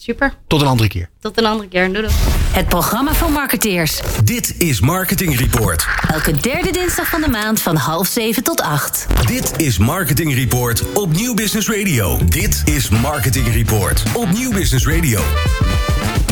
Super. 0.00 0.34
Tot 0.46 0.60
een 0.60 0.66
andere 0.66 0.88
keer. 0.88 1.08
Tot 1.20 1.38
een 1.38 1.44
andere 1.44 1.68
keer. 1.68 1.92
Doei 1.92 2.06
doei. 2.06 2.14
Het 2.52 2.68
programma 2.68 3.14
van 3.14 3.32
marketeers. 3.32 4.00
Dit 4.24 4.54
is 4.58 4.80
Marketing 4.80 5.38
Report. 5.38 5.86
Elke 6.12 6.32
derde 6.32 6.70
dinsdag 6.70 7.08
van 7.08 7.20
de 7.20 7.28
maand 7.28 7.62
van 7.62 7.76
half 7.76 8.06
zeven 8.06 8.42
tot 8.42 8.60
acht. 8.60 9.06
Dit 9.26 9.52
is 9.56 9.78
Marketing 9.78 10.34
Report 10.34 10.92
op 10.92 11.12
Nieuw 11.12 11.34
Business 11.34 11.68
Radio. 11.68 12.18
Dit 12.24 12.62
is 12.64 12.88
Marketing 12.88 13.52
Report 13.52 14.02
op 14.14 14.30
Nieuw 14.30 14.52
Business 14.52 14.86
Radio. 14.86 15.20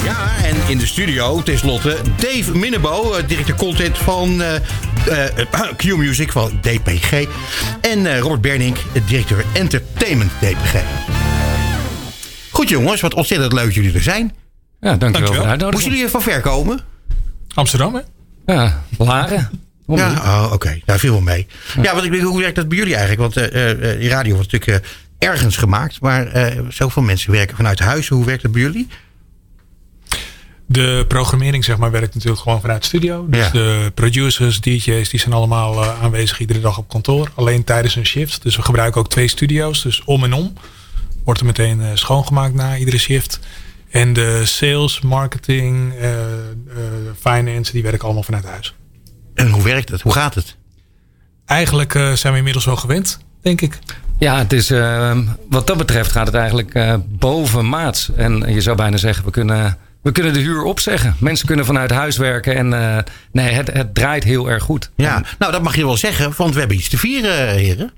Ja, 0.07 0.45
en 0.45 0.57
in 0.69 0.79
de 0.79 0.87
studio 0.87 1.43
tenslotte 1.43 1.97
Dave 2.17 2.59
Minnebo, 2.59 3.15
eh, 3.15 3.29
directeur 3.29 3.55
content 3.55 3.99
van 3.99 4.41
uh, 4.41 4.53
uh, 5.09 5.73
Q-Music 5.77 6.33
van 6.33 6.59
DPG. 6.61 7.27
En 7.81 8.19
Robert 8.19 8.41
Bernink, 8.41 8.77
directeur 9.07 9.45
entertainment 9.53 10.31
DPG. 10.41 10.83
Goed 12.51 12.69
jongens, 12.69 13.01
wat 13.01 13.15
ontzettend 13.15 13.53
leuk 13.53 13.73
jullie 13.73 13.95
er 13.95 14.03
zijn. 14.03 14.35
Ja, 14.81 14.97
dankjewel, 14.97 15.33
voor 15.33 15.43
de 15.43 15.49
uitnodiging. 15.49 15.73
Moesten 15.73 15.93
jullie 15.93 16.09
van 16.09 16.23
ver 16.23 16.41
komen? 16.41 16.81
Amsterdam, 17.55 17.95
hè? 17.95 18.01
Ja, 18.55 18.83
Laren. 18.99 19.51
Ja, 19.87 20.13
oh, 20.13 20.43
oké. 20.45 20.55
Okay. 20.55 20.83
Daar 20.85 20.99
viel 20.99 21.13
wel 21.13 21.21
mee. 21.21 21.47
Ja, 21.83 21.95
want 21.95 22.05
ik, 22.05 22.21
hoe 22.21 22.41
werkt 22.41 22.57
dat 22.57 22.69
bij 22.69 22.79
jullie 22.79 22.97
eigenlijk? 22.97 23.35
Want 23.35 23.53
uh, 23.55 23.99
die 23.99 24.09
radio 24.09 24.35
wordt 24.35 24.53
natuurlijk 24.53 24.85
uh, 24.85 25.29
ergens 25.31 25.57
gemaakt. 25.57 26.01
Maar 26.01 26.37
uh, 26.37 26.61
zoveel 26.69 27.03
mensen 27.03 27.33
werken 27.33 27.57
vanuit 27.57 27.79
huis. 27.79 28.09
Hoe 28.09 28.25
werkt 28.25 28.43
dat 28.43 28.53
bij 28.53 28.61
jullie? 28.63 28.89
De 30.69 31.05
programmering 31.09 31.65
zeg 31.65 31.77
maar, 31.77 31.91
werkt 31.91 32.15
natuurlijk 32.15 32.43
gewoon 32.43 32.61
vanuit 32.61 32.85
studio. 32.85 33.27
Dus 33.29 33.51
de 33.51 33.93
producers, 33.95 34.61
DJ's, 34.61 35.09
die 35.09 35.21
zijn 35.21 35.35
allemaal 35.35 35.85
aanwezig 35.85 36.41
iedere 36.41 36.61
dag 36.61 36.79
op 36.79 36.89
kantoor. 36.89 37.31
Alleen 37.35 37.65
tijdens 37.65 37.97
een 37.97 38.07
shift. 38.07 38.43
Dus 38.43 38.57
we 38.57 38.63
gebruiken 38.63 39.01
ook 39.01 39.09
twee 39.09 39.29
studio's. 39.29 39.83
Dus 39.83 40.05
om 40.05 40.25
en 40.25 40.33
om. 40.33 40.53
Wordt 41.25 41.41
er 41.41 41.47
meteen 41.47 41.81
uh, 41.81 41.87
schoongemaakt 41.95 42.55
na 42.55 42.77
iedere 42.77 42.99
shift. 42.99 43.41
En 43.91 44.13
de 44.13 44.45
sales, 44.45 45.01
marketing, 45.01 45.93
uh, 46.01 46.11
finance, 47.21 47.73
die 47.73 47.83
werken 47.83 48.05
allemaal 48.05 48.23
vanuit 48.23 48.45
huis. 48.45 48.75
En 49.35 49.51
hoe 49.51 49.63
werkt 49.63 49.89
het? 49.89 50.01
Hoe 50.01 50.13
gaat 50.13 50.35
het? 50.35 50.57
Eigenlijk 51.45 51.93
zijn 51.93 52.33
we 52.33 52.39
inmiddels 52.39 52.65
wel 52.65 52.77
gewend, 52.77 53.19
denk 53.43 53.61
ik. 53.61 53.79
Ja, 54.19 54.39
het 54.39 54.53
is, 54.53 54.69
wat 55.49 55.67
dat 55.67 55.77
betreft 55.77 56.13
gaat 56.13 56.27
het 56.27 56.35
eigenlijk 56.35 56.99
boven 57.09 57.69
maats. 57.69 58.11
En 58.17 58.53
je 58.55 58.61
zou 58.61 58.77
bijna 58.77 58.97
zeggen, 58.97 59.25
we 59.25 59.31
kunnen, 59.31 59.79
we 60.07 60.13
kunnen 60.13 60.33
de 60.33 60.39
huur 60.39 60.63
opzeggen. 60.63 61.17
Mensen 61.19 61.47
kunnen 61.47 61.65
vanuit 61.65 61.91
huis 61.91 62.17
werken. 62.17 62.57
En 62.57 63.05
nee, 63.33 63.53
het, 63.53 63.73
het 63.73 63.95
draait 63.95 64.25
heel 64.25 64.51
erg 64.51 64.63
goed. 64.63 64.91
Ja, 64.97 65.23
nou 65.39 65.53
dat 65.53 65.63
mag 65.63 65.77
je 65.77 65.85
wel 65.85 65.97
zeggen, 65.97 66.33
want 66.37 66.53
we 66.53 66.59
hebben 66.59 66.77
iets 66.77 66.89
te 66.89 66.99
vieren, 66.99 67.49
heren. 67.49 67.93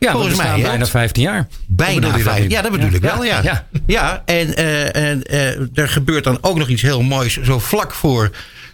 Ja, 0.00 0.12
volgens 0.12 0.36
mij. 0.36 0.62
bijna 0.62 0.86
15 0.86 1.22
jaar. 1.22 1.46
Bijna 1.66 2.18
15 2.18 2.50
Ja, 2.50 2.62
dat 2.62 2.70
bedoel 2.70 2.92
ik 2.92 3.02
wel. 3.02 3.24
Ja, 3.24 3.42
ja. 3.42 3.66
ja. 3.86 4.22
en, 4.24 4.60
uh, 4.60 4.96
en 4.96 5.22
uh, 5.30 5.78
er 5.78 5.88
gebeurt 5.88 6.24
dan 6.24 6.38
ook 6.40 6.58
nog 6.58 6.68
iets 6.68 6.82
heel 6.82 7.02
moois. 7.02 7.40
Zo 7.42 7.58
vlak 7.58 7.92
voor 7.92 8.30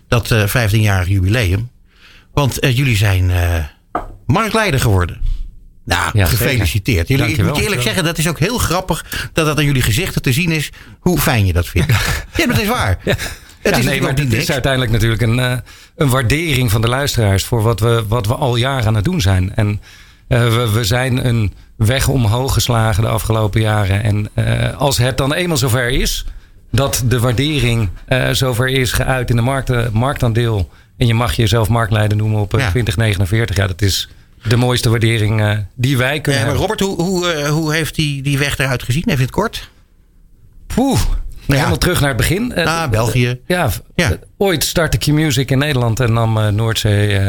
dat 0.09 0.30
uh, 0.30 0.47
15-jarig 0.49 1.09
jubileum. 1.09 1.70
Want 2.32 2.57
jullie 2.61 2.97
zijn 2.97 3.30
marktleider 4.26 4.80
geworden. 4.80 5.20
Nou, 5.87 6.24
gefeliciteerd. 6.26 7.09
Jullie, 7.09 7.26
ik 7.26 7.43
moet 7.43 7.59
eerlijk 7.59 7.82
zeggen, 7.82 8.05
dat 8.05 8.18
is 8.18 8.28
ook 8.28 8.39
heel 8.39 8.59
grappig 8.59 9.30
dat 9.32 9.47
dat 9.47 9.59
aan 9.59 9.64
jullie 9.64 9.82
gezichten 9.82 10.22
te 10.22 10.32
zien 10.32 10.51
is. 10.51 10.70
Hoe 11.01 11.18
fijn 11.18 11.47
je 11.47 11.53
dat 11.53 11.66
vindt. 11.66 11.93
ja, 12.37 12.47
dat 12.47 12.59
is 12.59 12.68
waar. 12.68 12.99
Het 13.62 13.78
is, 13.78 13.84
nee, 13.84 14.03
maar 14.03 14.14
het 14.14 14.32
is 14.32 14.51
uiteindelijk 14.51 14.93
natuurlijk 14.93 15.22
een, 15.22 15.62
een 15.97 16.09
waardering 16.09 16.70
van 16.70 16.80
de 16.80 16.89
luisteraars 16.89 17.45
voor 17.45 17.62
wat 17.62 17.80
we, 17.80 18.05
wat 18.09 18.26
we 18.26 18.34
al 18.34 18.57
jaren 18.57 18.87
aan 18.87 18.95
het 18.95 19.05
doen 19.05 19.20
zijn. 19.20 19.55
En 19.55 19.80
uh, 20.28 20.72
we, 20.72 20.84
zijn 20.84 21.26
een 21.26 21.53
weg 21.76 22.09
omhoog 22.09 22.53
geslagen 22.53 23.03
de 23.03 23.09
afgelopen 23.09 23.61
jaren. 23.61 24.03
En 24.03 24.28
uh, 24.34 24.76
als 24.76 24.99
het 24.99 25.16
dan 25.16 25.34
eenmaal 25.34 25.57
zover 25.57 25.89
is 25.89 26.26
dat 26.70 27.03
de 27.07 27.18
waardering 27.20 27.89
zover 28.32 28.68
is 28.68 28.93
geuit 28.93 29.30
in 29.30 29.37
de 29.37 29.43
markt, 29.43 29.93
marktaandeel. 29.93 30.70
En 30.97 31.07
je 31.07 31.14
mag 31.14 31.37
jezelf 31.37 31.68
marktleider 31.68 32.16
noemen 32.16 32.41
op 32.41 32.53
ja. 32.53 32.70
2049. 32.70 33.57
Ja, 33.57 33.66
dat 33.66 33.82
is 33.82 34.09
de 34.49 34.57
mooiste 34.57 34.89
waardering 34.89 35.65
die 35.75 35.97
wij 35.97 36.21
kunnen 36.21 36.47
maar 36.47 36.55
Robert, 36.55 36.81
hoe, 36.81 37.03
hoe, 37.03 37.47
hoe 37.49 37.75
heeft 37.75 37.95
die, 37.95 38.23
die 38.23 38.39
weg 38.39 38.59
eruit 38.59 38.83
gezien? 38.83 39.03
Even 39.03 39.15
in 39.15 39.21
het 39.21 39.31
kort. 39.31 39.71
Poeh. 40.67 41.01
Ja. 41.47 41.55
Helemaal 41.55 41.79
terug 41.79 42.01
naar 42.01 42.09
het 42.09 42.17
begin. 42.17 42.55
Ah, 42.55 42.91
België. 42.91 43.41
Ja, 43.47 43.71
ja. 43.95 44.17
ooit 44.37 44.65
startte 44.65 44.99
Q-Music 44.99 45.51
in 45.51 45.59
Nederland 45.59 46.01
en 46.01 46.13
nam 46.13 46.55
Noordzee 46.55 47.21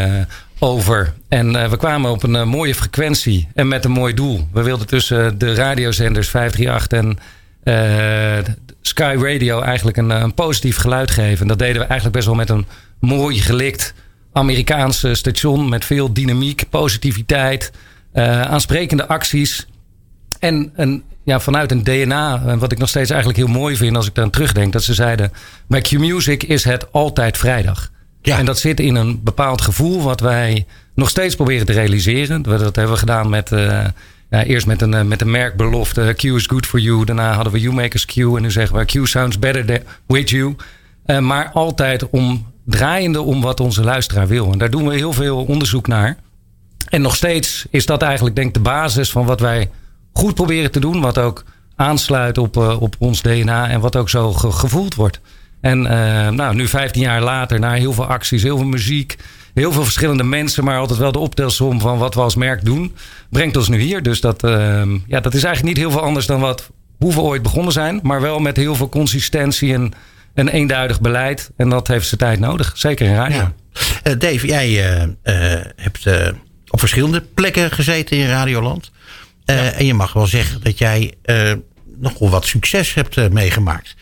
over. 0.60 1.14
En 1.30 1.54
uh, 1.54 1.70
we 1.70 1.78
kwamen 1.78 2.12
op 2.12 2.24
een 2.24 2.34
uh, 2.34 2.44
mooie 2.44 2.76
frequentie 2.76 3.48
en 3.54 3.68
met 3.68 3.86
een 3.86 3.92
mooi 3.92 4.14
doel. 4.14 4.48
We 4.52 4.64
wilden 4.64 4.88
tussen 4.88 5.38
de 5.38 5.54
radiozenders 5.54 6.30
538 6.30 7.00
en 7.00 7.20
uh, 7.64 8.54
Sky 8.82 9.16
Radio 9.20 9.62
eigenlijk 9.62 9.98
een, 9.98 10.10
een, 10.10 10.34
positief 10.34 10.78
geluid 10.78 11.12
geven. 11.12 11.42
En 11.42 11.48
dat 11.48 11.60
deden 11.60 11.82
we 11.82 11.88
eigenlijk 11.88 12.16
best 12.16 12.26
wel 12.28 12.36
met 12.36 12.50
een 12.50 12.66
mooi 13.00 13.42
gelikt 13.42 13.94
Amerikaanse 14.38 15.16
station 15.16 15.70
met 15.70 15.86
veel 15.86 16.14
dynamiek, 16.14 16.64
positiviteit, 16.70 17.72
aansprekende 18.14 19.08
acties. 19.08 19.68
En 20.40 20.72
een, 20.76 21.04
ja, 21.24 21.40
vanuit 21.40 21.72
een 21.72 21.84
DNA, 21.84 22.58
wat 22.58 22.72
ik 22.72 22.78
nog 22.78 22.90
steeds 22.90 23.10
eigenlijk 23.10 23.40
heel 23.40 23.48
mooi 23.48 23.76
vind 23.76 23.96
als 23.96 24.08
ik 24.08 24.16
daar 24.16 24.30
terugdenk, 24.30 24.74
dat 24.74 24.84
ze 24.84 24.94
zeiden: 24.94 25.32
bij 25.68 25.82
Q-Music 25.82 26.44
is 26.44 26.64
het 26.64 26.92
altijd 26.92 27.38
vrijdag. 27.38 27.92
Ja. 28.22 28.38
En 28.38 28.46
dat 28.46 28.60
zit 28.60 28.80
in 28.80 28.96
een 28.96 29.24
bepaald 29.24 29.62
gevoel 29.62 30.02
wat 30.02 30.20
wij 30.20 30.66
nog 30.96 31.10
steeds 31.10 31.36
proberen 31.36 31.66
te 31.66 31.74
realiseren. 31.74 32.42
Dat 32.42 32.76
hebben 32.76 32.94
we 32.94 33.00
gedaan 33.00 33.30
met, 33.30 33.52
uh, 33.52 33.86
ja, 34.30 34.44
eerst 34.44 34.68
met 34.68 34.82
een, 34.82 35.08
met 35.08 35.22
een 35.22 35.32
merkbelofte. 35.32 36.14
Q 36.16 36.24
is 36.24 36.46
good 36.46 36.66
for 36.66 36.80
you. 36.80 37.06
Daarna 37.06 37.34
hadden 37.34 37.54
we 37.54 37.60
You 37.60 37.74
Makers 37.74 38.06
Q. 38.06 38.18
En 38.18 38.42
nu 38.42 38.52
zeggen 38.52 38.78
we 38.78 38.86
Q 38.86 39.08
sounds 39.08 39.40
better 39.40 39.82
with 40.08 40.30
you. 40.30 40.56
Uh, 41.06 41.20
maar 41.20 41.50
altijd 41.54 42.10
om, 42.10 42.46
draaiende 42.68 43.22
om 43.22 43.42
wat 43.42 43.60
onze 43.60 43.84
luisteraar 43.84 44.28
wil. 44.28 44.52
En 44.52 44.58
daar 44.58 44.70
doen 44.70 44.88
we 44.88 44.96
heel 44.96 45.14
veel 45.14 45.44
onderzoek 45.44 45.88
naar. 45.88 46.18
En 46.90 47.02
nog 47.02 47.16
steeds 47.16 47.66
is 47.70 47.86
dat 47.86 48.02
eigenlijk 48.02 48.36
denk 48.36 48.48
ik 48.48 48.54
de 48.54 48.60
basis 48.60 49.12
van 49.12 49.26
wat 49.26 49.40
wij 49.40 49.70
goed 50.14 50.34
proberen 50.34 50.72
te 50.72 50.80
doen. 50.80 51.02
Wat 51.02 51.18
ook 51.18 51.44
aansluit 51.76 52.38
op, 52.38 52.58
op 52.58 52.96
ons 53.00 53.22
DNA 53.22 53.70
en 53.70 53.80
wat 53.80 53.96
ook 53.96 54.10
zo 54.10 54.34
gevoeld 54.34 54.96
wordt. 54.96 55.20
En 55.62 55.84
uh, 55.84 56.30
nou, 56.30 56.56
nu 56.56 56.68
15 56.68 57.02
jaar 57.02 57.22
later, 57.22 57.60
na 57.60 57.74
heel 57.74 57.94
veel 57.94 58.06
acties, 58.06 58.44
heel 58.44 58.58
veel 58.58 58.68
muziek, 58.68 59.16
heel 59.54 59.72
veel 59.72 59.84
verschillende 59.84 60.24
mensen, 60.24 60.64
maar 60.64 60.80
altijd 60.80 61.00
wel 61.00 61.12
de 61.12 61.20
optelsom 61.20 61.80
van 61.80 61.98
wat 61.98 62.14
we 62.14 62.22
als 62.22 62.36
merk 62.36 62.66
doen, 62.66 62.96
brengt 63.30 63.58
ons 63.58 63.68
nu 63.68 63.80
hier. 63.80 64.04
Dus 64.04 64.22
dat, 64.22 64.44
uh, 64.44 64.82
ja, 65.08 65.20
dat 65.20 65.34
is 65.34 65.44
eigenlijk 65.44 65.76
niet 65.76 65.86
heel 65.86 65.92
veel 65.92 66.06
anders 66.06 66.26
dan 66.26 66.40
wat, 66.40 66.70
hoe 66.98 67.14
we 67.14 67.20
ooit 67.22 67.42
begonnen 67.42 67.74
zijn, 67.74 68.00
maar 68.04 68.22
wel 68.22 68.40
met 68.40 68.58
heel 68.58 68.76
veel 68.76 68.90
consistentie 68.90 69.74
en 69.74 69.94
een 70.38 70.48
eenduidig 70.48 71.02
beleid. 71.02 71.52
En 71.56 71.70
dat 71.70 71.88
heeft 71.88 72.08
zijn 72.08 72.20
tijd 72.20 72.40
nodig, 72.40 72.72
zeker 72.76 73.08
in 73.08 73.16
radio. 73.16 73.38
Ja. 73.38 73.54
Uh, 74.04 74.20
Dave, 74.20 74.48
jij 74.48 74.70
hebt 75.76 76.08
op 76.68 76.80
verschillende 76.80 77.22
plekken 77.22 77.72
gezeten 77.72 78.18
in 78.18 78.28
Radioland. 78.28 78.92
Ja. 79.44 79.72
En 79.72 79.86
je 79.86 79.94
mag 79.94 80.14
wel 80.14 80.28
zeggen 80.28 80.64
dat 80.64 80.78
jij 80.78 81.14
nogal 81.98 82.30
wat 82.30 82.46
succes 82.46 82.94
hebt 82.94 83.32
meegemaakt. 83.32 83.96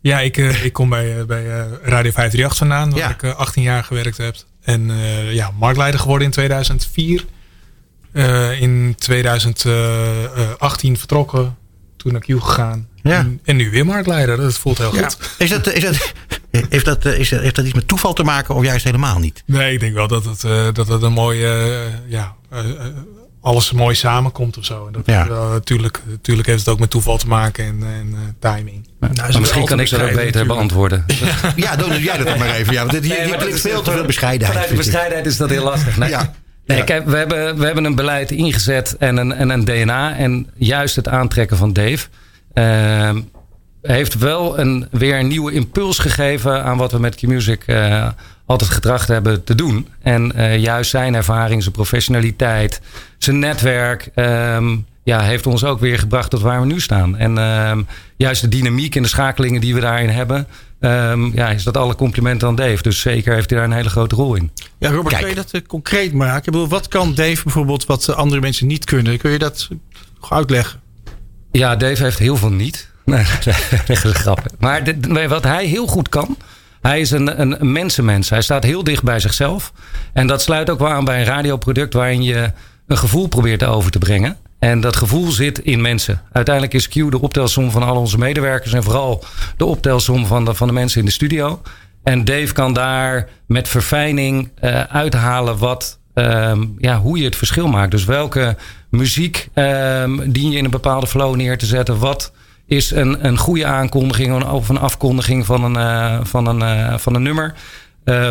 Ja, 0.00 0.20
ik, 0.20 0.36
ik 0.36 0.72
kom 0.72 0.88
bij, 0.88 1.26
bij 1.26 1.44
Radio 1.82 2.10
538 2.10 2.56
vandaan, 2.56 2.90
waar 2.90 2.98
ja. 2.98 3.10
ik 3.10 3.24
18 3.24 3.62
jaar 3.62 3.84
gewerkt 3.84 4.16
heb. 4.16 4.36
En 4.62 4.90
ja, 5.32 5.50
marktleider 5.58 6.00
geworden 6.00 6.26
in 6.26 6.32
2004. 6.32 7.24
in 8.60 8.94
2018 8.98 10.98
vertrokken, 10.98 11.56
toen 11.96 12.12
naar 12.12 12.20
Q 12.20 12.26
gegaan. 12.26 12.87
Ja. 13.02 13.18
En, 13.18 13.40
en, 13.44 13.56
nu 13.56 13.70
weer 13.70 13.86
marktleider, 13.86 14.36
dat 14.36 14.58
voelt 14.58 14.78
heel 14.78 14.90
goed. 14.90 15.18
Is 15.38 15.50
dat, 15.50 15.72
is 15.72 15.82
dat, 15.82 16.12
heeft, 16.68 16.84
dat, 16.84 17.04
is 17.04 17.30
heeft 17.30 17.54
dat 17.54 17.64
iets 17.64 17.74
met 17.74 17.88
toeval 17.88 18.12
te 18.12 18.22
maken 18.22 18.54
of 18.54 18.64
juist 18.64 18.84
helemaal 18.84 19.18
niet? 19.18 19.42
Nee, 19.46 19.72
ik 19.72 19.80
denk 19.80 19.94
wel 19.94 20.08
dat 20.08 20.24
het, 20.24 20.40
dat 20.74 20.88
het 20.88 21.02
een 21.02 21.12
mooie 21.12 21.80
ja, 22.06 22.36
alles 23.40 23.72
mooi 23.72 23.94
samenkomt 23.94 24.58
of 24.58 24.64
zo. 24.64 24.86
En 24.86 24.92
dat 24.92 25.02
ja. 25.06 25.24
natuurlijk, 25.24 26.00
natuurlijk 26.06 26.48
heeft 26.48 26.58
het 26.58 26.68
ook 26.68 26.78
met 26.78 26.90
toeval 26.90 27.18
te 27.18 27.26
maken 27.26 27.64
en, 27.64 27.82
en 27.82 28.08
uh, 28.08 28.18
timing. 28.38 28.88
Nou, 29.00 29.12
maar 29.14 29.40
misschien 29.40 29.64
kan 29.64 29.80
ik 29.80 29.90
dat 29.90 30.02
ook 30.02 30.14
beter 30.14 30.46
beantwoorden. 30.46 31.04
ja, 31.56 31.76
doe 31.76 32.02
jij 32.02 32.16
dat 32.16 32.38
maar 32.38 32.54
even. 32.54 32.72
Ja, 32.72 32.80
want 32.80 32.90
dit, 32.90 33.08
nee, 33.08 33.24
hier 33.24 33.58
veel 33.58 33.82
te 33.82 33.90
veel 33.90 34.04
bescheidenheid. 34.04 34.52
Vanuit 34.52 34.70
de 34.70 34.76
bescheidenheid 34.76 35.26
is 35.26 35.36
dat 35.36 35.50
heel 35.50 35.64
lastig. 35.64 35.96
Nee. 35.96 36.08
Ja. 36.08 36.34
Nee, 36.66 36.84
kijk, 36.84 37.04
we 37.06 37.16
hebben, 37.16 37.58
we 37.58 37.64
hebben 37.64 37.84
een 37.84 37.94
beleid 37.94 38.30
ingezet 38.30 38.96
en 38.98 39.16
een, 39.16 39.32
en 39.32 39.50
een 39.50 39.64
DNA. 39.64 40.16
En 40.16 40.50
juist 40.54 40.96
het 40.96 41.08
aantrekken 41.08 41.56
van 41.56 41.72
Dave. 41.72 42.06
Uh, 42.58 43.10
heeft 43.82 44.18
wel 44.18 44.58
een, 44.58 44.88
weer 44.90 45.18
een 45.18 45.26
nieuwe 45.26 45.52
impuls 45.52 45.98
gegeven 45.98 46.64
aan 46.64 46.76
wat 46.76 46.92
we 46.92 46.98
met 46.98 47.14
Q-Music 47.14 47.62
uh, 47.66 48.08
altijd 48.46 48.70
getracht 48.70 49.08
hebben 49.08 49.44
te 49.44 49.54
doen. 49.54 49.88
En 50.02 50.32
uh, 50.36 50.58
juist 50.58 50.90
zijn 50.90 51.14
ervaring, 51.14 51.62
zijn 51.62 51.74
professionaliteit, 51.74 52.80
zijn 53.18 53.38
netwerk. 53.38 54.10
Um, 54.14 54.86
ja, 55.02 55.20
heeft 55.20 55.46
ons 55.46 55.64
ook 55.64 55.80
weer 55.80 55.98
gebracht 55.98 56.30
tot 56.30 56.40
waar 56.40 56.60
we 56.60 56.66
nu 56.66 56.80
staan. 56.80 57.16
En 57.16 57.38
um, 57.38 57.86
juist 58.16 58.40
de 58.40 58.48
dynamiek 58.48 58.96
en 58.96 59.02
de 59.02 59.08
schakelingen 59.08 59.60
die 59.60 59.74
we 59.74 59.80
daarin 59.80 60.08
hebben. 60.08 60.46
Um, 60.80 61.34
ja, 61.34 61.48
is 61.48 61.62
dat 61.62 61.76
alle 61.76 61.94
complimenten 61.94 62.48
aan 62.48 62.54
Dave. 62.54 62.82
Dus 62.82 63.00
zeker 63.00 63.34
heeft 63.34 63.50
hij 63.50 63.58
daar 63.58 63.68
een 63.68 63.74
hele 63.74 63.88
grote 63.88 64.14
rol 64.14 64.34
in. 64.34 64.50
Ja, 64.78 64.90
Robert, 64.90 65.08
Kijk. 65.08 65.20
kun 65.20 65.28
je 65.28 65.34
dat 65.34 65.54
uh, 65.54 65.60
concreet 65.66 66.12
maken? 66.12 66.38
Ik 66.38 66.44
bedoel, 66.44 66.68
wat 66.68 66.88
kan 66.88 67.14
Dave 67.14 67.42
bijvoorbeeld 67.42 67.86
wat 67.86 68.14
andere 68.14 68.40
mensen 68.40 68.66
niet 68.66 68.84
kunnen? 68.84 69.18
Kun 69.18 69.30
je 69.30 69.38
dat 69.38 69.68
uitleggen? 70.28 70.80
Ja, 71.50 71.76
Dave 71.76 72.02
heeft 72.02 72.18
heel 72.18 72.36
veel 72.36 72.52
niet. 72.52 72.86
Nee, 73.08 73.24
dat 73.86 73.88
is. 73.88 74.24
Maar 74.58 75.28
wat 75.28 75.44
hij 75.44 75.66
heel 75.66 75.86
goed 75.86 76.08
kan, 76.08 76.36
hij 76.80 77.00
is 77.00 77.10
een, 77.10 77.40
een 77.40 77.72
mensenmens. 77.72 78.30
Hij 78.30 78.42
staat 78.42 78.64
heel 78.64 78.84
dicht 78.84 79.02
bij 79.02 79.20
zichzelf. 79.20 79.72
En 80.12 80.26
dat 80.26 80.42
sluit 80.42 80.70
ook 80.70 80.78
wel 80.78 80.88
aan 80.88 81.04
bij 81.04 81.18
een 81.18 81.24
radioproduct 81.24 81.94
waarin 81.94 82.22
je 82.22 82.52
een 82.86 82.98
gevoel 82.98 83.26
probeert 83.26 83.64
over 83.64 83.90
te 83.90 83.98
brengen. 83.98 84.36
En 84.58 84.80
dat 84.80 84.96
gevoel 84.96 85.30
zit 85.30 85.58
in 85.58 85.80
mensen. 85.80 86.22
Uiteindelijk 86.32 86.74
is 86.74 86.88
Q 86.88 86.92
de 86.92 87.20
optelsom 87.20 87.70
van 87.70 87.82
al 87.82 87.96
onze 87.96 88.18
medewerkers 88.18 88.72
en 88.72 88.82
vooral 88.82 89.24
de 89.56 89.64
optelsom 89.64 90.26
van 90.26 90.44
de, 90.44 90.54
van 90.54 90.66
de 90.66 90.72
mensen 90.72 91.00
in 91.00 91.06
de 91.06 91.12
studio. 91.12 91.62
En 92.02 92.24
Dave 92.24 92.52
kan 92.52 92.72
daar 92.72 93.28
met 93.46 93.68
verfijning 93.68 94.50
uh, 94.60 94.80
uithalen 94.80 95.58
wat, 95.58 95.98
um, 96.14 96.74
ja, 96.78 96.98
hoe 97.00 97.18
je 97.18 97.24
het 97.24 97.36
verschil 97.36 97.68
maakt. 97.68 97.90
Dus 97.90 98.04
welke 98.04 98.56
muziek 98.90 99.48
um, 99.54 100.32
dien 100.32 100.50
je 100.50 100.58
in 100.58 100.64
een 100.64 100.70
bepaalde 100.70 101.06
flow 101.06 101.36
neer 101.36 101.58
te 101.58 101.66
zetten? 101.66 101.98
Wat 101.98 102.32
is 102.66 102.90
een, 102.90 103.26
een 103.26 103.38
goede 103.38 103.66
aankondiging 103.66 104.44
of 104.44 104.68
een 104.68 104.78
afkondiging 104.78 105.46
van 105.46 105.64
een, 105.64 105.76
uh, 105.76 106.24
van 106.24 106.46
een, 106.46 106.60
uh, 106.60 106.98
van 106.98 107.14
een 107.14 107.22
nummer? 107.22 107.54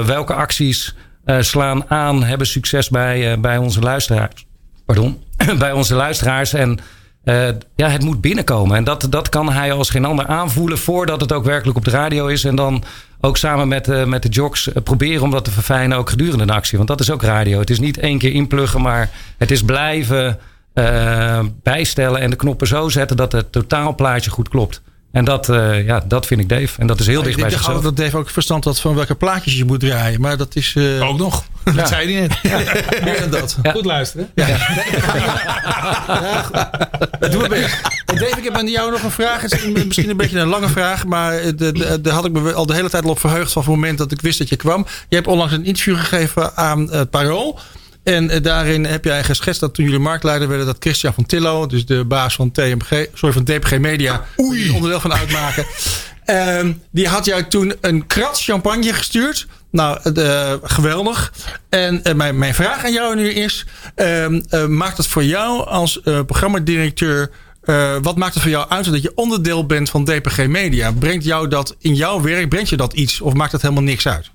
welke 0.06 0.34
acties 0.34 0.96
slaan 1.40 1.90
aan, 1.90 2.24
hebben 2.24 2.48
succes 2.48 2.90
bij, 2.90 3.40
bij 3.40 3.58
onze 3.58 3.80
luisteraars? 3.80 4.46
Pardon. 4.86 5.24
bij 5.60 5.72
onze 5.72 5.96
luisteraars. 5.96 6.54
En 6.54 6.80
uh, 7.28 7.48
ja, 7.76 7.90
het 7.90 8.04
moet 8.04 8.22
binnenkomen. 8.22 8.78
En 8.78 8.84
dat, 8.84 9.08
dat 9.10 9.30
kan 9.30 9.52
hij 9.52 9.72
als 9.72 9.90
geen 9.90 10.06
ander 10.06 10.28
aanvoelen 10.28 10.78
voordat 10.78 11.22
het 11.22 11.32
ook 11.32 11.44
werkelijk 11.44 11.78
op 11.78 11.86
de 11.86 11.92
radio 11.92 12.28
is. 12.28 12.44
En 12.44 12.56
dan 12.56 12.84
ook 13.22 13.38
samen 13.38 13.68
met, 13.68 13.88
uh, 13.88 14.06
met 14.06 14.24
de 14.24 14.30
jocks 14.30 14.68
uh, 14.68 14.74
proberen 14.84 15.24
om 15.24 15.32
dat 15.32 15.46
te 15.46 15.52
verfijnen 15.52 15.98
ook 15.98 16.10
gedurende 16.10 16.46
de 16.46 16.54
actie. 16.54 16.78
Want 16.78 16.90
dat 16.90 17.00
is 17.00 17.12
ook 17.12 17.22
radio. 17.22 17.60
Het 17.60 17.70
is 17.70 17.80
niet 17.80 17.98
één 17.98 18.18
keer 18.18 18.32
inpluggen, 18.32 18.82
maar 18.82 19.10
het 19.38 19.52
is 19.52 19.64
blijven 19.64 20.40
bijstellen 21.64 22.22
en 22.22 22.30
de 22.30 22.36
knoppen 22.36 22.68
zo 22.68 22.90
zetten 22.90 23.18
dat 23.18 23.32
het 23.32 23.52
totaalplaatje 23.52 24.30
goed 24.30 24.50
klopt. 24.50 24.82
En 25.18 25.26
dat, 25.26 25.50
uh, 25.50 25.86
ja, 25.86 26.04
dat 26.08 26.26
vind 26.26 26.42
ik 26.42 26.50
Dave. 26.50 26.80
En 26.82 26.88
dat 26.88 27.00
is 27.00 27.08
heel 27.08 27.24
dicht 27.24 27.40
bij 27.40 27.50
zichzelf. 27.50 27.78
Ik 27.78 27.84
dat 27.84 27.98
Dave 27.98 28.18
ook 28.18 28.30
verstand 28.30 28.64
had 28.64 28.80
van 28.80 28.96
welke 28.96 29.16
plaatjes 29.16 29.58
je 29.58 29.66
moet 29.66 29.80
draaien. 29.80 30.22
Maar 30.22 30.38
dat 30.38 30.56
is... 30.56 30.74
Uh... 30.78 31.10
Ook 31.10 31.18
nog. 31.18 31.44
Ja. 31.68 31.74
Dat 31.74 31.88
zei 31.88 32.14
hij 32.14 32.22
net. 32.22 32.38
Ja. 32.44 32.58
Meer 33.04 33.20
dan 33.20 33.30
dat. 33.30 33.58
Ja. 33.64 33.72
Goed 33.72 33.86
luisteren. 33.86 34.30
Ja. 34.36 34.48
ja. 34.48 34.58
Doe 37.30 37.42
het 37.42 37.50
best. 37.50 37.82
Dave, 38.06 38.38
ik 38.38 38.44
heb 38.44 38.56
aan 38.56 38.68
jou 38.68 38.92
nog 38.92 39.04
een 39.04 39.12
vraag. 39.12 39.42
Het 39.42 39.52
is 39.52 39.84
misschien 39.86 40.10
een 40.10 40.18
beetje 40.18 40.40
een 40.40 40.48
lange 40.48 40.68
vraag. 40.68 41.06
Maar 41.06 41.56
daar 42.02 42.14
had 42.14 42.26
ik 42.26 42.32
me 42.32 42.54
al 42.54 42.66
de 42.66 42.74
hele 42.74 42.90
tijd 42.90 43.06
op 43.06 43.20
verheugd 43.20 43.52
van 43.52 43.62
het 43.62 43.72
moment 43.72 43.98
dat 43.98 44.12
ik 44.12 44.22
wist 44.22 44.38
dat 44.38 44.50
je 44.50 44.56
kwam. 44.56 44.86
Je 45.10 45.16
hebt 45.16 45.28
onlangs 45.28 45.54
een 45.54 45.66
interview 45.66 45.98
gegeven 45.98 46.56
aan 46.56 46.90
uh, 46.94 47.02
Parool. 47.10 47.60
En 48.08 48.24
uh, 48.24 48.42
daarin 48.42 48.86
heb 48.86 49.04
jij 49.04 49.24
geschetst 49.24 49.62
dat 49.62 49.74
toen 49.74 49.86
jullie 49.86 50.00
marktleider 50.00 50.48
werden, 50.48 50.66
dat 50.66 50.76
Christian 50.80 51.14
van 51.14 51.26
Tillo, 51.26 51.66
dus 51.66 51.86
de 51.86 52.06
baas 52.06 52.36
van 52.36 52.52
TMG, 52.52 53.06
sorry, 53.14 53.34
van 53.34 53.44
DPG 53.44 53.78
Media, 53.80 54.26
Oei. 54.40 54.70
onderdeel 54.70 55.00
van 55.00 55.14
uitmaken. 55.14 55.66
Um, 56.26 56.82
die 56.92 57.08
had 57.08 57.26
jou 57.26 57.48
toen 57.48 57.74
een 57.82 58.08
krat 58.08 58.40
champagne 58.42 58.94
gestuurd. 58.94 59.48
Nou, 59.72 60.00
uh, 60.14 60.54
geweldig. 60.62 61.34
En 61.70 62.02
uh, 62.04 62.14
mijn, 62.14 62.38
mijn 62.38 62.54
vraag 62.54 62.86
aan 62.86 62.94
jou 62.94 63.16
nu 63.16 63.30
is: 63.30 63.66
uh, 63.96 64.66
maakt 64.68 64.98
het 64.98 65.08
voor 65.08 65.24
jou 65.24 65.68
als 65.68 66.00
programmadirecteur. 66.04 67.32
wat 68.02 68.18
maakt 68.18 68.34
het 68.34 68.44
voor 68.44 68.52
jou 68.52 68.70
uit 68.70 68.92
dat 68.92 69.02
je 69.02 69.12
onderdeel 69.16 69.66
bent 69.66 69.90
van 69.90 70.04
DPG 70.04 70.48
Media? 70.48 70.92
Brengt 70.92 71.24
jou 71.26 71.48
dat 71.48 71.76
in 71.80 71.96
jouw 71.96 72.22
werk, 72.22 72.50
brengt 72.50 72.70
je 72.70 72.78
dat 72.78 72.94
iets? 72.94 73.22
Of 73.22 73.34
maakt 73.34 73.52
het 73.52 73.62
helemaal 73.62 73.84
niks 73.84 74.08
uit? 74.08 74.32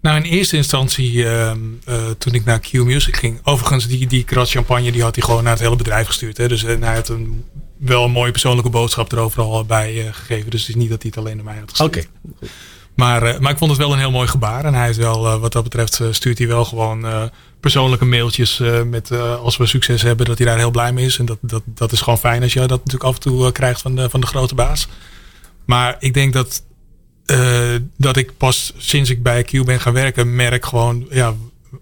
Nou, 0.00 0.16
in 0.16 0.22
eerste 0.22 0.56
instantie, 0.56 1.12
uh, 1.12 1.50
uh, 1.88 2.10
toen 2.18 2.34
ik 2.34 2.44
naar 2.44 2.60
Q 2.60 2.72
Music 2.72 3.16
ging. 3.16 3.40
Overigens, 3.42 3.86
die, 3.86 4.06
die 4.06 4.24
krat 4.24 4.50
champagne 4.50 4.92
die 4.92 5.02
had 5.02 5.14
hij 5.14 5.24
gewoon 5.24 5.42
naar 5.42 5.52
het 5.52 5.62
hele 5.62 5.76
bedrijf 5.76 6.06
gestuurd. 6.06 6.36
Hè. 6.36 6.48
Dus 6.48 6.62
uh, 6.64 6.80
hij 6.80 6.94
had 6.94 7.08
een, 7.08 7.44
wel 7.78 8.04
een 8.04 8.10
mooie 8.10 8.30
persoonlijke 8.30 8.70
boodschap 8.70 9.12
er 9.12 9.18
overal 9.18 9.64
bij 9.64 10.08
gegeven. 10.12 10.50
Dus 10.50 10.60
het 10.60 10.68
is 10.68 10.74
niet 10.74 10.90
dat 10.90 11.02
hij 11.02 11.10
het 11.14 11.24
alleen 11.24 11.36
naar 11.36 11.44
mij 11.44 11.58
had 11.58 11.70
gestuurd. 11.70 11.96
Oké. 11.96 12.46
Maar, 12.94 13.42
maar 13.42 13.52
ik 13.52 13.58
vond 13.58 13.70
het 13.70 13.80
wel 13.80 13.92
een 13.92 13.98
heel 13.98 14.10
mooi 14.10 14.28
gebaar. 14.28 14.64
En 14.64 14.74
hij 14.74 14.90
is 14.90 14.96
wel, 14.96 15.38
wat 15.38 15.52
dat 15.52 15.62
betreft, 15.62 16.00
stuurt 16.10 16.38
hij 16.38 16.46
wel 16.46 16.64
gewoon 16.64 17.30
persoonlijke 17.60 18.04
mailtjes 18.04 18.62
met 18.86 19.10
als 19.12 19.56
we 19.56 19.66
succes 19.66 20.02
hebben, 20.02 20.26
dat 20.26 20.38
hij 20.38 20.46
daar 20.46 20.58
heel 20.58 20.70
blij 20.70 20.92
mee 20.92 21.04
is. 21.04 21.18
En 21.18 21.24
dat, 21.24 21.38
dat, 21.40 21.62
dat 21.66 21.92
is 21.92 22.00
gewoon 22.00 22.18
fijn 22.18 22.42
als 22.42 22.52
je 22.52 22.58
dat 22.58 22.68
natuurlijk 22.70 23.04
af 23.04 23.14
en 23.14 23.20
toe 23.20 23.52
krijgt 23.52 23.80
van 23.80 23.96
de, 23.96 24.10
van 24.10 24.20
de 24.20 24.26
grote 24.26 24.54
baas. 24.54 24.88
Maar 25.64 25.96
ik 25.98 26.14
denk 26.14 26.32
dat 26.32 26.62
uh, 27.26 27.80
dat 27.96 28.16
ik 28.16 28.36
pas 28.36 28.72
sinds 28.76 29.10
ik 29.10 29.22
bij 29.22 29.42
Q 29.42 29.64
ben 29.64 29.80
gaan 29.80 29.92
werken, 29.92 30.34
merk 30.34 30.66
gewoon 30.66 31.06
ja, 31.10 31.34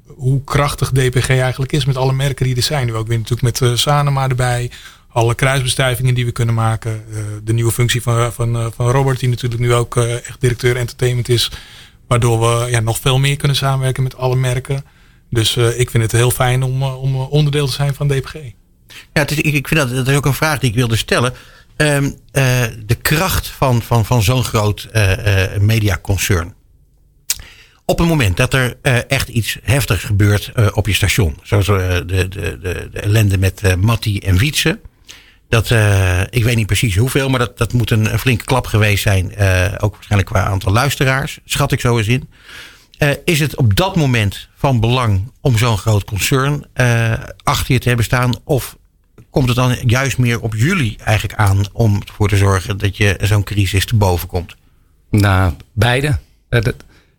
hoe 0.07 0.45
krachtig 0.45 0.91
DPG 0.91 1.29
eigenlijk 1.29 1.73
is 1.73 1.85
met 1.85 1.97
alle 1.97 2.13
merken 2.13 2.47
die 2.47 2.57
er 2.57 2.63
zijn. 2.63 2.87
Nu 2.87 2.95
ook 2.95 3.07
weer 3.07 3.19
natuurlijk 3.19 3.61
met 3.61 3.71
uh, 3.71 3.77
Sanema 3.77 4.29
erbij. 4.29 4.71
Alle 5.09 5.35
kruisbestuivingen 5.35 6.15
die 6.15 6.25
we 6.25 6.33
kunnen 6.33 6.55
maken. 6.55 7.05
Uh, 7.11 7.19
de 7.45 7.53
nieuwe 7.53 7.73
functie 7.73 8.03
van, 8.03 8.33
van, 8.33 8.73
van 8.77 8.91
Robert, 8.91 9.21
die 9.21 9.29
natuurlijk 9.29 9.63
nu 9.63 9.75
ook 9.75 9.97
echt 9.97 10.41
directeur 10.41 10.77
entertainment 10.77 11.29
is. 11.29 11.51
Waardoor 12.09 12.41
we 12.41 12.71
ja, 12.71 12.81
nog 12.81 12.99
veel 12.99 13.19
meer 13.19 13.37
kunnen 13.37 13.57
samenwerken 13.57 14.03
met 14.03 14.17
alle 14.17 14.37
merken. 14.37 14.85
Dus 15.31 15.57
ik 15.57 15.91
vind 15.91 16.03
het 16.03 16.13
heel 16.13 16.31
fijn 16.31 16.63
om, 16.63 16.83
om 16.83 17.17
onderdeel 17.17 17.67
te 17.67 17.73
zijn 17.73 17.95
van 17.95 18.09
DPG. 18.09 18.35
Ja, 19.13 19.29
is, 19.29 19.41
ik 19.41 19.69
vind 19.69 19.81
dat, 19.81 19.91
dat 19.91 20.09
is 20.09 20.17
ook 20.17 20.27
een 20.27 20.35
vraag 20.35 20.59
die 20.59 20.71
ik 20.71 20.77
wilde 20.77 20.97
stellen. 20.97 21.35
Um, 21.77 22.05
uh, 22.05 22.13
de 22.87 22.95
kracht 23.03 23.47
van, 23.47 23.83
van, 23.83 24.05
van 24.05 24.23
zo'n 24.23 24.45
groot 24.45 24.89
uh, 24.93 25.57
mediaconcern. 25.61 26.55
Op 27.85 27.99
het 27.99 28.09
moment 28.09 28.37
dat 28.37 28.55
er 28.55 28.77
echt 29.09 29.29
iets 29.29 29.59
heftigs 29.63 30.05
gebeurt 30.05 30.53
op 30.73 30.87
je 30.87 30.93
station. 30.93 31.39
Zoals 31.43 31.67
de, 31.67 32.03
de, 32.07 32.29
de, 32.29 32.59
de 32.61 33.01
ellende 33.01 33.39
met 33.39 33.77
Matti 33.77 34.19
en 34.19 34.37
Wietse. 34.37 34.81
Dat, 35.49 35.71
ik 36.31 36.45
weet 36.45 36.57
niet 36.57 36.67
precies 36.67 36.97
hoeveel, 36.97 37.29
maar 37.29 37.39
dat, 37.39 37.59
dat 37.59 37.73
moet 37.73 37.91
een, 37.91 38.13
een 38.13 38.19
flinke 38.19 38.45
klap 38.45 38.67
geweest 38.67 39.03
zijn. 39.03 39.25
ook 39.79 39.95
waarschijnlijk 39.95 40.31
qua 40.31 40.45
aantal 40.45 40.73
luisteraars, 40.73 41.39
schat 41.45 41.73
ik 41.73 41.81
zo 41.81 41.99
eens 41.99 42.09
in. 42.09 42.29
is 43.25 43.41
het 43.41 43.57
op 43.57 43.77
dat 43.77 43.97
moment 43.97 44.49
van 44.57 44.81
belang 44.81 45.33
om 45.41 45.59
zo'n 45.59 45.79
groot 45.79 46.05
concern 46.05 46.67
achter 47.43 47.73
je 47.73 47.79
te 47.79 47.89
hebben 47.89 48.05
staan? 48.05 48.35
Of 48.45 48.77
komt 49.35 49.49
het 49.49 49.57
dan 49.57 49.77
juist 49.87 50.19
meer 50.19 50.41
op 50.41 50.55
jullie 50.55 50.97
eigenlijk 51.05 51.39
aan 51.39 51.65
om 51.73 52.03
ervoor 52.07 52.29
te 52.29 52.37
zorgen 52.37 52.79
dat 52.79 52.97
je 52.97 53.19
zo'n 53.21 53.45
crisis 53.45 53.87
te 53.87 53.97
boven 53.97 54.29
komt? 54.29 54.57
Nou, 55.11 55.53
beide. 55.73 56.19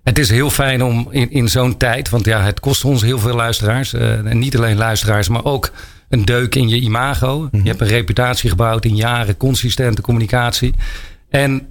Het 0.03 0.19
is 0.19 0.29
heel 0.29 0.49
fijn 0.49 0.83
om 0.83 1.07
in, 1.11 1.31
in 1.31 1.49
zo'n 1.49 1.77
tijd, 1.77 2.09
want 2.09 2.25
ja, 2.25 2.41
het 2.41 2.59
kost 2.59 2.85
ons 2.85 3.01
heel 3.01 3.19
veel 3.19 3.35
luisteraars. 3.35 3.93
Uh, 3.93 4.25
en 4.25 4.39
niet 4.39 4.57
alleen 4.57 4.77
luisteraars, 4.77 5.29
maar 5.29 5.43
ook 5.43 5.71
een 6.09 6.25
deuk 6.25 6.55
in 6.55 6.69
je 6.69 6.79
imago. 6.79 7.47
Je 7.51 7.57
mhm. 7.57 7.67
hebt 7.67 7.81
een 7.81 7.87
reputatie 7.87 8.49
gebouwd 8.49 8.85
in 8.85 8.95
jaren, 8.95 9.37
consistente 9.37 10.01
communicatie. 10.01 10.73
En 11.29 11.67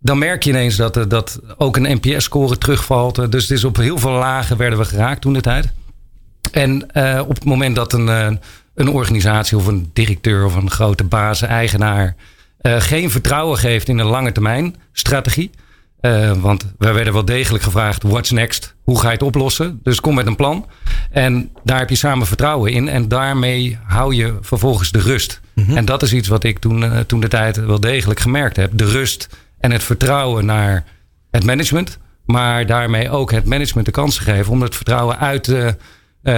dan 0.00 0.18
merk 0.18 0.42
je 0.42 0.50
ineens 0.50 0.76
dat, 0.76 1.10
dat 1.10 1.40
ook 1.56 1.76
een 1.76 2.00
NPS-score 2.02 2.58
terugvalt. 2.58 3.32
Dus 3.32 3.42
het 3.42 3.58
is 3.58 3.64
op 3.64 3.76
heel 3.76 3.98
veel 3.98 4.10
lagen 4.10 4.56
werden 4.56 4.78
we 4.78 4.84
geraakt 4.84 5.20
toen 5.20 5.32
de 5.32 5.40
tijd. 5.40 5.72
En 6.52 6.86
uh, 6.92 7.20
op 7.26 7.34
het 7.34 7.44
moment 7.44 7.76
dat 7.76 7.92
een, 7.92 8.38
een 8.76 8.88
organisatie 8.88 9.56
of 9.56 9.66
een 9.66 9.90
directeur 9.92 10.44
of 10.44 10.54
een 10.54 10.70
grote 10.70 11.04
baas, 11.04 11.42
eigenaar 11.42 12.16
uh, 12.62 12.80
geen 12.80 13.10
vertrouwen 13.10 13.58
geeft 13.58 13.88
in 13.88 13.98
een 13.98 14.06
lange 14.06 14.32
termijn 14.32 14.74
strategie. 14.92 15.50
Uh, 16.00 16.32
want 16.32 16.72
we 16.78 16.92
werden 16.92 17.12
wel 17.12 17.24
degelijk 17.24 17.64
gevraagd: 17.64 18.02
what's 18.02 18.30
next? 18.30 18.74
Hoe 18.82 18.98
ga 18.98 19.06
je 19.06 19.12
het 19.12 19.22
oplossen? 19.22 19.80
Dus 19.82 20.00
kom 20.00 20.14
met 20.14 20.26
een 20.26 20.36
plan. 20.36 20.66
En 21.10 21.50
daar 21.64 21.78
heb 21.78 21.88
je 21.88 21.96
samen 21.96 22.26
vertrouwen 22.26 22.72
in. 22.72 22.88
En 22.88 23.08
daarmee 23.08 23.78
hou 23.84 24.14
je 24.14 24.38
vervolgens 24.40 24.90
de 24.90 24.98
rust. 24.98 25.40
Mm-hmm. 25.54 25.76
En 25.76 25.84
dat 25.84 26.02
is 26.02 26.12
iets 26.12 26.28
wat 26.28 26.44
ik 26.44 26.58
toen, 26.58 26.82
uh, 26.82 26.98
toen 26.98 27.20
de 27.20 27.28
tijd 27.28 27.56
wel 27.56 27.80
degelijk 27.80 28.20
gemerkt 28.20 28.56
heb: 28.56 28.70
de 28.74 28.84
rust 28.84 29.28
en 29.60 29.70
het 29.70 29.82
vertrouwen 29.82 30.44
naar 30.44 30.84
het 31.30 31.44
management. 31.44 31.98
Maar 32.24 32.66
daarmee 32.66 33.10
ook 33.10 33.30
het 33.30 33.44
management 33.44 33.86
de 33.86 33.92
kans 33.92 34.14
te 34.16 34.22
geven 34.22 34.52
om 34.52 34.62
het 34.62 34.76
vertrouwen 34.76 35.18
uit 35.18 35.44
te 35.44 35.56
uh, 35.56 35.68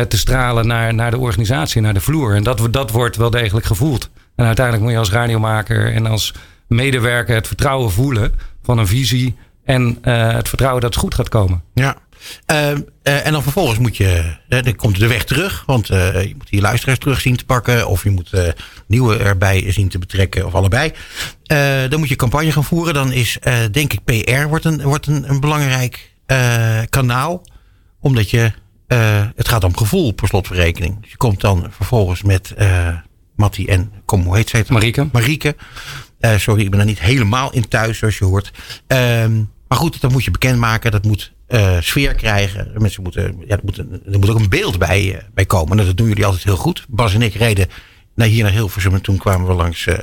te 0.09 0.19
stralen 0.19 0.67
naar, 0.67 0.95
naar 0.95 1.11
de 1.11 1.19
organisatie, 1.19 1.81
naar 1.81 1.95
de 1.95 2.01
vloer. 2.01 2.35
En 2.35 2.43
dat, 2.43 2.69
dat 2.71 2.91
wordt 2.91 3.17
wel 3.17 3.31
degelijk 3.31 3.67
gevoeld. 3.67 4.11
En 4.37 4.45
uiteindelijk 4.45 4.85
moet 4.85 4.93
je 4.93 4.99
als 4.99 5.11
radiomaker 5.11 5.95
en 5.95 6.07
als 6.07 6.35
medewerker 6.67 7.35
het 7.35 7.47
vertrouwen 7.47 7.91
voelen 7.91 8.33
van 8.63 8.79
een 8.79 8.87
visie 8.87 9.37
en 9.65 9.99
uh, 10.05 10.33
het 10.33 10.49
vertrouwen 10.49 10.81
dat 10.81 10.95
het 10.95 11.03
goed 11.03 11.15
gaat 11.15 11.29
komen. 11.29 11.63
Ja, 11.75 11.97
en 13.03 13.33
dan 13.33 13.43
vervolgens 13.43 13.79
moet 13.79 13.97
je, 13.97 14.37
dan 14.49 14.77
komt 14.77 14.99
de 14.99 15.07
weg 15.07 15.25
terug. 15.25 15.63
Want 15.67 15.87
je 15.87 16.35
moet 16.37 16.49
je 16.51 16.61
luisteraars 16.61 16.99
terug 16.99 17.21
zien 17.21 17.37
te 17.37 17.45
pakken. 17.45 17.89
Of 17.89 18.03
je 18.03 18.11
moet 18.11 18.55
nieuwe 18.87 19.17
erbij 19.17 19.73
zien 19.73 19.89
te 19.89 19.99
betrekken. 19.99 20.47
Of 20.47 20.55
allebei. 20.55 20.93
dan 21.89 21.99
moet 21.99 22.09
je 22.09 22.17
campagne 22.17 22.53
gaan 22.53 22.65
voeren. 22.65 22.95
Dan 22.95 23.13
is, 23.13 23.39
denk 23.71 23.93
ik, 23.93 24.05
PR 24.05 24.49
wordt 24.49 24.65
een, 24.65 24.83
wordt 24.83 25.07
een, 25.07 25.31
een 25.31 25.41
belangrijk 25.41 26.15
kanaal. 26.91 27.47
Omdat 28.01 28.31
je, 28.31 28.53
het 29.37 29.49
gaat 29.49 29.65
om 29.65 29.77
gevoel 29.77 30.13
per 30.13 30.29
slotverrekening. 30.29 31.01
Dus 31.01 31.11
je 31.11 31.17
komt 31.17 31.41
dan 31.41 31.67
vervolgens 31.71 32.23
met 32.23 32.55
Matti 33.37 33.67
en, 33.67 33.93
kom, 34.05 34.23
hoe 34.23 34.37
heet 34.37 34.49
zij 34.49 34.61
het? 34.61 34.69
Marieke. 34.69 35.09
Marieke. 35.13 35.57
sorry, 36.21 36.63
ik 36.63 36.71
ben 36.71 36.81
er 36.81 36.87
niet 36.87 37.01
helemaal 37.01 37.53
in 37.53 37.69
thuis, 37.69 37.99
zoals 37.99 38.19
je 38.19 38.25
hoort. 38.25 38.53
Ehm 38.87 39.41
maar 39.69 39.79
goed, 39.79 40.01
dat 40.01 40.13
moet 40.13 40.25
je 40.25 40.31
bekendmaken. 40.31 40.91
Dat 40.91 41.05
moet 41.05 41.33
uh, 41.49 41.77
sfeer 41.81 42.15
krijgen. 42.15 42.71
Mensen 42.77 43.03
moeten, 43.03 43.37
ja, 43.47 43.57
er, 43.57 43.61
moet, 43.65 43.79
er 43.79 44.19
moet 44.19 44.31
ook 44.31 44.39
een 44.39 44.49
beeld 44.49 44.79
bij, 44.79 45.05
uh, 45.05 45.17
bij 45.35 45.47
komen. 45.47 45.77
Nou, 45.77 45.89
dat 45.89 45.97
doen 45.97 46.09
jullie 46.09 46.25
altijd 46.25 46.45
heel 46.45 46.57
goed. 46.57 46.85
Bas 46.89 47.15
en 47.15 47.23
ik 47.23 47.35
reden 47.35 47.67
naar 48.19 48.29
hier 48.29 48.43
naar 48.43 48.53
Hilversum. 48.53 48.95
En 48.95 49.03
toen 49.03 49.17
kwamen 49.17 49.47
we 49.47 49.53
langs 49.53 49.87
uh, 49.87 49.95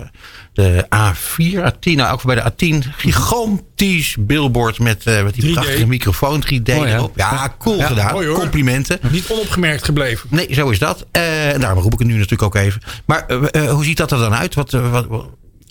de 0.53 0.85
A4, 0.95 1.73
A10. 1.73 1.91
Nou, 1.95 2.13
ook 2.13 2.23
bij 2.23 2.35
de 2.35 2.51
A10. 2.51 2.89
Gigantisch 2.97 4.15
billboard 4.19 4.79
met, 4.79 5.05
met 5.05 5.33
die 5.33 5.49
3D. 5.49 5.53
prachtige 5.53 5.87
microfoon. 5.87 6.43
3D 6.45 6.49
oh, 6.49 6.63
ja. 6.63 6.85
erop. 6.85 7.17
Ja, 7.17 7.55
cool 7.59 7.77
ja, 7.77 7.87
gedaan. 7.87 8.13
Mooi, 8.13 8.27
Complimenten. 8.27 8.99
Niet 9.11 9.29
onopgemerkt 9.29 9.83
gebleven. 9.83 10.29
Nee, 10.31 10.53
zo 10.53 10.69
is 10.69 10.79
dat. 10.79 11.05
en 11.11 11.59
daarom 11.59 11.81
roep 11.81 11.93
ik 11.93 11.99
het 11.99 12.07
nu 12.07 12.13
natuurlijk 12.13 12.41
ook 12.41 12.55
even. 12.55 12.81
Maar 13.05 13.25
hoe 13.69 13.83
ziet 13.83 13.97
dat 13.97 14.11
er 14.11 14.17
dan 14.17 14.33
uit? 14.33 14.55
Wat, 14.55 14.71
wat, 14.71 15.07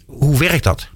hoe 0.06 0.38
werkt 0.38 0.64
dat? 0.64 0.88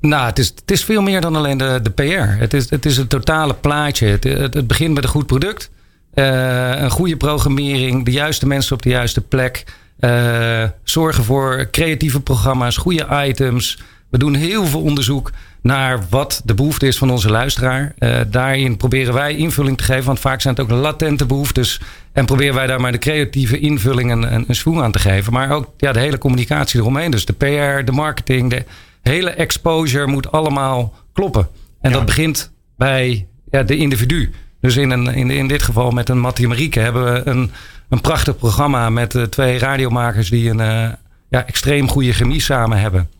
Nou, 0.00 0.26
het 0.26 0.38
is, 0.38 0.48
het 0.48 0.70
is 0.70 0.84
veel 0.84 1.02
meer 1.02 1.20
dan 1.20 1.36
alleen 1.36 1.58
de, 1.58 1.80
de 1.82 1.90
PR. 1.90 2.38
Het 2.40 2.54
is, 2.54 2.70
het 2.70 2.86
is 2.86 2.96
een 2.96 3.06
totale 3.06 3.54
plaatje. 3.54 4.06
Het, 4.06 4.24
het, 4.24 4.66
begint 4.66 4.94
met 4.94 5.04
een 5.04 5.10
goed 5.10 5.26
product. 5.26 5.70
Uh, 6.14 6.80
een 6.80 6.90
goede 6.90 7.16
programmering. 7.16 8.04
De 8.04 8.10
juiste 8.10 8.46
mensen 8.46 8.74
op 8.74 8.82
de 8.82 8.88
juiste 8.88 9.20
plek. 9.20 9.64
Uh, 10.00 10.64
zorgen 10.82 11.24
voor 11.24 11.68
creatieve 11.70 12.20
programma's. 12.20 12.76
Goede 12.76 13.06
items. 13.26 13.78
We 14.08 14.18
doen 14.18 14.34
heel 14.34 14.66
veel 14.66 14.82
onderzoek 14.82 15.30
naar 15.62 16.04
wat 16.10 16.42
de 16.44 16.54
behoefte 16.54 16.86
is 16.86 16.98
van 16.98 17.10
onze 17.10 17.30
luisteraar. 17.30 17.94
Uh, 17.98 18.20
daarin 18.26 18.76
proberen 18.76 19.14
wij 19.14 19.36
invulling 19.36 19.76
te 19.76 19.84
geven. 19.84 20.04
Want 20.04 20.20
vaak 20.20 20.40
zijn 20.40 20.54
het 20.54 20.62
ook 20.62 20.70
latente 20.70 21.26
behoeftes. 21.26 21.80
En 22.12 22.26
proberen 22.26 22.54
wij 22.54 22.66
daar 22.66 22.80
maar 22.80 22.92
de 22.92 22.98
creatieve 22.98 23.58
invulling 23.58 24.10
en 24.10 24.34
een, 24.34 24.44
een 24.48 24.82
aan 24.82 24.92
te 24.92 24.98
geven. 24.98 25.32
Maar 25.32 25.50
ook 25.50 25.72
ja, 25.76 25.92
de 25.92 25.98
hele 25.98 26.18
communicatie 26.18 26.80
eromheen. 26.80 27.10
Dus 27.10 27.24
de 27.24 27.32
PR, 27.32 27.84
de 27.84 27.92
marketing, 27.92 28.50
de 28.50 28.64
hele 29.02 29.30
exposure 29.30 30.06
moet 30.06 30.32
allemaal 30.32 30.94
kloppen. 31.12 31.48
En 31.80 31.92
dat 31.92 32.06
begint 32.06 32.52
bij 32.76 33.26
ja, 33.50 33.62
de 33.62 33.76
individu. 33.76 34.30
Dus 34.60 34.76
in, 34.76 34.90
een, 34.90 35.06
in, 35.06 35.30
in 35.30 35.48
dit 35.48 35.62
geval 35.62 35.90
met 35.90 36.08
een 36.08 36.18
Mattie 36.18 36.48
Marieke 36.48 36.80
hebben 36.80 37.12
we 37.12 37.20
een, 37.24 37.50
een 37.88 38.00
prachtig 38.00 38.36
programma 38.36 38.90
met 38.90 39.14
uh, 39.14 39.22
twee 39.22 39.58
radiomakers 39.58 40.30
die 40.30 40.50
een 40.50 40.60
uh, 40.60 40.92
ja, 41.28 41.46
extreem 41.46 41.88
goede 41.88 42.12
chemie 42.12 42.40
samen 42.40 42.80
hebben. 42.80 43.10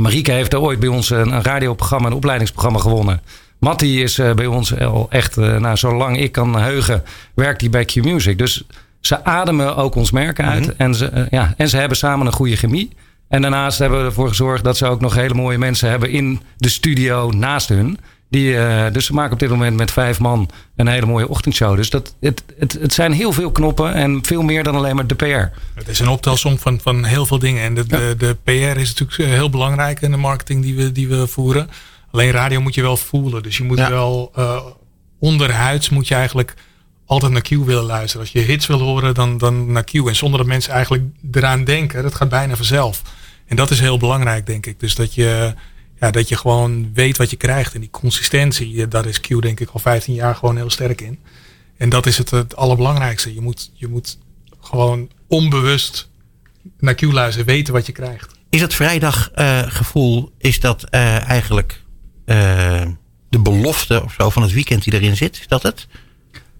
Marieke 0.00 0.32
heeft 0.32 0.52
er 0.52 0.60
ooit 0.60 0.80
bij 0.80 0.88
ons 0.88 1.10
een, 1.10 1.32
een 1.32 1.42
radioprogramma, 1.42 2.06
een 2.06 2.12
opleidingsprogramma 2.12 2.78
gewonnen. 2.78 3.20
Mattie 3.60 4.02
is 4.02 4.18
uh, 4.18 4.34
bij 4.34 4.46
ons 4.46 4.78
al 4.78 5.06
echt, 5.10 5.36
nou, 5.36 5.76
zolang 5.76 6.18
ik 6.18 6.32
kan 6.32 6.58
heugen, 6.58 7.02
werkt 7.34 7.60
hij 7.60 7.70
bij 7.70 7.84
Q-Music. 7.84 8.38
Dus 8.38 8.64
ze 9.00 9.24
ademen 9.24 9.76
ook 9.76 9.94
ons 9.94 10.10
merk 10.10 10.40
uit. 10.40 10.66
Mhm. 10.66 10.74
en, 10.76 10.94
ze, 10.94 11.26
ja, 11.30 11.54
en 11.56 11.68
ze 11.68 11.76
hebben 11.76 11.96
samen 11.96 12.26
een 12.26 12.32
goede 12.32 12.56
chemie. 12.56 12.90
En 13.28 13.42
daarnaast 13.42 13.78
hebben 13.78 13.98
we 13.98 14.04
ervoor 14.04 14.28
gezorgd 14.28 14.64
dat 14.64 14.76
ze 14.76 14.86
ook 14.86 15.00
nog 15.00 15.14
hele 15.14 15.34
mooie 15.34 15.58
mensen 15.58 15.90
hebben 15.90 16.10
in 16.10 16.40
de 16.56 16.68
studio 16.68 17.30
naast 17.30 17.68
hun. 17.68 17.98
Die, 18.30 18.52
uh, 18.52 18.84
dus 18.92 19.06
ze 19.06 19.12
maken 19.12 19.32
op 19.32 19.38
dit 19.38 19.48
moment 19.48 19.76
met 19.76 19.90
vijf 19.90 20.18
man 20.18 20.50
een 20.76 20.86
hele 20.86 21.06
mooie 21.06 21.28
ochtendshow. 21.28 21.76
Dus 21.76 21.90
dat, 21.90 22.14
het, 22.20 22.42
het, 22.58 22.72
het 22.72 22.92
zijn 22.92 23.12
heel 23.12 23.32
veel 23.32 23.52
knoppen 23.52 23.94
en 23.94 24.24
veel 24.24 24.42
meer 24.42 24.62
dan 24.62 24.74
alleen 24.74 24.96
maar 24.96 25.06
de 25.06 25.14
PR. 25.14 25.58
Het 25.74 25.88
is 25.88 25.98
een 25.98 26.08
optelsom 26.08 26.58
van, 26.58 26.80
van 26.80 27.04
heel 27.04 27.26
veel 27.26 27.38
dingen. 27.38 27.62
En 27.62 27.74
de, 27.74 27.86
de, 27.86 28.14
de 28.18 28.36
PR 28.44 28.80
is 28.80 28.94
natuurlijk 28.94 29.18
eh, 29.18 29.26
heel 29.26 29.50
belangrijk 29.50 30.00
in 30.00 30.10
de 30.10 30.16
marketing 30.16 30.62
die 30.62 30.76
we, 30.76 30.92
die 30.92 31.08
we 31.08 31.26
voeren. 31.26 31.70
Alleen 32.10 32.30
radio 32.30 32.60
moet 32.60 32.74
je 32.74 32.82
wel 32.82 32.96
voelen. 32.96 33.42
Dus 33.42 33.56
je 33.56 33.64
moet 33.64 33.78
wel 33.78 34.32
uh, 34.38 34.60
onderhuids 35.18 35.88
moet 35.88 36.08
je 36.08 36.14
eigenlijk 36.14 36.54
altijd 37.06 37.32
naar 37.32 37.42
Q 37.42 37.48
willen 37.48 37.84
luisteren. 37.84 38.20
Als 38.20 38.32
je 38.32 38.40
hits 38.40 38.66
wil 38.66 38.80
horen, 38.80 39.14
dan, 39.14 39.38
dan 39.38 39.72
naar 39.72 39.84
Q. 39.84 39.94
En 39.94 40.16
zonder 40.16 40.38
dat 40.38 40.48
mensen 40.48 40.72
eigenlijk 40.72 41.04
eraan 41.32 41.64
denken, 41.64 42.02
dat 42.02 42.14
gaat 42.14 42.28
bijna 42.28 42.56
vanzelf. 42.56 43.02
En 43.46 43.56
dat 43.56 43.70
is 43.70 43.80
heel 43.80 43.98
belangrijk, 43.98 44.46
denk 44.46 44.66
ik. 44.66 44.80
Dus 44.80 44.94
dat 44.94 45.14
je, 45.14 45.54
ja, 46.00 46.10
dat 46.10 46.28
je 46.28 46.36
gewoon 46.36 46.90
weet 46.94 47.16
wat 47.16 47.30
je 47.30 47.36
krijgt. 47.36 47.74
En 47.74 47.80
die 47.80 47.90
consistentie, 47.90 48.88
daar 48.88 49.06
is 49.06 49.20
Q 49.20 49.28
denk 49.40 49.60
ik 49.60 49.70
al 49.70 49.80
15 49.80 50.14
jaar 50.14 50.34
gewoon 50.34 50.56
heel 50.56 50.70
sterk 50.70 51.00
in. 51.00 51.18
En 51.76 51.88
dat 51.88 52.06
is 52.06 52.18
het, 52.18 52.30
het 52.30 52.56
allerbelangrijkste. 52.56 53.34
Je 53.34 53.40
moet, 53.40 53.70
je 53.74 53.88
moet 53.88 54.18
gewoon 54.60 55.10
onbewust 55.26 56.08
naar 56.78 56.94
Q 56.94 57.02
luisteren, 57.02 57.46
weten 57.46 57.72
wat 57.72 57.86
je 57.86 57.92
krijgt. 57.92 58.36
Is 58.50 58.60
dat 58.60 58.74
vrijdaggevoel, 58.74 60.22
uh, 60.22 60.48
is 60.48 60.60
dat 60.60 60.84
uh, 60.90 61.28
eigenlijk 61.28 61.82
uh, 62.26 62.82
de 63.28 63.38
belofte 63.38 64.02
of 64.04 64.12
zo 64.12 64.30
van 64.30 64.42
het 64.42 64.52
weekend 64.52 64.84
die 64.84 64.92
erin 64.92 65.16
zit? 65.16 65.38
Is 65.38 65.48
dat 65.48 65.62
het? 65.62 65.86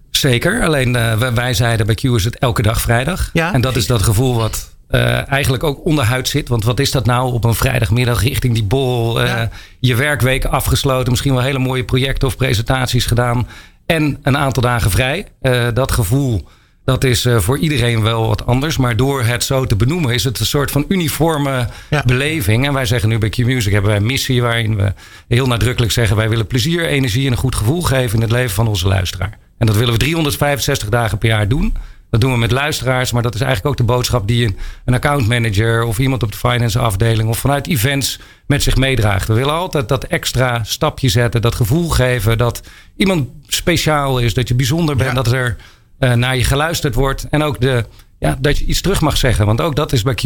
Zeker, 0.09 0.63
alleen 0.63 0.95
uh, 0.95 1.33
wij 1.33 1.53
zeiden 1.53 1.85
bij 1.85 1.95
Q 1.95 2.03
is 2.03 2.23
het 2.23 2.37
elke 2.37 2.61
dag 2.61 2.81
vrijdag. 2.81 3.29
Ja, 3.33 3.53
en 3.53 3.61
dat 3.61 3.75
is 3.75 3.87
dat 3.87 4.01
gevoel 4.01 4.35
wat 4.35 4.68
uh, 4.89 5.31
eigenlijk 5.31 5.63
ook 5.63 5.85
onderhuid 5.85 6.27
zit. 6.27 6.47
Want 6.47 6.63
wat 6.63 6.79
is 6.79 6.91
dat 6.91 7.05
nou 7.05 7.33
op 7.33 7.43
een 7.43 7.53
vrijdagmiddag 7.53 8.23
richting 8.23 8.53
die 8.53 8.63
bol? 8.63 9.23
Uh, 9.23 9.41
Je 9.79 9.95
werkweek 9.95 10.45
afgesloten, 10.45 11.11
misschien 11.11 11.33
wel 11.33 11.43
hele 11.43 11.59
mooie 11.59 11.83
projecten 11.83 12.27
of 12.27 12.37
presentaties 12.37 13.05
gedaan. 13.05 13.47
En 13.85 14.17
een 14.23 14.37
aantal 14.37 14.63
dagen 14.63 14.91
vrij. 14.91 15.27
dat 15.73 15.91
gevoel, 15.91 16.47
dat 16.85 17.03
is 17.03 17.27
voor 17.37 17.57
iedereen 17.57 18.01
wel 18.01 18.27
wat 18.27 18.45
anders. 18.45 18.77
Maar 18.77 18.95
door 18.95 19.23
het 19.23 19.43
zo 19.43 19.65
te 19.65 19.75
benoemen 19.75 20.13
is 20.13 20.23
het 20.23 20.39
een 20.39 20.45
soort 20.45 20.71
van 20.71 20.85
uniforme 20.87 21.67
ja. 21.89 22.03
beleving. 22.05 22.65
En 22.65 22.73
wij 22.73 22.85
zeggen 22.85 23.09
nu 23.09 23.17
bij 23.17 23.29
Q-Music 23.29 23.71
hebben 23.71 23.91
wij 23.91 23.99
een 23.99 24.05
missie 24.05 24.41
waarin 24.41 24.75
we 24.75 24.93
heel 25.27 25.47
nadrukkelijk 25.47 25.91
zeggen... 25.91 26.15
wij 26.15 26.29
willen 26.29 26.47
plezier, 26.47 26.85
energie 26.85 27.25
en 27.25 27.31
een 27.31 27.37
goed 27.37 27.55
gevoel 27.55 27.81
geven 27.81 28.15
in 28.15 28.21
het 28.21 28.31
leven 28.31 28.55
van 28.55 28.67
onze 28.67 28.87
luisteraar. 28.87 29.37
En 29.57 29.65
dat 29.65 29.75
willen 29.75 29.93
we 29.93 29.99
365 29.99 30.89
dagen 30.89 31.17
per 31.17 31.29
jaar 31.29 31.47
doen. 31.47 31.73
Dat 32.09 32.21
doen 32.21 32.31
we 32.31 32.37
met 32.37 32.51
luisteraars, 32.51 33.11
maar 33.11 33.21
dat 33.21 33.35
is 33.35 33.41
eigenlijk 33.41 33.69
ook 33.69 33.87
de 33.87 33.93
boodschap 33.93 34.27
die 34.27 34.45
een, 34.45 34.57
een 34.85 34.93
accountmanager 34.93 35.83
of 35.83 35.99
iemand 35.99 36.23
op 36.23 36.31
de 36.31 36.37
finance 36.37 36.79
afdeling 36.79 37.29
of 37.29 37.37
vanuit 37.37 37.67
events 37.67 38.19
met 38.45 38.63
zich 38.63 38.75
meedraagt. 38.75 39.27
We 39.27 39.33
willen 39.33 39.53
altijd 39.53 39.89
dat 39.89 40.03
extra 40.03 40.63
stapje 40.63 41.09
zetten, 41.09 41.41
dat 41.41 41.55
gevoel 41.55 41.89
geven 41.89 42.37
dat 42.37 42.61
iemand 42.95 43.29
speciaal 43.47 44.19
is, 44.19 44.33
dat 44.33 44.47
je 44.47 44.55
bijzonder 44.55 44.95
bent, 44.95 45.15
dat 45.15 45.31
er 45.31 45.55
uh, 45.99 46.13
naar 46.13 46.37
je 46.37 46.43
geluisterd 46.43 46.95
wordt 46.95 47.27
en 47.29 47.43
ook 47.43 47.61
de, 47.61 47.85
ja, 48.19 48.37
dat 48.39 48.57
je 48.57 48.65
iets 48.65 48.81
terug 48.81 49.01
mag 49.01 49.17
zeggen. 49.17 49.45
Want 49.45 49.61
ook 49.61 49.75
dat 49.75 49.91
is 49.91 50.01
bij 50.01 50.13
Q 50.13 50.23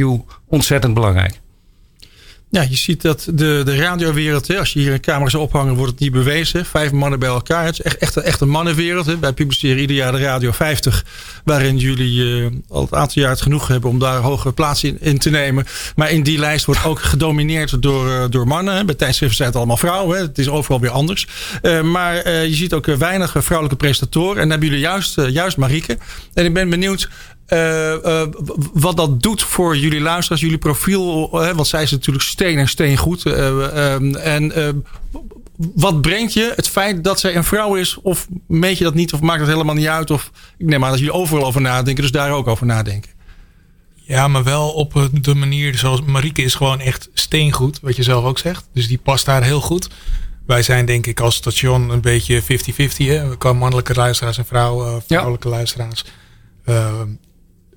ontzettend 0.48 0.94
belangrijk. 0.94 1.40
Ja, 2.54 2.62
je 2.62 2.76
ziet 2.76 3.02
dat 3.02 3.28
de, 3.34 3.62
de 3.66 3.76
radiowereld, 3.76 4.48
hè, 4.48 4.60
als 4.60 4.74
je 4.74 4.80
hier 4.80 4.94
een 4.94 5.00
camera 5.00 5.30
zou 5.30 5.44
ophangen, 5.44 5.76
wordt 5.76 5.92
het 5.92 6.00
niet 6.00 6.12
bewezen. 6.12 6.66
Vijf 6.66 6.92
mannen 6.92 7.20
bij 7.20 7.30
elkaar. 7.30 7.66
Het 7.66 7.74
is 7.74 7.82
echt, 7.82 7.98
echt, 7.98 8.18
echt 8.18 8.42
een 8.42 8.50
mannenwereld. 8.50 9.06
Hè. 9.06 9.20
Wij 9.20 9.34
publiceren 9.34 9.80
ieder 9.80 9.96
jaar 9.96 10.12
de 10.12 10.18
Radio 10.18 10.52
50, 10.52 11.06
waarin 11.44 11.78
jullie 11.78 12.16
uh, 12.16 12.52
al 12.70 12.82
het 12.82 12.94
aantal 12.94 13.22
jaar 13.22 13.32
het 13.32 13.42
genoeg 13.42 13.68
hebben 13.68 13.90
om 13.90 14.00
daar 14.00 14.18
hogere 14.18 14.54
plaats 14.54 14.84
in, 14.84 14.98
in, 15.02 15.18
te 15.18 15.30
nemen. 15.30 15.66
Maar 15.96 16.12
in 16.12 16.24
die 16.24 16.38
lijst 16.38 16.66
wordt 16.66 16.86
ook 16.86 17.00
gedomineerd 17.00 17.82
door, 17.82 18.08
uh, 18.08 18.24
door 18.30 18.48
mannen. 18.48 18.86
Bij 18.86 18.96
tijdschriften 18.96 19.38
zijn 19.38 19.50
het 19.50 19.58
allemaal 19.58 19.78
vrouwen. 19.78 20.18
Hè. 20.18 20.24
Het 20.24 20.38
is 20.38 20.50
overal 20.50 20.80
weer 20.80 20.90
anders. 20.90 21.28
Uh, 21.62 21.82
maar 21.82 22.30
je 22.30 22.56
ziet 22.56 22.74
ook 22.74 22.86
weinig 22.86 23.36
vrouwelijke 23.40 23.78
presentatoren. 23.78 24.36
En 24.36 24.42
dan 24.42 24.50
hebben 24.50 24.68
jullie 24.68 24.84
juist, 24.84 25.22
juist 25.30 25.58
Marieke. 25.58 25.98
En 26.34 26.46
ik 26.46 26.54
ben 26.54 26.70
benieuwd 26.70 27.10
uh, 27.48 27.94
uh, 28.06 28.24
wat 28.74 28.98
dat 28.98 29.22
doet 29.22 29.44
voor 29.44 29.78
jullie 29.78 30.02
luisteraars, 30.02 30.42
jullie 30.42 30.58
profiel. 30.58 31.30
Uh, 31.44 31.52
want 31.52 31.68
zij 31.68 31.84
is 31.84 31.92
natuurlijk 31.92 32.26
steen 32.26 32.58
en 32.58 32.68
steen 32.68 32.98
goed. 32.98 33.26
En 33.26 34.54
wat 35.76 36.02
brengt 36.02 36.34
je 36.34 36.54
het 36.56 36.68
feit 36.68 37.04
dat 37.04 37.20
zij 37.20 37.36
een 37.36 37.44
vrouw 37.44 37.76
is? 37.76 37.98
Of 38.02 38.28
meet 38.48 38.78
je 38.78 38.84
dat 38.84 38.94
niet? 38.94 39.14
Of 39.14 39.22
maakt 39.22 39.40
het 39.40 39.50
helemaal 39.50 39.76
niet 39.76 39.88
uit? 39.88 40.12
Of 40.12 40.32
ik 40.58 40.66
neem 40.66 40.84
aan 40.84 40.90
dat 40.90 41.00
jullie 41.00 41.14
overal 41.14 41.46
over 41.46 41.62
nadenken, 41.62 42.04
dus 42.04 42.12
daar 42.12 42.32
ook 42.32 42.48
over 42.48 42.66
nadenken. 42.66 43.12
Ja, 43.96 44.28
maar 44.28 44.44
wel 44.44 44.70
op 44.70 45.10
de 45.22 45.36
manier 45.36 45.78
zoals 45.78 46.02
Marieke 46.02 46.42
is 46.42 46.56
gewoon 46.56 46.80
echt 46.80 47.10
steengoed, 47.14 47.80
wat 47.82 47.96
je 47.96 48.04
zelf 48.04 48.26
ook 48.26 48.40
zegt. 48.40 48.68
Dus 48.74 48.88
die 48.88 48.98
past 48.98 49.26
daar 49.26 49.44
heel 49.44 49.62
goed. 49.62 49.90
Wij 50.46 50.64
zijn 50.64 50.86
denk 50.86 51.08
ik 51.08 51.20
als 51.20 51.36
station 51.36 51.90
een 51.90 52.02
beetje 52.02 52.42
50-50. 52.44 53.38
Qua 53.38 53.54
mannelijke 53.54 53.94
luisteraars 53.94 54.38
en 54.38 54.46
vrouw, 54.46 55.02
vrouwelijke 55.08 55.48
ja. 55.48 55.54
luisteraars. 55.54 56.06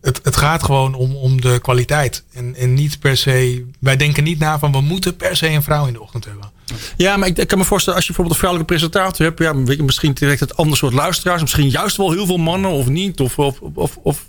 Het, 0.06 0.20
het 0.22 0.36
gaat 0.36 0.62
gewoon 0.62 0.94
om, 0.94 1.16
om 1.16 1.40
de 1.40 1.58
kwaliteit. 1.60 2.24
En, 2.32 2.54
en 2.54 2.74
niet 2.74 2.98
per 2.98 3.16
se. 3.16 3.64
Wij 3.78 3.96
denken 3.96 4.24
niet 4.24 4.38
na 4.38 4.58
van 4.58 4.72
we 4.72 4.80
moeten 4.80 5.16
per 5.16 5.36
se 5.36 5.48
een 5.48 5.62
vrouw 5.62 5.86
in 5.86 5.92
de 5.92 6.00
ochtend 6.00 6.24
hebben. 6.24 6.50
Ja, 6.96 7.16
maar 7.16 7.28
ik, 7.28 7.38
ik 7.38 7.48
kan 7.48 7.58
me 7.58 7.64
voorstellen, 7.64 7.98
als 7.98 8.06
je 8.06 8.14
bijvoorbeeld 8.14 8.42
een 8.42 8.48
vrouwelijke 8.48 8.74
presentator 8.74 9.26
hebt, 9.26 9.38
ja, 9.38 9.64
weet 9.64 9.76
je, 9.76 9.82
misschien 9.82 10.12
direct 10.12 10.40
het 10.40 10.56
ander 10.56 10.76
soort 10.76 10.92
luisteraars. 10.92 11.40
Misschien 11.40 11.68
juist 11.68 11.96
wel 11.96 12.12
heel 12.12 12.26
veel 12.26 12.36
mannen 12.36 12.70
of 12.70 12.88
niet. 12.88 13.20
Of, 13.20 13.38
of, 13.38 13.60
of, 13.60 13.96
of. 14.02 14.26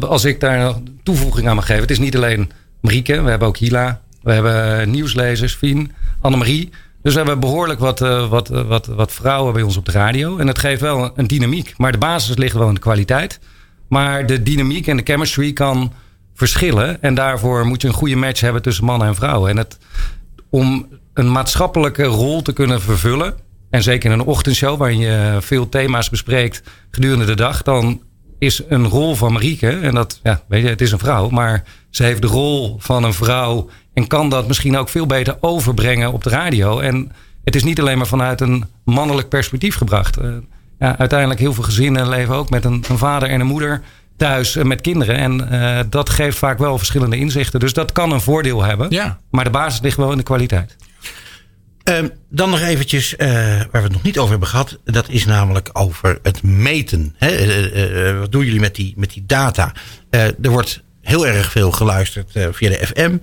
als 0.00 0.24
ik 0.24 0.40
daar 0.40 0.60
een 0.60 0.98
toevoeging 1.02 1.48
aan 1.48 1.54
mag 1.54 1.66
geven. 1.66 1.82
Het 1.82 1.90
is 1.90 1.98
niet 1.98 2.16
alleen 2.16 2.50
Marieke, 2.80 3.22
we 3.22 3.30
hebben 3.30 3.48
ook 3.48 3.56
Hila. 3.56 4.00
We 4.22 4.32
hebben 4.32 4.90
nieuwslezers, 4.90 5.54
Fien, 5.54 5.92
Annemarie. 6.20 6.70
Dus 7.02 7.12
we 7.12 7.18
hebben 7.18 7.40
behoorlijk 7.40 7.80
wat, 7.80 7.98
wat, 8.28 8.48
wat, 8.48 8.86
wat 8.86 9.12
vrouwen 9.12 9.52
bij 9.52 9.62
ons 9.62 9.76
op 9.76 9.84
de 9.84 9.92
radio. 9.92 10.38
En 10.38 10.46
dat 10.46 10.58
geeft 10.58 10.80
wel 10.80 11.12
een 11.16 11.26
dynamiek. 11.26 11.74
Maar 11.76 11.92
de 11.92 11.98
basis 11.98 12.36
ligt 12.36 12.56
wel 12.56 12.68
in 12.68 12.74
de 12.74 12.80
kwaliteit. 12.80 13.40
Maar 13.94 14.26
de 14.26 14.42
dynamiek 14.42 14.86
en 14.86 14.96
de 14.96 15.02
chemistry 15.02 15.52
kan 15.52 15.92
verschillen. 16.34 17.02
En 17.02 17.14
daarvoor 17.14 17.66
moet 17.66 17.82
je 17.82 17.88
een 17.88 17.94
goede 17.94 18.16
match 18.16 18.40
hebben 18.40 18.62
tussen 18.62 18.84
mannen 18.84 19.08
en 19.08 19.14
vrouwen. 19.14 19.50
En 19.50 19.56
het, 19.56 19.78
om 20.50 20.86
een 21.12 21.32
maatschappelijke 21.32 22.04
rol 22.04 22.42
te 22.42 22.52
kunnen 22.52 22.80
vervullen. 22.80 23.34
En 23.70 23.82
zeker 23.82 24.10
in 24.10 24.18
een 24.18 24.26
ochtendshow 24.26 24.78
waarin 24.78 24.98
je 24.98 25.36
veel 25.40 25.68
thema's 25.68 26.10
bespreekt 26.10 26.62
gedurende 26.90 27.24
de 27.24 27.36
dag. 27.36 27.62
Dan 27.62 28.02
is 28.38 28.62
een 28.68 28.86
rol 28.86 29.14
van 29.14 29.32
Marieke. 29.32 29.68
En 29.68 29.94
dat, 29.94 30.20
ja, 30.22 30.42
weet 30.48 30.62
je, 30.62 30.68
het 30.68 30.80
is 30.80 30.92
een 30.92 30.98
vrouw. 30.98 31.28
Maar 31.28 31.64
ze 31.90 32.02
heeft 32.02 32.22
de 32.22 32.28
rol 32.28 32.76
van 32.78 33.04
een 33.04 33.14
vrouw. 33.14 33.68
En 33.92 34.06
kan 34.06 34.28
dat 34.28 34.46
misschien 34.46 34.76
ook 34.76 34.88
veel 34.88 35.06
beter 35.06 35.36
overbrengen 35.40 36.12
op 36.12 36.22
de 36.22 36.30
radio. 36.30 36.78
En 36.78 37.12
het 37.44 37.54
is 37.54 37.64
niet 37.64 37.80
alleen 37.80 37.98
maar 37.98 38.06
vanuit 38.06 38.40
een 38.40 38.64
mannelijk 38.84 39.28
perspectief 39.28 39.76
gebracht. 39.76 40.18
Ja, 40.78 40.98
uiteindelijk 40.98 41.40
heel 41.40 41.52
veel 41.52 41.64
gezinnen 41.64 42.08
leven 42.08 42.34
ook 42.34 42.50
met 42.50 42.64
een, 42.64 42.84
een 42.88 42.98
vader 42.98 43.28
en 43.28 43.40
een 43.40 43.46
moeder 43.46 43.82
thuis 44.16 44.54
met 44.54 44.80
kinderen. 44.80 45.16
En 45.16 45.48
uh, 45.52 45.80
dat 45.90 46.10
geeft 46.10 46.38
vaak 46.38 46.58
wel 46.58 46.78
verschillende 46.78 47.16
inzichten. 47.16 47.60
Dus 47.60 47.72
dat 47.72 47.92
kan 47.92 48.12
een 48.12 48.20
voordeel 48.20 48.62
hebben. 48.62 48.90
Ja. 48.90 49.18
Maar 49.30 49.44
de 49.44 49.50
basis 49.50 49.80
ligt 49.80 49.96
wel 49.96 50.10
in 50.10 50.16
de 50.16 50.22
kwaliteit. 50.22 50.76
Um, 51.90 52.10
dan 52.28 52.50
nog 52.50 52.60
eventjes, 52.60 53.14
uh, 53.14 53.28
waar 53.28 53.68
we 53.70 53.78
het 53.78 53.92
nog 53.92 54.02
niet 54.02 54.18
over 54.18 54.30
hebben 54.30 54.48
gehad. 54.48 54.78
Dat 54.84 55.08
is 55.08 55.24
namelijk 55.24 55.70
over 55.72 56.18
het 56.22 56.42
meten. 56.42 57.14
Hè? 57.16 58.18
Wat 58.18 58.32
doen 58.32 58.44
jullie 58.44 58.60
met 58.60 58.74
die, 58.74 58.94
met 58.96 59.12
die 59.12 59.24
data? 59.26 59.72
er 60.10 60.50
wordt 60.50 60.82
heel 61.00 61.26
erg 61.26 61.50
veel 61.50 61.70
geluisterd 61.70 62.30
via 62.32 62.68
de 62.68 62.86
FM. 62.86 63.16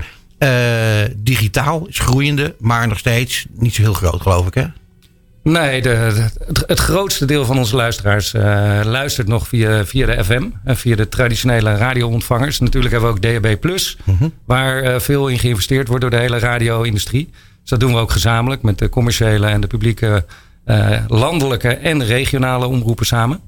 digitaal 1.17 1.87
is 1.87 1.99
groeiende, 1.99 2.55
maar 2.59 2.87
nog 2.87 2.99
steeds 2.99 3.45
niet 3.51 3.73
zo 3.73 3.81
heel 3.81 3.93
groot, 3.93 4.21
geloof 4.21 4.47
ik. 4.47 4.53
Hè? 4.53 4.65
Nee, 5.43 5.81
de, 5.81 5.89
het, 5.89 6.63
het, 6.67 6.79
grootste 6.79 7.25
deel 7.25 7.45
van 7.45 7.57
onze 7.57 7.75
luisteraars 7.75 8.33
uh, 8.33 8.41
luistert 8.83 9.27
nog 9.27 9.47
via, 9.47 9.85
via 9.85 10.05
de 10.05 10.23
FM. 10.23 10.49
en 10.63 10.77
via 10.77 10.95
de 10.95 11.09
traditionele 11.09 11.75
radioontvangers. 11.75 12.59
Natuurlijk 12.59 12.93
hebben 12.93 13.09
we 13.09 13.15
ook 13.15 13.41
DAB+, 13.41 13.65
mm 14.05 14.33
waar 14.45 14.83
uh, 14.83 14.99
veel 14.99 15.27
in 15.27 15.39
geïnvesteerd 15.39 15.87
wordt 15.87 16.01
door 16.01 16.11
de 16.11 16.17
hele 16.17 16.39
radio-industrie. 16.39 17.29
Dus 17.61 17.69
dat 17.69 17.79
doen 17.79 17.93
we 17.93 17.99
ook 17.99 18.11
gezamenlijk 18.11 18.61
met 18.61 18.77
de 18.77 18.89
commerciële 18.89 19.47
en 19.47 19.61
de 19.61 19.67
publieke 19.67 20.25
uh, 20.65 20.97
landelijke 21.07 21.69
en 21.69 22.05
regionale 22.05 22.65
omroepen 22.65 23.05
samen. 23.05 23.39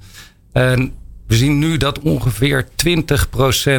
En 0.52 0.92
we 1.28 1.36
zien 1.36 1.60
nu 1.60 1.78
dat 1.78 2.00
ongeveer 2.00 2.66
20% 2.66 2.68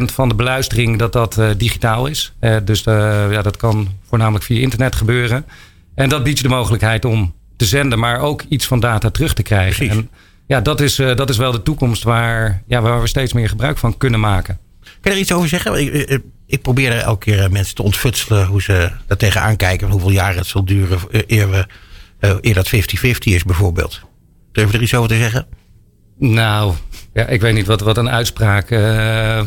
van 0.05 0.29
de 0.29 0.35
beluistering 0.35 0.99
dat 0.99 1.13
dat 1.13 1.39
digitaal 1.57 2.07
is. 2.07 2.33
dus 2.63 2.83
ja, 2.83 3.41
dat 3.41 3.57
kan 3.57 3.87
voornamelijk 4.07 4.45
via 4.45 4.61
internet 4.61 4.95
gebeuren. 4.95 5.45
En 5.95 6.09
dat 6.09 6.23
biedt 6.23 6.37
je 6.37 6.43
de 6.43 6.49
mogelijkheid 6.49 7.05
om 7.05 7.33
te 7.57 7.65
zenden, 7.65 7.99
maar 7.99 8.19
ook 8.19 8.43
iets 8.49 8.65
van 8.65 8.79
data 8.79 9.09
terug 9.09 9.33
te 9.33 9.43
krijgen. 9.43 9.89
En 9.89 10.09
ja, 10.47 10.61
dat 10.61 10.81
is, 10.81 10.99
uh, 10.99 11.15
dat 11.15 11.29
is 11.29 11.37
wel 11.37 11.51
de 11.51 11.63
toekomst 11.63 12.03
waar, 12.03 12.63
ja, 12.67 12.81
waar 12.81 13.01
we 13.01 13.07
steeds 13.07 13.33
meer 13.33 13.49
gebruik 13.49 13.77
van 13.77 13.97
kunnen 13.97 14.19
maken. 14.19 14.59
Kan 14.81 14.93
je 15.01 15.09
er 15.09 15.17
iets 15.17 15.31
over 15.31 15.49
zeggen? 15.49 15.79
Ik, 15.79 16.21
ik, 16.47 16.61
probeer 16.61 16.97
elke 16.97 17.25
keer 17.25 17.43
eh, 17.43 17.49
mensen 17.49 17.75
te 17.75 17.83
ontfutselen 17.83 18.45
hoe 18.45 18.61
ze 18.61 18.91
daar 19.07 19.17
tegenaan 19.17 19.55
kijken. 19.55 19.89
Hoeveel 19.89 20.11
jaren 20.11 20.37
het 20.37 20.47
zal 20.47 20.65
duren 20.65 20.99
eh, 21.11 21.21
eer, 21.27 21.49
we, 21.49 21.67
eer 22.41 22.53
dat 22.53 22.75
50-50 22.75 22.79
is 23.19 23.43
bijvoorbeeld. 23.43 24.01
Durf 24.51 24.71
je 24.71 24.77
er 24.77 24.83
iets 24.83 24.95
over 24.95 25.09
te 25.09 25.17
zeggen? 25.17 25.47
Nou, 26.17 26.73
ja, 27.13 27.25
ik 27.25 27.41
weet 27.41 27.53
niet 27.53 27.65
wat, 27.65 27.81
wat 27.81 27.97
een 27.97 28.09
uitspraak 28.09 28.71
uh, 28.71 28.79
uh, 28.79 29.43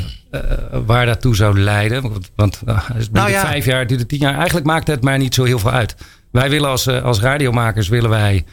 waar 0.87 1.07
daartoe 1.07 1.37
zou 1.37 1.61
leiden. 1.61 2.03
Want, 2.03 2.31
want 2.35 2.63
uh, 2.69 2.89
het 2.93 3.13
nou 3.13 3.31
ja. 3.31 3.41
vijf 3.41 3.65
jaar, 3.65 3.87
duurt 3.87 4.01
het 4.01 4.09
tien 4.09 4.19
jaar. 4.19 4.35
Eigenlijk 4.35 4.67
maakt 4.67 4.87
het 4.87 5.03
maar 5.03 5.19
niet 5.19 5.35
zo 5.35 5.45
heel 5.45 5.59
veel 5.59 5.71
uit. 5.71 5.97
Wij 6.31 6.51
willen 6.51 6.69
als, 6.69 6.87
eh, 6.87 7.03
als 7.03 7.21
radiomakers 7.21 7.89
willen 7.89 8.11
wij 8.11 8.45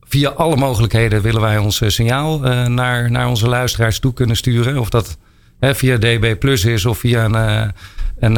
via 0.00 0.28
alle 0.28 0.56
mogelijkheden 0.56 1.22
willen 1.22 1.40
wij 1.40 1.58
ons 1.58 1.80
eh, 1.80 1.88
signaal 1.88 2.46
uh, 2.46 2.66
naar, 2.66 3.10
naar 3.10 3.28
onze 3.28 3.48
luisteraars 3.48 3.98
toe 3.98 4.12
kunnen 4.12 4.36
sturen. 4.36 4.78
Of 4.78 4.88
dat 4.90 5.18
via 5.60 5.96
DB 5.96 6.38
Plus 6.38 6.64
is 6.64 6.86
of 6.86 6.98
via 6.98 7.24
een, 7.24 7.72
een, 8.18 8.36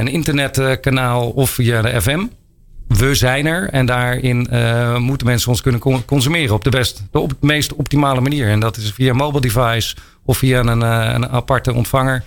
een 0.00 0.08
internetkanaal 0.08 1.30
of 1.30 1.50
via 1.50 1.82
de 1.82 2.00
FM. 2.00 2.26
We 2.88 3.14
zijn 3.14 3.46
er 3.46 3.68
en 3.68 3.86
daarin 3.86 4.48
moeten 5.02 5.26
mensen 5.26 5.50
ons 5.50 5.60
kunnen 5.60 6.04
consumeren 6.06 6.54
op 6.54 6.64
de, 6.64 6.70
best, 6.70 7.02
de 7.10 7.18
op, 7.18 7.32
meest 7.40 7.74
optimale 7.74 8.20
manier. 8.20 8.48
En 8.48 8.60
dat 8.60 8.76
is 8.76 8.92
via 8.92 9.12
mobile 9.12 9.40
device 9.40 9.96
of 10.24 10.38
via 10.38 10.60
een, 10.60 10.80
een 11.14 11.28
aparte 11.28 11.72
ontvanger 11.72 12.22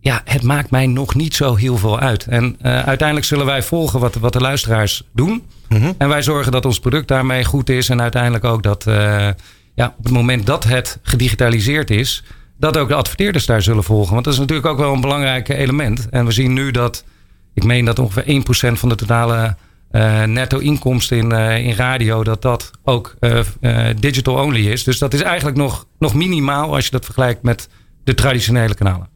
ja, 0.00 0.20
het 0.24 0.42
maakt 0.42 0.70
mij 0.70 0.86
nog 0.86 1.14
niet 1.14 1.34
zo 1.34 1.54
heel 1.54 1.76
veel 1.76 1.98
uit. 1.98 2.26
En 2.26 2.44
uh, 2.62 2.82
uiteindelijk 2.86 3.26
zullen 3.26 3.46
wij 3.46 3.62
volgen 3.62 4.00
wat, 4.00 4.14
wat 4.14 4.32
de 4.32 4.40
luisteraars 4.40 5.02
doen. 5.12 5.42
Mm 5.68 5.94
En 5.98 6.08
wij 6.08 6.22
zorgen 6.22 6.52
dat 6.52 6.64
ons 6.64 6.80
product 6.80 7.08
daarmee 7.08 7.44
goed 7.44 7.70
is. 7.70 7.88
En 7.88 8.00
uiteindelijk 8.00 8.44
ook 8.44 8.62
dat 8.62 8.86
uh, 8.86 8.94
ja, 9.74 9.94
op 9.98 10.04
het 10.04 10.12
moment 10.12 10.46
dat 10.46 10.64
het 10.64 10.98
gedigitaliseerd 11.02 11.90
is, 11.90 12.24
dat 12.58 12.76
ook 12.76 12.88
de 12.88 12.94
adverteerders 12.94 13.46
daar 13.46 13.62
zullen 13.62 13.84
volgen. 13.84 14.12
Want 14.12 14.24
dat 14.24 14.32
is 14.32 14.38
natuurlijk 14.38 14.66
ook 14.66 14.78
wel 14.78 14.92
een 14.92 15.00
belangrijk 15.00 15.48
element. 15.48 16.08
En 16.08 16.24
we 16.24 16.32
zien 16.32 16.52
nu 16.52 16.70
dat, 16.70 17.04
ik 17.54 17.64
meen 17.64 17.84
dat 17.84 17.98
ongeveer 17.98 18.42
1% 18.74 18.78
van 18.78 18.88
de 18.88 18.94
totale 18.94 19.56
uh, 19.92 20.22
netto 20.22 20.58
inkomsten 20.58 21.16
in, 21.16 21.32
in 21.64 21.74
radio, 21.74 22.24
dat 22.24 22.42
dat 22.42 22.70
ook 22.84 23.16
digital 24.00 24.34
only 24.34 24.66
is. 24.66 24.84
Dus 24.84 24.98
dat 24.98 25.14
is 25.14 25.22
eigenlijk 25.22 25.56
nog, 25.56 25.86
nog 25.98 26.14
minimaal 26.14 26.74
als 26.74 26.84
je 26.84 26.90
dat 26.90 27.04
vergelijkt 27.04 27.42
met 27.42 27.68
de 28.04 28.14
traditionele 28.14 28.74
kanalen. 28.74 29.08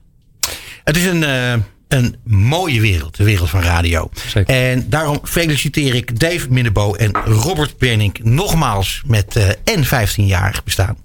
Het 0.85 0.97
is 0.97 1.05
een, 1.05 1.23
uh, 1.23 1.53
een 1.89 2.17
mooie 2.25 2.81
wereld, 2.81 3.17
de 3.17 3.25
wereld 3.25 3.51
van 3.51 3.61
radio. 3.61 4.11
Zeker. 4.27 4.55
En 4.55 4.89
daarom 4.89 5.21
feliciteer 5.25 5.95
ik 5.95 6.21
Dave 6.21 6.47
Minnebo 6.51 6.95
en 6.95 7.13
Robert 7.25 7.79
Benink 7.79 8.25
nogmaals 8.25 9.03
met 9.07 9.37
uh, 9.37 9.49
en 9.49 9.85
15-jarig 9.85 10.65
bestaan. 10.65 10.97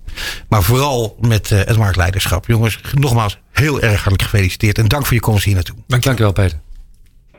Maar 0.49 0.64
vooral 0.64 1.18
met 1.22 1.52
uh, 1.52 1.60
het 1.60 1.78
marktleiderschap. 1.78 2.48
Jongens, 2.48 2.80
nogmaals 2.94 3.38
heel 3.52 3.82
erg 3.82 3.94
hartelijk 3.94 4.22
gefeliciteerd. 4.22 4.78
En 4.78 4.88
dank 4.88 5.06
voor 5.06 5.14
je 5.14 5.20
komst 5.20 5.44
hier 5.44 5.54
naartoe. 5.54 5.76
Dank 5.88 6.04
je 6.04 6.14
wel, 6.16 6.32
Peter. 6.32 6.60